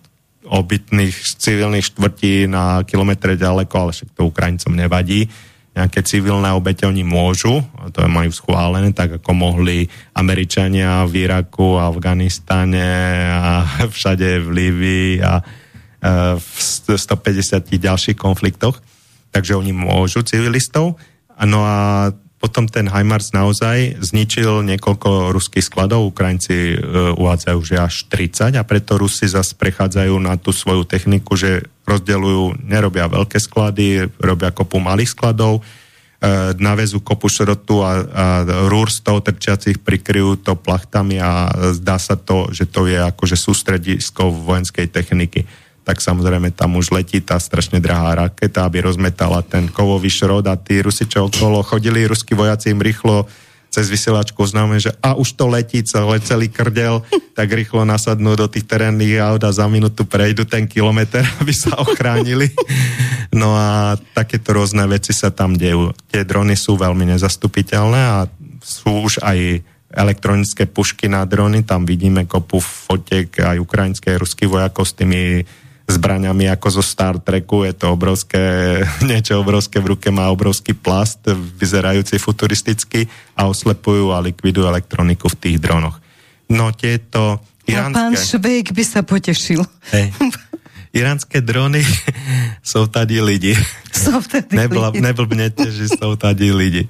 obytných 0.48 1.16
civilných 1.40 1.88
štvrtí 1.88 2.52
na 2.52 2.84
kilometre 2.84 3.40
ďaleko, 3.40 3.74
ale 3.76 3.92
však 3.96 4.10
to 4.16 4.28
Ukrajincom 4.28 4.74
nevadí. 4.76 5.28
Nejaké 5.74 6.06
civilné 6.06 6.54
obete 6.54 6.86
oni 6.86 7.02
môžu, 7.02 7.66
to 7.90 8.06
majú 8.06 8.30
schválené, 8.30 8.94
tak 8.94 9.18
ako 9.18 9.34
mohli 9.34 9.90
Američania 10.14 11.02
v 11.10 11.26
Iraku, 11.26 11.82
Afganistane 11.82 12.86
a 13.34 13.66
všade 13.96 14.38
v 14.46 14.48
Líbii 14.54 15.12
a 15.26 15.42
e, 15.42 15.44
v 16.38 16.48
150 16.94 17.74
ďalších 17.74 18.18
konfliktoch. 18.18 18.78
Takže 19.34 19.58
oni 19.58 19.74
môžu 19.74 20.22
civilistov. 20.22 21.02
No 21.42 21.66
a 21.66 22.14
potom 22.44 22.68
ten 22.68 22.92
HIMARS 22.92 23.32
naozaj 23.32 24.04
zničil 24.04 24.68
niekoľko 24.68 25.32
ruských 25.32 25.64
skladov, 25.64 26.12
Ukrajinci 26.12 26.76
e, 26.76 26.78
uvádzajú, 27.16 27.60
že 27.64 27.80
až 27.80 28.04
30 28.12 28.60
a 28.60 28.68
preto 28.68 29.00
Rusi 29.00 29.32
zase 29.32 29.56
prechádzajú 29.56 30.12
na 30.20 30.36
tú 30.36 30.52
svoju 30.52 30.84
techniku, 30.84 31.40
že 31.40 31.64
rozdeľujú, 31.88 32.68
nerobia 32.68 33.08
veľké 33.08 33.40
sklady, 33.40 34.12
robia 34.20 34.52
kopu 34.52 34.84
malých 34.84 35.16
skladov, 35.16 35.64
e, 35.64 36.52
navezú 36.60 37.00
kopu 37.00 37.32
šrotu 37.32 37.80
a, 37.80 38.04
a 38.12 38.26
rúr 38.68 38.92
z 38.92 39.08
toho 39.08 39.24
trčiacich 39.24 39.80
prikryjú 39.80 40.44
to 40.44 40.60
plachtami 40.60 41.24
a 41.24 41.48
zdá 41.72 41.96
sa 41.96 42.20
to, 42.20 42.52
že 42.52 42.68
to 42.68 42.92
je 42.92 43.00
akože 43.00 43.40
sústredisko 43.40 44.36
vojenskej 44.36 44.92
techniky 44.92 45.48
tak 45.84 46.00
samozrejme 46.00 46.56
tam 46.56 46.80
už 46.80 46.96
letí 46.96 47.20
tá 47.20 47.36
strašne 47.38 47.84
drahá 47.84 48.28
raketa, 48.28 48.64
aby 48.64 48.88
rozmetala 48.88 49.44
ten 49.44 49.68
kovový 49.68 50.08
šrod 50.08 50.48
a 50.48 50.56
tí 50.56 50.80
Rusi, 50.80 51.04
čo 51.04 51.28
okolo 51.28 51.60
chodili, 51.60 52.08
ruskí 52.08 52.34
vojaci 52.34 52.72
im 52.72 52.80
rýchlo 52.80 53.28
cez 53.74 53.90
vysielačku 53.90 54.38
oznáme, 54.38 54.78
že 54.78 54.94
a 55.02 55.18
už 55.18 55.34
to 55.34 55.50
letí 55.50 55.82
celé, 55.82 56.22
celý 56.22 56.48
krdel, 56.54 57.02
tak 57.38 57.50
rýchlo 57.50 57.82
nasadnú 57.84 58.38
do 58.38 58.46
tých 58.46 58.70
terénnych 58.70 59.18
aut 59.18 59.42
a 59.42 59.50
za 59.50 59.66
minútu 59.66 60.06
prejdu 60.06 60.46
ten 60.46 60.70
kilometr, 60.70 61.26
aby 61.42 61.52
sa 61.52 61.82
ochránili. 61.82 62.54
No 63.34 63.58
a 63.58 63.98
takéto 64.14 64.54
rôzne 64.54 64.86
veci 64.86 65.10
sa 65.10 65.34
tam 65.34 65.58
dejú. 65.58 65.90
Tie 66.14 66.22
drony 66.22 66.54
sú 66.54 66.78
veľmi 66.78 67.10
nezastupiteľné 67.18 68.00
a 68.00 68.18
sú 68.62 69.10
už 69.10 69.26
aj 69.26 69.66
elektronické 69.94 70.66
pušky 70.66 71.06
na 71.06 71.22
drony, 71.26 71.62
tam 71.62 71.86
vidíme 71.86 72.26
kopu 72.26 72.58
fotiek 72.62 73.30
aj 73.30 73.62
ukrajinské, 73.62 74.18
ruských 74.18 74.50
vojakov 74.50 74.90
s 74.90 74.98
tými 74.98 75.46
zbraňami 75.84 76.48
ako 76.48 76.80
zo 76.80 76.84
Star 76.84 77.20
Treku, 77.20 77.68
je 77.68 77.74
to 77.76 77.92
obrovské, 77.92 78.42
niečo 79.10 79.40
obrovské 79.40 79.84
v 79.84 79.96
ruke, 79.96 80.08
má 80.10 80.32
obrovský 80.32 80.74
plast, 80.74 81.28
vyzerajúci 81.60 82.18
futuristicky 82.18 83.08
a 83.36 83.48
oslepujú 83.48 84.16
a 84.16 84.24
likvidujú 84.24 84.68
elektroniku 84.68 85.28
v 85.28 85.40
tých 85.40 85.58
dronoch. 85.60 86.00
No 86.52 86.72
tieto 86.72 87.44
iránske... 87.68 87.96
A 87.96 88.00
pán 88.00 88.14
Švejk 88.16 88.68
by 88.76 88.84
sa 88.84 89.02
potešil. 89.04 89.64
Hej. 89.96 90.12
Iránske 90.94 91.42
drony 91.42 91.82
sú 92.62 92.86
tady 92.86 93.18
lidi. 93.18 93.58
Sú 93.90 94.22
tady 94.22 94.54
Nebl- 94.54 94.94
lidi. 94.94 95.02
Neblbnete, 95.02 95.66
že 95.74 95.90
sú 95.90 96.14
tady 96.14 96.54
lidi. 96.54 96.86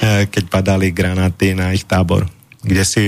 Eh, 0.00 0.24
Keď 0.24 0.44
padali 0.48 0.88
granáty 0.88 1.52
na 1.52 1.76
ich 1.76 1.84
tábor, 1.84 2.24
kde 2.64 2.82
si 2.86 3.02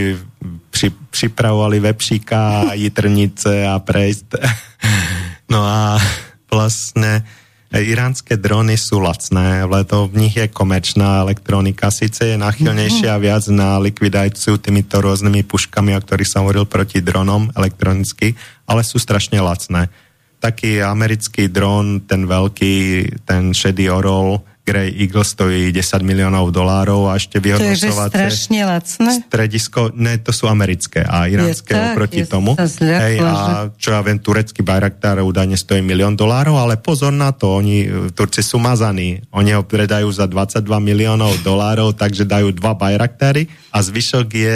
pri, 0.68 0.92
pripravovali 0.92 1.80
vepšíka, 1.80 2.74
jitrnice 2.76 3.64
a 3.64 3.80
prejsť. 3.80 4.26
No 5.54 5.62
a 5.62 6.02
vlastne 6.50 7.22
iránske 7.70 8.34
drony 8.34 8.74
sú 8.74 8.98
lacné, 8.98 9.62
ale 9.62 9.86
to 9.86 10.10
v 10.10 10.26
nich 10.26 10.34
je 10.34 10.50
komerčná 10.50 11.22
elektronika. 11.22 11.94
Sice 11.94 12.34
je 12.34 12.36
nachylnejšia 12.42 13.14
viac 13.22 13.46
na 13.54 13.78
likvidáciu 13.78 14.58
týmito 14.58 14.98
rôznymi 14.98 15.46
puškami, 15.46 15.94
o 15.94 16.02
ktorých 16.02 16.26
som 16.26 16.42
hovoril 16.42 16.66
proti 16.66 16.98
dronom 17.06 17.54
elektronicky, 17.54 18.34
ale 18.66 18.82
sú 18.82 18.98
strašne 18.98 19.38
lacné. 19.38 19.94
Taký 20.42 20.82
americký 20.82 21.46
dron, 21.46 22.02
ten 22.02 22.26
veľký, 22.26 22.74
ten 23.22 23.54
šedý 23.54 23.94
orol, 23.94 24.42
Grey 24.64 24.96
Eagle 24.96 25.28
stojí 25.28 25.76
10 25.76 26.00
miliónov 26.00 26.48
dolárov 26.48 27.12
a 27.12 27.20
ešte 27.20 27.36
To 27.36 27.44
je, 27.44 27.44
vyhodnocovacie 27.52 28.16
strašne 28.16 28.60
lacné. 28.64 29.10
stredisko, 29.28 29.92
ne, 29.92 30.16
to 30.16 30.32
sú 30.32 30.48
americké 30.48 31.04
a 31.04 31.28
iránske 31.28 31.68
Je 31.68 31.76
tak, 31.76 31.92
oproti 31.92 32.20
ja 32.24 32.32
tomu. 32.32 32.56
zľakla, 32.56 33.04
Hej, 33.04 33.16
a 33.20 33.32
čo 33.76 33.92
ja 33.92 34.00
viem, 34.00 34.16
turecký 34.16 34.64
Bayraktar 34.64 35.20
údajne 35.20 35.60
stojí 35.60 35.84
milión 35.84 36.16
dolárov, 36.16 36.56
ale 36.56 36.80
pozor 36.80 37.12
na 37.12 37.36
to, 37.36 37.60
oni, 37.60 37.78
e, 37.84 37.88
Turci 38.16 38.40
sú 38.40 38.56
mazaní. 38.56 39.20
Oni 39.36 39.52
ho 39.52 39.60
predajú 39.68 40.08
za 40.08 40.24
22 40.24 40.64
miliónov 40.80 41.44
dolárov, 41.44 41.92
takže 41.92 42.24
dajú 42.24 42.56
dva 42.56 42.72
Bayraktary 42.72 43.52
a 43.68 43.84
zvyšok 43.84 44.28
je 44.32 44.54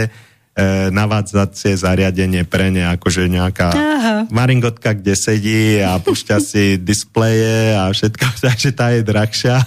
navádzacie 0.91 1.79
zariadenie 1.79 2.43
pre 2.43 2.75
ne, 2.75 2.83
akože 2.99 3.31
nejaká 3.31 3.69
Aha. 3.71 4.17
maringotka, 4.27 4.91
kde 4.99 5.15
sedí 5.15 5.79
a 5.79 6.03
pušťa 6.03 6.37
si 6.51 6.75
displeje 6.83 7.79
a 7.79 7.87
všetko, 7.95 8.27
takže 8.47 8.71
tá 8.75 8.91
je 8.91 9.07
drahšia. 9.07 9.63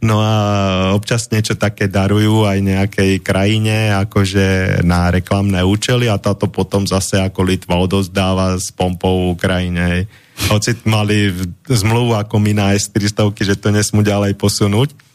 No 0.00 0.22
a 0.24 0.34
občas 0.96 1.28
niečo 1.28 1.58
také 1.60 1.90
darujú 1.92 2.48
aj 2.48 2.58
nejakej 2.62 3.12
krajine, 3.20 3.92
akože 4.08 4.80
na 4.86 5.12
reklamné 5.12 5.60
účely 5.60 6.08
a 6.08 6.16
táto 6.16 6.48
potom 6.48 6.88
zase 6.88 7.20
ako 7.20 7.44
Litva 7.44 7.76
odozdáva 7.76 8.56
s 8.56 8.72
pompou 8.72 9.34
Ukrajine. 9.34 10.08
Hoci 10.48 10.78
mali 10.86 11.34
zmluvu 11.66 12.14
ako 12.14 12.38
my 12.38 12.52
na 12.54 12.66
S-400, 12.78 13.34
že 13.42 13.58
to 13.58 13.74
nesmú 13.74 14.06
ďalej 14.06 14.38
posunúť, 14.38 15.07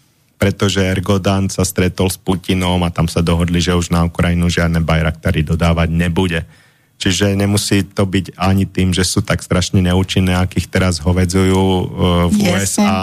pretože 0.43 0.83
Ergodan 0.83 1.47
sa 1.47 1.63
stretol 1.63 2.11
s 2.11 2.19
Putinom 2.19 2.83
a 2.83 2.91
tam 2.91 3.07
sa 3.07 3.23
dohodli, 3.23 3.63
že 3.63 3.79
už 3.79 3.95
na 3.95 4.03
Ukrajinu 4.03 4.51
žiadne 4.51 4.83
Bayraktary 4.83 5.39
dodávať 5.39 5.87
nebude. 5.87 6.43
Čiže 6.99 7.31
nemusí 7.39 7.87
to 7.87 8.03
byť 8.03 8.35
ani 8.35 8.67
tým, 8.67 8.91
že 8.91 9.07
sú 9.07 9.23
tak 9.23 9.39
strašne 9.39 9.79
neúčinné, 9.79 10.35
akých 10.35 10.67
teraz 10.67 10.99
hovedzujú 10.99 11.55
uh, 11.55 11.83
v 12.27 12.35
Jasne. 12.43 12.59
USA, 12.59 12.95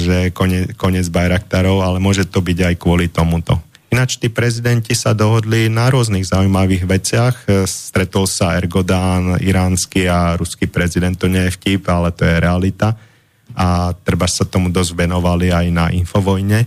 že 0.00 0.32
konec, 0.32 0.72
konec 0.80 1.04
Bayraktarov, 1.12 1.84
ale 1.84 2.00
môže 2.00 2.24
to 2.24 2.40
byť 2.40 2.72
aj 2.72 2.74
kvôli 2.80 3.12
tomuto. 3.12 3.60
Ináč 3.92 4.16
tí 4.16 4.32
prezidenti 4.32 4.96
sa 4.96 5.12
dohodli 5.12 5.68
na 5.68 5.92
rôznych 5.92 6.24
zaujímavých 6.24 6.88
veciach. 6.88 7.34
E, 7.44 7.68
Stretol 7.68 8.24
sa 8.24 8.56
Ergodán, 8.56 9.36
iránsky 9.42 10.08
a 10.08 10.40
ruský 10.40 10.70
prezident. 10.70 11.12
To 11.20 11.28
nie 11.28 11.42
je 11.50 11.54
vtip, 11.58 11.84
ale 11.90 12.14
to 12.16 12.24
je 12.24 12.38
realita. 12.40 12.96
A 13.54 13.96
treba 14.06 14.26
sa 14.30 14.46
tomu 14.46 14.68
dosť 14.68 14.92
venovali 14.94 15.50
aj 15.50 15.66
na 15.70 15.86
Infovojne, 15.90 16.66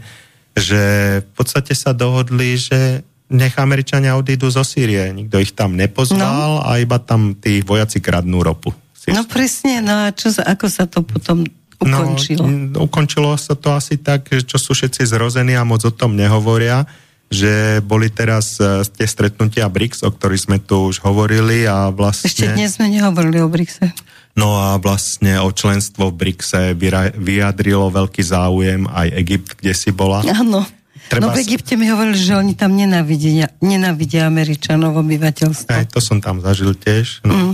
že 0.54 0.82
v 1.24 1.32
podstate 1.34 1.74
sa 1.74 1.92
dohodli, 1.92 2.56
že 2.60 3.02
nech 3.34 3.58
Američania 3.58 4.14
odídu 4.14 4.52
zo 4.54 4.62
Sýrie. 4.62 5.10
Nikto 5.10 5.42
ich 5.42 5.58
tam 5.58 5.74
nepozval 5.74 6.62
no. 6.62 6.66
a 6.66 6.78
iba 6.78 7.02
tam 7.02 7.34
tí 7.34 7.66
vojaci 7.66 7.98
kradnú 7.98 8.46
ropu. 8.46 8.70
No 9.10 9.28
presne, 9.28 9.84
no 9.84 10.08
a 10.08 10.16
čo, 10.16 10.32
sa- 10.32 10.48
ako 10.48 10.66
sa 10.72 10.88
to 10.88 11.04
potom 11.04 11.44
ukončilo? 11.76 12.48
No, 12.48 12.88
ukončilo 12.88 13.36
sa 13.36 13.58
to 13.58 13.76
asi 13.76 14.00
tak, 14.00 14.32
že 14.32 14.48
čo 14.48 14.56
sú 14.56 14.72
všetci 14.72 15.04
zrození 15.04 15.60
a 15.60 15.68
moc 15.68 15.84
o 15.84 15.92
tom 15.92 16.16
nehovoria, 16.16 16.88
že 17.28 17.84
boli 17.84 18.08
teraz 18.14 18.62
e, 18.62 18.86
tie 18.88 19.04
stretnutia 19.10 19.68
BRICS, 19.68 20.08
o 20.08 20.10
ktorých 20.14 20.44
sme 20.48 20.58
tu 20.64 20.88
už 20.88 21.04
hovorili 21.04 21.68
a 21.68 21.92
vlastne... 21.92 22.30
Ešte 22.32 22.48
dnes 22.54 22.78
sme 22.78 22.94
nehovorili 22.94 23.44
o 23.44 23.50
Brixe. 23.52 23.92
No 24.34 24.58
a 24.58 24.82
vlastne 24.82 25.38
o 25.38 25.54
členstvo 25.54 26.10
v 26.10 26.18
BRICSe 26.18 26.74
vyjadrilo 27.14 27.94
veľký 27.94 28.24
záujem 28.26 28.90
aj 28.90 29.08
Egypt, 29.22 29.50
kde 29.62 29.74
si 29.78 29.94
bola. 29.94 30.26
Áno. 30.26 30.66
Treba 31.06 31.30
no 31.30 31.38
v 31.38 31.46
Egypte 31.46 31.78
mi 31.78 31.86
hovorili, 31.92 32.18
že 32.18 32.34
oni 32.34 32.58
tam 32.58 32.74
nenávidia, 32.74 33.54
nenávidia 33.62 34.26
Američanov 34.26 34.98
obyvateľstvo. 34.98 35.70
Aj 35.70 35.86
to 35.86 36.02
som 36.02 36.18
tam 36.18 36.42
zažil 36.42 36.74
tiež. 36.74 37.22
No. 37.22 37.54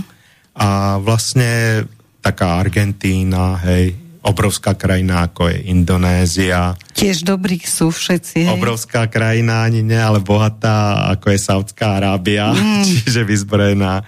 A 0.56 0.96
vlastne 1.02 1.84
taká 2.24 2.56
Argentína, 2.56 3.60
hej, 3.60 3.96
obrovská 4.20 4.76
krajina 4.76 5.28
ako 5.28 5.48
je 5.48 5.72
Indonézia, 5.72 6.76
Tiež 6.92 7.24
dobrých 7.24 7.64
sú 7.64 7.88
všetci. 7.88 8.44
Hej. 8.44 8.56
obrovská 8.56 9.08
krajina, 9.08 9.64
ani 9.64 9.80
nie, 9.80 9.96
ale 9.96 10.20
bohatá, 10.20 11.08
ako 11.16 11.32
je 11.32 11.38
Saudská 11.40 11.96
Arábia, 12.00 12.52
mm. 12.52 12.84
čiže 12.88 13.24
vyzbrojená 13.24 14.00
e, 14.00 14.04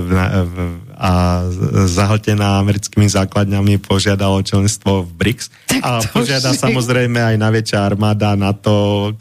v, 0.00 0.10
v, 0.48 0.54
a 0.94 1.42
zahltená 1.84 2.58
americkými 2.58 3.06
základňami 3.06 3.82
požiadalo 3.82 4.40
členstvo 4.40 5.02
v 5.02 5.10
BRICS 5.10 5.46
Tak 5.68 5.82
a 5.82 5.90
požiada 6.08 6.50
už 6.50 6.56
je. 6.56 6.62
samozrejme 6.62 7.18
aj 7.18 7.36
najväčšia 7.36 7.78
armáda 7.82 8.38
na 8.38 8.54
to 8.54 8.74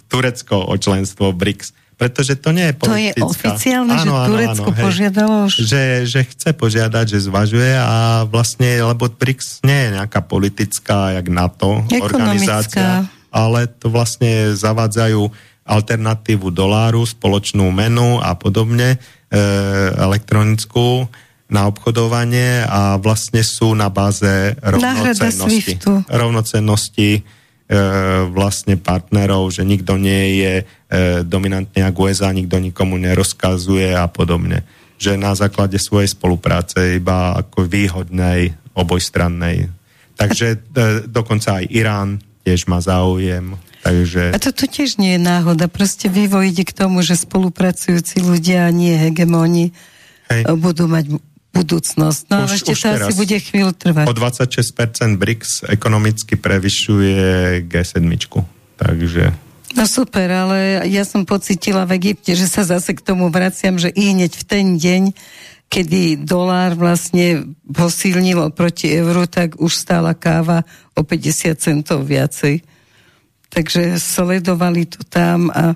Turecko 0.08 0.70
o 0.70 0.78
členstvo 0.78 1.34
v 1.34 1.38
BRICS. 1.42 1.68
Pretože 1.94 2.36
to 2.36 2.50
nie 2.52 2.74
je 2.74 2.76
To 2.84 2.90
je 2.90 3.14
politická. 3.14 3.54
oficiálne, 3.54 3.94
že 3.96 4.10
Turecko 4.10 4.70
hej. 4.74 4.82
požiadalo? 4.82 5.38
Že, 5.48 5.84
že 6.10 6.20
chce 6.26 6.50
požiadať, 6.52 7.06
že 7.16 7.20
zvažuje 7.22 7.72
a 7.78 8.26
vlastne, 8.26 8.82
lebo 8.82 9.08
BRICS 9.08 9.62
nie 9.64 9.78
je 9.78 9.90
nejaká 10.02 10.20
politická, 10.26 11.16
jak 11.16 11.30
NATO 11.30 11.86
Ekonomická. 11.86 12.06
organizácia, 12.06 12.88
ale 13.30 13.66
to 13.70 13.88
vlastne 13.90 14.52
zavádzajú 14.54 15.22
alternatívu 15.64 16.52
doláru, 16.52 17.08
spoločnú 17.08 17.72
menu 17.72 18.20
a 18.20 18.36
podobne, 18.36 19.00
e, 19.32 19.38
elektronickú 19.96 21.08
na 21.54 21.70
obchodovanie 21.70 22.66
a 22.66 22.98
vlastne 22.98 23.46
sú 23.46 23.78
na 23.78 23.94
báze 23.94 24.58
rovnocennosti. 24.58 25.78
Rovnocennosti 26.10 27.10
e, 27.14 27.22
vlastne 28.34 28.82
partnerov, 28.82 29.54
že 29.54 29.62
nikto 29.62 29.96
nie 30.02 30.42
je 30.42 30.54
e, 30.60 30.64
dominantný 31.22 31.86
ako 31.86 32.10
USA, 32.10 32.34
nikto 32.34 32.58
nikomu 32.58 32.98
nerozkazuje 32.98 33.94
a 33.94 34.10
podobne. 34.10 34.66
Že 34.98 35.22
na 35.22 35.38
základe 35.38 35.78
svojej 35.78 36.10
spolupráce 36.10 36.98
iba 36.98 37.38
ako 37.38 37.70
výhodnej, 37.70 38.58
obojstrannej. 38.74 39.70
Takže 40.18 40.48
e, 40.50 40.58
dokonca 41.06 41.62
aj 41.62 41.70
Irán 41.70 42.18
tiež 42.42 42.66
má 42.66 42.82
záujem. 42.82 43.56
Takže 43.84 44.32
A 44.32 44.40
toto 44.40 44.64
tiež 44.64 44.96
nie 44.98 45.20
je 45.20 45.22
náhoda. 45.22 45.68
Proste 45.68 46.08
vývoj 46.08 46.56
ide 46.56 46.64
k 46.64 46.74
tomu, 46.74 47.04
že 47.04 47.20
spolupracujúci 47.20 48.24
ľudia 48.24 48.72
nie 48.72 48.96
hegemóni 48.96 49.76
Hej. 50.32 50.56
budú 50.56 50.88
mať 50.88 51.20
budúcnosť. 51.54 52.22
No 52.34 52.50
Už- 52.50 52.58
ešte 52.60 52.74
už 52.74 52.82
to 52.82 52.90
asi 52.98 53.14
bude 53.14 53.38
chvíľu 53.38 53.72
trvať. 53.78 54.06
o 54.10 54.14
26% 54.14 55.22
BRICS 55.22 55.70
ekonomicky 55.70 56.34
prevyšuje 56.36 57.62
G7. 57.70 58.04
Takže 58.76 59.24
No 59.74 59.90
super, 59.90 60.30
ale 60.30 60.86
ja 60.86 61.02
som 61.02 61.26
pocitila 61.26 61.82
v 61.90 61.98
Egypte, 61.98 62.38
že 62.38 62.46
sa 62.46 62.62
zase 62.62 62.94
k 62.94 63.02
tomu 63.02 63.34
vraciam, 63.34 63.74
že 63.82 63.90
i 63.90 64.14
hneď 64.14 64.30
v 64.38 64.44
ten 64.46 64.66
deň, 64.78 65.04
kedy 65.66 66.22
dolár 66.22 66.78
vlastne 66.78 67.58
posilnilo 67.66 68.54
proti 68.54 68.94
euru, 68.94 69.26
tak 69.26 69.58
už 69.58 69.74
stála 69.74 70.14
káva 70.14 70.62
o 70.94 71.02
50 71.02 71.58
centov 71.58 72.06
viacej. 72.06 72.62
Takže 73.50 73.98
sledovali 73.98 74.86
to 74.86 75.02
tam 75.10 75.50
a, 75.50 75.74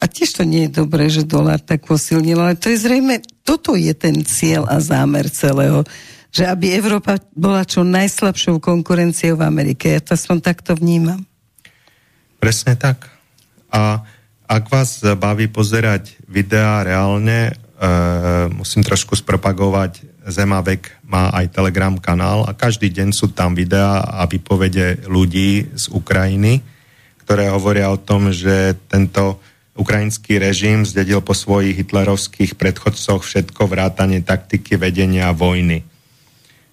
a 0.00 0.04
tiež 0.08 0.40
to 0.40 0.48
nie 0.48 0.66
je 0.66 0.80
dobré, 0.80 1.12
že 1.12 1.28
dolár 1.28 1.60
tak 1.60 1.84
posilnil, 1.84 2.40
ale 2.40 2.56
to 2.56 2.72
je 2.72 2.80
zrejme, 2.80 3.20
toto 3.44 3.76
je 3.76 3.92
ten 3.92 4.24
cieľ 4.24 4.64
a 4.64 4.80
zámer 4.80 5.28
celého, 5.28 5.84
že 6.32 6.48
aby 6.48 6.72
Európa 6.72 7.20
bola 7.36 7.68
čo 7.68 7.84
najslabšou 7.84 8.64
konkurenciou 8.64 9.36
v 9.36 9.44
Amerike. 9.44 9.92
Ja 9.92 10.00
to 10.00 10.16
som 10.16 10.40
takto 10.40 10.72
vnímam. 10.72 11.20
Presne 12.40 12.80
tak. 12.80 13.12
A 13.68 14.00
ak 14.48 14.64
vás 14.72 15.04
baví 15.20 15.52
pozerať 15.52 16.16
videá 16.24 16.80
reálne, 16.80 17.52
e, 17.52 17.52
musím 18.56 18.80
trošku 18.80 19.14
spropagovať 19.20 20.08
Zemavek 20.24 21.00
má 21.04 21.32
aj 21.34 21.52
Telegram 21.52 21.96
kanál 21.98 22.46
a 22.46 22.56
každý 22.56 22.88
deň 22.88 23.08
sú 23.12 23.32
tam 23.32 23.52
videá 23.52 24.04
a 24.04 24.24
vypovede 24.24 25.04
ľudí 25.08 25.74
z 25.74 25.84
Ukrajiny, 25.90 26.62
ktoré 27.24 27.50
hovoria 27.50 27.90
o 27.90 27.98
tom, 27.98 28.30
že 28.30 28.78
tento 28.86 29.42
ukrajinský 29.78 30.42
režim 30.42 30.82
zdedil 30.82 31.22
po 31.22 31.36
svojich 31.36 31.78
hitlerovských 31.78 32.58
predchodcoch 32.58 33.22
všetko 33.22 33.70
vrátanie 33.70 34.20
taktiky 34.20 34.74
vedenia 34.74 35.30
vojny. 35.30 35.86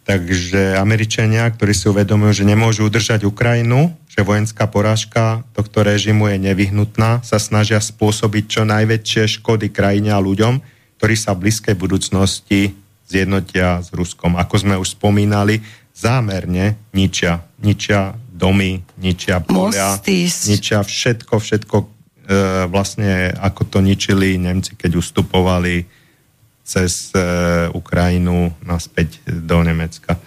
Takže 0.08 0.80
Američania, 0.80 1.44
ktorí 1.52 1.76
si 1.76 1.92
uvedomujú, 1.92 2.40
že 2.40 2.48
nemôžu 2.48 2.88
udržať 2.88 3.28
Ukrajinu, 3.28 3.92
že 4.08 4.24
vojenská 4.24 4.64
porážka 4.72 5.44
tohto 5.52 5.84
režimu 5.84 6.32
je 6.32 6.48
nevyhnutná, 6.48 7.28
sa 7.28 7.38
snažia 7.44 7.84
spôsobiť 7.84 8.44
čo 8.48 8.62
najväčšie 8.64 9.40
škody 9.40 9.68
krajine 9.68 10.16
a 10.16 10.24
ľuďom, 10.24 10.64
ktorí 10.96 11.16
sa 11.20 11.36
v 11.36 11.52
blízkej 11.52 11.76
budúcnosti 11.76 12.72
zjednotia 13.04 13.84
s 13.84 13.92
Ruskom. 13.92 14.40
Ako 14.40 14.56
sme 14.64 14.80
už 14.80 14.96
spomínali, 14.96 15.60
zámerne 15.92 16.80
ničia. 16.96 17.44
Ničia 17.60 18.16
domy, 18.32 18.80
ničia 19.02 19.42
polia, 19.42 19.98
ničia 20.46 20.86
všetko, 20.86 21.42
všetko 21.42 21.97
vlastne 22.68 23.32
ako 23.40 23.64
to 23.72 23.80
ničili 23.80 24.36
Nemci, 24.36 24.76
keď 24.76 25.00
ustupovali 25.00 25.88
cez 26.68 27.16
e, 27.16 27.24
Ukrajinu 27.72 28.52
naspäť 28.68 29.24
do 29.24 29.64
Nemecka. 29.64 30.20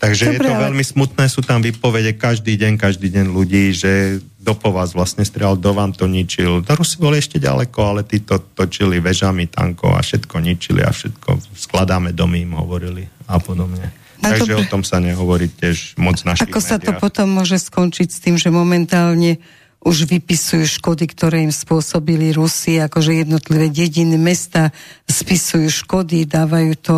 Takže 0.00 0.32
Dobre, 0.32 0.34
je 0.34 0.48
to 0.48 0.54
ale... 0.56 0.62
veľmi 0.72 0.84
smutné, 0.84 1.24
sú 1.30 1.44
tam 1.44 1.62
vypovede 1.62 2.16
každý 2.18 2.58
deň, 2.58 2.80
každý 2.80 3.12
deň 3.14 3.30
ľudí, 3.30 3.70
že 3.70 4.18
do 4.40 4.56
po 4.56 4.72
vás 4.72 4.96
vlastne 4.96 5.22
strel, 5.22 5.60
do 5.60 5.70
vám 5.76 5.92
to 5.92 6.08
ničil. 6.08 6.64
Do 6.64 6.72
Rusy 6.72 6.96
boli 6.98 7.20
ešte 7.20 7.36
ďaleko, 7.36 7.78
ale 7.84 8.02
tí 8.02 8.24
to 8.24 8.40
točili 8.56 8.98
vežami 8.98 9.46
tankov 9.46 9.94
a 9.94 10.00
všetko 10.00 10.40
ničili 10.40 10.80
a 10.80 10.90
všetko 10.90 11.54
skladáme 11.54 12.16
domy, 12.16 12.42
im 12.48 12.56
hovorili 12.56 13.04
a 13.28 13.36
podobne. 13.38 13.92
No 14.24 14.32
Takže 14.32 14.56
dobre. 14.56 14.64
o 14.64 14.70
tom 14.72 14.82
sa 14.82 14.98
nehovorí 15.04 15.52
tiež 15.52 16.00
moc 16.00 16.16
našich 16.24 16.48
Ako 16.48 16.58
médiách. 16.58 16.70
sa 16.72 16.76
to 16.80 16.92
potom 16.96 17.28
môže 17.30 17.60
skončiť 17.60 18.08
s 18.08 18.18
tým, 18.24 18.40
že 18.40 18.48
momentálne 18.48 19.36
už 19.80 20.04
vypisujú 20.04 20.64
škody, 20.76 21.08
ktoré 21.08 21.40
im 21.40 21.52
spôsobili 21.52 22.36
Rusi, 22.36 22.76
akože 22.76 23.24
jednotlivé 23.24 23.72
dediny, 23.72 24.20
mesta 24.20 24.76
spisujú 25.08 25.72
škody, 25.72 26.28
dávajú 26.28 26.72
to 26.76 26.96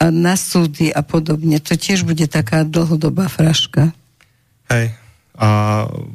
na 0.00 0.32
súdy 0.32 0.88
a 0.88 1.04
podobne. 1.04 1.60
To 1.60 1.76
tiež 1.76 2.08
bude 2.08 2.24
taká 2.32 2.64
dlhodobá 2.64 3.28
fraška. 3.28 3.92
Hej, 4.72 4.96
a 5.36 5.48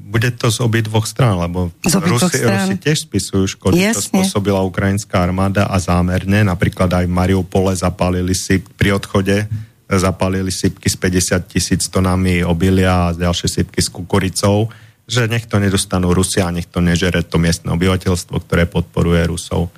bude 0.09 0.33
to 0.33 0.49
z 0.49 0.57
obi 0.65 0.81
dvoch 0.81 1.05
strán, 1.05 1.37
lebo 1.37 1.69
Rusi, 1.85 2.41
Rusi 2.41 2.75
tiež 2.81 3.05
spisujú 3.05 3.45
škody, 3.45 3.77
Jasne. 3.77 3.93
čo 3.93 4.09
spôsobila 4.09 4.65
ukrajinská 4.65 5.21
armáda 5.21 5.69
a 5.69 5.77
zámerne, 5.77 6.41
napríklad 6.41 6.89
aj 6.97 7.05
v 7.05 7.13
Mariupole 7.13 7.77
zapálili 7.77 8.33
si 8.33 8.57
pri 8.57 8.97
odchode 8.97 9.45
zapálili 9.87 10.51
sypky 10.51 10.91
s 10.91 10.99
50 10.99 11.47
tisíc 11.47 11.87
tonami 11.87 12.43
obilia 12.43 13.07
a 13.07 13.15
ďalšie 13.15 13.47
sypky 13.47 13.79
s 13.79 13.87
kukuricou 13.87 14.67
že 15.07 15.31
nech 15.31 15.47
to 15.47 15.57
nedostanú 15.57 16.11
Rusia 16.11 16.51
a 16.51 16.53
nech 16.53 16.67
to 16.67 16.83
nežere 16.83 17.23
to 17.23 17.39
miestne 17.39 17.71
obyvateľstvo, 17.71 18.35
ktoré 18.43 18.67
podporuje 18.67 19.23
Rusov. 19.23 19.71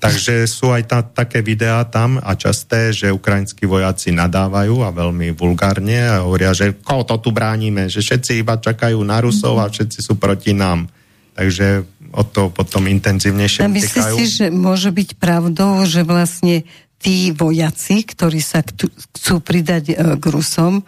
Takže 0.00 0.48
sú 0.48 0.72
aj 0.72 0.82
ta, 0.88 1.04
také 1.04 1.44
videá 1.44 1.84
tam 1.84 2.16
a 2.16 2.32
časté, 2.32 2.88
že 2.88 3.12
ukrajinskí 3.12 3.68
vojaci 3.68 4.16
nadávajú 4.16 4.80
a 4.80 4.96
veľmi 4.96 5.36
vulgárne 5.36 6.00
a 6.08 6.24
hovoria, 6.24 6.56
že 6.56 6.72
koho 6.80 7.04
to 7.04 7.20
tu 7.20 7.36
bránime, 7.36 7.92
že 7.92 8.00
všetci 8.00 8.40
iba 8.40 8.56
čakajú 8.56 8.96
na 9.04 9.20
Rusov 9.20 9.60
a 9.60 9.68
všetci 9.68 10.00
sú 10.00 10.16
proti 10.16 10.56
nám. 10.56 10.88
Takže 11.36 11.84
o 12.16 12.24
to 12.24 12.48
potom 12.48 12.88
intenzívnejšie 12.88 13.60
a 13.60 13.68
myslíš 13.68 14.06
si, 14.16 14.24
že 14.26 14.46
môže 14.48 14.88
byť 14.88 15.20
pravdou, 15.20 15.84
že 15.84 16.00
vlastne 16.00 16.64
tí 16.96 17.36
vojaci, 17.36 18.00
ktorí 18.08 18.40
sa 18.40 18.64
chcú 18.64 19.44
pridať 19.44 19.84
e, 19.92 19.94
k 20.16 20.24
Rusom 20.28 20.84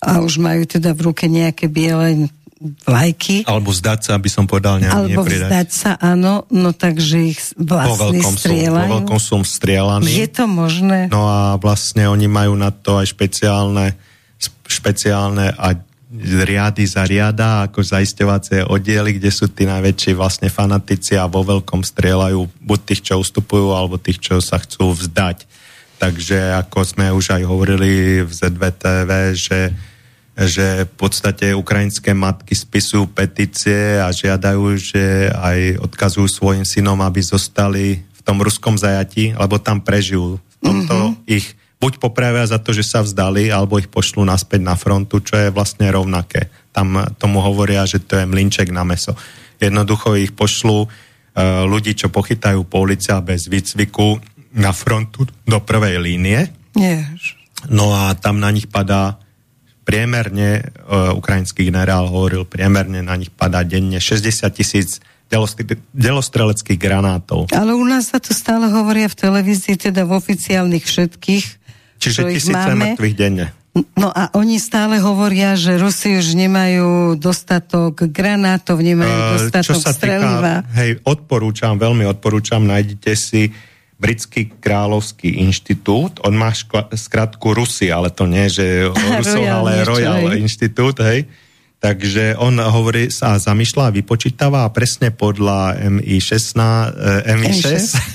a 0.00 0.24
už 0.24 0.40
majú 0.40 0.64
teda 0.64 0.96
v 0.96 1.12
ruke 1.12 1.28
nejaké 1.28 1.68
biele 1.68 2.28
vlajky. 2.60 3.48
Alebo 3.48 3.72
zdať 3.72 4.00
sa, 4.04 4.10
aby 4.20 4.28
som 4.28 4.44
povedal, 4.44 4.84
ne, 4.84 4.92
Alebo 4.92 5.24
nepridať. 5.24 5.48
vzdať 5.48 5.68
sa, 5.72 5.90
áno, 5.96 6.44
no 6.52 6.76
takže 6.76 7.32
ich 7.32 7.40
vlastne 7.56 8.20
po 8.20 8.36
strieľajú. 8.36 8.84
Sú, 8.84 8.92
po 8.92 8.94
veľkom 9.00 9.20
som 9.20 9.42
strieľaný. 9.42 10.12
Je 10.12 10.28
to 10.28 10.44
možné? 10.44 11.08
No 11.08 11.24
a 11.24 11.56
vlastne 11.56 12.04
oni 12.04 12.28
majú 12.28 12.52
na 12.60 12.68
to 12.68 13.00
aj 13.00 13.16
špeciálne, 13.16 13.96
špeciálne 14.68 15.56
a 15.56 15.72
riady 16.20 16.84
za 16.84 17.06
riada, 17.06 17.70
ako 17.70 17.86
zaisťovacie 17.86 18.66
oddiely, 18.66 19.16
kde 19.16 19.30
sú 19.30 19.46
tí 19.48 19.62
najväčší 19.64 20.18
vlastne 20.18 20.50
fanatici 20.50 21.14
a 21.14 21.30
vo 21.30 21.46
veľkom 21.46 21.86
strieľajú 21.86 22.60
buď 22.60 22.78
tých, 22.82 23.02
čo 23.08 23.22
ustupujú, 23.22 23.72
alebo 23.72 23.96
tých, 23.96 24.18
čo 24.18 24.42
sa 24.42 24.58
chcú 24.58 24.90
vzdať. 24.90 25.46
Takže 26.02 26.60
ako 26.66 26.78
sme 26.82 27.06
už 27.14 27.40
aj 27.40 27.42
hovorili 27.46 28.24
v 28.26 28.30
ZVTV, 28.32 29.10
že 29.38 29.58
že 30.38 30.86
v 30.86 30.94
podstate 30.96 31.52
ukrajinské 31.52 32.14
matky 32.14 32.54
spisujú 32.54 33.10
petície 33.10 33.98
a 33.98 34.08
žiadajú, 34.14 34.62
že 34.78 35.28
aj 35.34 35.84
odkazujú 35.84 36.28
svojim 36.30 36.64
synom, 36.64 36.98
aby 37.02 37.20
zostali 37.20 38.00
v 38.00 38.20
tom 38.22 38.40
ruskom 38.40 38.78
zajati, 38.78 39.34
lebo 39.34 39.58
tam 39.60 39.82
prežijú. 39.82 40.38
V 40.38 40.56
tomto 40.60 40.96
mm-hmm. 40.96 41.28
ich 41.28 41.56
buď 41.80 41.96
popravia 41.96 42.44
za 42.44 42.60
to, 42.60 42.76
že 42.76 42.84
sa 42.84 43.00
vzdali, 43.00 43.48
alebo 43.48 43.80
ich 43.80 43.88
pošlú 43.88 44.22
naspäť 44.22 44.60
na 44.60 44.76
frontu, 44.76 45.24
čo 45.24 45.40
je 45.40 45.48
vlastne 45.48 45.88
rovnaké. 45.88 46.52
Tam 46.70 47.08
tomu 47.16 47.40
hovoria, 47.40 47.88
že 47.88 48.04
to 48.04 48.20
je 48.20 48.28
mlinček 48.28 48.68
na 48.68 48.84
meso. 48.84 49.16
Jednoducho 49.56 50.20
ich 50.20 50.36
pošlú 50.36 50.84
uh, 50.84 50.88
ľudí, 51.64 51.96
čo 51.96 52.12
pochytajú 52.12 52.68
policia 52.68 53.18
bez 53.24 53.48
výcviku 53.48 54.20
na 54.56 54.76
frontu 54.76 55.24
do 55.48 55.58
prvej 55.64 55.96
línie. 56.00 56.52
Yes. 56.76 57.36
No 57.72 57.92
a 57.96 58.12
tam 58.16 58.40
na 58.40 58.52
nich 58.52 58.68
padá 58.68 59.16
priemerne, 59.90 60.70
uh, 60.86 61.18
ukrajinský 61.18 61.66
generál 61.66 62.06
hovoril, 62.06 62.46
priemerne 62.46 63.02
na 63.02 63.18
nich 63.18 63.34
padá 63.34 63.66
denne 63.66 63.98
60 63.98 64.46
tisíc 64.54 65.02
delostreleckých 65.94 66.78
granátov. 66.78 67.50
Ale 67.50 67.74
u 67.74 67.82
nás 67.82 68.14
sa 68.14 68.22
to 68.22 68.30
stále 68.30 68.70
hovoria 68.70 69.10
v 69.10 69.18
televízii, 69.18 69.90
teda 69.90 70.06
v 70.06 70.14
oficiálnych 70.14 70.86
všetkých. 70.86 71.44
Čiže 71.98 72.20
tisíce 72.30 72.70
mŕtvych 72.70 73.14
denne. 73.18 73.46
No 73.94 74.10
a 74.10 74.34
oni 74.34 74.58
stále 74.58 74.98
hovoria, 74.98 75.54
že 75.54 75.78
Rusi 75.78 76.18
už 76.18 76.34
nemajú 76.34 77.14
dostatok 77.14 78.10
granátov, 78.10 78.82
nemajú 78.82 79.14
uh, 79.14 79.30
dostatok 79.38 79.66
čo 79.66 79.74
sa 79.78 79.94
streliva. 79.94 80.66
Týka, 80.66 80.74
hej, 80.82 80.90
odporúčam, 81.06 81.78
veľmi 81.78 82.02
odporúčam, 82.10 82.62
nájdete 82.66 83.12
si 83.14 83.54
Britský 84.00 84.48
kráľovský 84.64 85.44
inštitút, 85.44 86.24
on 86.24 86.32
má 86.32 86.56
škla, 86.56 86.88
skratku 86.96 87.52
Rusy, 87.52 87.92
ale 87.92 88.08
to 88.08 88.24
nie, 88.24 88.48
že 88.48 88.88
Rusov, 89.20 89.44
ale 89.44 89.84
Royal 89.84 90.32
hej. 90.32 90.40
inštitút, 90.40 91.04
hej. 91.04 91.28
Takže 91.80 92.36
on 92.36 92.60
hovorí 92.60 93.08
sa 93.08 93.40
zamýšľa 93.40 93.88
a 93.88 93.94
vypočítava 93.96 94.68
a 94.68 94.72
presne 94.72 95.16
podľa 95.16 95.80
MI6, 95.80 96.52
eh, 96.52 97.32
MI6 97.40 97.64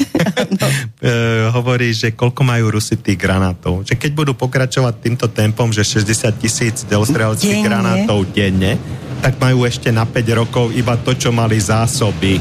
no. 0.62 0.68
Eh, 1.02 1.50
hovorí, 1.50 1.90
že 1.90 2.14
koľko 2.14 2.46
majú 2.46 2.78
Rusy 2.78 3.02
tých 3.02 3.18
granátov. 3.18 3.90
Že 3.90 3.98
keď 3.98 4.12
budú 4.14 4.34
pokračovať 4.38 4.94
týmto 5.02 5.34
tempom, 5.34 5.74
že 5.74 5.82
60 5.82 6.30
tisíc 6.38 6.86
delostrelských 6.86 7.66
granátov 7.66 8.30
denne, 8.30 8.78
tak 9.26 9.42
majú 9.42 9.66
ešte 9.66 9.90
na 9.90 10.06
5 10.06 10.42
rokov 10.46 10.70
iba 10.78 10.94
to, 11.02 11.18
čo 11.18 11.34
mali 11.34 11.58
zásoby. 11.58 12.38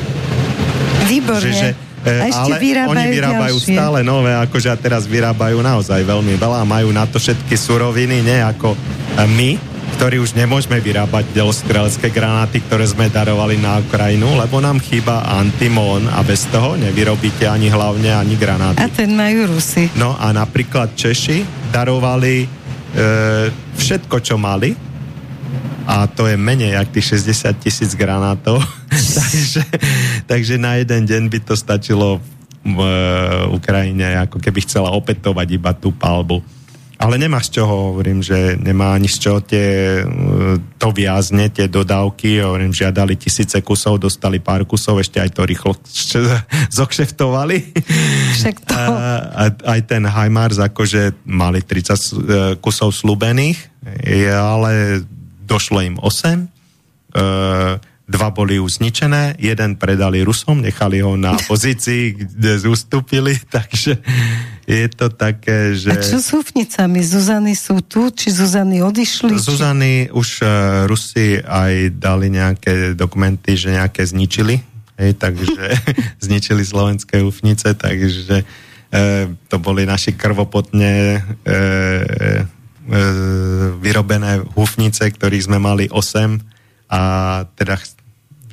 Výborne. 1.08 1.40
Že, 1.40 1.52
že 1.56 1.68
a 2.04 2.24
ešte 2.28 2.52
ale 2.52 2.60
vyrábajú 2.60 2.92
oni 2.92 3.04
vyrábajú 3.08 3.56
ďalšie. 3.56 3.74
stále 3.76 3.98
nové, 4.04 4.32
akože 4.36 4.68
a 4.68 4.76
teraz 4.76 5.08
vyrábajú 5.08 5.58
naozaj 5.64 6.04
veľmi 6.04 6.36
veľa 6.36 6.62
majú 6.68 6.92
na 6.92 7.08
to 7.08 7.16
všetky 7.16 7.56
suroviny, 7.56 8.20
nie 8.20 8.38
ako 8.44 8.76
e, 8.76 8.78
my, 9.24 9.50
ktorí 9.96 10.18
už 10.20 10.34
nemôžeme 10.36 10.82
vyrábať 10.82 11.30
delostrelecké 11.32 12.10
granáty, 12.10 12.60
ktoré 12.60 12.84
sme 12.84 13.08
darovali 13.08 13.56
na 13.56 13.78
Ukrajinu, 13.78 14.36
lebo 14.36 14.58
nám 14.58 14.82
chýba 14.82 15.22
antimón 15.24 16.10
a 16.10 16.20
bez 16.26 16.44
toho 16.50 16.74
nevyrobíte 16.74 17.46
ani 17.46 17.70
hlavne 17.70 18.10
ani 18.10 18.34
granáty. 18.34 18.82
A 18.82 18.90
ten 18.90 19.14
majú 19.14 19.54
Rusy. 19.54 19.88
No 19.94 20.18
a 20.18 20.34
napríklad 20.34 20.98
Češi 20.98 21.70
darovali 21.70 22.44
e, 22.44 22.46
všetko, 23.80 24.16
čo 24.20 24.34
mali, 24.36 24.93
a 25.84 26.08
to 26.08 26.26
je 26.26 26.36
menej 26.36 26.74
jak 26.74 26.88
tých 26.90 27.20
60 27.20 27.54
tisíc 27.60 27.92
granátov. 27.94 28.60
takže, 29.20 29.62
takže 30.26 30.54
na 30.56 30.80
jeden 30.80 31.04
deň 31.04 31.22
by 31.28 31.38
to 31.44 31.54
stačilo 31.54 32.20
v 32.64 32.80
Ukrajine, 33.52 34.24
ako 34.24 34.40
keby 34.40 34.64
chcela 34.64 34.88
opätovať 34.96 35.48
iba 35.52 35.76
tú 35.76 35.92
palbu. 35.92 36.40
Ale 36.94 37.18
nemá 37.18 37.42
z 37.42 37.60
čoho, 37.60 37.92
hovorím, 37.92 38.22
že 38.22 38.56
nemá 38.56 38.94
ani 38.94 39.10
z 39.10 39.18
čoho 39.18 39.38
tie, 39.42 40.00
e, 40.00 40.04
to 40.78 40.88
viazne, 40.94 41.50
tie 41.50 41.66
dodávky, 41.66 42.40
hovorím, 42.40 42.70
žiadali 42.70 43.18
tisíce 43.18 43.58
kusov, 43.60 43.98
dostali 43.98 44.38
pár 44.38 44.62
kusov, 44.64 45.02
ešte 45.02 45.18
aj 45.18 45.30
to 45.34 45.42
rýchlo 45.42 45.74
zokšeftovali. 46.80 47.56
Však 48.40 48.56
to. 48.62 48.72
A, 48.72 48.88
a, 49.26 49.44
aj 49.76 49.80
ten 49.90 50.06
HIMARS, 50.06 50.62
akože 50.62 51.26
mali 51.26 51.60
30 51.60 51.68
e, 51.68 51.96
kusov 52.62 52.94
slúbených, 52.94 53.58
ale 54.30 55.04
došlo 55.44 55.84
im 55.84 55.96
8, 56.00 56.48
e, 57.14 57.20
dva 58.04 58.28
boli 58.28 58.60
už 58.60 58.84
zničené, 58.84 59.40
jeden 59.40 59.80
predali 59.80 60.20
Rusom, 60.20 60.60
nechali 60.60 61.00
ho 61.00 61.16
na 61.16 61.36
pozícii, 61.50 62.12
kde 62.12 62.60
zústupili, 62.60 63.36
takže 63.54 63.96
je 64.64 64.88
to 64.92 65.12
také, 65.12 65.76
že... 65.76 65.92
A 65.92 66.00
čo 66.00 66.20
s 66.20 66.32
húfnicami? 66.32 67.00
Zuzany 67.04 67.52
sú 67.56 67.84
tu, 67.84 68.08
či 68.12 68.32
Zuzany 68.32 68.80
odišli? 68.80 69.36
Zuzany 69.36 70.08
či... 70.08 70.12
už 70.12 70.28
uh, 70.40 70.48
Rusi 70.88 71.40
aj 71.40 71.96
dali 71.96 72.32
nejaké 72.32 72.96
dokumenty, 72.96 73.56
že 73.56 73.76
nejaké 73.76 74.04
zničili, 74.04 74.60
hej, 75.00 75.12
takže 75.16 75.64
zničili 76.24 76.64
slovenské 76.64 77.24
húfnice, 77.24 77.72
takže 77.76 78.44
uh, 78.44 79.32
to 79.48 79.56
boli 79.60 79.88
naši 79.88 80.12
krvopotne 80.16 81.24
uh, 81.24 82.63
vyrobené 83.80 84.44
hufnice, 84.52 85.08
ktorých 85.08 85.48
sme 85.48 85.56
mali 85.56 85.88
8 85.88 86.92
a 86.92 87.00
teda 87.56 87.80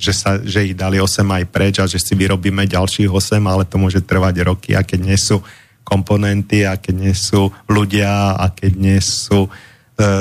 že, 0.02 0.14
sa, 0.18 0.42
že 0.42 0.72
ich 0.72 0.76
dali 0.76 0.98
8 0.98 1.22
aj 1.22 1.44
preč 1.54 1.78
a 1.78 1.86
že 1.86 2.02
si 2.02 2.18
vyrobíme 2.18 2.66
ďalších 2.66 3.12
8, 3.12 3.38
ale 3.46 3.70
to 3.70 3.78
môže 3.78 4.02
trvať 4.02 4.36
roky 4.42 4.74
a 4.74 4.82
keď 4.82 5.00
nie 5.04 5.20
sú 5.20 5.44
komponenty 5.86 6.66
a 6.66 6.80
keď 6.80 6.96
nie 6.96 7.14
sú 7.14 7.54
ľudia 7.70 8.40
a 8.40 8.50
keď 8.50 8.72
nie 8.80 9.00
sú 9.04 9.46
e, 9.46 9.50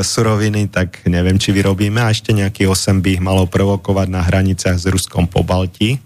suroviny, 0.05 0.69
tak 0.69 1.07
neviem, 1.09 1.41
či 1.41 1.55
vyrobíme 1.55 2.03
a 2.03 2.13
ešte 2.13 2.37
nejaký 2.37 2.69
8 2.69 3.01
by 3.01 3.09
ich 3.17 3.23
malo 3.25 3.49
provokovať 3.49 4.09
na 4.11 4.21
hraniciach 4.21 4.77
s 4.77 4.91
Ruskom 4.91 5.31
po 5.31 5.41
Balti. 5.47 5.97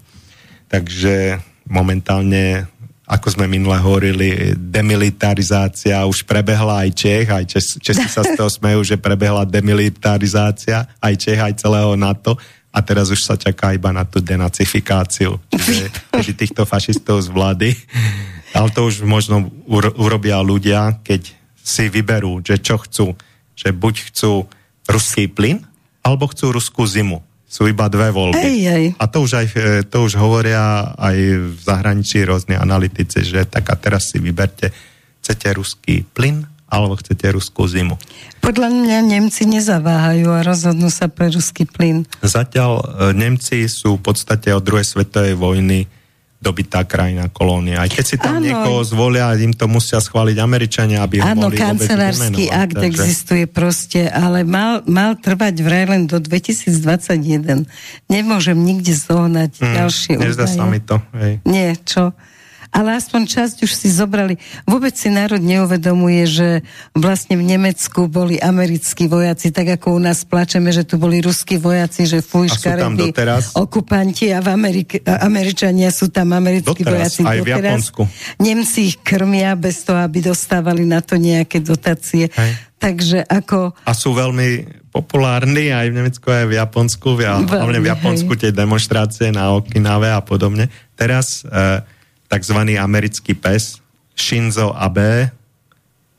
Takže 0.69 1.41
momentálne 1.65 2.69
ako 3.05 3.27
sme 3.37 3.45
minule 3.45 3.77
hovorili, 3.77 4.57
demilitarizácia 4.57 6.01
už 6.09 6.25
prebehla 6.25 6.85
aj 6.85 6.89
Čech, 6.97 7.27
aj 7.29 7.45
Čes, 7.45 7.65
Česi 7.77 8.09
sa 8.09 8.25
z 8.25 8.33
toho 8.33 8.49
smejú, 8.57 8.81
že 8.81 8.97
prebehla 8.97 9.45
demilitarizácia 9.45 10.89
aj 10.97 11.13
Čech, 11.13 11.37
aj 11.37 11.53
celého 11.61 11.93
NATO 11.93 12.33
a 12.75 12.79
teraz 12.83 13.07
už 13.07 13.21
sa 13.23 13.39
čaká 13.39 13.71
iba 13.71 13.95
na 13.95 14.03
tú 14.03 14.19
denacifikáciu, 14.19 15.39
čiže, 15.47 15.87
čiže 16.11 16.33
týchto 16.43 16.67
fašistov 16.67 17.23
z 17.23 17.31
vlády. 17.31 17.69
Ale 18.51 18.67
to 18.71 18.87
už 18.87 19.07
možno 19.07 19.47
urobia 19.95 20.43
ľudia, 20.43 20.99
keď 20.99 21.31
si 21.65 21.87
vyberú, 21.87 22.43
že 22.43 22.59
čo 22.59 22.79
chcú. 22.79 23.15
Že 23.55 23.69
buď 23.71 23.95
chcú 24.11 24.47
ruský 24.87 25.31
plyn, 25.31 25.63
alebo 26.03 26.27
chcú 26.27 26.51
ruskú 26.51 26.83
zimu. 26.83 27.23
Sú 27.55 27.71
iba 27.71 27.87
dve 27.87 28.11
voľby. 28.11 28.35
Ej, 28.35 28.59
ej. 28.67 28.85
A 28.99 29.07
to 29.07 29.23
už, 29.23 29.31
aj, 29.39 29.47
to 29.87 29.97
už 30.03 30.19
hovoria 30.19 30.91
aj 30.99 31.15
v 31.55 31.59
zahraničí 31.63 32.27
rôzne 32.27 32.59
analytici, 32.59 33.23
že 33.23 33.47
tak 33.47 33.71
a 33.71 33.79
teraz 33.79 34.11
si 34.11 34.19
vyberte, 34.19 34.75
chcete 35.23 35.55
ruský 35.55 36.03
plyn 36.03 36.43
alebo 36.67 36.99
chcete 36.99 37.31
ruskú 37.31 37.63
zimu. 37.63 37.95
Podľa 38.43 38.67
mňa 38.75 38.97
Nemci 39.07 39.47
nezaváhajú 39.47 40.35
a 40.35 40.43
rozhodnú 40.43 40.91
sa 40.91 41.07
pre 41.07 41.31
ruský 41.31 41.63
plyn. 41.63 42.03
Zatiaľ 42.19 42.71
e, 42.75 42.83
Nemci 43.15 43.71
sú 43.71 43.95
v 43.95 44.03
podstate 44.03 44.51
od 44.51 44.59
druhej 44.59 44.83
svetovej 44.83 45.39
vojny 45.39 45.87
dobitá 46.45 46.85
krajina, 46.85 47.25
kolónia. 47.33 47.81
Aj 47.81 47.89
keď 47.89 48.05
si 48.05 48.17
tam 48.21 48.37
ano. 48.37 48.45
niekoho 48.45 48.85
zvolia, 48.85 49.33
im 49.41 49.49
to 49.49 49.65
musia 49.65 49.97
schváliť 49.97 50.37
Američania, 50.37 51.01
aby 51.01 51.17
ho 51.17 51.25
Áno, 51.25 51.49
kancelársky 51.49 52.53
akt 52.53 52.77
takže... 52.77 53.01
existuje 53.01 53.49
proste, 53.49 54.05
ale 54.05 54.45
mal, 54.45 54.85
mal 54.85 55.17
trvať 55.17 55.65
vraj 55.65 55.89
len 55.89 56.05
do 56.05 56.21
2021. 56.21 57.65
Nemôžem 58.05 58.57
nikde 58.61 58.93
zohnať 58.93 59.51
hmm, 59.57 59.73
ďalšie 59.73 60.13
Nezdá 60.21 60.45
sa 60.45 60.69
mi 60.69 60.77
to. 60.77 61.01
Hej. 61.17 61.41
Nie, 61.49 61.73
čo? 61.81 62.13
Ale 62.75 62.99
aspoň 62.99 63.21
časť 63.23 63.57
už 63.63 63.71
si 63.71 63.87
zobrali. 63.87 64.35
Vôbec 64.67 64.91
si 64.91 65.07
národ 65.07 65.39
neuvedomuje, 65.39 66.27
že 66.27 66.49
vlastne 66.91 67.39
v 67.39 67.47
Nemecku 67.55 68.11
boli 68.11 68.35
americkí 68.35 69.07
vojaci, 69.07 69.55
tak 69.55 69.79
ako 69.79 69.95
u 69.95 69.99
nás 70.03 70.27
plačeme, 70.27 70.75
že 70.75 70.83
tu 70.83 70.99
boli 70.99 71.23
ruskí 71.23 71.55
vojaci, 71.55 72.03
že 72.03 72.19
fuj, 72.19 72.51
škaredí 72.51 73.15
okupanti 73.55 74.35
a 74.35 74.43
v 74.43 74.51
Amerike, 74.51 74.99
Američania 75.07 75.87
sú 75.87 76.11
tam 76.11 76.35
americkí 76.35 76.83
doteraz, 76.83 77.15
vojaci. 77.15 77.21
Aj 77.23 77.39
doteraz. 77.39 77.47
v 77.47 77.49
Japonsku. 77.55 78.01
Nemci 78.43 78.79
ich 78.91 78.97
krmia 78.99 79.55
bez 79.55 79.87
toho, 79.87 80.03
aby 80.03 80.19
dostávali 80.19 80.83
na 80.83 80.99
to 80.99 81.15
nejaké 81.15 81.63
dotácie. 81.63 82.27
Hej. 82.27 82.51
Takže 82.75 83.23
ako... 83.23 83.71
A 83.87 83.95
sú 83.95 84.11
veľmi 84.11 84.83
populárni 84.91 85.71
aj 85.71 85.91
v 85.91 85.95
Nemecku, 85.95 86.27
aj 86.27 86.47
v 86.47 86.55
Japonsku. 86.59 87.07
Hlavne 87.15 87.79
v 87.79 87.87
Japonsku 87.87 88.31
tie 88.35 88.51
demonstrácie 88.51 89.31
na 89.31 89.55
Okinave 89.55 90.11
a 90.11 90.19
podobne. 90.19 90.67
Teraz 90.95 91.43
uh, 91.47 91.83
tzv. 92.39 92.59
americký 92.79 93.33
pes 93.33 93.79
Shinzo 94.15 94.71
Abe, 94.75 95.31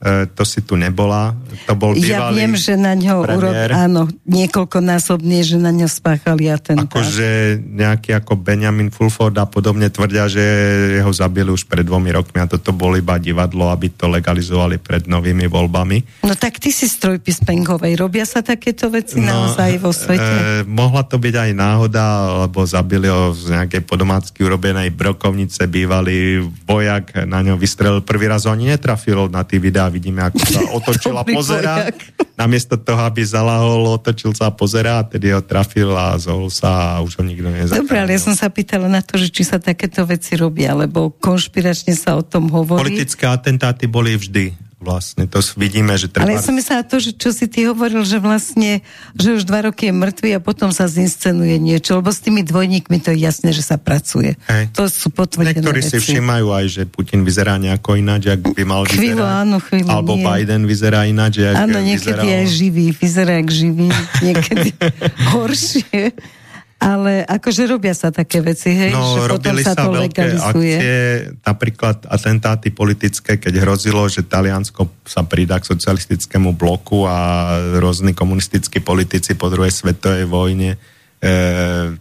to 0.04 0.44
si 0.44 0.60
tu 0.60 0.76
nebola. 0.76 1.32
To 1.64 1.72
bol 1.72 1.96
Ja 1.96 2.28
viem, 2.28 2.52
že 2.52 2.76
na 2.76 2.92
ňo 2.92 3.24
urob, 3.24 3.56
áno, 3.72 4.04
niekoľkonásobne, 4.28 5.40
že 5.40 5.56
na 5.56 5.72
ňo 5.72 5.88
spáchali 5.88 6.52
atentát. 6.52 6.92
Akože 6.92 7.56
nejaký 7.64 8.12
ako 8.12 8.36
Benjamin 8.36 8.92
Fulford 8.92 9.32
a 9.40 9.48
podobne 9.48 9.88
tvrdia, 9.88 10.28
že 10.28 10.44
jeho 11.00 11.12
zabili 11.16 11.48
už 11.48 11.64
pred 11.64 11.80
dvomi 11.88 12.12
rokmi 12.12 12.44
a 12.44 12.46
toto 12.46 12.76
bolo 12.76 13.00
iba 13.00 13.16
divadlo, 13.16 13.72
aby 13.72 13.88
to 13.88 14.12
legalizovali 14.12 14.76
pred 14.76 15.08
novými 15.08 15.48
voľbami. 15.48 16.28
No 16.28 16.36
tak 16.36 16.60
ty 16.60 16.68
si 16.68 16.84
stroj 16.92 17.16
píspenkovej. 17.24 17.96
Robia 17.96 18.28
sa 18.28 18.44
takéto 18.44 18.92
veci 18.92 19.24
no, 19.24 19.32
naozaj 19.32 19.80
vo 19.80 19.96
svete? 19.96 20.62
E, 20.62 20.68
mohla 20.68 21.08
to 21.08 21.16
byť 21.16 21.34
aj 21.40 21.50
náhoda, 21.56 22.04
lebo 22.44 22.68
zabili 22.68 23.08
ho 23.08 23.32
z 23.32 23.56
nejakej 23.56 23.80
podomácky 23.88 24.44
urobenej 24.44 24.92
brokovnice 24.92 25.64
bývalý 25.64 26.44
vojak, 26.68 27.24
na 27.24 27.40
ňo 27.40 27.56
vystrelil 27.56 28.04
prvý 28.04 28.28
raz, 28.28 28.44
ho 28.44 28.52
ani 28.52 28.76
netrafil 28.76 29.32
na 29.32 29.40
tých 29.40 29.64
videách 29.64 29.85
a 29.86 29.88
vidíme, 29.88 30.20
ako 30.26 30.42
sa 30.42 30.60
otočil 30.82 31.14
a 31.14 31.22
pozera. 31.22 31.86
Namiesto 32.34 32.76
toho, 32.76 33.00
aby 33.06 33.22
zalahol, 33.24 33.96
otočil 33.96 34.34
sa 34.34 34.50
a 34.50 34.52
pozera 34.52 35.00
a 35.00 35.06
tedy 35.06 35.32
ho 35.32 35.40
trafil 35.40 35.94
a 35.94 36.18
zol 36.18 36.50
sa 36.50 36.98
a 36.98 37.06
už 37.06 37.16
ho 37.16 37.22
nikto 37.24 37.48
nezachránil. 37.48 37.86
Dobre, 37.86 37.96
ale 38.02 38.10
ja 38.18 38.20
som 38.20 38.34
sa 38.34 38.50
pýtala 38.52 38.90
na 38.90 39.00
to, 39.00 39.16
že 39.16 39.32
či 39.32 39.46
sa 39.46 39.56
takéto 39.62 40.04
veci 40.04 40.36
robia, 40.36 40.74
lebo 40.76 41.14
konšpiračne 41.16 41.94
sa 41.96 42.18
o 42.18 42.22
tom 42.26 42.50
hovorí. 42.52 42.82
Politické 42.82 43.24
atentáty 43.30 43.88
boli 43.88 44.18
vždy 44.18 44.65
vlastne. 44.76 45.24
To 45.26 45.40
vidíme, 45.56 45.96
že 45.96 46.12
treba... 46.12 46.28
Ale 46.28 46.36
ja 46.36 46.44
som 46.44 46.52
myslela 46.52 46.84
to, 46.84 47.00
že 47.00 47.16
čo 47.16 47.32
si 47.32 47.48
ty 47.48 47.64
hovoril, 47.64 48.04
že 48.04 48.20
vlastne, 48.20 48.84
že 49.16 49.40
už 49.40 49.48
dva 49.48 49.64
roky 49.64 49.88
je 49.88 49.94
mŕtvy 49.96 50.36
a 50.36 50.40
potom 50.40 50.68
sa 50.68 50.84
zinscenuje 50.84 51.56
niečo, 51.56 51.98
lebo 51.98 52.12
s 52.12 52.20
tými 52.20 52.44
dvojníkmi 52.44 53.00
to 53.00 53.10
je 53.16 53.24
jasné, 53.24 53.56
že 53.56 53.64
sa 53.64 53.80
pracuje. 53.80 54.36
Hej. 54.46 54.68
To 54.76 54.84
sú 54.86 55.08
potvrdené 55.08 55.64
Niektorí 55.64 55.80
veci. 55.80 55.96
si 55.96 55.98
všímajú 55.98 56.46
aj, 56.52 56.64
že 56.68 56.82
Putin 56.84 57.24
vyzerá 57.24 57.56
nejako 57.56 57.96
ináč, 57.96 58.28
ak 58.28 58.52
by 58.52 58.62
mal 58.62 58.84
chvíľu, 58.84 59.24
vyzerať. 59.24 59.40
Áno, 59.42 59.56
chvíľu, 59.64 59.88
Alebo 59.88 60.12
nie. 60.14 60.24
Biden 60.28 60.62
vyzerá 60.68 61.00
ináč, 61.08 61.32
Áno, 61.40 61.78
niekedy 61.80 62.12
vyzeral. 62.12 62.44
aj 62.44 62.48
živý, 62.52 62.86
vyzerá 62.92 63.32
jak 63.40 63.48
živý, 63.48 63.88
niekedy 64.20 64.68
horšie. 65.32 66.12
Ale 66.76 67.24
akože 67.24 67.64
robia 67.64 67.96
sa 67.96 68.12
také 68.12 68.44
veci, 68.44 68.68
hej? 68.68 68.92
No, 68.92 69.16
že 69.16 69.32
robili 69.32 69.64
sa, 69.64 69.72
sa 69.72 69.88
to 69.88 69.96
veľké 69.96 70.22
legalizuje. 70.36 70.76
akcie, 70.76 70.96
napríklad 71.40 72.04
atentáty 72.04 72.68
politické, 72.68 73.40
keď 73.40 73.64
hrozilo, 73.64 74.04
že 74.12 74.20
Taliansko 74.20 74.84
sa 75.08 75.24
pridá 75.24 75.56
k 75.56 75.72
socialistickému 75.72 76.52
bloku 76.52 77.08
a 77.08 77.48
rôzni 77.80 78.12
komunistickí 78.12 78.84
politici 78.84 79.32
po 79.32 79.48
druhej 79.48 79.72
svetovej 79.72 80.28
vojne 80.28 80.76
e, 80.76 80.78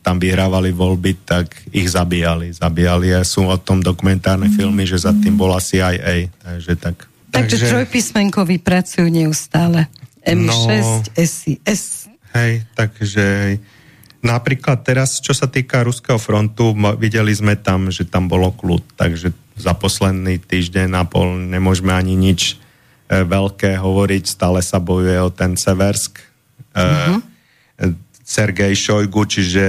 tam 0.03 0.19
vyhrávali 0.19 0.75
voľby, 0.75 1.23
tak 1.23 1.55
ich 1.71 1.87
zabíjali. 1.87 2.51
Zabíjali 2.51 3.15
a 3.15 3.23
sú 3.23 3.47
o 3.47 3.55
tom 3.55 3.79
dokumentárne 3.79 4.51
mm. 4.51 4.55
filmy, 4.59 4.83
že 4.83 4.99
za 4.99 5.15
tým 5.15 5.39
bola 5.39 5.63
CIA. 5.63 6.27
Takže 6.43 6.73
tak. 6.75 7.07
Takže, 7.31 7.63
takže 7.63 7.71
trojpísmenkoví 7.71 8.59
pracujú 8.59 9.07
neustále. 9.07 9.87
M6, 10.27 10.51
no, 10.51 10.83
SIS. 11.15 12.11
Hej, 12.35 12.67
takže 12.75 13.55
Napríklad 14.25 14.81
teraz, 14.81 15.21
čo 15.21 15.37
sa 15.37 15.45
týka 15.45 15.85
Ruského 15.85 16.17
frontu, 16.17 16.73
videli 16.97 17.29
sme 17.29 17.53
tam, 17.53 17.93
že 17.93 18.09
tam 18.09 18.25
bolo 18.25 18.49
kľud, 18.49 18.97
takže 18.97 19.29
za 19.53 19.77
posledný 19.77 20.41
týždeň 20.41 20.97
a 20.97 21.05
pol 21.05 21.37
nemôžeme 21.45 21.93
ani 21.93 22.17
nič 22.17 22.57
e, 23.07 23.21
veľké 23.21 23.77
hovoriť, 23.77 24.23
stále 24.25 24.65
sa 24.65 24.81
bojuje 24.81 25.21
o 25.21 25.29
ten 25.29 25.53
Seversk. 25.53 26.17
Uh-huh. 26.75 27.21
Sergej 28.25 28.73
Šojgu, 28.73 29.21
čiže 29.29 29.65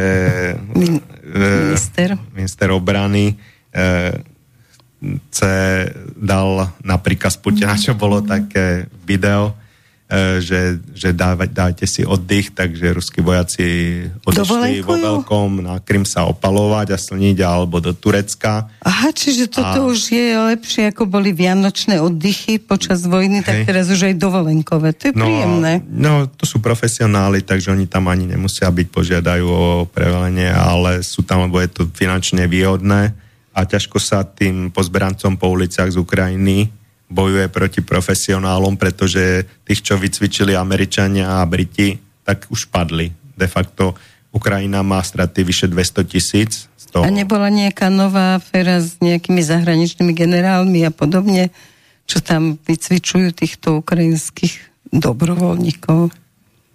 Min- 0.72 1.04
e, 1.20 1.68
minister. 1.68 2.16
minister 2.32 2.68
obrany, 2.72 3.36
e, 3.70 4.34
C 5.28 5.38
dal 6.16 6.72
napríklad 6.80 7.28
z 7.28 7.38
Putina, 7.44 7.76
čo 7.76 7.92
bolo 7.92 8.24
také 8.24 8.88
video, 9.04 9.52
že, 10.38 10.78
že 10.94 11.10
dávať, 11.10 11.50
dajte 11.50 11.86
si 11.90 12.06
oddych, 12.06 12.54
takže 12.54 12.94
ruskí 12.94 13.18
vojaci 13.18 13.66
odišli 14.22 14.78
vo 14.86 14.94
veľkom 14.94 15.66
na 15.66 15.82
Krym 15.82 16.06
sa 16.06 16.30
opalovať 16.30 16.94
a 16.94 16.98
slniť 16.98 17.42
alebo 17.42 17.82
do 17.82 17.90
Turecka. 17.90 18.70
Aha, 18.86 19.10
čiže 19.10 19.50
toto 19.50 19.82
a... 19.82 19.86
už 19.90 20.14
je 20.14 20.28
lepšie, 20.54 20.94
ako 20.94 21.10
boli 21.10 21.34
vianočné 21.34 21.98
oddychy 21.98 22.62
počas 22.62 23.02
vojny, 23.02 23.42
Hej. 23.42 23.46
tak 23.50 23.56
teraz 23.66 23.90
už 23.90 24.06
aj 24.06 24.14
dovolenkové. 24.14 24.94
To 24.94 25.10
je 25.10 25.14
no, 25.18 25.26
príjemné. 25.26 25.82
No, 25.90 26.30
to 26.30 26.46
sú 26.46 26.62
profesionáli, 26.62 27.42
takže 27.42 27.74
oni 27.74 27.90
tam 27.90 28.06
ani 28.06 28.30
nemusia 28.30 28.70
byť, 28.70 28.86
požiadajú 28.94 29.46
o 29.50 29.90
prevelenie, 29.90 30.54
ale 30.54 31.02
sú 31.02 31.26
tam, 31.26 31.50
lebo 31.50 31.58
je 31.58 31.82
to 31.82 31.82
finančne 31.90 32.46
výhodné 32.46 33.10
a 33.56 33.60
ťažko 33.66 33.98
sa 33.98 34.22
tým 34.22 34.70
pozberancom 34.70 35.34
po 35.34 35.50
uliciach 35.50 35.90
z 35.90 35.98
Ukrajiny 35.98 36.85
bojuje 37.06 37.46
proti 37.48 37.80
profesionálom, 37.82 38.74
pretože 38.74 39.46
tých, 39.62 39.80
čo 39.82 39.94
vycvičili 39.94 40.58
Američania 40.58 41.42
a 41.42 41.46
Briti, 41.46 41.94
tak 42.26 42.50
už 42.50 42.66
padli. 42.66 43.14
De 43.36 43.46
facto 43.46 43.94
Ukrajina 44.34 44.82
má 44.82 45.00
straty 45.00 45.46
vyše 45.46 45.66
200 45.70 46.10
tisíc. 46.10 46.66
A 46.96 47.12
nebola 47.12 47.52
nejaká 47.52 47.92
nová 47.92 48.40
aféra 48.40 48.80
s 48.80 48.96
nejakými 49.04 49.44
zahraničnými 49.44 50.16
generálmi 50.16 50.80
a 50.88 50.92
podobne, 50.92 51.52
čo 52.08 52.24
tam 52.24 52.56
vycvičujú 52.56 53.36
týchto 53.36 53.84
ukrajinských 53.84 54.54
dobrovoľníkov? 54.94 56.14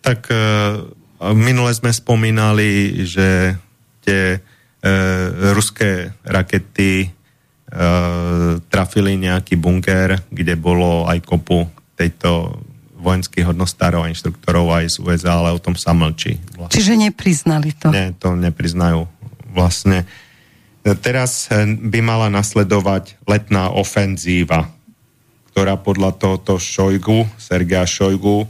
Tak 0.06 0.30
e, 0.30 0.36
minule 1.34 1.72
sme 1.74 1.90
spomínali, 1.90 3.02
že 3.08 3.58
tie 4.06 4.38
e, 4.38 4.40
ruské 5.56 6.14
rakety 6.22 7.10
trafili 8.68 9.16
nejaký 9.16 9.56
bunker, 9.56 10.28
kde 10.28 10.60
bolo 10.60 11.08
aj 11.08 11.24
kopu 11.24 11.72
tejto 11.96 12.60
vojenských 13.02 13.50
hodnostárov 13.50 14.06
a 14.06 14.12
inštruktorov 14.14 14.70
aj 14.76 14.86
z 14.94 14.98
USA, 15.02 15.42
ale 15.42 15.56
o 15.56 15.64
tom 15.64 15.74
sa 15.74 15.96
mlčí. 15.96 16.38
Vlastne. 16.54 16.76
Čiže 16.76 16.94
nepriznali 17.00 17.74
to? 17.74 17.90
Nie, 17.90 18.14
to 18.14 18.38
nepriznajú. 18.38 19.10
Vlastne 19.56 20.06
teraz 21.02 21.50
by 21.66 22.00
mala 22.06 22.30
nasledovať 22.30 23.18
letná 23.26 23.74
ofenzíva, 23.74 24.70
ktorá 25.50 25.82
podľa 25.82 26.14
tohoto 26.14 26.62
Šojgu, 26.62 27.26
Sergeja 27.42 27.90
Šojgu, 27.90 28.46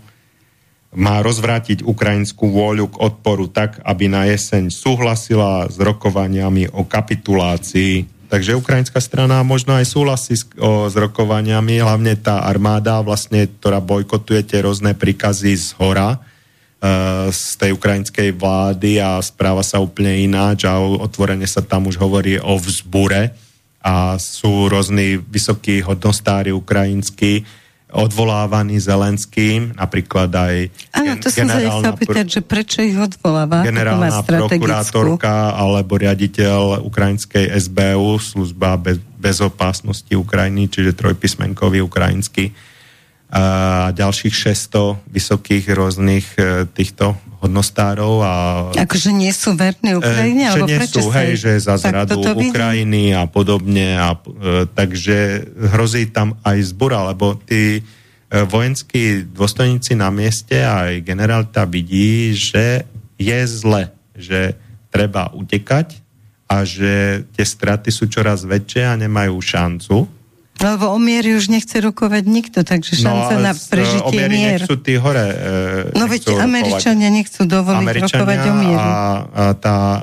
má 0.91 1.23
rozvrátiť 1.23 1.88
ukrajinskú 1.88 2.52
vôľu 2.52 2.91
k 2.91 2.99
odporu 2.99 3.48
tak, 3.48 3.80
aby 3.88 4.11
na 4.11 4.27
jeseň 4.27 4.68
súhlasila 4.68 5.72
s 5.72 5.80
rokovaniami 5.80 6.68
o 6.76 6.84
kapitulácii. 6.84 8.11
Takže 8.32 8.56
ukrajinská 8.56 9.03
strana 9.03 9.44
možno 9.44 9.76
aj 9.76 9.91
súhlasí 9.91 10.40
s, 10.40 10.48
o, 10.56 10.88
s 10.88 10.95
rokovaniami, 10.95 11.84
hlavne 11.84 12.16
tá 12.16 12.48
armáda, 12.48 13.03
vlastne, 13.03 13.52
ktorá 13.60 13.84
bojkotuje 13.84 14.48
tie 14.48 14.64
rôzne 14.64 14.95
príkazy 14.95 15.52
z 15.60 15.76
hora, 15.76 16.16
e, 16.16 16.18
z 17.28 17.60
tej 17.60 17.76
ukrajinskej 17.76 18.32
vlády 18.32 19.03
a 19.03 19.20
správa 19.20 19.68
sa 19.68 19.84
úplne 19.84 20.16
ináč 20.24 20.64
a 20.64 20.80
otvorene 20.80 21.44
sa 21.44 21.60
tam 21.60 21.91
už 21.91 21.99
hovorí 21.99 22.40
o 22.40 22.56
vzbure 22.56 23.36
a 23.84 24.16
sú 24.16 24.72
rôzni 24.72 25.20
vysokí 25.20 25.84
hodnostári 25.84 26.56
ukrajinskí, 26.56 27.44
odvolávaný 27.91 28.80
Zelenským, 28.80 29.76
napríklad 29.76 30.31
aj 30.31 30.55
Áno, 30.95 31.19
to 31.19 31.27
som 31.27 31.47
sa 31.47 31.59
nechcel 31.59 31.93
pýtať, 31.99 32.26
že 32.27 32.41
prečo 32.41 32.80
ich 32.80 32.95
odvoláva? 32.95 33.68
Generálna 33.68 34.23
prokurátorka 34.23 35.53
alebo 35.53 35.99
riaditeľ 35.99 36.81
ukrajinskej 36.88 37.51
SBU, 37.51 38.18
služba 38.18 38.80
bez, 38.80 38.97
bezopásnosti 39.22 40.09
Ukrajiny, 40.09 40.72
čiže 40.72 40.97
trojpísmenkový 40.97 41.84
ukrajinský 41.85 42.70
a 43.32 43.44
ďalších 43.95 44.36
600 44.36 45.08
vysokých 45.08 45.64
rôznych 45.72 46.28
e, 46.36 46.68
týchto 46.68 47.16
hodnostárov. 47.41 48.22
A, 48.22 48.34
akože 48.76 49.16
nie 49.16 49.32
sú 49.32 49.58
verní 49.58 49.98
Ukrajine? 49.98 50.52
E, 50.52 50.53
že 50.53 50.62
nie 50.68 50.80
sú, 50.84 51.08
hej, 51.10 51.40
že 51.40 51.52
za 51.64 51.80
zradu 51.80 52.20
Ukrajiny 52.22 53.18
a 53.18 53.26
podobne. 53.26 53.98
A, 53.98 54.14
e, 54.14 54.68
takže 54.70 55.48
hrozí 55.74 56.12
tam 56.14 56.38
aj 56.44 56.76
zbura, 56.76 57.08
lebo 57.08 57.40
tí 57.40 57.80
e, 57.80 57.82
vojenskí 58.45 59.26
dôstojníci 59.32 59.95
na 59.95 60.14
mieste 60.14 60.62
aj 60.62 61.02
generálta 61.02 61.64
vidí, 61.64 62.36
že 62.38 62.86
je 63.16 63.40
zle, 63.48 63.90
že 64.12 64.53
treba 64.94 65.32
utekať 65.32 65.98
a 66.52 66.68
že 66.68 67.24
tie 67.32 67.45
straty 67.48 67.90
sú 67.90 68.12
čoraz 68.12 68.44
väčšie 68.44 68.84
a 68.86 68.99
nemajú 68.99 69.40
šancu 69.40 70.20
lebo 70.62 70.94
o 70.94 71.00
miery 71.02 71.34
už 71.36 71.50
nechce 71.50 71.74
rokovať 71.82 72.24
nikto, 72.30 72.62
takže 72.62 73.02
no, 73.02 73.04
šanca 73.10 73.34
no, 73.36 73.44
na 73.44 73.52
prežitie 73.58 74.06
o 74.06 74.30
mier. 74.30 74.62
nechcú 74.62 74.76
tí 74.78 74.94
hore 74.96 75.28
e, 75.28 75.98
No 75.98 76.06
veď 76.06 76.38
Američania 76.38 77.10
nechcú 77.10 77.50
dovoliť 77.50 77.82
Američania 77.82 78.14
rokovať 78.14 78.40
o 78.46 78.54
mieru. 78.54 78.88
A, 78.88 78.94
a 78.94 79.44
tá 79.58 79.78
e, 79.82 80.02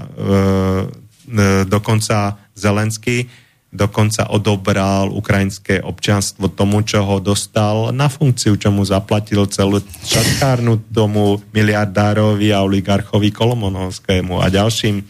e, 1.30 1.44
dokonca 1.64 2.36
Zelenský 2.58 3.30
dokonca 3.68 4.32
odobral 4.32 5.12
ukrajinské 5.12 5.84
občianstvo 5.84 6.48
tomu, 6.48 6.80
čo 6.88 7.04
ho 7.04 7.20
dostal 7.20 7.92
na 7.92 8.08
funkciu, 8.08 8.56
čo 8.56 8.72
mu 8.72 8.80
zaplatil 8.80 9.44
celú 9.52 9.84
šatkárnu 9.84 10.88
tomu 10.88 11.36
miliardárovi 11.52 12.48
a 12.48 12.64
oligarchovi 12.64 13.28
Kolomonovskému 13.28 14.40
a 14.40 14.48
ďalším 14.48 14.96
e, 14.98 15.04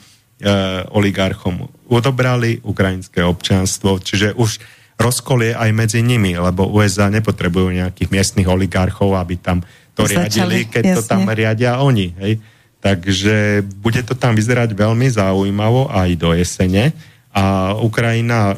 oligarchom. 0.91 1.71
Odobrali 1.87 2.59
ukrajinské 2.67 3.23
občianstvo, 3.23 4.03
čiže 4.03 4.35
už 4.35 4.59
rozkol 4.99 5.47
je 5.47 5.53
aj 5.55 5.71
medzi 5.71 6.03
nimi, 6.03 6.35
lebo 6.35 6.67
USA 6.67 7.07
nepotrebujú 7.09 7.71
nejakých 7.71 8.11
miestnych 8.11 8.51
oligarchov, 8.51 9.15
aby 9.15 9.39
tam 9.39 9.63
to 9.95 10.05
Začali, 10.05 10.27
riadili, 10.27 10.59
keď 10.67 10.83
jasne. 10.85 10.97
to 10.99 11.03
tam 11.07 11.23
riadia 11.31 11.79
oni. 11.79 12.15
Hej. 12.19 12.33
Takže 12.79 13.67
bude 13.83 14.03
to 14.07 14.15
tam 14.15 14.39
vyzerať 14.39 14.75
veľmi 14.75 15.11
zaujímavo 15.11 15.91
aj 15.91 16.11
do 16.15 16.31
jesene 16.35 16.95
a 17.35 17.75
Ukrajina 17.75 18.55
e, 18.55 18.57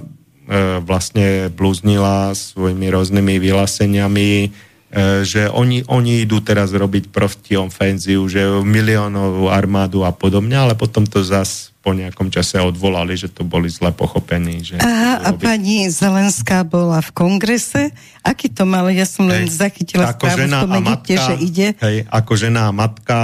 vlastne 0.84 1.48
blúznila 1.48 2.36
svojimi 2.36 2.92
rôznymi 2.92 3.40
vyhláseniami, 3.40 4.30
e, 4.44 4.48
že 5.24 5.48
oni, 5.48 5.88
oni 5.88 6.28
idú 6.28 6.44
teraz 6.44 6.76
robiť 6.76 7.08
protiofenziu, 7.08 8.20
že 8.28 8.44
miliónovú 8.60 9.48
armádu 9.48 10.04
a 10.04 10.12
podobne, 10.12 10.56
ale 10.56 10.76
potom 10.76 11.08
to 11.08 11.24
zas 11.24 11.72
po 11.80 11.96
nejakom 11.96 12.28
čase 12.28 12.60
odvolali, 12.60 13.16
že 13.16 13.32
to 13.32 13.40
boli 13.40 13.72
zle 13.72 13.88
pochopení. 13.88 14.60
Že 14.60 14.84
Aha, 14.84 15.24
a 15.24 15.28
pani 15.32 15.88
Zelenská 15.88 16.60
bola 16.60 17.00
v 17.00 17.10
kongrese. 17.16 17.96
Aký 18.20 18.52
to 18.52 18.68
mal? 18.68 18.84
Ja 18.92 19.08
som 19.08 19.24
len 19.24 19.48
hej, 19.48 19.56
zachytila 19.64 20.12
ako 20.12 20.28
správu 20.28 20.38
žena 20.44 20.58
v 20.60 20.64
tom 20.68 20.84
matka, 20.84 21.16
že 21.16 21.34
ide. 21.40 21.68
Hej, 21.80 21.96
ako 22.12 22.32
žena 22.36 22.68
a 22.68 22.72
matka 22.76 23.18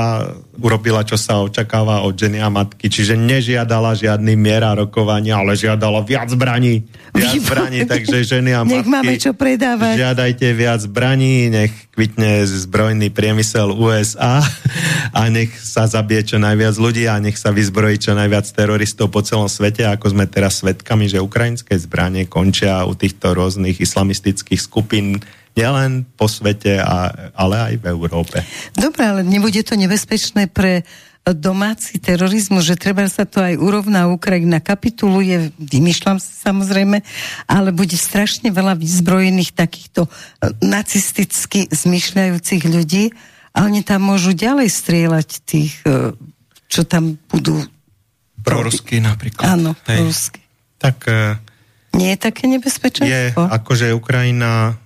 urobila, 0.57 1.05
čo 1.05 1.21
sa 1.21 1.45
očakáva 1.45 2.01
od 2.01 2.17
ženy 2.17 2.41
a 2.41 2.49
matky. 2.49 2.89
Čiže 2.89 3.13
nežiadala 3.13 3.93
žiadny 3.93 4.33
miera 4.41 4.73
rokovania, 4.73 5.37
ale 5.37 5.53
žiadala 5.53 6.01
viac 6.01 6.33
zbraní. 6.33 6.89
Viac 7.13 7.37
zbraní, 7.45 7.85
takže 7.85 8.25
ženy 8.25 8.57
a 8.57 8.65
matky... 8.65 8.81
Nech 8.81 8.89
máme 8.89 9.15
čo 9.21 9.33
predávať. 9.37 10.01
Žiadajte 10.01 10.47
viac 10.57 10.81
zbraní, 10.81 11.53
nech 11.53 11.73
kvitne 11.93 12.45
zbrojný 12.45 13.09
priemysel 13.13 13.73
USA 13.73 14.41
a 15.19 15.21
nech 15.29 15.53
sa 15.61 15.89
zabije 15.89 16.35
čo 16.35 16.37
najviac 16.41 16.77
ľudí 16.77 17.05
a 17.09 17.21
nech 17.21 17.37
sa 17.37 17.53
vyzbrojí 17.53 18.01
čo 18.01 18.17
najviac 18.17 18.46
teroristov 18.53 19.11
po 19.11 19.25
celom 19.25 19.51
svete, 19.51 19.87
ako 19.87 20.13
sme 20.15 20.29
teraz 20.29 20.61
svedkami, 20.61 21.09
že 21.11 21.23
ukrajinské 21.23 21.75
zbranie 21.79 22.29
končia 22.29 22.85
u 22.85 22.95
týchto 22.95 23.33
rôznych 23.33 23.81
islamistických 23.81 24.61
skupín 24.61 25.23
nielen 25.57 26.05
po 26.21 26.29
svete, 26.29 26.77
a, 26.79 27.33
ale 27.33 27.73
aj 27.73 27.75
v 27.81 27.85
Európe. 27.89 28.37
Dobre, 28.77 29.03
ale 29.09 29.21
nebude 29.25 29.65
to 29.65 29.73
nebezpečné 29.73 30.53
pre 30.53 30.85
domáci 31.35 31.99
terorizmus, 31.99 32.63
že 32.63 32.79
treba 32.79 33.03
sa 33.11 33.27
to 33.27 33.43
aj 33.43 33.59
urovná, 33.59 34.07
Ukrajina 34.07 34.63
kapituluje, 34.63 35.51
vymýšľam 35.59 36.23
sa 36.23 36.53
samozrejme, 36.53 37.03
ale 37.51 37.75
bude 37.75 37.99
strašne 37.99 38.55
veľa 38.55 38.79
vyzbrojených 38.79 39.57
takýchto 39.57 40.07
eh, 40.07 40.55
nacisticky 40.63 41.67
zmyšľajúcich 41.67 42.63
ľudí 42.71 43.11
a 43.57 43.67
oni 43.67 43.83
tam 43.83 44.07
môžu 44.07 44.37
ďalej 44.37 44.71
strieľať 44.71 45.29
tých, 45.43 45.75
eh, 45.83 46.15
čo 46.71 46.87
tam 46.87 47.19
budú... 47.27 47.59
Prorusky 48.47 49.03
napríklad. 49.03 49.59
Áno, 49.59 49.75
prorusky. 49.75 50.39
Tak... 50.79 50.97
Eh, 51.11 51.35
Nie 51.99 52.15
je 52.15 52.19
také 52.23 52.47
nebezpečenstvo? 52.47 53.11
Je, 53.11 53.35
akože 53.35 53.91
Ukrajina 53.91 54.79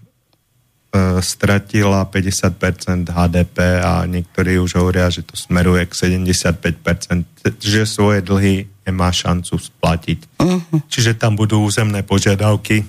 E, 0.91 1.23
stratila 1.23 2.03
50% 2.03 3.15
HDP 3.15 3.79
a 3.79 4.03
niektorí 4.11 4.59
už 4.59 4.75
hovoria, 4.75 5.07
že 5.07 5.23
to 5.23 5.39
smeruje 5.39 5.87
k 5.87 6.19
75%, 6.19 7.63
že 7.63 7.87
svoje 7.87 8.27
dlhy 8.27 8.67
nemá 8.91 9.15
šancu 9.15 9.55
splatiť. 9.55 10.43
Uh-huh. 10.43 10.83
Čiže 10.91 11.15
tam 11.15 11.39
budú 11.39 11.63
územné 11.63 12.03
požiadavky 12.03 12.83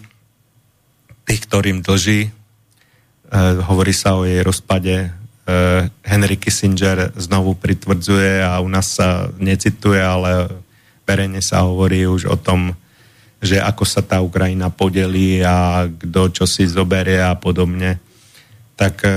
tých, 1.30 1.42
ktorým 1.46 1.86
dlží. 1.86 2.26
E, 2.26 2.30
hovorí 3.70 3.94
sa 3.94 4.18
o 4.18 4.26
jej 4.26 4.42
rozpade. 4.42 5.14
E, 5.42 5.90
Henry 6.06 6.38
Kissinger 6.38 7.10
znovu 7.18 7.58
pritvrdzuje 7.58 8.46
a 8.46 8.62
u 8.62 8.70
nás 8.70 8.94
sa 8.94 9.30
necituje, 9.42 9.98
ale 9.98 10.50
verejne 11.08 11.42
sa 11.42 11.66
hovorí 11.66 12.06
už 12.06 12.30
o 12.30 12.38
tom, 12.38 12.78
že 13.42 13.58
ako 13.58 13.84
sa 13.84 14.06
tá 14.06 14.22
Ukrajina 14.22 14.70
podelí 14.70 15.42
a 15.42 15.90
kto 15.90 16.30
čo 16.30 16.46
si 16.46 16.70
zoberie 16.70 17.18
a 17.18 17.34
podobne. 17.34 17.98
Tak 18.78 18.96
e, 19.02 19.12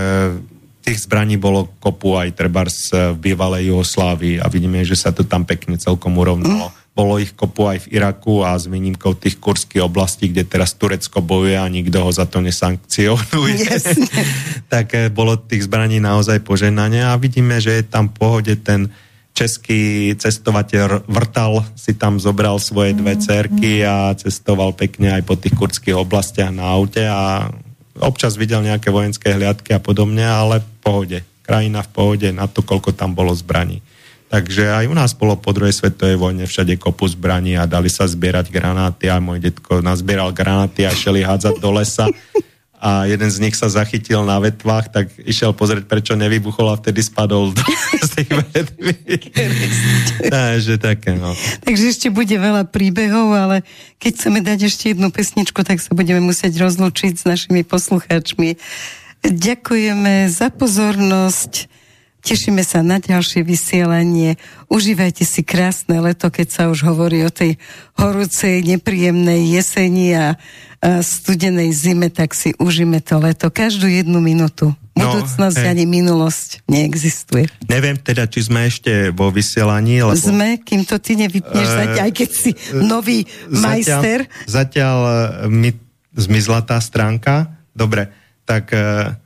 tých 0.84 1.04
zbraní 1.04 1.40
bolo 1.40 1.72
kopu 1.80 2.16
aj 2.20 2.36
treba 2.36 2.68
z 2.68 3.16
bývalej 3.16 3.72
Jugoslávii 3.72 4.40
a 4.40 4.46
vidíme, 4.52 4.84
že 4.84 4.96
sa 4.96 5.12
to 5.12 5.24
tam 5.24 5.48
pekne 5.48 5.80
celkom 5.80 6.16
urovnalo. 6.16 6.68
Mm. 6.68 6.83
Bolo 6.94 7.18
ich 7.18 7.34
kopu 7.34 7.66
aj 7.66 7.78
v 7.84 7.98
Iraku 7.98 8.46
a 8.46 8.54
s 8.54 8.70
výnimkou 8.70 9.18
tých 9.18 9.42
kurských 9.42 9.82
oblastí, 9.82 10.30
kde 10.30 10.46
teraz 10.46 10.78
Turecko 10.78 11.18
bojuje 11.18 11.58
a 11.58 11.66
nikto 11.66 11.98
ho 12.06 12.10
za 12.14 12.22
to 12.22 12.38
nesankcionuje. 12.38 13.66
tak 14.72 14.94
e, 14.94 15.10
bolo 15.10 15.34
tých 15.34 15.66
zbraní 15.66 15.98
naozaj 15.98 16.46
poženanie 16.46 17.02
a 17.02 17.18
vidíme, 17.18 17.58
že 17.58 17.82
je 17.82 17.84
tam 17.84 18.06
v 18.08 18.14
pohode 18.14 18.54
ten 18.62 18.94
český 19.34 20.14
cestovateľ 20.14 21.10
Vrtal 21.10 21.66
si 21.74 21.98
tam 21.98 22.22
zobral 22.22 22.62
svoje 22.62 22.94
dve 22.94 23.18
cerky 23.18 23.82
a 23.82 24.14
cestoval 24.14 24.78
pekne 24.78 25.18
aj 25.18 25.22
po 25.26 25.34
tých 25.34 25.58
kurdských 25.58 25.98
oblastiach 25.98 26.54
na 26.54 26.70
aute 26.70 27.02
a 27.02 27.50
občas 27.98 28.38
videl 28.38 28.62
nejaké 28.62 28.94
vojenské 28.94 29.34
hliadky 29.34 29.74
a 29.74 29.82
podobne, 29.82 30.22
ale 30.22 30.62
v 30.62 30.68
pohode. 30.78 31.18
Krajina 31.42 31.82
v 31.82 31.90
pohode 31.90 32.28
na 32.30 32.46
to, 32.46 32.62
koľko 32.62 32.94
tam 32.94 33.18
bolo 33.18 33.34
zbraní. 33.34 33.82
Takže 34.34 34.66
aj 34.66 34.90
u 34.90 34.94
nás 34.98 35.14
bolo 35.14 35.38
po 35.38 35.54
druhej 35.54 35.70
svetovej 35.70 36.18
vojne 36.18 36.42
všade 36.42 36.74
kopu 36.74 37.06
zbraní 37.06 37.54
a 37.54 37.70
dali 37.70 37.86
sa 37.86 38.02
zbierať 38.02 38.50
granáty 38.50 39.06
a 39.06 39.22
môj 39.22 39.38
detko 39.38 39.78
nazbieral 39.78 40.34
granáty 40.34 40.82
a 40.82 40.90
šeli 40.90 41.22
hádzať 41.22 41.62
do 41.62 41.70
lesa 41.70 42.10
a 42.84 43.08
jeden 43.08 43.30
z 43.30 43.40
nich 43.40 43.54
sa 43.56 43.70
zachytil 43.70 44.28
na 44.28 44.36
vetvách, 44.36 44.92
tak 44.92 45.06
išiel 45.22 45.56
pozrieť, 45.56 45.88
prečo 45.88 46.12
nevybuchol 46.18 46.68
a 46.68 46.76
vtedy 46.76 47.00
spadol 47.00 47.56
do, 47.56 47.64
z 48.02 48.10
tých 48.20 48.28
vetví. 48.28 48.92
Takže 50.36 50.76
také, 50.76 51.16
no. 51.16 51.32
Takže 51.64 51.84
ešte 51.94 52.08
bude 52.12 52.36
veľa 52.36 52.68
príbehov, 52.68 53.32
ale 53.32 53.56
keď 54.02 54.10
chceme 54.18 54.44
dať 54.44 54.68
ešte 54.68 54.84
jednu 54.92 55.08
pesničku, 55.08 55.64
tak 55.64 55.80
sa 55.80 55.96
budeme 55.96 56.20
musieť 56.20 56.60
rozlučiť 56.60 57.16
s 57.16 57.24
našimi 57.24 57.64
poslucháčmi. 57.64 58.60
Ďakujeme 59.24 60.28
za 60.28 60.52
pozornosť. 60.52 61.83
Tešíme 62.24 62.64
sa 62.64 62.80
na 62.80 62.96
ďalšie 62.96 63.44
vysielanie. 63.44 64.40
Užívajte 64.72 65.28
si 65.28 65.44
krásne 65.44 66.00
leto, 66.00 66.32
keď 66.32 66.48
sa 66.48 66.62
už 66.72 66.80
hovorí 66.88 67.20
o 67.20 67.28
tej 67.28 67.60
horúcej, 68.00 68.64
nepríjemnej 68.64 69.52
jeseni 69.52 70.16
a, 70.16 70.40
a 70.80 71.04
studenej 71.04 71.68
zime, 71.76 72.08
tak 72.08 72.32
si 72.32 72.56
užíme 72.56 73.04
to 73.04 73.20
leto. 73.20 73.52
Každú 73.52 73.92
jednu 73.92 74.24
minútu. 74.24 74.72
No, 74.96 75.10
Budúcnosť 75.10 75.58
no, 75.58 75.68
ani 75.68 75.84
minulosť 75.84 76.64
neexistuje. 76.64 77.50
Neviem 77.68 78.00
teda, 78.00 78.24
či 78.24 78.46
sme 78.46 78.72
ešte 78.72 79.12
vo 79.12 79.28
vysielaní. 79.28 80.00
Lebo... 80.00 80.16
Sme, 80.16 80.62
kým 80.64 80.86
to 80.88 80.96
ty 81.02 81.20
nevypneš, 81.20 81.66
uh, 81.66 81.76
zatiaľ, 81.82 82.04
aj 82.08 82.12
keď 82.14 82.30
si 82.30 82.50
nový 82.78 83.26
zatiaľ, 83.26 83.60
majster. 83.60 84.18
Zatiaľ 84.48 84.96
e, 85.02 85.12
mi 85.50 85.70
zmizla 86.14 86.62
tá 86.62 86.78
stránka. 86.78 87.52
Dobre, 87.74 88.06
tak 88.46 88.70
uh, 88.70 89.18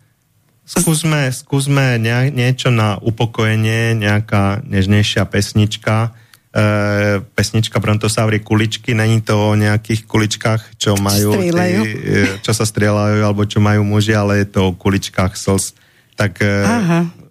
Skúsme, 0.68 1.32
skúsme 1.32 1.96
nie, 1.96 2.28
niečo 2.28 2.68
na 2.68 3.00
upokojenie, 3.00 3.96
nejaká 3.96 4.60
nežnejšia 4.68 5.24
pesnička. 5.24 6.12
E, 6.52 7.24
pesnička 7.24 7.80
Brontosaury 7.80 8.44
kuličky, 8.44 8.92
není 8.92 9.24
to 9.24 9.32
o 9.32 9.56
nejakých 9.56 10.04
kuličkách, 10.04 10.76
čo 10.76 11.00
majú, 11.00 11.40
tí, 11.40 11.48
e, 11.48 12.44
čo 12.44 12.52
sa 12.52 12.68
strieľajú, 12.68 13.24
alebo 13.24 13.48
čo 13.48 13.64
majú 13.64 13.80
muži, 13.80 14.12
ale 14.12 14.44
je 14.44 14.52
to 14.52 14.60
o 14.68 14.76
kuličkách 14.76 15.40
slz. 15.40 15.72
Tak 16.20 16.44
e. 16.44 16.52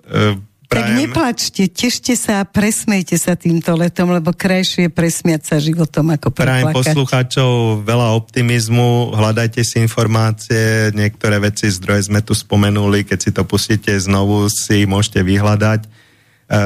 E, 0.10 0.47
Prajem. 0.68 0.84
Tak 0.84 1.00
neplačte, 1.00 1.64
tešte 1.72 2.20
sa 2.20 2.44
a 2.44 2.48
presmejte 2.48 3.16
sa 3.16 3.40
týmto 3.40 3.72
letom, 3.80 4.12
lebo 4.12 4.36
krajšie 4.36 4.88
je 4.88 4.92
presmiať 4.92 5.42
sa 5.48 5.56
životom 5.64 6.12
ako 6.12 6.28
preplakať. 6.28 6.44
Prajem 6.44 6.76
poslucháčov 6.76 7.52
veľa 7.88 8.12
optimizmu, 8.20 9.16
hľadajte 9.16 9.64
si 9.64 9.80
informácie, 9.80 10.92
niektoré 10.92 11.40
veci, 11.40 11.72
zdroje 11.72 12.12
sme 12.12 12.20
tu 12.20 12.36
spomenuli, 12.36 13.08
keď 13.08 13.20
si 13.20 13.32
to 13.32 13.48
pustíte 13.48 13.96
znovu, 13.96 14.52
si 14.52 14.84
môžete 14.84 15.24
vyhľadať. 15.24 15.88
E, 15.88 15.90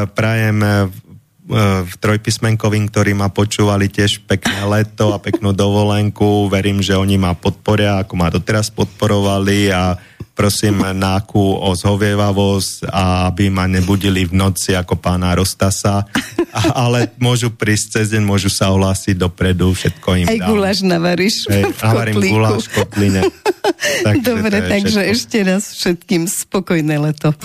prajem 0.09 0.57
e, 0.65 0.69
v 1.85 1.93
trojpísmenkovým, 2.01 2.89
ktorí 2.89 3.11
ma 3.13 3.29
počúvali 3.29 3.85
tiež 3.85 4.23
pekné 4.25 4.65
leto 4.65 5.11
a 5.11 5.21
peknú 5.21 5.51
dovolenku. 5.51 6.49
Verím, 6.49 6.79
že 6.79 6.95
oni 6.95 7.19
ma 7.19 7.35
podporia, 7.35 8.01
ako 8.01 8.13
ma 8.17 8.33
doteraz 8.33 8.71
podporovali 8.71 9.69
a 9.69 9.93
prosím 10.41 10.81
náku 10.97 11.37
o 11.37 11.69
zhovievavosť 11.77 12.89
a 12.89 13.29
aby 13.29 13.53
ma 13.53 13.69
nebudili 13.69 14.25
v 14.25 14.33
noci 14.33 14.73
ako 14.73 14.97
pána 14.97 15.37
Rostasa, 15.37 16.01
ale 16.83 17.13
môžu 17.21 17.53
prísť 17.53 18.01
cez 18.01 18.05
deň, 18.17 18.25
môžu 18.25 18.49
sa 18.49 18.73
ohlásiť 18.73 19.21
dopredu, 19.21 19.69
všetko 19.69 20.07
im 20.17 20.25
Aj 20.25 20.37
dám. 20.41 20.49
guláš 20.49 20.81
navaríš 20.81 21.45
Hej, 21.45 21.77
navarím 21.77 22.15
guláš 22.25 22.65
v 22.65 22.71
kotline. 22.73 23.21
takže 24.05 24.25
Dobre, 24.25 24.57
takže 24.65 25.01
všetko. 25.05 25.13
ešte 25.13 25.37
raz 25.45 25.63
všetkým 25.77 26.23
spokojné 26.25 26.95
leto. 26.97 27.37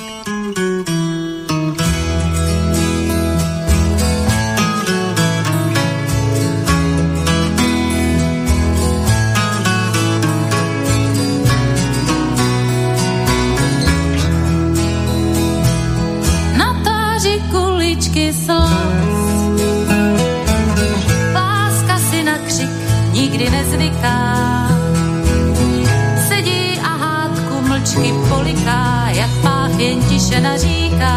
Žena 30.37 30.57
říká, 30.57 31.17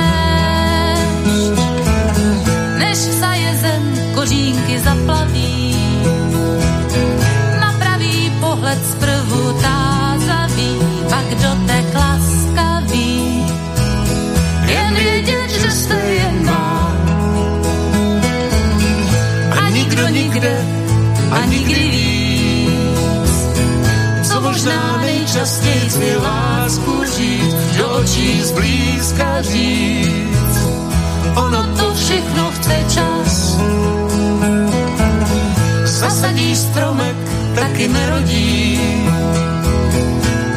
než 2.78 2.98
vsaje 2.98 3.56
zem 3.60 3.94
kořínky 4.14 4.78
zaplaví, 4.78 5.76
na 7.60 7.72
pravý 7.78 8.32
pohled 8.40 8.78
zprvu 8.90 9.52
tázaví, 9.62 10.78
pak 11.10 11.28
dotek 11.42 11.94
laskavý, 11.94 13.46
jen 14.66 14.94
vědět, 14.94 15.50
že 15.50 15.70
jste 15.70 15.94
jen 15.94 16.46
má. 16.46 16.96
A 19.60 19.68
nikdo 19.70 20.08
nikde, 20.08 20.66
a 21.30 21.44
nikdy 21.44 22.03
možná 24.64 24.96
nejčastěji 24.96 25.98
mi 25.98 26.16
lásku 26.16 27.04
říct, 27.16 27.54
do 27.76 27.88
očí 27.88 28.42
zblízka 28.42 29.42
říct. 29.42 30.58
Ono 31.36 31.76
to 31.78 31.94
všechno 31.94 32.50
chce 32.50 32.84
čas. 32.94 33.58
Zasadí 35.84 36.56
stromek, 36.56 37.16
taky 37.54 37.88
nerodí. 37.88 38.80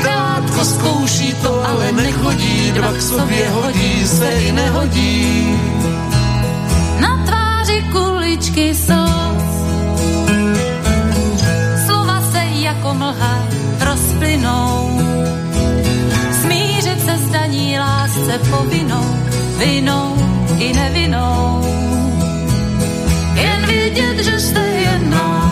Telátko 0.01 0.65
zkouší 0.65 1.33
to, 1.33 1.63
ale 1.67 1.91
nechodí, 1.91 2.71
dva 2.71 2.91
k 2.93 3.01
sobě 3.01 3.49
hodí, 3.49 4.07
se 4.07 4.31
i 4.31 4.51
nehodí. 4.51 5.59
Na 6.99 7.25
tváři 7.25 7.83
kuličky 7.91 8.75
jsou 8.75 9.06
lásce 18.37 18.49
povinnou, 18.49 19.05
vinou 19.57 20.15
i 20.59 20.73
nevinou. 20.73 21.61
Jen 23.35 23.65
vědět, 23.65 24.23
že 24.23 24.39
jste 24.39 24.59
jedna. 24.59 25.51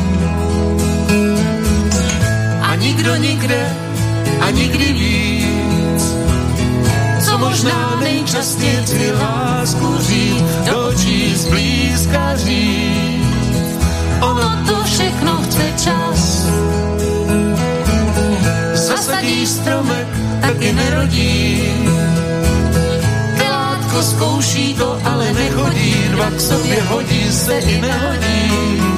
A 2.61 2.75
nikdo 2.75 3.15
nikde 3.15 3.75
a 4.41 4.49
nikdy 4.51 4.93
víc. 4.93 6.15
Co 7.25 7.37
možná 7.37 7.99
nejčastěji 7.99 8.83
ti 8.85 9.11
lásku 9.11 9.97
říct, 9.99 10.43
do 10.65 10.91
zblízka 11.35 12.35
říct. 12.35 13.79
Ono 14.21 14.65
to 14.67 14.83
všechno 14.83 15.41
chce 15.43 15.73
čas 15.83 16.45
zasadí 18.73 19.47
stromek, 19.47 20.07
taky 20.41 20.73
nerodí. 20.73 22.04
Zkouší 24.01 24.73
to, 24.73 24.99
ale 25.03 25.33
nechodí, 25.33 25.93
dva 26.11 26.31
k 26.31 26.41
sobě 26.41 26.81
hodí 26.81 27.31
se 27.31 27.59
i 27.59 27.81
nehodí. 27.81 28.94